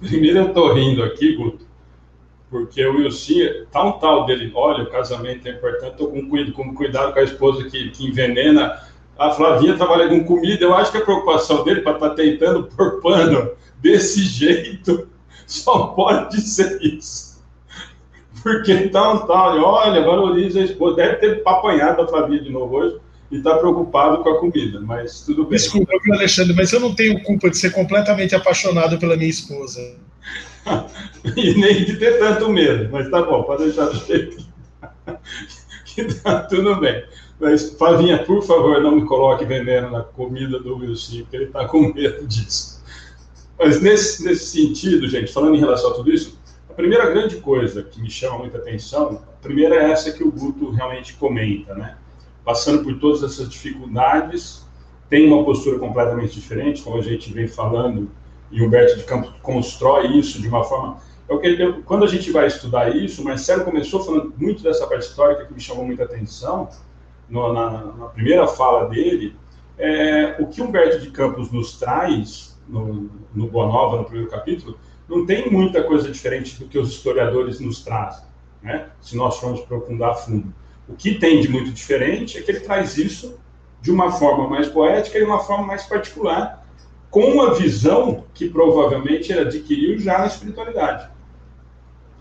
Primeiro 0.00 0.38
eu 0.38 0.54
tô 0.54 0.72
rindo 0.72 1.02
aqui, 1.02 1.36
Guto, 1.36 1.66
porque 2.50 2.84
o 2.84 2.96
Wilson, 2.96 3.66
tá 3.70 3.84
um 3.84 3.92
tal 3.92 4.24
dele, 4.24 4.50
olha, 4.54 4.84
o 4.84 4.90
casamento 4.90 5.46
é 5.46 5.52
importante, 5.52 5.96
tô 5.96 6.08
com, 6.08 6.26
com 6.52 6.74
cuidado 6.74 7.12
com 7.12 7.18
a 7.18 7.22
esposa 7.22 7.64
que, 7.64 7.90
que 7.90 8.06
envenena. 8.06 8.80
A 9.18 9.30
Flavinha 9.30 9.76
trabalha 9.76 10.08
com 10.08 10.24
comida, 10.24 10.64
eu 10.64 10.74
acho 10.74 10.90
que 10.90 10.98
a 10.98 11.04
preocupação 11.04 11.62
dele 11.62 11.82
para 11.82 11.92
estar 11.92 12.08
tá 12.08 12.14
tentando 12.14 12.64
pôr 12.64 13.02
pano 13.02 13.50
desse 13.78 14.22
jeito 14.22 15.06
só 15.46 15.88
pode 15.88 16.40
ser 16.40 16.80
isso. 16.80 17.44
Porque 18.42 18.88
tá 18.88 19.12
um 19.12 19.26
tal, 19.26 19.58
olha, 19.58 20.02
valoriza 20.02 20.60
a 20.60 20.64
esposa. 20.64 20.96
Deve 20.96 21.16
ter 21.16 21.42
apanhado 21.44 22.00
a 22.00 22.08
Flavinha 22.08 22.40
de 22.40 22.50
novo 22.50 22.76
hoje 22.76 22.98
e 23.30 23.36
está 23.36 23.56
preocupado 23.56 24.22
com 24.22 24.30
a 24.30 24.38
comida, 24.38 24.80
mas 24.80 25.20
tudo 25.20 25.44
bem. 25.44 25.56
Desculpa, 25.56 25.92
viu, 26.02 26.14
Alexandre, 26.14 26.54
mas 26.54 26.72
eu 26.72 26.80
não 26.80 26.94
tenho 26.94 27.22
culpa 27.22 27.48
de 27.48 27.56
ser 27.56 27.70
completamente 27.70 28.34
apaixonado 28.34 28.98
pela 28.98 29.16
minha 29.16 29.30
esposa. 29.30 29.96
e 31.36 31.54
nem 31.54 31.84
de 31.84 31.96
ter 31.96 32.18
tanto 32.18 32.50
medo, 32.50 32.88
mas 32.90 33.08
tá 33.08 33.22
bom, 33.22 33.42
pode 33.44 33.64
deixar 33.64 33.86
do 33.86 34.04
jeito 34.04 34.50
que 35.94 36.14
tá 36.22 36.42
tudo 36.42 36.76
bem. 36.76 37.04
Mas, 37.38 37.70
Flavinha, 37.70 38.22
por 38.22 38.42
favor, 38.42 38.82
não 38.82 38.96
me 38.96 39.06
coloque 39.06 39.44
veneno 39.44 39.90
na 39.90 40.02
comida 40.02 40.58
do 40.60 40.76
Wilson, 40.76 41.20
porque 41.20 41.36
ele 41.36 41.44
está 41.46 41.66
com 41.66 41.92
medo 41.92 42.26
disso. 42.26 42.82
Mas 43.58 43.80
nesse, 43.80 44.24
nesse 44.24 44.46
sentido, 44.46 45.08
gente, 45.08 45.32
falando 45.32 45.54
em 45.54 45.60
relação 45.60 45.90
a 45.90 45.94
tudo 45.94 46.12
isso, 46.12 46.38
a 46.68 46.74
primeira 46.74 47.10
grande 47.10 47.36
coisa 47.36 47.82
que 47.82 48.00
me 48.00 48.10
chama 48.10 48.38
muita 48.38 48.58
atenção, 48.58 49.22
a 49.28 49.42
primeira 49.42 49.74
é 49.74 49.90
essa 49.90 50.12
que 50.12 50.22
o 50.22 50.30
Guto 50.30 50.70
realmente 50.70 51.14
comenta, 51.14 51.74
né? 51.74 51.96
Passando 52.44 52.82
por 52.82 52.98
todas 52.98 53.22
essas 53.22 53.48
dificuldades, 53.48 54.66
tem 55.08 55.26
uma 55.26 55.44
postura 55.44 55.78
completamente 55.78 56.34
diferente, 56.34 56.82
como 56.82 56.98
a 56.98 57.02
gente 57.02 57.32
vem 57.32 57.48
falando, 57.48 58.10
e 58.50 58.62
Humberto 58.62 58.96
de 58.96 59.04
Campos 59.04 59.32
constrói 59.42 60.06
isso 60.18 60.40
de 60.40 60.48
uma 60.48 60.64
forma. 60.64 60.98
É 61.28 61.34
eu, 61.34 61.40
eu, 61.40 61.82
quando 61.82 62.04
a 62.04 62.08
gente 62.08 62.30
vai 62.30 62.46
estudar 62.46 62.94
isso, 62.94 63.22
o 63.22 63.24
Marcelo 63.24 63.64
começou 63.64 64.02
falando 64.02 64.34
muito 64.36 64.62
dessa 64.62 64.86
parte 64.86 65.06
histórica 65.06 65.46
que 65.46 65.54
me 65.54 65.60
chamou 65.60 65.84
muita 65.84 66.04
atenção, 66.04 66.68
no, 67.28 67.52
na, 67.52 67.70
na, 67.70 68.06
primeira 68.06 68.46
fala 68.46 68.88
dele, 68.88 69.36
é, 69.78 70.36
o 70.40 70.48
que 70.48 70.60
Humberto 70.60 70.98
de 71.00 71.10
Campos 71.10 71.50
nos 71.52 71.78
traz 71.78 72.58
no, 72.68 73.08
no 73.32 73.46
Boa 73.46 73.66
Nova, 73.66 73.98
no 73.98 74.04
primeiro 74.04 74.30
capítulo, 74.30 74.76
não 75.08 75.26
tem 75.26 75.50
muita 75.50 75.82
coisa 75.82 76.10
diferente 76.10 76.58
do 76.58 76.68
que 76.68 76.78
os 76.78 76.90
historiadores 76.90 77.60
nos 77.60 77.82
trazem, 77.82 78.24
né? 78.62 78.90
se 79.00 79.16
nós 79.16 79.38
formos 79.38 79.60
aprofundar 79.60 80.10
a 80.10 80.14
fundo. 80.14 80.52
O 80.88 80.94
que 80.94 81.14
tem 81.14 81.40
de 81.40 81.48
muito 81.48 81.70
diferente 81.70 82.38
é 82.38 82.42
que 82.42 82.50
ele 82.50 82.60
traz 82.60 82.96
isso 82.98 83.38
de 83.80 83.90
uma 83.90 84.12
forma 84.12 84.48
mais 84.48 84.68
poética 84.68 85.18
e 85.18 85.22
uma 85.22 85.40
forma 85.40 85.66
mais 85.66 85.84
particular, 85.84 86.66
com 87.10 87.24
uma 87.24 87.54
visão 87.54 88.24
que 88.34 88.48
provavelmente 88.48 89.32
ele 89.32 89.40
adquiriu 89.40 89.98
já 89.98 90.18
na 90.18 90.26
espiritualidade. 90.26 91.08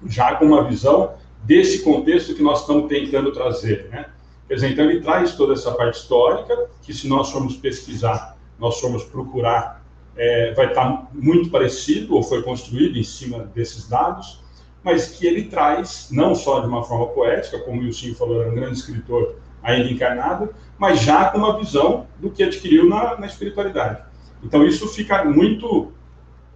Já 0.07 0.36
com 0.36 0.45
uma 0.45 0.64
visão 0.64 1.14
desse 1.44 1.84
contexto 1.84 2.34
que 2.34 2.41
nós 2.41 2.61
estamos 2.61 2.88
tentando 2.88 3.31
trazer. 3.31 3.88
Né? 3.91 4.06
Quer 4.48 4.56
dizer, 4.56 4.72
então 4.72 4.86
ele 4.86 5.02
traz 5.02 5.36
toda 5.36 5.53
essa 5.53 5.72
parte 5.72 5.99
histórica, 5.99 6.69
que 6.81 6.94
se 6.94 7.07
nós 7.07 7.30
formos 7.30 7.56
pesquisar, 7.56 8.38
nós 8.57 8.80
formos 8.80 9.03
procurar, 9.03 9.84
é, 10.18 10.53
vai 10.53 10.68
estar 10.68 11.07
muito 11.14 11.49
parecido, 11.49 12.15
ou 12.15 12.23
foi 12.23 12.41
construído 12.41 12.98
em 12.98 13.03
cima 13.03 13.45
desses 13.53 13.88
dados, 13.88 14.41
mas 14.84 15.07
que 15.07 15.27
ele 15.27 15.45
traz, 15.45 16.10
não 16.11 16.34
só 16.34 16.61
de 16.61 16.68
uma 16.68 16.84
forma 16.84 17.07
poética, 17.07 17.60
como 17.60 17.81
o 17.81 17.84
Wilson 17.84 18.14
falou, 18.15 18.41
era 18.41 18.51
um 18.51 18.56
grande 18.56 18.77
escritor 18.77 19.35
ainda 19.61 19.89
encarnado, 19.89 20.53
mas 20.77 21.01
já 21.01 21.30
com 21.30 21.38
uma 21.38 21.57
visão 21.57 22.07
do 22.18 22.30
que 22.30 22.43
adquiriu 22.43 22.88
na, 22.88 23.18
na 23.18 23.27
espiritualidade. 23.27 24.01
Então 24.41 24.65
isso 24.65 24.88
fica 24.88 25.23
muito, 25.26 25.91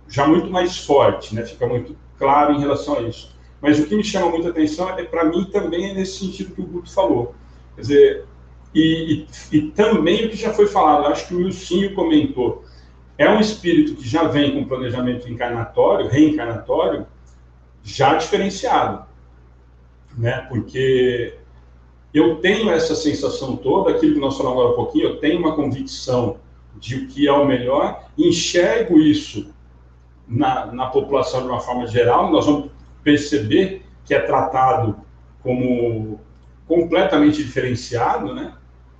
já 0.07 0.25
muito 0.25 0.49
mais 0.49 0.77
forte, 0.77 1.35
né? 1.35 1.45
fica 1.45 1.67
muito 1.67 1.97
claro 2.17 2.53
em 2.53 2.59
relação 2.59 2.97
a 2.97 3.01
isso. 3.01 3.35
Mas 3.61 3.79
o 3.79 3.85
que 3.85 3.95
me 3.95 4.03
chama 4.03 4.29
muita 4.29 4.49
atenção 4.49 4.89
é, 4.89 5.03
para 5.03 5.25
mim, 5.25 5.45
também 5.45 5.89
é 5.89 5.93
nesse 5.93 6.19
sentido 6.19 6.53
que 6.53 6.61
o 6.61 6.65
Guto 6.65 6.91
falou. 6.91 7.35
Quer 7.75 7.81
dizer, 7.81 8.25
e, 8.73 9.25
e, 9.51 9.57
e 9.57 9.61
também 9.71 10.25
o 10.25 10.29
que 10.29 10.37
já 10.37 10.53
foi 10.53 10.67
falado, 10.67 11.07
acho 11.07 11.27
que 11.27 11.35
o 11.35 11.39
Wilson 11.39 11.93
comentou, 11.93 12.63
é 13.17 13.29
um 13.29 13.39
espírito 13.39 13.95
que 13.95 14.07
já 14.07 14.23
vem 14.23 14.53
com 14.53 14.67
planejamento 14.67 15.29
encarnatório, 15.29 16.07
reencarnatório, 16.07 17.05
já 17.83 18.15
diferenciado, 18.15 19.05
né? 20.17 20.45
Porque 20.49 21.37
eu 22.13 22.37
tenho 22.37 22.69
essa 22.69 22.95
sensação 22.95 23.57
toda, 23.57 23.91
aquilo 23.91 24.13
que 24.13 24.19
nós 24.19 24.37
falamos 24.37 24.59
agora 24.59 24.73
um 24.73 24.75
pouquinho, 24.75 25.05
eu 25.05 25.17
tenho 25.17 25.39
uma 25.39 25.55
convicção 25.55 26.37
de 26.79 26.95
o 26.95 27.07
que 27.07 27.27
é 27.27 27.31
o 27.31 27.45
melhor, 27.45 28.05
enxergo 28.17 28.99
isso 28.99 29.53
na, 30.27 30.67
na 30.67 30.87
população 30.87 31.41
de 31.41 31.47
uma 31.47 31.59
forma 31.59 31.85
geral, 31.87 32.31
nós 32.31 32.45
vamos 32.45 32.71
perceber 33.03 33.85
que 34.05 34.13
é 34.13 34.19
tratado 34.19 34.97
como 35.41 36.19
completamente 36.67 37.43
diferenciado, 37.43 38.33
né? 38.33 38.53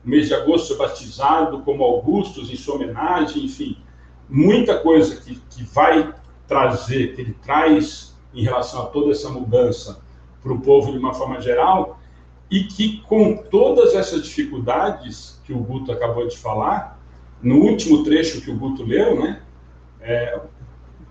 No 0.04 0.12
mês 0.12 0.28
de 0.28 0.34
agosto, 0.34 0.78
batizado 0.78 1.62
como 1.62 1.84
Augustus, 1.84 2.52
em 2.52 2.58
sua 2.58 2.76
homenagem, 2.76 3.46
enfim, 3.46 3.78
muita 4.28 4.78
coisa 4.78 5.16
que, 5.16 5.40
que 5.50 5.64
vai 5.64 6.14
trazer, 6.46 7.16
que 7.16 7.22
ele 7.22 7.38
traz 7.42 8.13
em 8.34 8.44
relação 8.44 8.84
a 8.84 8.86
toda 8.86 9.12
essa 9.12 9.30
mudança 9.30 10.02
para 10.42 10.54
o 10.54 10.60
povo 10.60 10.92
de 10.92 10.98
uma 10.98 11.14
forma 11.14 11.40
geral, 11.42 12.00
e 12.52 12.66
que 12.66 13.02
com 13.08 13.38
todas 13.38 13.96
essas 13.96 14.24
dificuldades 14.24 15.40
que 15.44 15.54
o 15.54 15.60
Guto 15.60 15.92
acabou 15.92 16.28
de 16.28 16.38
falar, 16.38 17.00
no 17.42 17.58
último 17.58 18.04
trecho 18.04 18.42
que 18.42 18.52
o 18.52 18.58
Guto 18.58 18.84
leu, 18.84 19.20
né, 19.20 19.42
é, 20.02 20.40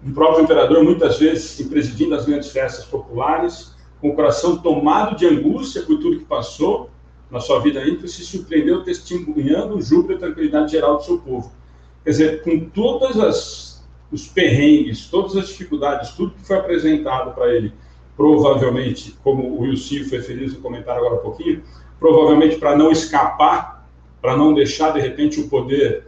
o 0.05 0.13
próprio 0.13 0.45
imperador 0.45 0.83
muitas 0.83 1.19
vezes 1.19 1.67
presidindo 1.67 2.15
as 2.15 2.27
grandes 2.27 2.51
festas 2.51 2.85
populares, 2.85 3.73
com 4.01 4.11
o 4.11 4.15
coração 4.15 4.59
tomado 4.59 5.17
de 5.17 5.27
angústia 5.27 5.83
por 5.83 5.99
tudo 5.99 6.19
que 6.19 6.25
passou, 6.25 6.91
na 7.31 7.41
sua 7.41 7.61
vida 7.61 7.83
ímpia, 7.89 8.07
se 8.09 8.25
surpreendeu 8.25 8.83
testemunhando 8.83 9.77
o 9.77 9.81
júbilo 9.81 10.13
e 10.13 10.17
a 10.17 10.19
tranquilidade 10.19 10.73
geral 10.73 10.99
do 10.99 11.05
seu 11.05 11.19
povo. 11.19 11.51
Quer 12.05 12.11
dizer, 12.11 12.43
com 12.43 12.69
todas 12.69 13.19
as 13.19 13.72
os 14.13 14.29
perrengues, 14.29 15.09
todas 15.09 15.37
as 15.37 15.49
dificuldades, 15.49 16.11
tudo 16.11 16.35
que 16.35 16.47
foi 16.47 16.59
apresentado 16.59 17.35
para 17.35 17.53
ele, 17.53 17.73
provavelmente, 18.17 19.17
como 19.25 19.43
o 19.43 19.63
Wilson 19.63 20.05
foi 20.09 20.21
feliz 20.21 20.53
no 20.53 20.61
comentário 20.61 21.01
agora 21.01 21.17
há 21.17 21.23
pouquinho, 21.23 21.63
provavelmente 21.99 22.57
para 22.57 22.77
não 22.77 22.93
escapar, 22.93 23.89
para 24.21 24.37
não 24.37 24.53
deixar 24.53 24.93
de 24.93 25.01
repente 25.01 25.41
o 25.41 25.49
poder 25.49 26.07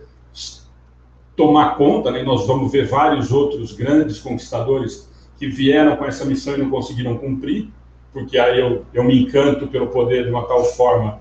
tomar 1.34 1.76
conta, 1.76 2.10
né? 2.10 2.22
nós 2.22 2.46
vamos 2.46 2.70
ver 2.70 2.86
vários 2.86 3.32
outros 3.32 3.72
grandes 3.72 4.20
conquistadores 4.20 5.10
que 5.38 5.48
vieram 5.48 5.96
com 5.96 6.04
essa 6.04 6.24
missão 6.24 6.54
e 6.54 6.58
não 6.58 6.70
conseguiram 6.70 7.16
cumprir, 7.16 7.70
porque 8.12 8.38
aí 8.38 8.60
eu, 8.60 8.84
eu 8.92 9.02
me 9.02 9.20
encanto 9.20 9.66
pelo 9.66 9.88
poder 9.88 10.24
de 10.24 10.30
uma 10.30 10.46
tal 10.46 10.64
forma 10.64 11.20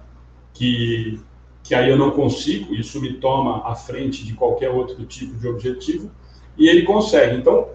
que, 0.53 1.19
que 1.63 1.73
aí 1.73 1.89
eu 1.89 1.97
não 1.97 2.11
consigo, 2.11 2.75
isso 2.75 3.01
me 3.01 3.13
toma 3.13 3.67
à 3.67 3.73
frente 3.73 4.23
de 4.23 4.33
qualquer 4.33 4.69
outro 4.69 5.03
tipo 5.05 5.35
de 5.35 5.47
objetivo, 5.47 6.11
e 6.57 6.67
ele 6.67 6.83
consegue. 6.83 7.37
Então, 7.37 7.69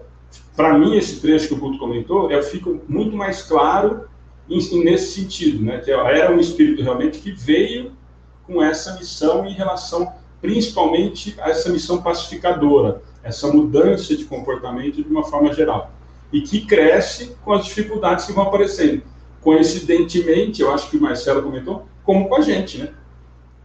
para 0.55 0.77
mim, 0.77 0.97
esse 0.97 1.19
trecho 1.19 1.47
que 1.47 1.53
o 1.53 1.57
Guto 1.57 1.77
comentou, 1.77 2.29
eu 2.31 2.43
fico 2.43 2.81
muito 2.87 3.15
mais 3.15 3.43
claro 3.43 4.07
nesse 4.47 5.21
sentido, 5.21 5.63
né? 5.63 5.77
que 5.79 5.91
era 5.91 6.33
um 6.33 6.39
espírito 6.39 6.81
realmente 6.81 7.19
que 7.19 7.31
veio 7.31 7.91
com 8.45 8.63
essa 8.63 8.95
missão 8.95 9.45
em 9.45 9.53
relação 9.53 10.11
principalmente 10.41 11.35
a 11.39 11.49
essa 11.49 11.69
missão 11.69 12.01
pacificadora, 12.01 13.01
essa 13.23 13.47
mudança 13.47 14.15
de 14.15 14.25
comportamento 14.25 15.03
de 15.03 15.09
uma 15.09 15.23
forma 15.23 15.53
geral 15.53 15.91
e 16.31 16.41
que 16.41 16.65
cresce 16.65 17.35
com 17.43 17.53
as 17.53 17.65
dificuldades 17.65 18.25
que 18.25 18.33
vão 18.33 18.45
aparecendo. 18.45 19.03
Coincidentemente, 19.41 20.61
eu 20.61 20.71
acho 20.71 20.89
que 20.89 20.97
o 20.97 21.01
Marcelo 21.01 21.43
comentou, 21.43 21.87
como 22.03 22.27
com 22.27 22.35
a 22.35 22.41
gente, 22.41 22.77
né? 22.77 22.93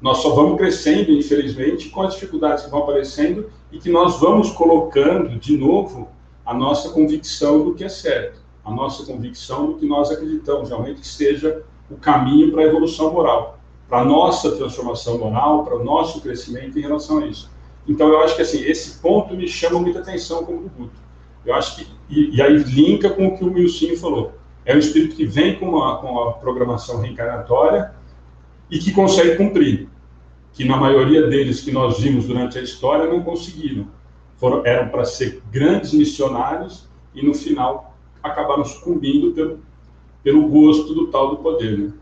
Nós 0.04 0.18
só 0.18 0.34
vamos 0.34 0.58
crescendo, 0.58 1.12
infelizmente, 1.12 1.88
com 1.88 2.02
as 2.02 2.12
dificuldades 2.12 2.64
que 2.64 2.70
vão 2.70 2.80
aparecendo 2.82 3.50
e 3.72 3.78
que 3.78 3.90
nós 3.90 4.20
vamos 4.20 4.50
colocando 4.50 5.38
de 5.38 5.56
novo 5.56 6.10
a 6.44 6.52
nossa 6.52 6.90
convicção 6.90 7.64
do 7.64 7.74
que 7.74 7.84
é 7.84 7.88
certo, 7.88 8.38
a 8.62 8.70
nossa 8.70 9.06
convicção 9.06 9.68
do 9.68 9.78
que 9.78 9.86
nós 9.86 10.10
acreditamos 10.10 10.68
realmente 10.68 11.00
que 11.00 11.06
seja 11.08 11.62
o 11.90 11.96
caminho 11.96 12.52
para 12.52 12.60
a 12.60 12.66
evolução 12.66 13.14
moral, 13.14 13.58
para 13.88 14.00
a 14.00 14.04
nossa 14.04 14.54
transformação 14.54 15.16
moral, 15.16 15.64
para 15.64 15.76
o 15.76 15.82
nosso 15.82 16.20
crescimento 16.20 16.78
em 16.78 16.82
relação 16.82 17.20
a 17.20 17.26
isso. 17.26 17.50
Então, 17.88 18.06
eu 18.08 18.20
acho 18.20 18.36
que 18.36 18.42
assim, 18.42 18.62
esse 18.62 19.00
ponto 19.00 19.34
me 19.34 19.48
chama 19.48 19.80
muita 19.80 20.00
atenção 20.00 20.44
como 20.44 20.64
do 20.64 20.68
Guto. 20.68 21.00
Eu 21.46 21.54
acho 21.54 21.76
que, 21.76 21.88
e, 22.10 22.36
e, 22.36 22.42
aí 22.42 22.58
linka 22.58 23.08
com 23.08 23.28
o 23.28 23.38
que 23.38 23.44
o 23.44 23.50
Milcinho 23.50 23.98
falou. 23.98 24.34
É 24.66 24.74
um 24.74 24.78
espírito 24.78 25.16
que 25.16 25.24
vem 25.24 25.58
com, 25.58 25.70
uma, 25.70 25.96
com 25.96 26.20
a 26.24 26.32
programação 26.34 27.00
reencarnatória 27.00 27.94
e 28.70 28.78
que 28.78 28.92
consegue 28.92 29.36
cumprir. 29.36 29.93
Que 30.54 30.64
na 30.64 30.76
maioria 30.76 31.26
deles 31.26 31.60
que 31.60 31.72
nós 31.72 32.00
vimos 32.00 32.26
durante 32.26 32.58
a 32.58 32.62
história 32.62 33.06
não 33.06 33.22
conseguiram. 33.22 33.88
Foram, 34.36 34.64
eram 34.64 34.88
para 34.88 35.04
ser 35.04 35.42
grandes 35.50 35.92
missionários 35.92 36.88
e 37.14 37.24
no 37.24 37.34
final 37.34 37.94
acabaram 38.22 38.64
sucumbindo 38.64 39.32
pelo, 39.32 39.60
pelo 40.22 40.48
gosto 40.48 40.94
do 40.94 41.08
tal 41.08 41.30
do 41.30 41.36
poder. 41.38 41.78
Né? 41.78 41.92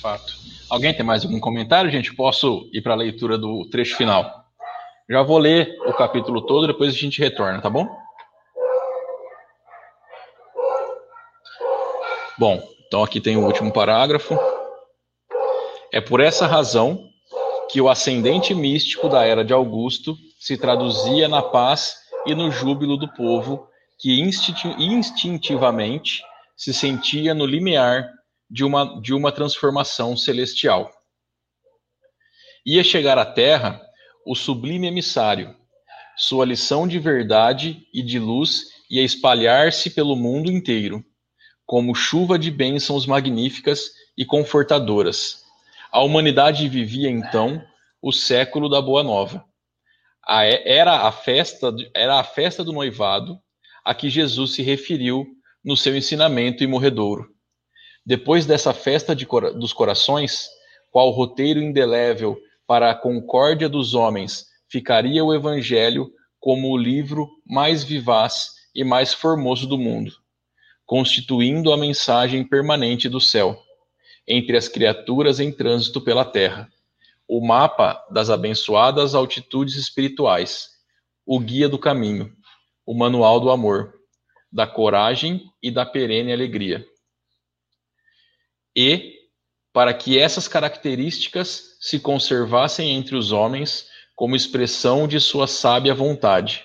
Fato. 0.00 0.32
Alguém 0.70 0.94
tem 0.94 1.04
mais 1.04 1.24
algum 1.24 1.40
comentário, 1.40 1.90
gente? 1.90 2.14
Posso 2.14 2.68
ir 2.72 2.82
para 2.82 2.92
a 2.92 2.96
leitura 2.96 3.38
do 3.38 3.68
trecho 3.70 3.96
final? 3.96 4.44
Já 5.08 5.22
vou 5.22 5.38
ler 5.38 5.74
o 5.86 5.92
capítulo 5.94 6.42
todo, 6.42 6.66
depois 6.66 6.92
a 6.92 6.96
gente 6.96 7.18
retorna, 7.18 7.62
tá 7.62 7.70
bom? 7.70 7.88
Bom, 12.38 12.62
então 12.86 13.02
aqui 13.02 13.20
tem 13.20 13.36
o 13.36 13.44
último 13.44 13.72
parágrafo. 13.72 14.38
É 15.92 16.00
por 16.00 16.20
essa 16.20 16.46
razão 16.46 17.08
que 17.70 17.80
o 17.80 17.88
ascendente 17.88 18.54
místico 18.54 19.08
da 19.08 19.24
era 19.24 19.44
de 19.44 19.52
Augusto 19.52 20.16
se 20.38 20.56
traduzia 20.56 21.28
na 21.28 21.42
paz 21.42 21.96
e 22.26 22.34
no 22.34 22.50
júbilo 22.50 22.96
do 22.96 23.08
povo 23.08 23.66
que 23.98 24.20
instintivamente 24.78 26.22
se 26.56 26.72
sentia 26.74 27.34
no 27.34 27.46
limiar 27.46 28.08
de 28.50 28.64
uma, 28.64 29.00
de 29.00 29.12
uma 29.14 29.32
transformação 29.32 30.16
celestial. 30.16 30.90
Ia 32.64 32.84
chegar 32.84 33.18
à 33.18 33.24
Terra 33.24 33.80
o 34.26 34.34
sublime 34.34 34.86
emissário. 34.86 35.56
Sua 36.16 36.44
lição 36.44 36.86
de 36.86 36.98
verdade 36.98 37.86
e 37.94 38.02
de 38.02 38.18
luz 38.18 38.64
ia 38.90 39.02
espalhar-se 39.02 39.90
pelo 39.90 40.16
mundo 40.16 40.50
inteiro, 40.50 41.04
como 41.64 41.94
chuva 41.94 42.38
de 42.38 42.50
bênçãos 42.50 43.06
magníficas 43.06 43.90
e 44.16 44.24
confortadoras. 44.24 45.47
A 45.90 46.02
humanidade 46.02 46.68
vivia 46.68 47.10
então 47.10 47.62
o 48.02 48.12
século 48.12 48.68
da 48.68 48.80
Boa 48.80 49.02
Nova. 49.02 49.44
Era 50.26 51.06
a 51.06 51.12
festa, 51.12 51.74
era 51.94 52.20
a 52.20 52.24
festa 52.24 52.62
do 52.62 52.72
noivado 52.72 53.38
a 53.84 53.94
que 53.94 54.10
Jesus 54.10 54.52
se 54.54 54.62
referiu 54.62 55.26
no 55.64 55.76
seu 55.76 55.96
ensinamento 55.96 56.62
e 56.62 56.66
morredouro. 56.66 57.30
Depois 58.04 58.44
dessa 58.44 58.74
festa 58.74 59.16
de, 59.16 59.26
dos 59.58 59.72
corações, 59.72 60.48
qual 60.92 61.10
roteiro 61.10 61.60
indelével 61.60 62.38
para 62.66 62.90
a 62.90 62.94
concórdia 62.94 63.68
dos 63.68 63.94
homens, 63.94 64.44
ficaria 64.70 65.24
o 65.24 65.32
Evangelho 65.32 66.10
como 66.38 66.70
o 66.70 66.76
livro 66.76 67.28
mais 67.46 67.82
vivaz 67.82 68.50
e 68.74 68.84
mais 68.84 69.14
formoso 69.14 69.66
do 69.66 69.78
mundo, 69.78 70.12
constituindo 70.84 71.72
a 71.72 71.78
mensagem 71.78 72.46
permanente 72.46 73.08
do 73.08 73.20
céu, 73.20 73.58
entre 74.28 74.56
as 74.56 74.68
criaturas 74.68 75.40
em 75.40 75.50
trânsito 75.50 76.00
pela 76.00 76.24
terra, 76.24 76.70
o 77.26 77.44
mapa 77.44 78.04
das 78.10 78.28
abençoadas 78.28 79.14
altitudes 79.14 79.74
espirituais, 79.74 80.68
o 81.24 81.40
guia 81.40 81.68
do 81.68 81.78
caminho, 81.78 82.32
o 82.84 82.94
manual 82.94 83.40
do 83.40 83.50
amor, 83.50 83.94
da 84.52 84.66
coragem 84.66 85.42
e 85.62 85.70
da 85.70 85.84
perene 85.84 86.32
alegria. 86.32 86.86
E, 88.76 89.14
para 89.72 89.92
que 89.94 90.18
essas 90.18 90.46
características 90.46 91.76
se 91.80 91.98
conservassem 91.98 92.90
entre 92.90 93.16
os 93.16 93.32
homens 93.32 93.86
como 94.14 94.34
expressão 94.36 95.06
de 95.06 95.20
sua 95.20 95.46
sábia 95.46 95.94
vontade. 95.94 96.64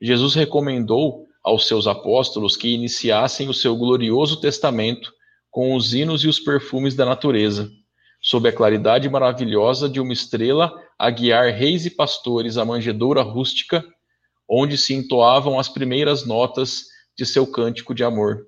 Jesus 0.00 0.34
recomendou 0.34 1.26
aos 1.42 1.66
seus 1.66 1.86
apóstolos 1.86 2.56
que 2.56 2.68
iniciassem 2.68 3.48
o 3.48 3.54
seu 3.54 3.76
glorioso 3.76 4.40
testamento 4.40 5.12
com 5.58 5.74
os 5.74 5.92
hinos 5.92 6.22
e 6.22 6.28
os 6.28 6.38
perfumes 6.38 6.94
da 6.94 7.04
natureza, 7.04 7.68
sob 8.22 8.48
a 8.48 8.52
claridade 8.52 9.10
maravilhosa 9.10 9.88
de 9.88 9.98
uma 9.98 10.12
estrela 10.12 10.72
a 10.96 11.10
guiar 11.10 11.52
reis 11.52 11.84
e 11.84 11.90
pastores 11.90 12.56
à 12.56 12.64
manjedoura 12.64 13.22
rústica, 13.22 13.84
onde 14.48 14.78
se 14.78 14.94
entoavam 14.94 15.58
as 15.58 15.68
primeiras 15.68 16.24
notas 16.24 16.84
de 17.18 17.26
seu 17.26 17.44
cântico 17.44 17.92
de 17.92 18.04
amor, 18.04 18.46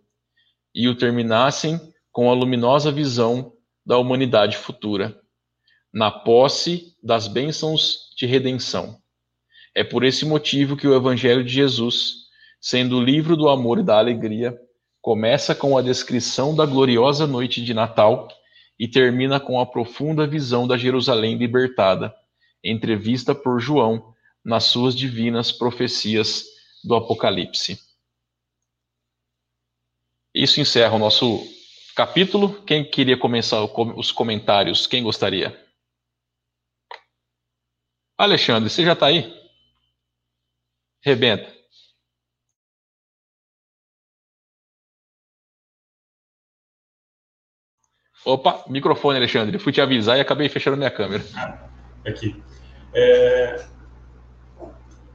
e 0.72 0.86
o 0.86 0.94
terminassem 0.94 1.80
com 2.12 2.30
a 2.30 2.32
luminosa 2.32 2.92
visão 2.92 3.54
da 3.84 3.98
humanidade 3.98 4.56
futura 4.56 5.20
na 5.92 6.12
posse 6.12 6.94
das 7.02 7.26
bênçãos 7.26 8.14
de 8.16 8.24
redenção. 8.24 8.96
É 9.74 9.82
por 9.82 10.04
esse 10.04 10.24
motivo 10.24 10.76
que 10.76 10.86
o 10.86 10.94
Evangelho 10.94 11.42
de 11.42 11.52
Jesus, 11.52 12.12
sendo 12.60 12.98
o 12.98 13.04
livro 13.04 13.36
do 13.36 13.48
amor 13.48 13.80
e 13.80 13.82
da 13.82 13.98
alegria, 13.98 14.56
começa 15.00 15.54
com 15.54 15.76
a 15.76 15.82
descrição 15.82 16.54
da 16.54 16.66
gloriosa 16.66 17.26
noite 17.26 17.64
de 17.64 17.72
Natal 17.72 18.28
e 18.78 18.88
termina 18.88 19.38
com 19.40 19.60
a 19.60 19.66
profunda 19.66 20.26
visão 20.26 20.66
da 20.66 20.76
Jerusalém 20.76 21.36
libertada, 21.36 22.14
entrevista 22.62 23.34
por 23.34 23.60
João 23.60 24.14
nas 24.44 24.64
suas 24.64 24.94
divinas 24.94 25.52
profecias 25.52 26.44
do 26.82 26.94
Apocalipse. 26.94 27.78
Isso 30.34 30.60
encerra 30.60 30.94
o 30.94 30.98
nosso 30.98 31.46
capítulo. 31.94 32.62
Quem 32.62 32.88
queria 32.88 33.18
começar 33.18 33.62
os 33.96 34.12
comentários? 34.12 34.86
Quem 34.86 35.02
gostaria? 35.02 35.58
Alexandre, 38.16 38.70
você 38.70 38.84
já 38.84 38.92
está 38.92 39.06
aí? 39.06 39.34
Rebenta. 41.02 41.59
Opa, 48.24 48.64
microfone, 48.68 49.16
Alexandre. 49.16 49.58
Fui 49.58 49.72
te 49.72 49.80
avisar 49.80 50.18
e 50.18 50.20
acabei 50.20 50.48
fechando 50.48 50.76
minha 50.76 50.90
câmera. 50.90 51.22
Aqui. 52.06 52.40
É... 52.94 53.64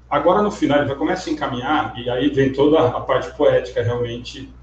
Agora 0.10 0.41
no 0.41 0.52
final 0.52 0.80
ele 0.80 0.88
vai 0.88 0.95
começar 0.95 1.30
a 1.30 1.34
encaminhar 1.34 1.98
e 1.98 2.10
aí 2.10 2.30
vem 2.30 2.53
toda 2.53 2.80
a 2.80 3.02
parte 3.02 3.36
poética 3.36 3.82
realmente 3.82 4.53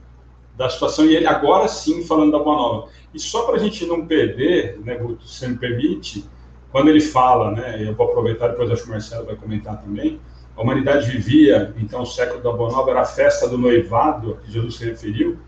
da 0.56 0.68
situação 0.68 1.04
e 1.04 1.16
ele 1.16 1.26
agora 1.26 1.66
sim 1.68 2.04
falando 2.04 2.32
da 2.32 2.38
Boa 2.38 2.56
Nova. 2.56 2.88
E 3.12 3.18
só 3.18 3.44
para 3.44 3.56
a 3.56 3.58
gente 3.58 3.84
não 3.86 4.06
perder, 4.06 4.78
né, 4.80 4.94
Guto, 4.94 5.26
se 5.26 5.46
me 5.46 5.56
permite, 5.56 6.24
quando 6.70 6.88
ele 6.88 7.00
fala, 7.00 7.50
né, 7.50 7.84
eu 7.86 7.94
vou 7.94 8.08
aproveitar, 8.08 8.48
depois 8.48 8.70
acho 8.70 8.82
que 8.82 8.88
o 8.88 8.92
Marcelo 8.92 9.26
vai 9.26 9.36
comentar 9.36 9.82
também, 9.82 10.20
a 10.56 10.62
humanidade 10.62 11.10
vivia, 11.10 11.74
então, 11.78 12.02
o 12.02 12.06
século 12.06 12.42
da 12.42 12.52
Boa 12.52 12.70
Nova 12.70 12.90
era 12.90 13.00
a 13.00 13.06
festa 13.06 13.48
do 13.48 13.56
noivado, 13.56 14.32
a 14.34 14.44
que 14.44 14.52
Jesus 14.52 14.76
se 14.76 14.84
referiu, 14.84 15.38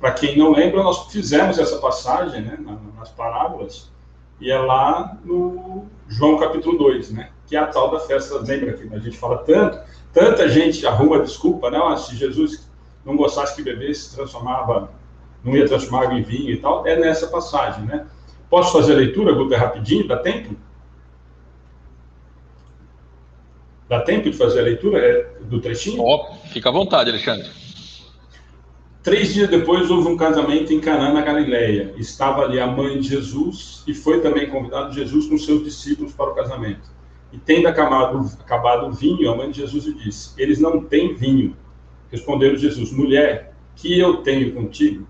Para 0.00 0.12
quem 0.12 0.36
não 0.36 0.52
lembra, 0.52 0.82
nós 0.82 1.10
fizemos 1.10 1.58
essa 1.58 1.78
passagem 1.78 2.42
né, 2.42 2.58
nas 2.96 3.10
parábolas, 3.10 3.90
e 4.40 4.50
é 4.50 4.58
lá 4.58 5.16
no 5.24 5.86
João 6.06 6.38
capítulo 6.38 6.76
2, 6.76 7.12
né, 7.12 7.30
que 7.46 7.56
é 7.56 7.58
a 7.58 7.66
tal 7.66 7.90
da 7.90 8.00
festa, 8.00 8.38
lembra 8.38 8.74
que 8.74 8.94
a 8.94 8.98
gente 8.98 9.16
fala 9.16 9.38
tanto, 9.38 9.78
tanta 10.12 10.48
gente 10.48 10.86
arruma 10.86 11.20
desculpa, 11.20 11.70
né, 11.70 11.78
se 11.96 12.14
Jesus 12.14 12.68
não 13.04 13.16
gostasse 13.16 13.56
que 13.56 13.62
bebesse, 13.62 14.10
se 14.10 14.16
transformava, 14.16 14.90
não 15.42 15.56
ia 15.56 15.66
transformar 15.66 16.04
água 16.04 16.18
em 16.18 16.22
vinho 16.22 16.50
e 16.50 16.58
tal, 16.58 16.86
é 16.86 16.96
nessa 16.96 17.28
passagem, 17.28 17.84
né. 17.86 18.06
Posso 18.50 18.72
fazer 18.72 18.92
a 18.92 18.96
leitura, 18.96 19.32
Guto, 19.32 19.54
rapidinho, 19.54 20.06
dá 20.06 20.18
tempo? 20.18 20.54
Dá 23.88 24.00
tempo 24.02 24.30
de 24.30 24.36
fazer 24.36 24.60
a 24.60 24.64
leitura 24.64 24.98
é, 24.98 25.22
do 25.42 25.60
trechinho? 25.60 26.02
Oh, 26.02 26.34
fica 26.52 26.68
à 26.68 26.72
vontade, 26.72 27.10
Alexandre. 27.10 27.48
Três 29.06 29.32
dias 29.32 29.48
depois 29.48 29.88
houve 29.88 30.08
um 30.08 30.16
casamento 30.16 30.72
em 30.72 30.80
Canaã, 30.80 31.12
na 31.12 31.20
Galileia. 31.20 31.94
Estava 31.96 32.42
ali 32.42 32.58
a 32.58 32.66
mãe 32.66 32.98
de 32.98 33.10
Jesus 33.10 33.84
e 33.86 33.94
foi 33.94 34.20
também 34.20 34.50
convidado 34.50 34.92
Jesus 34.92 35.28
com 35.28 35.38
seus 35.38 35.62
discípulos 35.62 36.12
para 36.12 36.32
o 36.32 36.34
casamento. 36.34 36.90
E 37.32 37.38
tendo 37.38 37.68
acabado, 37.68 38.28
acabado 38.40 38.88
o 38.88 38.92
vinho, 38.92 39.30
a 39.30 39.36
mãe 39.36 39.48
de 39.48 39.60
Jesus 39.60 39.84
lhe 39.84 39.94
disse: 39.94 40.32
Eles 40.36 40.58
não 40.58 40.82
têm 40.82 41.14
vinho. 41.14 41.56
Respondeu 42.10 42.56
Jesus: 42.56 42.90
Mulher, 42.90 43.54
que 43.76 43.96
eu 43.96 44.24
tenho 44.24 44.52
contigo? 44.52 45.06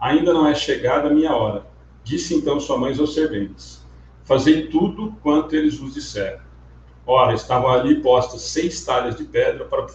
Ainda 0.00 0.32
não 0.32 0.48
é 0.48 0.54
chegada 0.56 1.06
a 1.08 1.14
minha 1.14 1.32
hora. 1.32 1.64
Disse 2.02 2.34
então 2.34 2.58
sua 2.58 2.78
mãe 2.78 2.98
aos 2.98 3.14
serventes: 3.14 3.86
Fazei 4.24 4.66
tudo 4.66 5.14
quanto 5.22 5.54
eles 5.54 5.78
vos 5.78 5.94
disseram. 5.94 6.40
Ora, 7.06 7.32
estavam 7.32 7.70
ali 7.70 8.02
postas 8.02 8.42
seis 8.42 8.84
talhas 8.84 9.14
de 9.14 9.22
pedra 9.22 9.66
para 9.66 9.86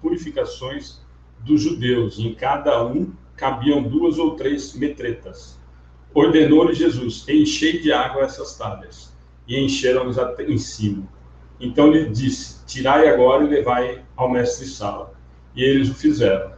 purificações 0.00 1.00
dos 1.48 1.62
judeus, 1.62 2.18
em 2.18 2.34
cada 2.34 2.84
um 2.84 3.10
cabiam 3.34 3.82
duas 3.82 4.18
ou 4.18 4.36
três 4.36 4.74
metretas. 4.74 5.58
Ordenou-lhe 6.14 6.74
Jesus: 6.74 7.24
Enchei 7.28 7.80
de 7.80 7.90
água 7.90 8.22
essas 8.22 8.56
talhas. 8.56 9.16
E 9.46 9.58
encheram-nos 9.58 10.16
em 10.46 10.58
cima. 10.58 11.08
Então 11.58 11.90
lhe 11.90 12.08
disse: 12.10 12.64
Tirai 12.66 13.08
agora 13.08 13.44
e 13.44 13.48
levai 13.48 14.04
ao 14.14 14.30
mestre-sala. 14.30 15.14
E 15.56 15.62
eles 15.62 15.88
o 15.88 15.94
fizeram. 15.94 16.52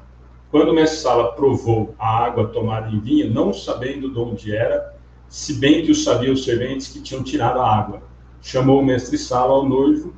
Quando 0.50 0.70
o 0.70 0.74
mestre-sala 0.74 1.32
provou 1.32 1.94
a 1.98 2.24
água 2.24 2.48
tomada 2.48 2.90
em 2.90 2.98
vinho, 2.98 3.32
não 3.32 3.52
sabendo 3.52 4.12
de 4.12 4.18
onde 4.18 4.54
era, 4.54 4.96
se 5.28 5.54
bem 5.54 5.84
que 5.84 5.92
o 5.92 5.94
sabiam 5.94 6.34
os 6.34 6.44
serventes 6.44 6.88
que 6.88 7.00
tinham 7.00 7.22
tirado 7.22 7.60
a 7.60 7.78
água, 7.78 8.02
chamou 8.42 8.80
o 8.80 8.84
mestre-sala 8.84 9.52
ao 9.52 9.68
noivo 9.68 10.12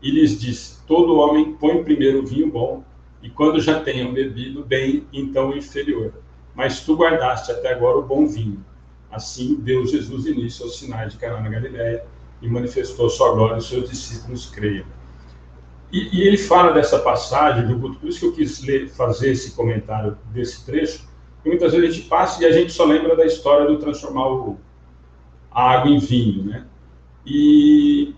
e 0.00 0.10
lhes 0.10 0.40
disse: 0.40 0.80
Todo 0.86 1.16
homem 1.16 1.54
põe 1.54 1.82
primeiro 1.82 2.20
o 2.20 2.26
vinho 2.26 2.50
bom, 2.50 2.84
e 3.22 3.30
quando 3.30 3.60
já 3.60 3.80
tenham 3.80 4.12
bebido 4.12 4.64
bem, 4.64 5.06
então 5.12 5.56
inferior. 5.56 6.12
Mas 6.54 6.80
tu 6.80 6.96
guardaste 6.96 7.52
até 7.52 7.72
agora 7.72 7.98
o 7.98 8.02
bom 8.02 8.26
vinho. 8.26 8.64
Assim 9.10 9.54
deu 9.56 9.86
Jesus 9.86 10.26
início 10.26 10.64
aos 10.64 10.78
sinais 10.78 11.12
de 11.12 11.18
Caná 11.18 11.40
na 11.40 11.48
Galiléia 11.48 12.04
e 12.40 12.48
manifestou 12.48 13.08
sua 13.08 13.32
glória 13.32 13.58
os 13.58 13.68
seus 13.68 13.88
discípulos 13.88 14.50
creiam. 14.50 14.84
E, 15.92 16.08
e, 16.16 16.26
ele 16.26 16.38
fala 16.38 16.72
dessa 16.72 16.98
passagem 16.98 17.66
do 17.66 17.78
por 17.78 18.08
isso 18.08 18.18
que 18.18 18.26
eu 18.26 18.32
quis 18.32 18.62
ler, 18.64 18.88
fazer 18.88 19.30
esse 19.30 19.54
comentário 19.54 20.16
desse 20.32 20.64
trecho, 20.64 21.06
porque 21.34 21.50
muitas 21.50 21.72
vezes 21.72 21.90
a 21.90 21.92
gente 21.92 22.08
passa 22.08 22.42
e 22.42 22.46
a 22.46 22.52
gente 22.52 22.72
só 22.72 22.84
lembra 22.84 23.14
da 23.14 23.26
história 23.26 23.66
do 23.66 23.78
transformar 23.78 24.26
o, 24.28 24.58
a 25.50 25.72
água 25.72 25.90
em 25.90 25.98
vinho, 25.98 26.44
né? 26.44 26.66
E, 27.26 28.14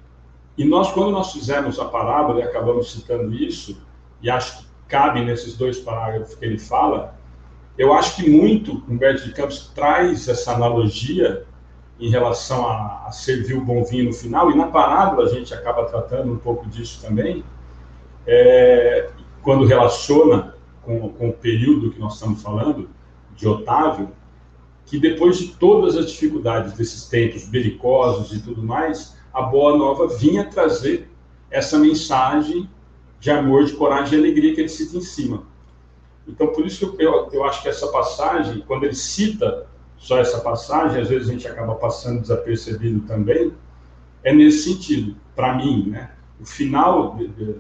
e 0.57 0.65
nós, 0.65 0.93
quando 0.93 1.11
nós 1.11 1.33
fizemos 1.33 1.81
a 1.81 1.85
parábola 1.87 2.41
e 2.41 2.43
acabamos 2.45 2.93
citando 2.93 3.35
isso, 3.35 3.83
e 4.23 4.31
acho 4.31 4.59
que 4.59 4.64
cabe 4.89 5.25
nesses 5.25 5.57
dois 5.57 5.79
parágrafos 5.79 6.35
que 6.35 6.45
ele 6.45 6.59
fala, 6.59 7.17
eu 7.77 7.93
acho 7.93 8.17
que 8.17 8.31
muito 8.31 8.83
Humberto 8.89 9.25
de 9.25 9.33
Campos 9.33 9.71
traz 9.75 10.29
essa 10.29 10.53
analogia 10.53 11.45
em 11.99 12.09
relação 12.09 12.67
a, 12.67 13.07
a 13.07 13.13
servir 13.13 13.55
o 13.55 13.65
bom 13.65 13.85
vinho 13.85 14.07
no 14.07 14.13
final, 14.13 14.51
e 14.51 14.57
na 14.57 14.69
parábola 14.69 15.29
a 15.29 15.33
gente 15.33 15.53
acaba 15.55 15.85
tratando 15.85 16.33
um 16.33 16.39
pouco 16.39 16.69
disso 16.69 17.01
também, 17.01 17.45
é, 18.27 19.11
quando 19.43 19.65
relaciona 19.65 20.55
com, 20.83 21.09
com 21.11 21.29
o 21.29 21.33
período 21.33 21.91
que 21.91 21.99
nós 21.99 22.15
estamos 22.15 22.43
falando, 22.43 22.89
de 23.37 23.49
Otávio, 23.49 24.11
que 24.87 24.99
depois 24.99 25.39
de 25.39 25.49
todas 25.49 25.97
as 25.97 26.11
dificuldades 26.11 26.75
desses 26.75 27.07
tempos 27.07 27.49
belicosos 27.49 28.33
e 28.37 28.43
tudo 28.43 28.63
mais, 28.63 29.17
a 29.33 29.43
Boa 29.43 29.77
Nova 29.77 30.07
vinha 30.09 30.45
trazer 30.45 31.11
essa 31.51 31.79
mensagem 31.79 32.69
de 33.25 33.31
amor, 33.31 33.65
de 33.65 33.73
coragem 33.73 34.19
e 34.19 34.21
alegria 34.21 34.55
que 34.55 34.61
ele 34.61 34.69
cita 34.69 34.99
em 34.99 35.01
cima. 35.01 35.45
Então, 36.29 36.49
por 36.49 36.67
isso 36.67 36.95
que 36.95 37.03
eu, 37.03 37.31
eu 37.33 37.43
acho 37.45 37.63
que 37.63 37.71
essa 37.71 37.89
passagem, 37.89 38.63
quando 38.67 38.85
ele 38.85 38.95
cita 38.95 39.67
só 39.97 40.19
essa 40.19 40.41
passagem, 40.41 41.01
às 41.01 41.09
vezes 41.09 41.31
a 41.31 41.33
gente 41.33 41.49
acaba 41.49 41.75
passando 41.77 42.21
desapercebido 42.21 43.01
também, 43.07 43.55
é 44.23 44.31
nesse 44.31 44.71
sentido, 44.71 45.17
para 45.35 45.57
mim, 45.57 45.89
né? 45.89 46.11
O 46.39 46.45
final 46.45 47.17
de, 47.17 47.29
de, 47.29 47.57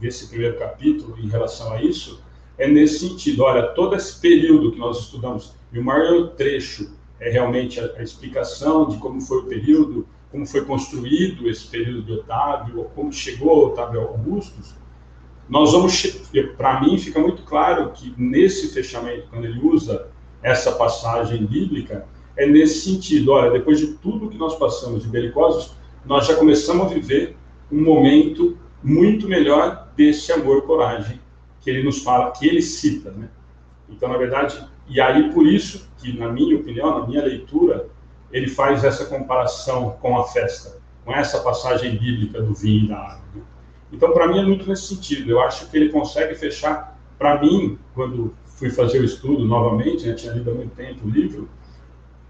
desse 0.00 0.26
primeiro 0.26 0.58
capítulo 0.58 1.16
em 1.16 1.28
relação 1.28 1.72
a 1.72 1.80
isso 1.80 2.20
é 2.58 2.66
nesse 2.66 3.08
sentido. 3.08 3.44
Olha, 3.44 3.68
todo 3.68 3.94
esse 3.94 4.20
período 4.20 4.72
que 4.72 4.80
nós 4.80 4.98
estudamos, 4.98 5.54
e 5.72 5.78
o 5.78 5.84
maior 5.84 6.30
trecho 6.30 6.90
é 7.20 7.30
realmente 7.30 7.78
a, 7.78 7.84
a 7.98 8.02
explicação 8.02 8.88
de 8.88 8.96
como 8.98 9.20
foi 9.20 9.38
o 9.38 9.44
período, 9.44 10.08
como 10.32 10.44
foi 10.44 10.64
construído 10.64 11.48
esse 11.48 11.68
período 11.68 12.02
de 12.02 12.12
Otávio, 12.14 12.78
ou 12.78 12.84
como 12.86 13.12
chegou 13.12 13.68
Otávio 13.68 14.00
Augustus, 14.00 14.74
nós 15.48 15.72
vamos, 15.72 16.02
para 16.56 16.80
mim, 16.80 16.98
fica 16.98 17.20
muito 17.20 17.42
claro 17.42 17.90
que 17.92 18.14
nesse 18.16 18.68
fechamento, 18.68 19.28
quando 19.30 19.44
ele 19.44 19.60
usa 19.60 20.08
essa 20.42 20.72
passagem 20.72 21.44
bíblica, 21.44 22.06
é 22.36 22.46
nesse 22.46 22.90
sentido. 22.90 23.32
Olha, 23.32 23.50
depois 23.50 23.78
de 23.78 23.88
tudo 23.94 24.28
que 24.28 24.38
nós 24.38 24.56
passamos 24.56 25.02
de 25.02 25.08
belicosos, 25.08 25.74
nós 26.04 26.26
já 26.26 26.34
começamos 26.36 26.86
a 26.86 26.94
viver 26.94 27.36
um 27.70 27.82
momento 27.82 28.58
muito 28.82 29.28
melhor 29.28 29.88
desse 29.96 30.32
amor 30.32 30.62
coragem 30.62 31.20
que 31.60 31.70
ele 31.70 31.82
nos 31.82 32.02
fala, 32.02 32.30
que 32.32 32.46
ele 32.46 32.60
cita, 32.60 33.10
né? 33.10 33.28
Então, 33.88 34.08
na 34.08 34.18
verdade, 34.18 34.62
e 34.86 35.00
aí 35.00 35.32
por 35.32 35.46
isso 35.46 35.88
que, 35.98 36.12
na 36.18 36.30
minha 36.30 36.56
opinião, 36.56 37.00
na 37.00 37.06
minha 37.06 37.22
leitura, 37.22 37.88
ele 38.30 38.48
faz 38.48 38.84
essa 38.84 39.06
comparação 39.06 39.96
com 40.00 40.18
a 40.18 40.24
festa, 40.24 40.78
com 41.04 41.12
essa 41.12 41.40
passagem 41.40 41.96
bíblica 41.96 42.42
do 42.42 42.52
vinho 42.54 42.84
e 42.84 42.88
da 42.88 42.98
água. 42.98 43.24
Então, 43.94 44.12
para 44.12 44.26
mim, 44.28 44.40
é 44.40 44.42
muito 44.42 44.68
nesse 44.68 44.94
sentido. 44.94 45.30
Eu 45.30 45.40
acho 45.40 45.70
que 45.70 45.76
ele 45.76 45.90
consegue 45.90 46.34
fechar, 46.34 46.98
para 47.18 47.40
mim, 47.40 47.78
quando 47.94 48.34
fui 48.46 48.70
fazer 48.70 49.00
o 49.00 49.04
estudo 49.04 49.44
novamente, 49.44 50.06
né, 50.06 50.14
tinha 50.14 50.32
lido 50.32 50.50
há 50.50 50.54
muito 50.54 50.74
tempo 50.74 51.06
o 51.06 51.10
livro, 51.10 51.48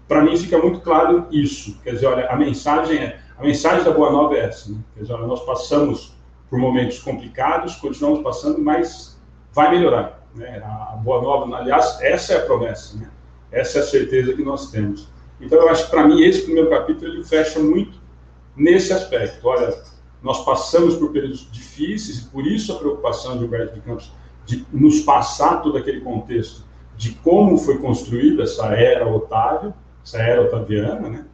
para 0.07 0.21
mim 0.21 0.37
fica 0.37 0.57
muito 0.57 0.79
claro 0.81 1.27
isso. 1.31 1.79
Quer 1.83 1.93
dizer, 1.93 2.05
olha, 2.05 2.27
a 2.27 2.35
mensagem 2.35 2.97
é, 2.97 3.19
a 3.37 3.43
mensagem 3.43 3.83
da 3.83 3.91
Boa 3.91 4.11
Nova 4.11 4.35
é 4.35 4.45
essa. 4.45 4.71
Né? 4.71 4.77
Quer 4.93 5.01
dizer, 5.01 5.13
olha, 5.13 5.27
nós 5.27 5.43
passamos 5.43 6.15
por 6.49 6.59
momentos 6.59 6.99
complicados, 6.99 7.75
continuamos 7.75 8.21
passando, 8.21 8.61
mas 8.61 9.19
vai 9.51 9.71
melhorar. 9.71 10.25
Né? 10.33 10.61
A 10.63 10.95
Boa 11.03 11.21
Nova, 11.21 11.55
aliás, 11.57 11.99
essa 12.01 12.33
é 12.33 12.37
a 12.37 12.45
promessa, 12.45 12.97
né? 12.97 13.09
essa 13.51 13.79
é 13.79 13.81
a 13.81 13.85
certeza 13.85 14.33
que 14.33 14.43
nós 14.43 14.71
temos. 14.71 15.07
Então, 15.41 15.59
eu 15.59 15.69
acho 15.69 15.85
que, 15.85 15.91
para 15.91 16.07
mim, 16.07 16.21
esse 16.21 16.43
primeiro 16.43 16.69
capítulo 16.69 17.11
ele 17.11 17.23
fecha 17.23 17.59
muito 17.59 17.99
nesse 18.55 18.93
aspecto. 18.93 19.45
Olha, 19.45 19.75
nós 20.25 20.43
passamos 20.43 20.95
por 20.95 21.11
períodos 21.11 21.47
difíceis 21.51 22.17
e 22.17 22.25
por 22.29 22.47
isso 22.47 22.73
a 22.73 22.79
preocupação 22.79 23.37
de 23.37 23.45
Humberto 23.45 23.75
de 23.75 23.81
Campos 23.81 24.11
de 24.43 24.65
nos 24.73 25.01
passar 25.01 25.61
todo 25.61 25.77
aquele 25.77 26.01
contexto 26.01 26.63
de 26.97 27.11
como 27.11 27.59
foi 27.59 27.77
construída 27.77 28.41
essa 28.41 28.65
era 28.75 29.07
Otávio, 29.07 29.71
essa 30.03 30.17
era 30.17 30.41
otaviana, 30.41 31.09
né? 31.09 31.25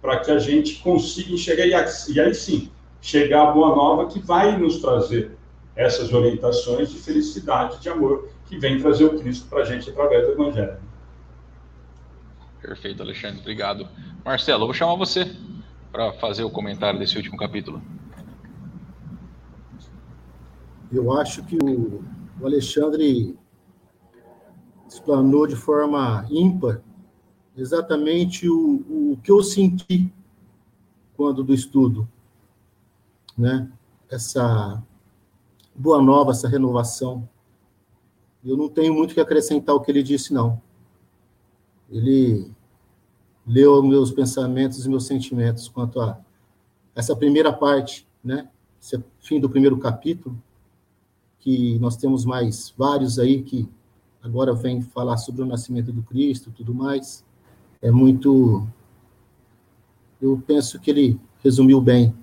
para 0.00 0.18
que 0.18 0.32
a 0.32 0.40
gente 0.40 0.80
consiga 0.82 1.32
enxergar, 1.32 1.86
e 2.08 2.20
aí 2.20 2.34
sim, 2.34 2.68
chegar 3.00 3.48
à 3.48 3.52
Boa 3.52 3.76
Nova 3.76 4.06
que 4.08 4.18
vai 4.18 4.58
nos 4.58 4.78
trazer 4.78 5.36
essas 5.76 6.12
orientações 6.12 6.90
de 6.90 6.98
felicidade, 6.98 7.80
de 7.80 7.88
amor, 7.88 8.28
que 8.46 8.58
vem 8.58 8.80
trazer 8.80 9.04
o 9.04 9.20
Cristo 9.20 9.46
para 9.48 9.62
a 9.62 9.64
gente 9.64 9.88
através 9.88 10.26
do 10.26 10.32
Evangelho. 10.32 10.78
Perfeito, 12.60 13.02
Alexandre, 13.02 13.38
obrigado. 13.40 13.88
Marcelo, 14.24 14.62
eu 14.62 14.66
vou 14.66 14.74
chamar 14.74 14.96
você 14.96 15.30
para 15.92 16.12
fazer 16.14 16.42
o 16.42 16.50
comentário 16.50 16.98
desse 16.98 17.16
último 17.16 17.36
capítulo. 17.36 17.80
Eu 20.92 21.10
acho 21.12 21.42
que 21.44 21.56
o, 21.56 22.04
o 22.38 22.46
Alexandre 22.46 23.34
explanou 24.86 25.46
de 25.46 25.56
forma 25.56 26.26
ímpar 26.30 26.82
exatamente 27.56 28.46
o, 28.48 29.12
o 29.12 29.18
que 29.22 29.30
eu 29.30 29.42
senti 29.42 30.12
quando 31.16 31.42
do 31.42 31.54
estudo, 31.54 32.06
né? 33.36 33.70
Essa 34.10 34.82
boa 35.74 36.02
nova, 36.02 36.32
essa 36.32 36.46
renovação. 36.46 37.26
Eu 38.44 38.56
não 38.56 38.68
tenho 38.68 38.92
muito 38.92 39.14
que 39.14 39.20
acrescentar 39.20 39.74
o 39.74 39.80
que 39.80 39.90
ele 39.90 40.02
disse, 40.02 40.34
não. 40.34 40.60
Ele 41.90 42.50
leu 43.46 43.82
meus 43.82 44.10
pensamentos 44.10 44.84
e 44.84 44.90
meus 44.90 45.06
sentimentos 45.06 45.68
quanto 45.68 46.00
a 46.00 46.20
essa 46.94 47.16
primeira 47.16 47.50
parte, 47.50 48.06
né? 48.22 48.50
Esse 48.80 49.02
fim 49.20 49.40
do 49.40 49.48
primeiro 49.48 49.78
capítulo, 49.78 50.36
que 51.42 51.76
nós 51.80 51.96
temos 51.96 52.24
mais 52.24 52.72
vários 52.78 53.18
aí 53.18 53.42
que 53.42 53.68
agora 54.22 54.54
vem 54.54 54.80
falar 54.80 55.16
sobre 55.16 55.42
o 55.42 55.46
nascimento 55.46 55.92
do 55.92 56.02
Cristo, 56.02 56.52
tudo 56.56 56.72
mais. 56.72 57.24
É 57.82 57.90
muito. 57.90 58.66
Eu 60.20 60.40
penso 60.46 60.78
que 60.78 60.90
ele 60.90 61.20
resumiu 61.42 61.80
bem 61.80 62.14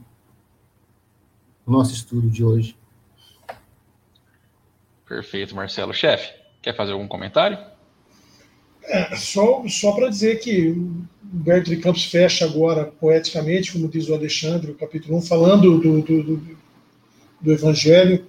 o 1.68 1.72
nosso 1.72 1.94
estudo 1.94 2.30
de 2.30 2.44
hoje. 2.44 2.78
Perfeito, 5.06 5.54
Marcelo. 5.54 5.94
Chefe, 5.94 6.34
quer 6.62 6.76
fazer 6.76 6.94
algum 6.94 7.08
comentário? 7.08 7.58
É, 8.84 9.16
só 9.18 9.68
só 9.68 9.92
para 9.92 10.08
dizer 10.08 10.40
que 10.40 10.70
Humberto 11.32 11.70
de 11.70 11.78
Campos 11.78 12.06
fecha 12.06 12.46
agora 12.46 12.86
poeticamente, 12.86 13.74
como 13.74 13.90
diz 13.90 14.08
o 14.08 14.14
Alexandre, 14.14 14.72
o 14.72 14.76
capítulo 14.76 15.18
1, 15.18 15.22
falando 15.24 15.78
do, 15.78 16.02
do, 16.02 16.24
do, 16.24 16.58
do 17.42 17.52
Evangelho, 17.52 18.26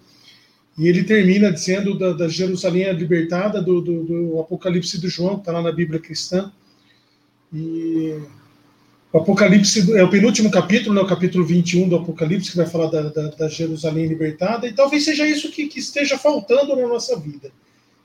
e 0.78 0.88
ele 0.88 1.04
termina 1.04 1.52
dizendo 1.52 1.98
da, 1.98 2.12
da 2.12 2.28
Jerusalém 2.28 2.90
libertada 2.92 3.60
do, 3.60 3.80
do, 3.80 4.04
do, 4.04 4.40
Apocalipse 4.40 5.00
do 5.00 5.08
João, 5.08 5.34
que 5.34 5.40
está 5.42 5.52
lá 5.52 5.62
na 5.62 5.72
Bíblia 5.72 6.00
cristã. 6.00 6.50
E 7.52 8.18
o 9.12 9.18
Apocalipse 9.18 9.92
é 9.96 10.02
o 10.02 10.10
penúltimo 10.10 10.50
capítulo, 10.50 10.94
né, 10.94 11.00
o 11.00 11.06
capítulo 11.06 11.44
21 11.44 11.88
do 11.88 11.96
Apocalipse, 11.96 12.50
que 12.50 12.56
vai 12.56 12.66
falar 12.66 12.90
da, 12.90 13.02
da, 13.02 13.28
da 13.28 13.48
Jerusalém 13.48 14.06
libertada, 14.06 14.66
e 14.66 14.72
talvez 14.72 15.04
seja 15.04 15.26
isso 15.26 15.50
que, 15.50 15.66
que 15.66 15.80
esteja 15.80 16.16
faltando 16.16 16.76
na 16.76 16.86
nossa 16.86 17.18
vida. 17.18 17.50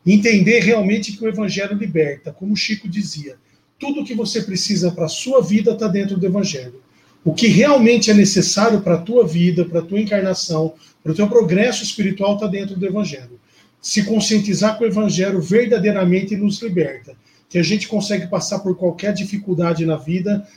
Entender 0.06 0.60
realmente 0.60 1.14
que 1.14 1.24
o 1.24 1.28
Evangelho 1.28 1.78
liberta, 1.78 2.32
como 2.32 2.56
Chico 2.56 2.88
dizia 2.88 3.38
tudo 3.80 4.06
que 4.06 4.16
você 4.16 4.42
precisa 4.42 4.92
para 4.92 5.06
a 5.06 5.10
sua 5.10 5.42
vida 5.42 5.72
está 5.72 5.88
dentro 5.88 6.18
do 6.18 6.26
Evangelho. 6.26 6.82
O 7.26 7.34
que 7.34 7.48
realmente 7.48 8.12
é 8.12 8.14
necessário 8.14 8.82
para 8.82 8.94
a 8.94 9.02
tua 9.02 9.28
vida, 9.28 9.66
para 9.66 9.80
a 9.80 9.84
tua 9.84 10.00
encarnação, 10.00 10.76
para 11.02 11.12
o 11.12 11.16
teu 11.16 11.28
progresso 11.28 11.84
espiritual 11.84 12.36
está 12.36 12.46
dentro 12.46 12.76
do 12.76 12.86
Evangelho. 12.86 13.40
Se 13.82 14.04
conscientizar 14.04 14.78
com 14.78 14.84
o 14.84 14.88
Evangelho 14.88 15.42
verdadeiramente 15.42 16.38
nos 16.38 16.62
liberta. 16.62 17.18
Que 17.50 17.58
a 17.58 17.64
gente 17.64 17.88
consegue 17.88 18.28
passar 18.28 18.60
por 18.60 18.78
qualquer 18.78 19.12
dificuldade 19.12 19.88
na 19.88 19.98
vida 19.98 20.48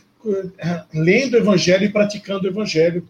eh, 0.58 0.84
lendo 0.92 1.34
o 1.34 1.38
Evangelho 1.38 1.84
e 1.84 1.88
praticando 1.88 2.46
o 2.46 2.50
Evangelho, 2.50 3.08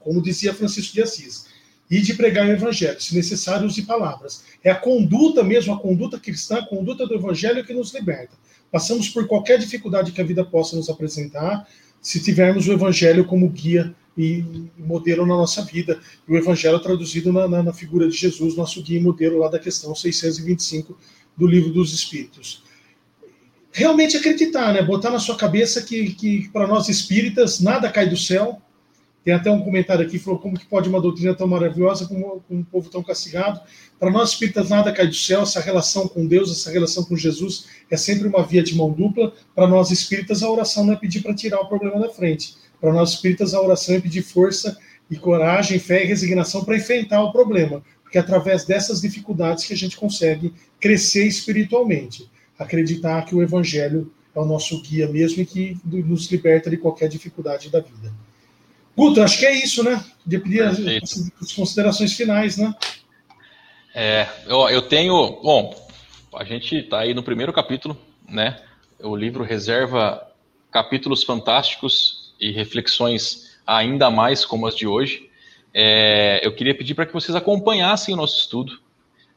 como 0.00 0.20
dizia 0.20 0.52
Francisco 0.52 0.92
de 0.92 1.02
Assis. 1.02 1.46
E 1.88 2.00
de 2.00 2.14
pregar 2.14 2.48
o 2.48 2.50
Evangelho, 2.50 3.00
se 3.00 3.14
necessário, 3.14 3.66
use 3.66 3.82
palavras. 3.82 4.42
É 4.64 4.72
a 4.72 4.74
conduta 4.74 5.44
mesmo, 5.44 5.72
a 5.72 5.78
conduta 5.78 6.18
cristã, 6.18 6.58
a 6.58 6.66
conduta 6.66 7.06
do 7.06 7.14
Evangelho 7.14 7.64
que 7.64 7.72
nos 7.72 7.94
liberta. 7.94 8.32
Passamos 8.72 9.08
por 9.08 9.28
qualquer 9.28 9.58
dificuldade 9.58 10.10
que 10.10 10.20
a 10.20 10.24
vida 10.24 10.44
possa 10.44 10.74
nos 10.74 10.88
apresentar, 10.88 11.68
se 12.02 12.20
tivermos 12.20 12.66
o 12.66 12.72
Evangelho 12.72 13.24
como 13.24 13.48
guia 13.48 13.94
e 14.18 14.44
modelo 14.76 15.24
na 15.24 15.36
nossa 15.36 15.62
vida. 15.62 16.00
E 16.28 16.32
o 16.32 16.36
Evangelho 16.36 16.80
traduzido 16.80 17.32
na, 17.32 17.46
na, 17.46 17.62
na, 17.62 17.72
figura 17.72 18.08
de 18.08 18.16
Jesus, 18.16 18.56
nosso 18.56 18.82
guia 18.82 18.98
e 18.98 19.02
modelo 19.02 19.38
lá 19.38 19.48
da 19.48 19.58
questão 19.58 19.94
625 19.94 20.98
do 21.36 21.46
Livro 21.46 21.70
dos 21.70 21.94
Espíritos. 21.94 22.64
Realmente 23.70 24.16
acreditar, 24.16 24.74
né? 24.74 24.82
Botar 24.82 25.10
na 25.10 25.18
sua 25.18 25.36
cabeça 25.36 25.80
que, 25.80 26.12
que 26.12 26.48
para 26.50 26.66
nós 26.66 26.88
espíritas 26.88 27.60
nada 27.60 27.90
cai 27.90 28.06
do 28.06 28.16
céu, 28.16 28.60
tem 29.24 29.32
até 29.32 29.50
um 29.50 29.60
comentário 29.60 30.04
aqui 30.04 30.18
falou 30.18 30.40
como 30.40 30.58
que 30.58 30.66
pode 30.66 30.88
uma 30.88 31.00
doutrina 31.00 31.34
tão 31.34 31.46
maravilhosa 31.46 32.06
com 32.06 32.42
um 32.50 32.62
povo 32.64 32.90
tão 32.90 33.02
castigado. 33.02 33.60
Para 33.98 34.10
nós 34.10 34.30
espíritas 34.30 34.68
nada 34.68 34.92
cai 34.92 35.06
do 35.06 35.14
céu, 35.14 35.42
essa 35.42 35.60
relação 35.60 36.08
com 36.08 36.26
Deus, 36.26 36.50
essa 36.50 36.70
relação 36.70 37.04
com 37.04 37.16
Jesus 37.16 37.66
é 37.88 37.96
sempre 37.96 38.26
uma 38.26 38.44
via 38.44 38.62
de 38.62 38.74
mão 38.74 38.90
dupla. 38.90 39.32
Para 39.54 39.68
nós 39.68 39.90
espíritas 39.90 40.42
a 40.42 40.50
oração 40.50 40.84
não 40.84 40.94
é 40.94 40.96
pedir 40.96 41.22
para 41.22 41.34
tirar 41.34 41.60
o 41.60 41.68
problema 41.68 42.00
da 42.00 42.10
frente. 42.10 42.56
Para 42.80 42.92
nós 42.92 43.10
espíritas 43.10 43.54
a 43.54 43.60
oração 43.60 43.94
é 43.94 44.00
pedir 44.00 44.22
força 44.22 44.76
e 45.08 45.16
coragem, 45.16 45.78
fé 45.78 46.02
e 46.02 46.06
resignação 46.06 46.64
para 46.64 46.76
enfrentar 46.76 47.22
o 47.22 47.30
problema, 47.30 47.82
porque 48.02 48.18
é 48.18 48.20
através 48.20 48.64
dessas 48.64 49.00
dificuldades 49.00 49.64
que 49.64 49.72
a 49.72 49.76
gente 49.76 49.96
consegue 49.96 50.52
crescer 50.80 51.26
espiritualmente. 51.26 52.28
Acreditar 52.58 53.24
que 53.24 53.34
o 53.34 53.42
evangelho 53.42 54.12
é 54.34 54.40
o 54.40 54.44
nosso 54.44 54.82
guia 54.82 55.06
mesmo 55.06 55.42
e 55.42 55.46
que 55.46 55.76
nos 55.84 56.30
liberta 56.30 56.70
de 56.70 56.76
qualquer 56.76 57.08
dificuldade 57.08 57.70
da 57.70 57.80
vida. 57.80 58.12
Guto, 58.96 59.22
acho 59.22 59.38
que 59.38 59.46
é 59.46 59.64
isso, 59.64 59.82
né? 59.82 60.04
De 60.24 60.38
pedir 60.38 60.62
as, 60.62 60.78
as, 61.40 61.52
considerações 61.52 62.12
finais, 62.12 62.56
né? 62.56 62.74
É, 63.94 64.28
eu, 64.46 64.68
eu 64.68 64.82
tenho. 64.82 65.40
Bom, 65.42 65.74
a 66.34 66.44
gente 66.44 66.76
está 66.76 67.00
aí 67.00 67.14
no 67.14 67.22
primeiro 67.22 67.52
capítulo, 67.52 67.96
né? 68.28 68.60
O 69.00 69.16
livro 69.16 69.44
reserva 69.44 70.28
capítulos 70.70 71.22
fantásticos 71.22 72.34
e 72.40 72.50
reflexões 72.50 73.58
ainda 73.66 74.10
mais 74.10 74.44
como 74.44 74.66
as 74.66 74.74
de 74.74 74.86
hoje. 74.86 75.30
É, 75.74 76.40
eu 76.42 76.54
queria 76.54 76.74
pedir 76.74 76.94
para 76.94 77.06
que 77.06 77.12
vocês 77.12 77.34
acompanhassem 77.34 78.14
o 78.14 78.16
nosso 78.16 78.38
estudo, 78.38 78.78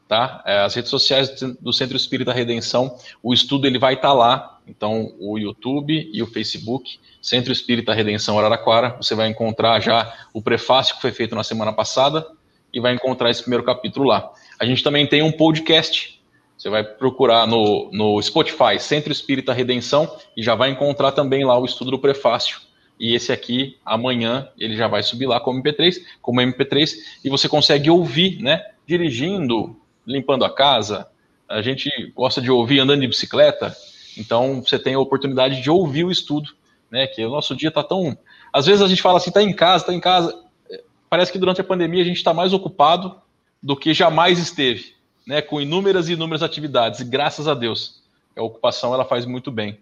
tá? 0.08 0.44
É, 0.46 0.60
as 0.60 0.74
redes 0.74 0.90
sociais 0.90 1.30
do 1.60 1.72
Centro 1.72 1.96
Espírita 1.96 2.34
Redenção, 2.34 2.98
o 3.22 3.34
estudo 3.34 3.68
ele 3.68 3.80
vai 3.80 3.94
estar 3.94 4.10
tá 4.10 4.14
lá. 4.14 4.55
Então, 4.68 5.14
o 5.20 5.38
YouTube 5.38 6.10
e 6.12 6.22
o 6.22 6.28
Facebook 6.28 7.00
Centro 7.22 7.52
Espírita 7.52 7.94
Redenção 7.94 8.38
Araraquara. 8.38 8.96
Você 8.98 9.16
vai 9.16 9.28
encontrar 9.28 9.80
já 9.80 10.14
o 10.34 10.42
prefácio 10.42 10.96
que 10.96 11.02
foi 11.02 11.12
feito 11.12 11.36
na 11.36 11.44
semana 11.44 11.72
passada 11.72 12.26
e 12.74 12.80
vai 12.80 12.94
encontrar 12.94 13.30
esse 13.30 13.42
primeiro 13.42 13.64
capítulo 13.64 14.06
lá. 14.06 14.32
A 14.60 14.66
gente 14.66 14.84
também 14.84 15.08
tem 15.08 15.22
um 15.22 15.32
podcast. 15.32 16.22
Você 16.58 16.70
vai 16.70 16.84
procurar 16.84 17.48
no, 17.48 17.90
no 17.92 18.22
Spotify 18.22 18.80
Centro 18.80 19.12
Espírita 19.12 19.54
Redenção 19.54 20.14
e 20.36 20.44
já 20.44 20.56
vai 20.56 20.72
encontrar 20.72 21.12
também 21.12 21.46
lá 21.46 21.58
o 21.58 21.66
estudo 21.66 21.92
do 21.92 22.00
prefácio. 22.00 22.60
E 23.00 23.14
esse 23.14 23.32
aqui, 23.32 23.78
amanhã, 23.86 24.48
ele 24.58 24.76
já 24.76 24.88
vai 24.88 25.04
subir 25.04 25.26
lá 25.26 25.40
como 25.40 25.62
MP3, 25.62 25.98
como 26.22 26.42
MP3, 26.42 26.94
e 27.24 27.30
você 27.30 27.50
consegue 27.50 27.90
ouvir, 27.90 28.42
né? 28.42 28.64
Dirigindo, 28.88 29.76
limpando 30.08 30.46
a 30.46 30.50
casa. 30.50 31.08
A 31.48 31.62
gente 31.62 31.90
gosta 32.16 32.42
de 32.42 32.50
ouvir 32.50 32.80
andando 32.80 33.02
de 33.02 33.08
bicicleta, 33.08 33.76
então 34.18 34.62
você 34.62 34.80
tem 34.80 34.94
a 34.94 35.00
oportunidade 35.00 35.62
de 35.62 35.70
ouvir 35.70 36.04
o 36.04 36.12
estudo 36.12 36.50
né? 36.96 37.08
Que 37.08 37.26
o 37.26 37.30
nosso 37.30 37.56
dia 37.56 37.70
está 37.70 37.84
tão. 37.84 38.18
Às 38.52 38.66
vezes 38.66 38.82
a 38.82 38.88
gente 38.88 39.02
fala 39.02 39.18
assim, 39.18 39.30
está 39.30 39.44
em 39.44 39.54
casa, 39.54 39.84
está 39.84 39.94
em 39.94 40.00
casa. 40.00 40.34
Parece 41.10 41.32
que 41.32 41.38
durante 41.38 41.62
a 41.62 41.64
pandemia 41.64 42.02
a 42.02 42.06
gente 42.06 42.18
está 42.18 42.34
mais 42.34 42.54
ocupado 42.54 43.20
do 43.62 43.76
que 43.76 43.94
jamais 43.94 44.40
esteve, 44.40 44.94
né? 45.28 45.42
Com 45.42 45.60
inúmeras 45.60 46.10
e 46.10 46.14
inúmeras 46.14 46.44
atividades. 46.44 47.00
E 47.00 47.06
graças 47.06 47.48
a 47.48 47.54
Deus, 47.54 48.02
a 48.36 48.42
ocupação 48.42 48.94
ela 48.94 49.06
faz 49.06 49.26
muito 49.26 49.52
bem. 49.52 49.80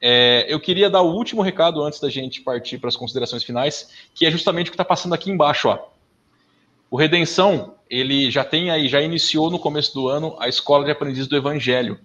É, 0.00 0.44
eu 0.48 0.58
queria 0.58 0.90
dar 0.90 1.00
o 1.00 1.14
último 1.14 1.42
recado 1.42 1.82
antes 1.82 2.00
da 2.00 2.10
gente 2.10 2.40
partir 2.40 2.78
para 2.78 2.88
as 2.88 2.96
considerações 2.96 3.44
finais, 3.44 3.88
que 4.14 4.26
é 4.26 4.30
justamente 4.30 4.66
o 4.66 4.70
que 4.70 4.74
está 4.74 4.84
passando 4.84 5.14
aqui 5.14 5.30
embaixo, 5.30 5.68
ó. 5.68 5.78
O 6.90 6.96
Redenção, 6.96 7.76
ele 7.88 8.30
já 8.30 8.44
tem 8.44 8.70
aí, 8.70 8.88
já 8.88 9.00
iniciou 9.00 9.50
no 9.50 9.58
começo 9.58 9.94
do 9.94 10.08
ano 10.08 10.36
a 10.38 10.48
escola 10.48 10.84
de 10.84 10.90
aprendizes 10.90 11.28
do 11.28 11.36
Evangelho. 11.36 11.98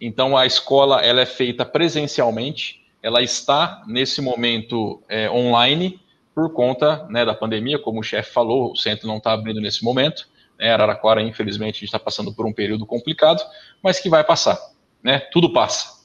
Então 0.00 0.36
a 0.36 0.46
escola 0.46 1.00
ela 1.00 1.20
é 1.20 1.26
feita 1.26 1.64
presencialmente, 1.64 2.86
ela 3.02 3.22
está 3.22 3.82
nesse 3.86 4.20
momento 4.20 5.02
é, 5.08 5.30
online 5.30 6.00
por 6.34 6.52
conta 6.52 7.06
né, 7.10 7.24
da 7.24 7.34
pandemia, 7.34 7.78
como 7.78 8.00
o 8.00 8.02
chefe 8.02 8.32
falou, 8.32 8.72
o 8.72 8.76
centro 8.76 9.06
não 9.06 9.18
está 9.18 9.32
abrindo 9.32 9.60
nesse 9.60 9.84
momento. 9.84 10.28
Né, 10.58 10.72
Araraquara, 10.72 11.22
infelizmente, 11.22 11.76
a 11.76 11.80
gente 11.80 11.84
está 11.84 11.98
passando 11.98 12.32
por 12.32 12.46
um 12.46 12.52
período 12.52 12.86
complicado, 12.86 13.42
mas 13.82 13.98
que 13.98 14.08
vai 14.08 14.24
passar. 14.24 14.58
Né, 15.02 15.18
tudo 15.32 15.52
passa. 15.52 16.00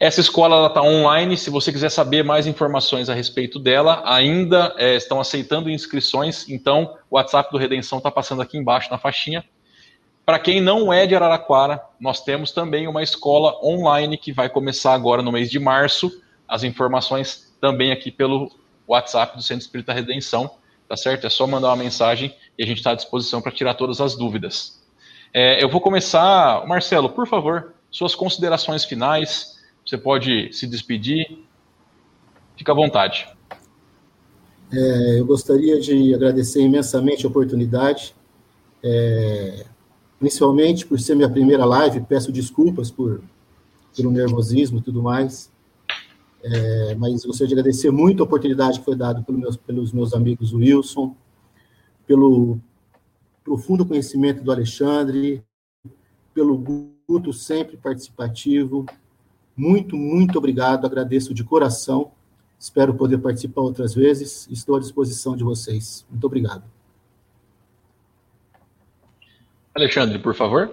Essa 0.00 0.20
escola 0.22 0.66
está 0.66 0.80
online. 0.80 1.36
Se 1.36 1.50
você 1.50 1.70
quiser 1.70 1.90
saber 1.90 2.24
mais 2.24 2.46
informações 2.46 3.10
a 3.10 3.14
respeito 3.14 3.58
dela, 3.58 4.02
ainda 4.06 4.74
é, 4.78 4.96
estão 4.96 5.20
aceitando 5.20 5.68
inscrições. 5.68 6.48
Então, 6.48 6.96
o 7.10 7.16
WhatsApp 7.16 7.52
do 7.52 7.58
Redenção 7.58 7.98
está 7.98 8.10
passando 8.10 8.40
aqui 8.40 8.56
embaixo 8.56 8.90
na 8.90 8.96
faixinha. 8.96 9.44
Para 10.30 10.38
quem 10.38 10.60
não 10.60 10.92
é 10.92 11.08
de 11.08 11.16
Araraquara, 11.16 11.82
nós 11.98 12.22
temos 12.22 12.52
também 12.52 12.86
uma 12.86 13.02
escola 13.02 13.58
online 13.64 14.16
que 14.16 14.32
vai 14.32 14.48
começar 14.48 14.94
agora 14.94 15.22
no 15.22 15.32
mês 15.32 15.50
de 15.50 15.58
março. 15.58 16.22
As 16.46 16.62
informações 16.62 17.52
também 17.60 17.90
aqui 17.90 18.12
pelo 18.12 18.48
WhatsApp 18.86 19.36
do 19.36 19.42
Centro 19.42 19.64
Espírita 19.64 19.92
Redenção, 19.92 20.48
tá 20.88 20.96
certo? 20.96 21.26
É 21.26 21.28
só 21.28 21.48
mandar 21.48 21.70
uma 21.70 21.76
mensagem 21.82 22.32
e 22.56 22.62
a 22.62 22.64
gente 22.64 22.76
está 22.76 22.92
à 22.92 22.94
disposição 22.94 23.42
para 23.42 23.50
tirar 23.50 23.74
todas 23.74 24.00
as 24.00 24.14
dúvidas. 24.14 24.80
É, 25.34 25.60
eu 25.60 25.68
vou 25.68 25.80
começar, 25.80 26.64
Marcelo, 26.64 27.10
por 27.10 27.26
favor, 27.26 27.74
suas 27.90 28.14
considerações 28.14 28.84
finais. 28.84 29.58
Você 29.84 29.98
pode 29.98 30.52
se 30.52 30.64
despedir. 30.64 31.44
Fica 32.56 32.70
à 32.70 32.74
vontade. 32.76 33.26
É, 34.72 35.18
eu 35.18 35.26
gostaria 35.26 35.80
de 35.80 36.14
agradecer 36.14 36.62
imensamente 36.62 37.26
a 37.26 37.28
oportunidade. 37.28 38.14
É, 38.80 39.66
principalmente 40.20 40.86
por 40.86 41.00
ser 41.00 41.16
minha 41.16 41.30
primeira 41.30 41.64
live, 41.64 42.02
peço 42.02 42.30
desculpas 42.30 42.90
por 42.90 43.22
pelo 43.96 44.12
nervosismo 44.12 44.78
e 44.78 44.82
tudo 44.82 45.02
mais, 45.02 45.50
é, 46.44 46.94
mas 46.94 47.24
gostaria 47.24 47.48
de 47.48 47.54
agradecer 47.54 47.90
muito 47.90 48.22
a 48.22 48.26
oportunidade 48.26 48.78
que 48.78 48.84
foi 48.84 48.94
dada 48.94 49.20
pelo 49.20 49.38
meus, 49.38 49.56
pelos 49.56 49.92
meus 49.92 50.14
amigos 50.14 50.52
Wilson, 50.52 51.16
pelo 52.06 52.60
profundo 53.42 53.84
conhecimento 53.84 54.44
do 54.44 54.52
Alexandre, 54.52 55.42
pelo 56.32 56.56
Guto 56.56 57.32
sempre 57.32 57.76
participativo. 57.76 58.86
Muito, 59.56 59.96
muito 59.96 60.38
obrigado, 60.38 60.86
agradeço 60.86 61.34
de 61.34 61.42
coração. 61.42 62.12
Espero 62.58 62.94
poder 62.94 63.18
participar 63.18 63.62
outras 63.62 63.94
vezes. 63.94 64.46
Estou 64.50 64.76
à 64.76 64.80
disposição 64.80 65.34
de 65.34 65.42
vocês. 65.42 66.06
Muito 66.10 66.24
obrigado. 66.24 66.79
Alexandre, 69.74 70.18
por 70.18 70.34
favor. 70.34 70.70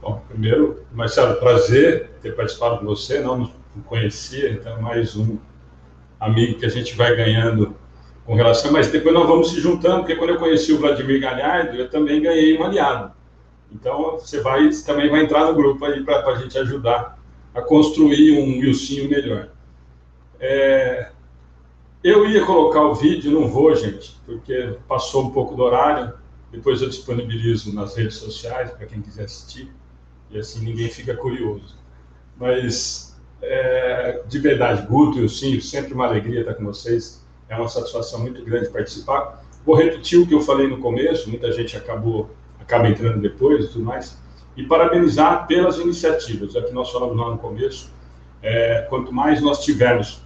Bom, 0.00 0.22
primeiro, 0.28 0.84
Marcelo, 0.92 1.36
prazer 1.36 2.10
ter 2.22 2.34
participado 2.34 2.78
com 2.78 2.86
você, 2.86 3.20
não, 3.20 3.38
não 3.74 3.82
conhecia, 3.84 4.50
então 4.50 4.80
mais 4.80 5.16
um 5.16 5.38
amigo 6.18 6.58
que 6.58 6.66
a 6.66 6.68
gente 6.68 6.96
vai 6.96 7.14
ganhando 7.14 7.76
com 8.24 8.34
relação, 8.34 8.72
mas 8.72 8.90
depois 8.90 9.14
nós 9.14 9.26
vamos 9.26 9.50
se 9.50 9.60
juntando, 9.60 9.98
porque 9.98 10.16
quando 10.16 10.30
eu 10.30 10.38
conheci 10.38 10.72
o 10.72 10.78
Vladimir 10.78 11.20
Galhardo, 11.20 11.76
eu 11.76 11.90
também 11.90 12.22
ganhei 12.22 12.56
um 12.56 12.62
aliado. 12.62 13.12
Então, 13.72 14.12
você 14.12 14.40
vai, 14.40 14.70
você 14.70 14.84
também 14.84 15.10
vai 15.10 15.22
entrar 15.22 15.46
no 15.46 15.54
grupo 15.54 15.84
aí 15.84 16.04
para 16.04 16.26
a 16.26 16.36
gente 16.36 16.56
ajudar 16.58 17.18
a 17.54 17.60
construir 17.60 18.38
um 18.38 18.60
Wilson 18.60 19.08
melhor. 19.08 19.48
É, 20.38 21.10
eu 22.02 22.28
ia 22.28 22.44
colocar 22.44 22.82
o 22.82 22.94
vídeo, 22.94 23.30
não 23.30 23.48
vou, 23.48 23.74
gente, 23.74 24.20
porque 24.26 24.76
passou 24.88 25.24
um 25.24 25.30
pouco 25.30 25.54
do 25.54 25.62
horário. 25.62 26.12
Depois 26.50 26.82
eu 26.82 26.88
disponibilizo 26.88 27.74
nas 27.74 27.96
redes 27.96 28.16
sociais 28.16 28.70
para 28.72 28.86
quem 28.86 29.00
quiser 29.00 29.24
assistir, 29.24 29.72
e 30.30 30.38
assim 30.38 30.64
ninguém 30.64 30.88
fica 30.88 31.16
curioso. 31.16 31.76
Mas, 32.36 33.18
é, 33.40 34.22
de 34.26 34.38
verdade, 34.38 34.86
Guto 34.86 35.18
e 35.18 35.24
o 35.24 35.28
Sim, 35.28 35.60
sempre 35.60 35.94
uma 35.94 36.06
alegria 36.06 36.40
estar 36.40 36.54
com 36.54 36.64
vocês. 36.64 37.24
É 37.48 37.56
uma 37.56 37.68
satisfação 37.68 38.20
muito 38.20 38.44
grande 38.44 38.68
participar. 38.68 39.44
Vou 39.64 39.76
repetir 39.76 40.18
o 40.18 40.26
que 40.26 40.34
eu 40.34 40.40
falei 40.40 40.66
no 40.68 40.78
começo, 40.78 41.28
muita 41.30 41.52
gente 41.52 41.76
acabou 41.76 42.30
acaba 42.62 42.88
entrando 42.88 43.20
depois 43.20 43.66
e 43.66 43.68
tudo 43.68 43.84
mais, 43.84 44.18
e 44.56 44.64
parabenizar 44.64 45.46
pelas 45.46 45.76
iniciativas, 45.78 46.54
é 46.54 46.62
que 46.62 46.72
nós 46.72 46.90
falamos 46.90 47.16
lá 47.16 47.30
no 47.30 47.38
começo, 47.38 47.92
é, 48.42 48.86
quanto 48.88 49.12
mais 49.12 49.40
nós 49.40 49.64
tivermos 49.64 50.21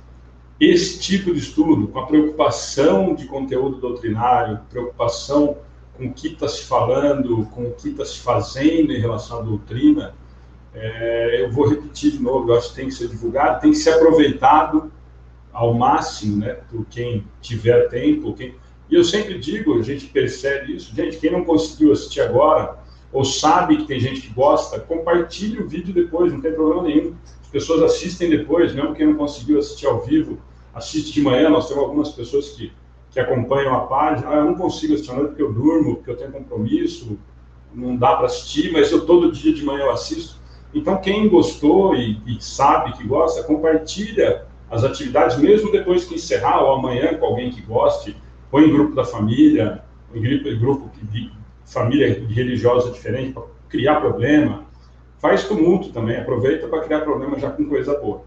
esse 0.59 0.99
tipo 0.99 1.33
de 1.33 1.39
estudo, 1.39 1.89
com 1.89 1.99
a 1.99 2.07
preocupação 2.07 3.15
de 3.15 3.27
conteúdo 3.27 3.77
doutrinário, 3.77 4.61
preocupação 4.71 5.59
com 5.95 6.07
o 6.07 6.13
que 6.13 6.29
está 6.29 6.49
se 6.49 6.63
falando, 6.63 7.47
com 7.47 7.65
o 7.65 7.73
que 7.73 7.89
está 7.91 8.05
se 8.05 8.19
fazendo 8.21 8.93
em 8.93 8.99
relação 8.99 9.41
à 9.41 9.43
doutrina, 9.43 10.15
é, 10.75 11.43
eu 11.43 11.51
vou 11.51 11.69
repetir 11.69 12.13
de 12.13 12.23
novo, 12.23 12.51
eu 12.51 12.59
acho 12.59 12.71
que 12.71 12.77
tem 12.77 12.89
que 12.89 12.95
ser 12.95 13.09
divulgado, 13.09 13.61
tem 13.61 13.71
que 13.71 13.79
ser 13.79 13.95
aproveitado 13.95 14.93
ao 15.53 15.73
máximo, 15.73 16.37
né, 16.37 16.59
por 16.71 16.85
quem 16.87 17.25
tiver 17.41 17.89
tempo, 17.89 18.35
quem, 18.35 18.55
e 18.91 18.95
eu 18.95 19.03
sempre 19.03 19.39
digo, 19.39 19.79
a 19.79 19.83
gente 19.83 20.07
percebe 20.07 20.77
isso, 20.77 20.95
gente, 20.95 21.17
quem 21.17 21.33
não 21.33 21.45
conseguiu 21.45 21.93
assistir 21.93 22.21
agora, 22.21 22.79
ou 23.13 23.25
sabe 23.25 23.79
que 23.79 23.87
tem 23.87 23.99
gente 23.99 24.21
que 24.21 24.29
gosta, 24.29 24.79
compartilhe 24.79 25.61
o 25.61 25.69
vídeo 25.69 25.95
depois, 25.95 26.33
não 26.33 26.41
tem 26.41 26.53
problema 26.53 26.83
nenhum. 26.83 27.15
As 27.57 27.63
pessoas 27.63 27.85
assistem 27.85 28.29
depois, 28.29 28.75
mesmo 28.75 28.95
quem 28.95 29.07
não 29.07 29.15
conseguiu 29.15 29.59
assistir 29.59 29.87
ao 29.87 30.03
vivo, 30.03 30.39
assiste 30.75 31.15
de 31.15 31.23
manhã, 31.23 31.49
nós 31.49 31.67
temos 31.67 31.85
algumas 31.85 32.11
pessoas 32.11 32.51
que, 32.51 32.71
que 33.11 33.19
acompanham 33.19 33.75
a 33.75 33.81
página, 33.87 34.29
ah, 34.29 34.37
eu 34.37 34.45
não 34.45 34.55
consigo 34.57 34.93
assistir 34.93 35.13
à 35.13 35.15
noite 35.15 35.29
porque 35.29 35.43
eu 35.43 35.53
durmo, 35.55 35.97
porque 35.97 36.11
eu 36.11 36.17
tenho 36.17 36.33
compromisso, 36.33 37.19
não 37.73 37.97
dá 37.97 38.17
para 38.17 38.27
assistir, 38.27 38.71
mas 38.73 38.93
eu 38.93 39.07
todo 39.07 39.33
dia 39.33 39.55
de 39.55 39.65
manhã 39.65 39.85
eu 39.85 39.91
assisto. 39.91 40.39
Então, 40.75 40.99
quem 40.99 41.29
gostou 41.31 41.95
e, 41.95 42.21
e 42.27 42.43
sabe 42.43 42.93
que 42.93 43.07
gosta, 43.07 43.43
compartilha 43.45 44.45
as 44.71 44.85
atividades, 44.85 45.39
mesmo 45.39 45.73
depois 45.73 46.05
que 46.05 46.17
encerrar, 46.17 46.63
ou 46.63 46.75
amanhã 46.75 47.15
com 47.15 47.25
alguém 47.25 47.51
que 47.51 47.63
goste, 47.63 48.15
põe 48.51 48.65
em 48.65 48.73
grupo 48.73 48.95
da 48.95 49.05
família, 49.05 49.83
em 50.15 50.21
grupo, 50.21 50.49
em 50.49 50.59
grupo 50.59 50.91
de 51.11 51.33
família 51.65 52.23
religiosa 52.29 52.91
diferente, 52.91 53.33
para 53.33 53.45
criar 53.71 54.01
problema. 54.01 54.66
Faz 55.19 55.45
tumulto 55.45 55.91
também, 55.91 56.17
aproveita 56.17 56.69
para 56.69 56.83
criar 56.83 57.01
problema 57.01 57.39
já 57.39 57.51
com 57.51 57.65
coisa 57.67 57.99
boa. 57.99 58.23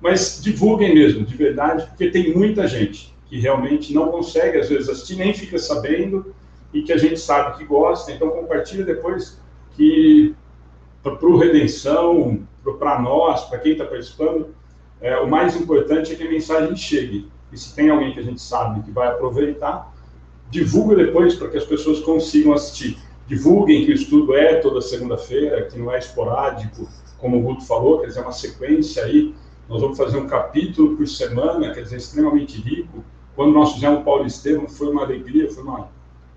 Mas 0.00 0.40
divulguem 0.42 0.94
mesmo, 0.94 1.24
de 1.24 1.36
verdade, 1.36 1.86
porque 1.86 2.10
tem 2.10 2.34
muita 2.34 2.66
gente 2.66 3.14
que 3.26 3.38
realmente 3.38 3.92
não 3.92 4.10
consegue, 4.10 4.58
às 4.58 4.68
vezes, 4.68 4.88
assistir, 4.88 5.16
nem 5.16 5.32
fica 5.32 5.58
sabendo, 5.58 6.34
e 6.72 6.82
que 6.82 6.92
a 6.92 6.98
gente 6.98 7.18
sabe 7.18 7.56
que 7.56 7.64
gosta, 7.64 8.12
então 8.12 8.30
compartilha 8.30 8.84
depois 8.84 9.40
que 9.76 10.34
para 11.02 11.26
o 11.26 11.36
Redenção, 11.38 12.46
para 12.78 13.00
nós, 13.00 13.44
para 13.44 13.58
quem 13.58 13.72
está 13.72 13.84
participando, 13.84 14.54
é, 15.00 15.16
o 15.18 15.28
mais 15.28 15.54
importante 15.54 16.12
é 16.12 16.16
que 16.16 16.22
a 16.22 16.30
mensagem 16.30 16.74
chegue. 16.76 17.30
E 17.52 17.58
se 17.58 17.74
tem 17.74 17.90
alguém 17.90 18.12
que 18.12 18.20
a 18.20 18.22
gente 18.22 18.40
sabe 18.40 18.82
que 18.82 18.90
vai 18.90 19.08
aproveitar, 19.08 19.92
divulga 20.50 20.96
depois 20.96 21.34
para 21.34 21.48
que 21.48 21.58
as 21.58 21.64
pessoas 21.64 22.00
consigam 22.00 22.52
assistir. 22.52 22.98
Divulguem 23.26 23.86
que 23.86 23.92
o 23.92 23.94
estudo 23.94 24.34
é 24.34 24.56
toda 24.56 24.80
segunda-feira, 24.80 25.66
que 25.66 25.78
não 25.78 25.90
é 25.90 25.98
esporádico, 25.98 26.88
como 27.18 27.38
o 27.38 27.42
Guto 27.42 27.64
falou, 27.64 28.00
quer 28.00 28.08
dizer, 28.08 28.20
é 28.20 28.22
uma 28.22 28.32
sequência 28.32 29.04
aí. 29.04 29.34
Nós 29.68 29.80
vamos 29.80 29.96
fazer 29.96 30.18
um 30.18 30.26
capítulo 30.26 30.96
por 30.96 31.08
semana, 31.08 31.72
quer 31.72 31.82
dizer, 31.82 31.96
extremamente 31.96 32.60
rico. 32.60 33.02
Quando 33.34 33.52
nós 33.52 33.72
fizemos 33.72 34.04
Paulo 34.04 34.26
Estevam, 34.26 34.68
foi 34.68 34.90
uma 34.90 35.02
alegria, 35.02 35.50
foi 35.50 35.62
uma, 35.62 35.88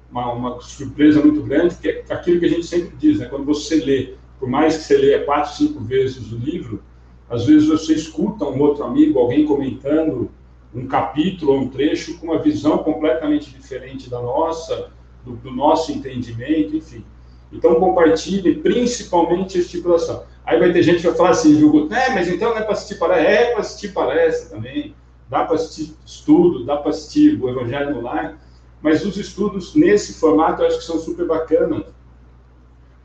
uma, 0.09 0.31
uma, 0.31 0.61
surpresa 0.61 1.21
muito 1.21 1.43
grande, 1.43 1.75
porque 1.75 2.03
é 2.07 2.13
aquilo 2.13 2.39
que 2.39 2.45
a 2.45 2.49
gente 2.49 2.65
sempre 2.65 2.95
diz, 2.95 3.19
né? 3.19 3.25
quando 3.25 3.45
você 3.45 3.75
lê, 3.75 4.13
por 4.39 4.47
mais 4.47 4.77
que 4.77 4.83
você 4.83 4.97
leia 4.97 5.25
quatro, 5.25 5.53
cinco 5.55 5.81
vezes 5.81 6.31
o 6.31 6.37
livro, 6.37 6.81
às 7.29 7.45
vezes 7.45 7.67
você 7.67 7.93
escuta 7.93 8.45
um 8.45 8.59
outro 8.61 8.85
amigo, 8.85 9.19
alguém 9.19 9.45
comentando 9.45 10.31
um 10.73 10.87
capítulo 10.87 11.53
ou 11.53 11.59
um 11.59 11.69
trecho 11.69 12.17
com 12.17 12.27
uma 12.27 12.39
visão 12.39 12.77
completamente 12.77 13.51
diferente 13.51 14.09
da 14.09 14.21
nossa, 14.21 14.91
do, 15.27 15.35
do 15.35 15.51
nosso 15.51 15.91
entendimento, 15.91 16.75
enfim. 16.75 17.05
Então, 17.51 17.75
compartilhe 17.75 18.55
principalmente 18.55 19.57
esse 19.57 19.69
tipo 19.69 19.89
de 19.89 19.95
ação. 19.95 20.23
Aí 20.45 20.59
vai 20.59 20.71
ter 20.71 20.81
gente 20.81 21.01
que 21.01 21.07
vai 21.07 21.15
falar 21.15 21.29
assim, 21.31 21.61
Hugo, 21.61 21.93
é, 21.93 22.13
mas 22.13 22.27
então 22.27 22.51
não 22.51 22.57
é 22.57 22.61
para 22.61 22.73
assistir 22.73 22.95
palestra? 22.95 23.29
É 23.29 23.51
para 23.51 23.59
assistir 23.59 23.89
palestra 23.89 24.55
também, 24.55 24.95
dá 25.29 25.43
para 25.43 25.55
assistir 25.55 25.95
estudo, 26.05 26.65
dá 26.65 26.77
para 26.77 26.89
assistir 26.89 27.41
o 27.41 27.49
Evangelho 27.49 27.95
no 27.95 28.01
Lar, 28.01 28.39
mas 28.81 29.05
os 29.05 29.17
estudos 29.17 29.75
nesse 29.75 30.13
formato 30.19 30.61
eu 30.61 30.67
acho 30.67 30.77
que 30.77 30.85
são 30.85 30.99
super 30.99 31.27
bacanas, 31.27 31.83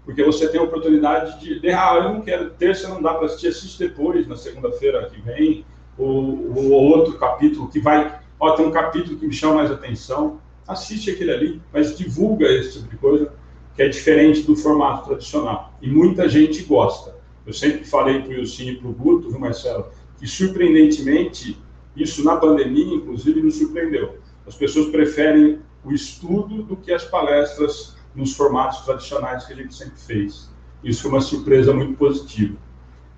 porque 0.05 0.23
você 0.23 0.49
tem 0.49 0.61
a 0.61 0.65
oportunidade 0.65 1.41
de, 1.41 1.61
de 1.61 1.71
ah, 1.71 1.95
eu 1.97 2.05
não 2.05 2.21
quero, 2.21 2.51
terça 2.51 2.89
não 2.89 3.03
dá 3.03 3.15
para 3.15 3.27
assistir, 3.27 3.49
assiste 3.49 3.79
depois, 3.79 4.27
na 4.27 4.37
segunda-feira 4.37 5.09
que 5.11 5.21
vem, 5.21 5.65
o, 5.99 6.71
outro 6.71 7.19
capítulo 7.19 7.69
que 7.69 7.81
vai, 7.81 8.21
ó, 8.39 8.53
tem 8.53 8.67
um 8.67 8.71
capítulo 8.71 9.19
que 9.19 9.27
me 9.27 9.33
chama 9.33 9.57
mais 9.57 9.71
atenção, 9.71 10.41
assiste 10.67 11.11
aquele 11.11 11.33
ali, 11.33 11.63
mas 11.73 11.97
divulga 11.97 12.47
esse 12.47 12.79
tipo 12.79 12.91
de 12.91 12.97
coisa, 12.97 13.33
que 13.75 13.83
é 13.83 13.89
diferente 13.89 14.43
do 14.43 14.55
formato 14.55 15.07
tradicional. 15.07 15.73
E 15.81 15.89
muita 15.89 16.29
gente 16.29 16.63
gosta. 16.63 17.17
Eu 17.47 17.53
sempre 17.53 17.85
falei 17.85 18.21
para 18.21 18.33
o 18.33 18.39
Wilson 18.39 18.63
e 18.63 18.77
para 18.77 18.89
o 18.89 18.93
Guto, 18.93 19.31
viu, 19.31 19.41
Marcelo, 19.41 19.87
que 20.19 20.27
surpreendentemente, 20.27 21.59
isso 21.97 22.25
na 22.25 22.37
pandemia, 22.37 22.95
inclusive, 22.95 23.43
nos 23.43 23.57
surpreendeu. 23.57 24.19
As 24.47 24.55
pessoas 24.55 24.91
preferem 24.91 25.61
o 25.85 25.93
estudo 25.93 26.63
do 26.63 26.77
que 26.77 26.93
as 26.93 27.05
palestras 27.05 27.97
nos 28.15 28.35
formatos 28.35 28.81
tradicionais 28.81 29.45
que 29.45 29.53
a 29.53 29.57
gente 29.57 29.75
sempre 29.75 29.99
fez. 29.99 30.51
Isso 30.85 31.03
foi 31.03 31.11
uma 31.11 31.21
surpresa 31.21 31.73
muito 31.73 31.97
positiva. 31.97 32.57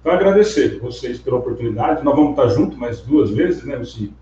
Então, 0.00 0.12
agradecer 0.12 0.78
vocês 0.80 1.18
pela 1.18 1.38
oportunidade. 1.38 2.04
Nós 2.04 2.14
vamos 2.14 2.30
estar 2.30 2.48
juntos 2.48 2.78
mais 2.78 3.00
duas 3.00 3.30
vezes, 3.30 3.64
né, 3.64 3.76
assim, 3.76 4.14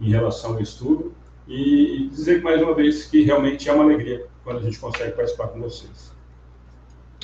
em 0.00 0.10
relação 0.10 0.54
ao 0.54 0.60
estudo. 0.60 1.12
E 1.48 2.08
dizer 2.10 2.42
mais 2.42 2.60
uma 2.60 2.74
vez 2.74 3.06
que 3.06 3.22
realmente 3.22 3.68
é 3.68 3.72
uma 3.72 3.84
alegria 3.84 4.26
quando 4.44 4.58
a 4.58 4.62
gente 4.62 4.78
consegue 4.78 5.12
participar 5.12 5.48
com 5.48 5.60
vocês. 5.60 6.12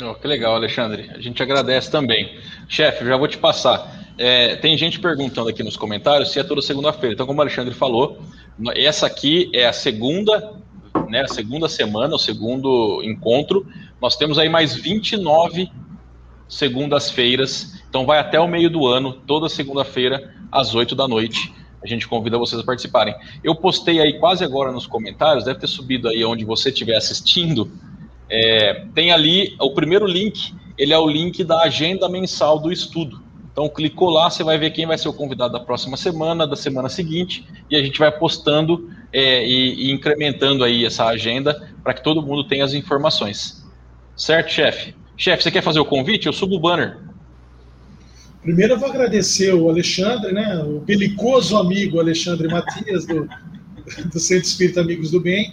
Oh, 0.03 0.15
que 0.15 0.27
legal, 0.27 0.55
Alexandre. 0.55 1.11
A 1.15 1.21
gente 1.21 1.43
agradece 1.43 1.91
também. 1.91 2.37
Chefe, 2.69 3.05
já 3.05 3.17
vou 3.17 3.29
te 3.29 3.39
passar. 3.39 4.05
É, 4.19 4.57
tem 4.57 4.77
gente 4.77 4.99
perguntando 4.99 5.49
aqui 5.49 5.63
nos 5.63 5.77
comentários 5.77 6.33
se 6.33 6.41
é 6.41 6.43
toda 6.43 6.61
segunda-feira. 6.63 7.15
Então, 7.15 7.27
como 7.27 7.39
o 7.39 7.43
Alexandre 7.43 7.75
falou, 7.75 8.19
essa 8.75 9.07
aqui 9.07 9.51
é 9.53 9.67
a 9.67 9.73
segunda, 9.73 10.55
né, 11.09 11.23
a 11.23 11.29
segunda 11.29 11.69
semana, 11.69 12.17
o 12.17 12.19
segundo 12.19 13.03
encontro. 13.05 13.67
Nós 14.01 14.17
temos 14.17 14.39
aí 14.39 14.49
mais 14.49 14.75
29 14.75 15.71
segundas-feiras. 16.49 17.83
Então 17.89 18.05
vai 18.05 18.19
até 18.19 18.41
o 18.41 18.49
meio 18.49 18.71
do 18.71 18.87
ano, 18.87 19.13
toda 19.13 19.49
segunda-feira, 19.49 20.35
às 20.51 20.75
8 20.75 20.95
da 20.95 21.07
noite. 21.07 21.53
A 21.85 21.87
gente 21.87 22.09
convida 22.09 22.39
vocês 22.39 22.59
a 22.59 22.65
participarem. 22.65 23.15
Eu 23.43 23.55
postei 23.55 24.01
aí 24.01 24.19
quase 24.19 24.43
agora 24.43 24.73
nos 24.73 24.87
comentários, 24.87 25.45
deve 25.45 25.61
ter 25.61 25.67
subido 25.67 26.09
aí 26.09 26.25
onde 26.25 26.43
você 26.43 26.71
estiver 26.71 26.97
assistindo. 26.97 27.71
É, 28.29 28.87
tem 28.95 29.13
ali 29.13 29.55
o 29.61 29.71
primeiro 29.75 30.07
link, 30.07 30.55
ele 30.79 30.95
é 30.95 30.99
o 30.99 31.07
link 31.07 31.45
da 31.45 31.61
agenda 31.61 32.09
mensal 32.09 32.59
do 32.59 32.73
estudo. 32.73 33.23
Então, 33.53 33.69
clicou 33.69 34.11
lá, 34.11 34.31
você 34.31 34.43
vai 34.43 34.59
ver 34.59 34.71
quem 34.71 34.87
vai 34.87 34.97
ser 34.97 35.09
o 35.09 35.13
convidado 35.13 35.53
da 35.53 35.61
próxima 35.61 35.97
semana, 35.97 36.47
da 36.47 36.57
semana 36.57 36.89
seguinte, 36.89 37.47
e 37.71 37.77
a 37.77 37.83
gente 37.83 37.99
vai 37.99 38.11
postando 38.11 38.91
é, 39.13 39.47
e, 39.47 39.87
e 39.87 39.93
incrementando 39.93 40.65
aí 40.65 40.85
essa 40.85 41.05
agenda 41.05 41.71
para 41.83 41.95
que 41.95 42.03
todo 42.03 42.23
mundo 42.23 42.43
tenha 42.45 42.65
as 42.65 42.73
informações. 42.73 43.65
Certo, 44.17 44.51
chefe? 44.51 44.95
Chefe, 45.17 45.43
você 45.45 45.51
quer 45.51 45.63
fazer 45.63 45.79
o 45.79 45.85
convite? 45.85 46.27
Eu 46.27 46.33
subo 46.33 46.57
o 46.57 46.61
banner. 46.61 46.99
Primeiro 48.45 48.75
eu 48.75 48.79
vou 48.79 48.91
agradecer 48.91 49.55
o 49.55 49.71
Alexandre, 49.71 50.31
né, 50.31 50.59
o 50.59 50.79
belicoso 50.79 51.57
amigo 51.57 51.99
Alexandre 51.99 52.47
Matias, 52.47 53.07
do, 53.07 53.27
do 54.13 54.21
Centro 54.21 54.47
Espírita 54.47 54.83
Amigos 54.83 55.11
do 55.11 55.19
Bem, 55.19 55.51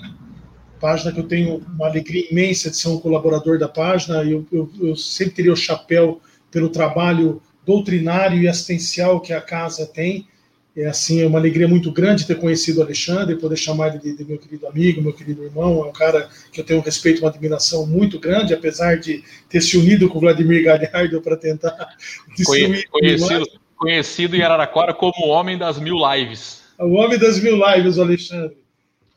página 0.77 1.13
que 1.13 1.21
eu 1.21 1.27
tenho 1.27 1.63
uma 1.73 1.87
alegria 1.87 2.29
imensa 2.29 2.69
de 2.69 2.75
ser 2.75 2.89
um 2.89 2.99
colaborador 2.99 3.57
da 3.57 3.69
página, 3.69 4.21
eu, 4.25 4.45
eu, 4.51 4.69
eu 4.81 4.95
sempre 4.97 5.35
teria 5.35 5.53
o 5.53 5.55
chapéu 5.55 6.19
pelo 6.51 6.67
trabalho 6.67 7.41
doutrinário 7.65 8.41
e 8.41 8.49
assistencial 8.49 9.21
que 9.21 9.31
a 9.31 9.39
casa 9.39 9.85
tem, 9.85 10.27
É 10.75 10.85
assim, 10.85 11.21
é 11.21 11.27
uma 11.27 11.37
alegria 11.37 11.67
muito 11.67 11.91
grande 11.91 12.25
ter 12.25 12.35
conhecido 12.35 12.79
o 12.79 12.83
Alexandre, 12.83 13.35
poder 13.35 13.57
chamar 13.57 13.89
ele 13.89 13.99
de, 13.99 14.17
de, 14.17 14.23
meu 14.23 14.37
querido 14.37 14.67
amigo, 14.67 15.01
meu 15.01 15.11
querido 15.11 15.43
irmão. 15.43 15.83
É 15.83 15.89
um 15.89 15.91
cara 15.91 16.29
que 16.51 16.61
eu 16.61 16.63
tenho 16.63 16.79
um 16.79 16.83
respeito 16.83 17.19
e 17.19 17.21
uma 17.21 17.29
admiração 17.29 17.85
muito 17.85 18.17
grande, 18.17 18.53
apesar 18.53 18.97
de 18.97 19.21
ter 19.49 19.59
se 19.59 19.77
unido 19.77 20.07
com 20.07 20.17
o 20.17 20.21
Vladimir 20.21 20.63
Galhardo 20.63 21.21
para 21.21 21.35
tentar 21.35 21.75
destruir. 22.37 22.87
Conhecido, 22.89 23.47
conhecido 23.75 24.35
em 24.37 24.43
Araraquara 24.43 24.93
como 24.93 25.13
o 25.25 25.27
homem 25.27 25.57
das 25.57 25.77
mil 25.77 25.97
lives. 26.13 26.61
O 26.79 26.93
homem 26.93 27.19
das 27.19 27.37
mil 27.37 27.57
lives, 27.57 27.99
Alexandre. 27.99 28.55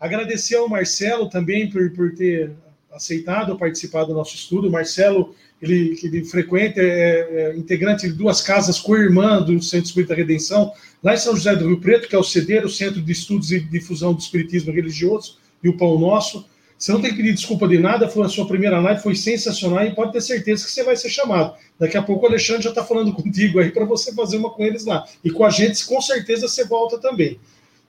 Agradecer 0.00 0.56
ao 0.56 0.68
Marcelo 0.68 1.28
também 1.28 1.70
por, 1.70 1.88
por 1.92 2.12
ter 2.14 2.50
aceitado 2.94 3.58
participar 3.58 4.04
do 4.04 4.14
nosso 4.14 4.34
estudo. 4.34 4.68
O 4.68 4.70
Marcelo 4.70 5.34
ele, 5.60 5.98
ele 6.02 6.24
frequenta, 6.24 6.80
é, 6.80 7.52
é, 7.52 7.56
integrante 7.56 8.06
de 8.06 8.14
duas 8.14 8.40
casas 8.40 8.78
co-irmã 8.78 9.42
do 9.42 9.60
Centro 9.62 9.86
Espírita 9.86 10.14
Redenção, 10.14 10.72
lá 11.02 11.14
em 11.14 11.16
São 11.16 11.34
José 11.34 11.56
do 11.56 11.66
Rio 11.66 11.80
Preto, 11.80 12.08
que 12.08 12.14
é 12.14 12.18
o 12.18 12.24
CEDER, 12.24 12.64
o 12.64 12.70
Centro 12.70 13.00
de 13.00 13.12
Estudos 13.12 13.50
e 13.50 13.60
Difusão 13.60 14.12
do 14.12 14.20
Espiritismo 14.20 14.72
Religioso, 14.72 15.38
e 15.62 15.68
o 15.68 15.76
Pão 15.76 15.98
Nosso. 15.98 16.46
Você 16.76 16.92
não 16.92 17.00
tem 17.00 17.10
que 17.10 17.16
pedir 17.16 17.32
desculpa 17.32 17.66
de 17.66 17.78
nada, 17.78 18.08
foi 18.08 18.26
a 18.26 18.28
sua 18.28 18.46
primeira 18.46 18.78
live, 18.80 19.02
foi 19.02 19.14
sensacional 19.14 19.84
e 19.86 19.94
pode 19.94 20.12
ter 20.12 20.20
certeza 20.20 20.64
que 20.66 20.70
você 20.70 20.82
vai 20.82 20.96
ser 20.96 21.08
chamado. 21.08 21.54
Daqui 21.78 21.96
a 21.96 22.02
pouco 22.02 22.24
o 22.24 22.28
Alexandre 22.28 22.62
já 22.62 22.70
está 22.70 22.84
falando 22.84 23.12
contigo 23.14 23.58
aí 23.58 23.70
para 23.70 23.84
você 23.84 24.12
fazer 24.12 24.36
uma 24.36 24.50
com 24.50 24.62
eles 24.62 24.84
lá. 24.84 25.04
E 25.24 25.30
com 25.30 25.44
a 25.44 25.50
gente, 25.50 25.84
com 25.86 26.00
certeza, 26.00 26.46
você 26.48 26.64
volta 26.64 26.98
também. 26.98 27.38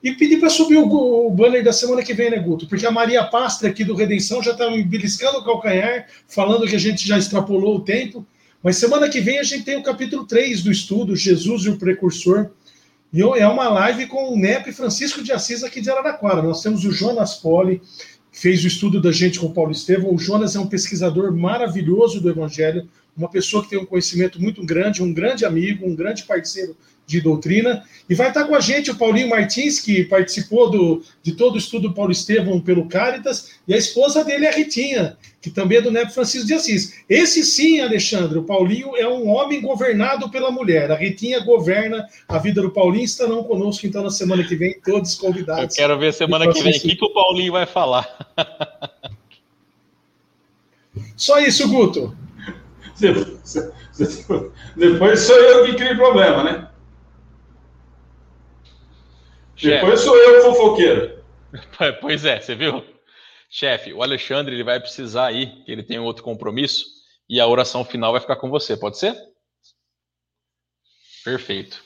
E 0.02 0.12
pedir 0.12 0.38
para 0.38 0.50
subir 0.50 0.76
o, 0.76 1.26
o, 1.26 1.30
banner 1.30 1.64
da 1.64 1.72
semana 1.72 2.02
que 2.02 2.14
vem, 2.14 2.30
né, 2.30 2.38
Guto? 2.38 2.66
Porque 2.68 2.86
a 2.86 2.90
Maria 2.90 3.24
Pastra 3.24 3.68
aqui 3.68 3.82
do 3.82 3.94
Redenção 3.94 4.42
já 4.42 4.52
está 4.52 4.68
beliscando 4.68 5.38
o 5.38 5.44
calcanhar, 5.44 6.06
falando 6.28 6.66
que 6.66 6.76
a 6.76 6.78
gente 6.78 7.06
já 7.06 7.18
extrapolou 7.18 7.76
o 7.76 7.80
tempo. 7.80 8.24
Mas 8.62 8.76
semana 8.76 9.08
que 9.08 9.20
vem 9.20 9.38
a 9.38 9.42
gente 9.42 9.64
tem 9.64 9.76
o 9.76 9.82
capítulo 9.82 10.26
3 10.26 10.62
do 10.62 10.70
estudo, 10.70 11.16
Jesus 11.16 11.64
e 11.64 11.70
o 11.70 11.78
Precursor. 11.78 12.50
E 13.12 13.22
é 13.22 13.48
uma 13.48 13.68
live 13.68 14.06
com 14.06 14.32
o 14.32 14.36
NEP 14.36 14.72
Francisco 14.72 15.22
de 15.22 15.32
Assis 15.32 15.62
aqui 15.62 15.80
de 15.80 15.90
Araraquara. 15.90 16.42
Nós 16.42 16.62
temos 16.62 16.84
o 16.84 16.90
Jonas 16.90 17.34
Poli, 17.34 17.80
fez 18.30 18.62
o 18.62 18.66
estudo 18.66 19.00
da 19.00 19.10
gente 19.10 19.40
com 19.40 19.46
o 19.46 19.54
Paulo 19.54 19.72
Estevão. 19.72 20.14
O 20.14 20.18
Jonas 20.18 20.54
é 20.54 20.60
um 20.60 20.66
pesquisador 20.66 21.34
maravilhoso 21.34 22.20
do 22.20 22.28
Evangelho, 22.28 22.88
uma 23.16 23.30
pessoa 23.30 23.62
que 23.62 23.70
tem 23.70 23.78
um 23.78 23.86
conhecimento 23.86 24.40
muito 24.40 24.64
grande, 24.64 25.02
um 25.02 25.12
grande 25.12 25.44
amigo, 25.44 25.86
um 25.86 25.94
grande 25.94 26.24
parceiro 26.24 26.76
de 27.06 27.20
doutrina. 27.20 27.84
E 28.08 28.14
vai 28.14 28.28
estar 28.28 28.44
com 28.44 28.54
a 28.54 28.60
gente 28.60 28.90
o 28.90 28.96
Paulinho 28.96 29.28
Martins, 29.28 29.80
que 29.80 30.04
participou 30.04 30.70
do, 30.70 31.02
de 31.22 31.32
todo 31.32 31.54
o 31.54 31.58
estudo 31.58 31.88
do 31.88 31.94
Paulo 31.94 32.10
Estevão 32.10 32.60
pelo 32.60 32.88
Caritas, 32.88 33.52
e 33.66 33.72
a 33.72 33.76
esposa 33.76 34.24
dele 34.24 34.44
é 34.44 34.48
a 34.48 34.56
Ritinha, 34.56 35.16
que 35.40 35.48
também 35.48 35.78
é 35.78 35.80
do 35.80 35.90
Neto 35.90 36.12
Francisco 36.12 36.46
de 36.46 36.54
Assis. 36.54 37.04
Esse 37.08 37.44
sim, 37.44 37.80
Alexandre, 37.80 38.38
o 38.38 38.42
Paulinho 38.42 38.96
é 38.96 39.08
um 39.08 39.28
homem 39.28 39.60
governado 39.60 40.28
pela 40.30 40.50
mulher. 40.50 40.90
A 40.90 40.96
Ritinha 40.96 41.40
governa 41.40 42.06
a 42.28 42.38
vida 42.38 42.60
do 42.60 42.70
Paulinho, 42.70 43.04
estarão 43.04 43.44
conosco 43.44 43.86
então 43.86 44.02
na 44.02 44.10
semana 44.10 44.42
que 44.44 44.56
vem, 44.56 44.78
todos 44.84 45.14
convidados. 45.14 45.76
Eu 45.76 45.82
quero 45.84 45.98
ver 45.98 46.12
semana 46.12 46.52
que 46.52 46.62
vem 46.62 46.76
o 46.76 46.80
que, 46.80 46.96
que 46.96 47.04
o 47.04 47.12
Paulinho 47.12 47.52
vai 47.52 47.66
falar. 47.66 48.06
Só 51.16 51.40
isso, 51.40 51.68
Guto. 51.68 52.25
Depois 54.76 55.20
sou 55.20 55.36
eu 55.36 55.66
que 55.66 55.74
crio 55.74 55.96
problema, 55.96 56.42
né? 56.44 56.68
Depois 59.60 60.00
sou 60.00 60.16
eu 60.16 60.42
fofoqueiro. 60.42 61.16
Pois 62.00 62.24
é, 62.24 62.38
você 62.38 62.54
viu? 62.54 62.84
Chefe, 63.48 63.92
o 63.92 64.02
Alexandre 64.02 64.54
ele 64.54 64.64
vai 64.64 64.78
precisar 64.78 65.32
ir, 65.32 65.62
ele 65.66 65.82
tem 65.82 65.98
um 65.98 66.04
outro 66.04 66.22
compromisso, 66.22 66.84
e 67.28 67.40
a 67.40 67.46
oração 67.46 67.84
final 67.84 68.12
vai 68.12 68.20
ficar 68.20 68.36
com 68.36 68.50
você, 68.50 68.76
pode 68.76 68.98
ser? 68.98 69.16
Perfeito. 71.24 71.82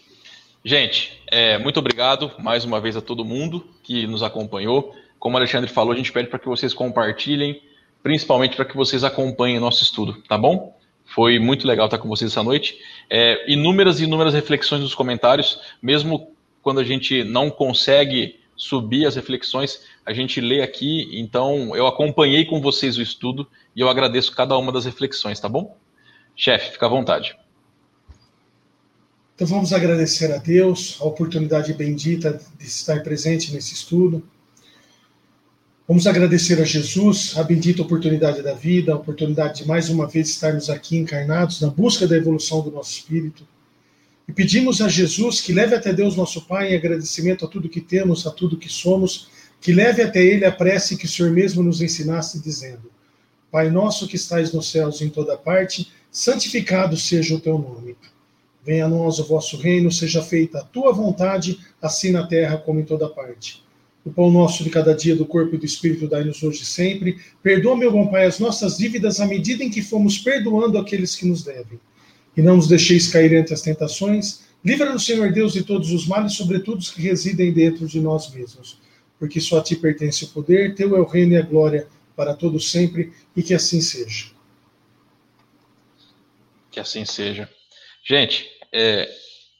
Gente, 0.65 1.23
é, 1.31 1.57
muito 1.59 1.79
obrigado 1.79 2.33
mais 2.39 2.65
uma 2.65 2.81
vez 2.81 2.97
a 2.97 3.01
todo 3.01 3.25
mundo 3.25 3.67
que 3.83 4.07
nos 4.07 4.23
acompanhou. 4.23 4.95
Como 5.19 5.35
o 5.35 5.39
Alexandre 5.39 5.71
falou, 5.71 5.93
a 5.93 5.97
gente 5.97 6.13
pede 6.13 6.29
para 6.29 6.39
que 6.39 6.49
vocês 6.49 6.75
compartilhem, 6.75 7.63
principalmente 8.03 8.57
para 8.57 8.65
que 8.65 8.77
vocês 8.77 9.05
acompanhem 9.05 9.59
o 9.59 9.61
nosso 9.61 9.83
estudo, 9.83 10.23
tá 10.23 10.37
bom? 10.37 10.79
Foi 11.13 11.41
muito 11.41 11.67
legal 11.67 11.87
estar 11.87 11.99
com 11.99 12.09
vocês 12.09 12.31
essa 12.31 12.43
noite. 12.43 12.79
É, 13.09 13.51
inúmeras 13.53 13.99
e 14.01 14.05
inúmeras 14.05 14.33
reflexões 14.33 14.81
nos 14.81 14.95
comentários, 14.95 15.61
mesmo 15.83 16.31
quando 16.63 16.79
a 16.79 16.85
gente 16.85 17.25
não 17.25 17.51
consegue 17.51 18.39
subir 18.57 19.07
as 19.07 19.17
reflexões, 19.17 19.81
a 20.07 20.13
gente 20.13 20.41
lê 20.41 20.63
aqui. 20.63 21.09
Então, 21.19 21.75
eu 21.75 21.87
acompanhei 21.87 22.45
com 22.45 22.61
vocês 22.61 22.97
o 22.97 23.03
estudo 23.03 23.47
e 23.75 23.81
eu 23.81 23.89
agradeço 23.89 24.35
cada 24.37 24.57
uma 24.57 24.71
das 24.71 24.85
reflexões, 24.85 25.41
tá 25.41 25.49
bom? 25.49 25.77
Chefe, 26.37 26.73
fica 26.73 26.87
à 26.87 26.89
vontade. 26.89 27.37
Então, 29.35 29.49
vamos 29.49 29.73
agradecer 29.73 30.33
a 30.33 30.37
Deus 30.37 30.97
a 31.01 31.05
oportunidade 31.05 31.73
bendita 31.73 32.41
de 32.59 32.67
estar 32.67 33.03
presente 33.03 33.53
nesse 33.53 33.75
estudo. 33.75 34.23
Vamos 35.91 36.07
agradecer 36.07 36.63
a 36.63 36.65
Jesus 36.65 37.37
a 37.37 37.43
bendita 37.43 37.83
oportunidade 37.83 38.43
da 38.43 38.55
vida, 38.55 38.93
a 38.93 38.95
oportunidade 38.95 39.63
de 39.63 39.67
mais 39.67 39.89
uma 39.89 40.07
vez 40.07 40.29
estarmos 40.29 40.71
aqui 40.71 40.97
encarnados 40.97 41.61
na 41.61 41.67
busca 41.67 42.07
da 42.07 42.17
evolução 42.17 42.61
do 42.61 42.71
nosso 42.71 42.93
espírito. 42.93 43.45
E 44.29 44.33
pedimos 44.33 44.81
a 44.81 44.89
Jesus 44.89 45.41
que 45.41 45.53
leve 45.53 45.75
até 45.75 45.93
Deus 45.93 46.15
nosso 46.15 46.43
Pai 46.43 46.73
em 46.73 46.77
agradecimento 46.77 47.45
a 47.45 47.49
tudo 47.49 47.69
que 47.69 47.81
temos, 47.81 48.25
a 48.25 48.31
tudo 48.31 48.57
que 48.57 48.69
somos, 48.69 49.31
que 49.61 49.73
leve 49.73 50.01
até 50.01 50.25
Ele 50.25 50.45
a 50.45 50.53
prece 50.53 50.97
que 50.97 51.07
o 51.07 51.09
Senhor 51.09 51.33
mesmo 51.33 51.61
nos 51.61 51.83
ensinasse, 51.83 52.41
dizendo: 52.41 52.89
Pai 53.51 53.69
nosso 53.69 54.07
que 54.07 54.15
estais 54.15 54.53
nos 54.53 54.71
céus 54.71 55.01
em 55.01 55.11
toda 55.11 55.37
parte, 55.37 55.91
santificado 56.09 56.97
seja 56.97 57.35
o 57.35 57.41
teu 57.41 57.59
nome. 57.59 57.97
Venha 58.65 58.85
a 58.85 58.89
nós 58.89 59.19
o 59.19 59.25
vosso 59.25 59.57
reino, 59.57 59.91
seja 59.91 60.23
feita 60.23 60.61
a 60.61 60.65
tua 60.65 60.93
vontade, 60.93 61.59
assim 61.83 62.13
na 62.13 62.29
terra 62.29 62.59
como 62.59 62.79
em 62.79 62.85
toda 62.85 63.09
parte. 63.09 63.69
O 64.05 64.11
pão 64.11 64.31
nosso 64.31 64.65
de 64.65 64.71
cada 64.71 64.95
dia 64.95 65.15
do 65.15 65.27
corpo 65.27 65.55
e 65.55 65.59
do 65.59 65.67
espírito 65.67 66.09
dai-nos 66.09 66.43
hoje 66.43 66.65
sempre. 66.65 67.19
Perdoa, 67.43 67.77
meu 67.77 67.93
bom 67.93 68.07
Pai, 68.07 68.25
as 68.25 68.39
nossas 68.39 68.79
dívidas 68.79 69.21
à 69.21 69.27
medida 69.27 69.63
em 69.63 69.71
que 69.71 69.83
fomos 69.83 70.19
perdoando 70.19 70.79
aqueles 70.79 71.15
que 71.15 71.27
nos 71.27 71.43
devem 71.43 71.79
e 72.37 72.43
não 72.43 72.57
nos 72.57 72.69
deixeis 72.69 73.09
cair 73.09 73.33
entre 73.35 73.53
as 73.53 73.61
tentações. 73.61 74.45
Livra-nos, 74.65 75.05
Senhor 75.05 75.33
Deus, 75.33 75.53
de 75.53 75.63
todos 75.63 75.91
os 75.93 76.07
males, 76.07 76.35
sobretudo 76.35 76.79
os 76.79 76.91
que 76.91 77.03
residem 77.03 77.53
dentro 77.53 77.87
de 77.87 78.01
nós 78.01 78.33
mesmos. 78.33 78.79
Porque 79.19 79.41
só 79.41 79.59
a 79.59 79.63
ti 79.63 79.77
pertence 79.77 80.25
o 80.25 80.29
poder, 80.29 80.75
teu 80.75 80.97
é 80.97 81.01
o 81.01 81.05
reino 81.05 81.33
e 81.33 81.37
a 81.37 81.43
glória 81.43 81.87
para 82.17 82.35
todos 82.35 82.71
sempre, 82.71 83.13
e 83.37 83.43
que 83.43 83.55
assim 83.55 83.81
seja. 83.81 84.31
Que 86.71 86.81
assim 86.81 87.05
seja. 87.05 87.49
Gente, 88.07 88.47
é, 88.73 89.09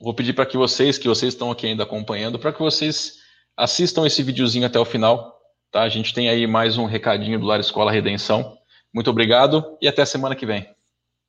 vou 0.01 0.15
pedir 0.15 0.33
para 0.33 0.47
que 0.47 0.57
vocês, 0.57 0.97
que 0.99 1.09
vocês 1.09 1.35
estão 1.35 1.51
aqui 1.51 1.67
ainda 1.67 1.83
acompanhando, 1.83 2.39
para 2.39 2.53
que 2.53 2.61
vocês 2.61 3.20
assistam 3.61 4.07
esse 4.07 4.23
videozinho 4.23 4.67
até 4.67 4.79
o 4.79 4.85
final. 4.85 5.39
Tá? 5.71 5.83
A 5.83 5.89
gente 5.89 6.15
tem 6.15 6.29
aí 6.29 6.47
mais 6.47 6.79
um 6.79 6.87
recadinho 6.87 7.39
do 7.39 7.47
Lar 7.47 7.61
Escola 7.61 7.93
Redenção. 7.93 8.57
Muito 8.93 9.11
obrigado 9.11 9.77
e 9.81 9.87
até 9.87 10.05
semana 10.05 10.35
que 10.35 10.47
vem. 10.47 10.67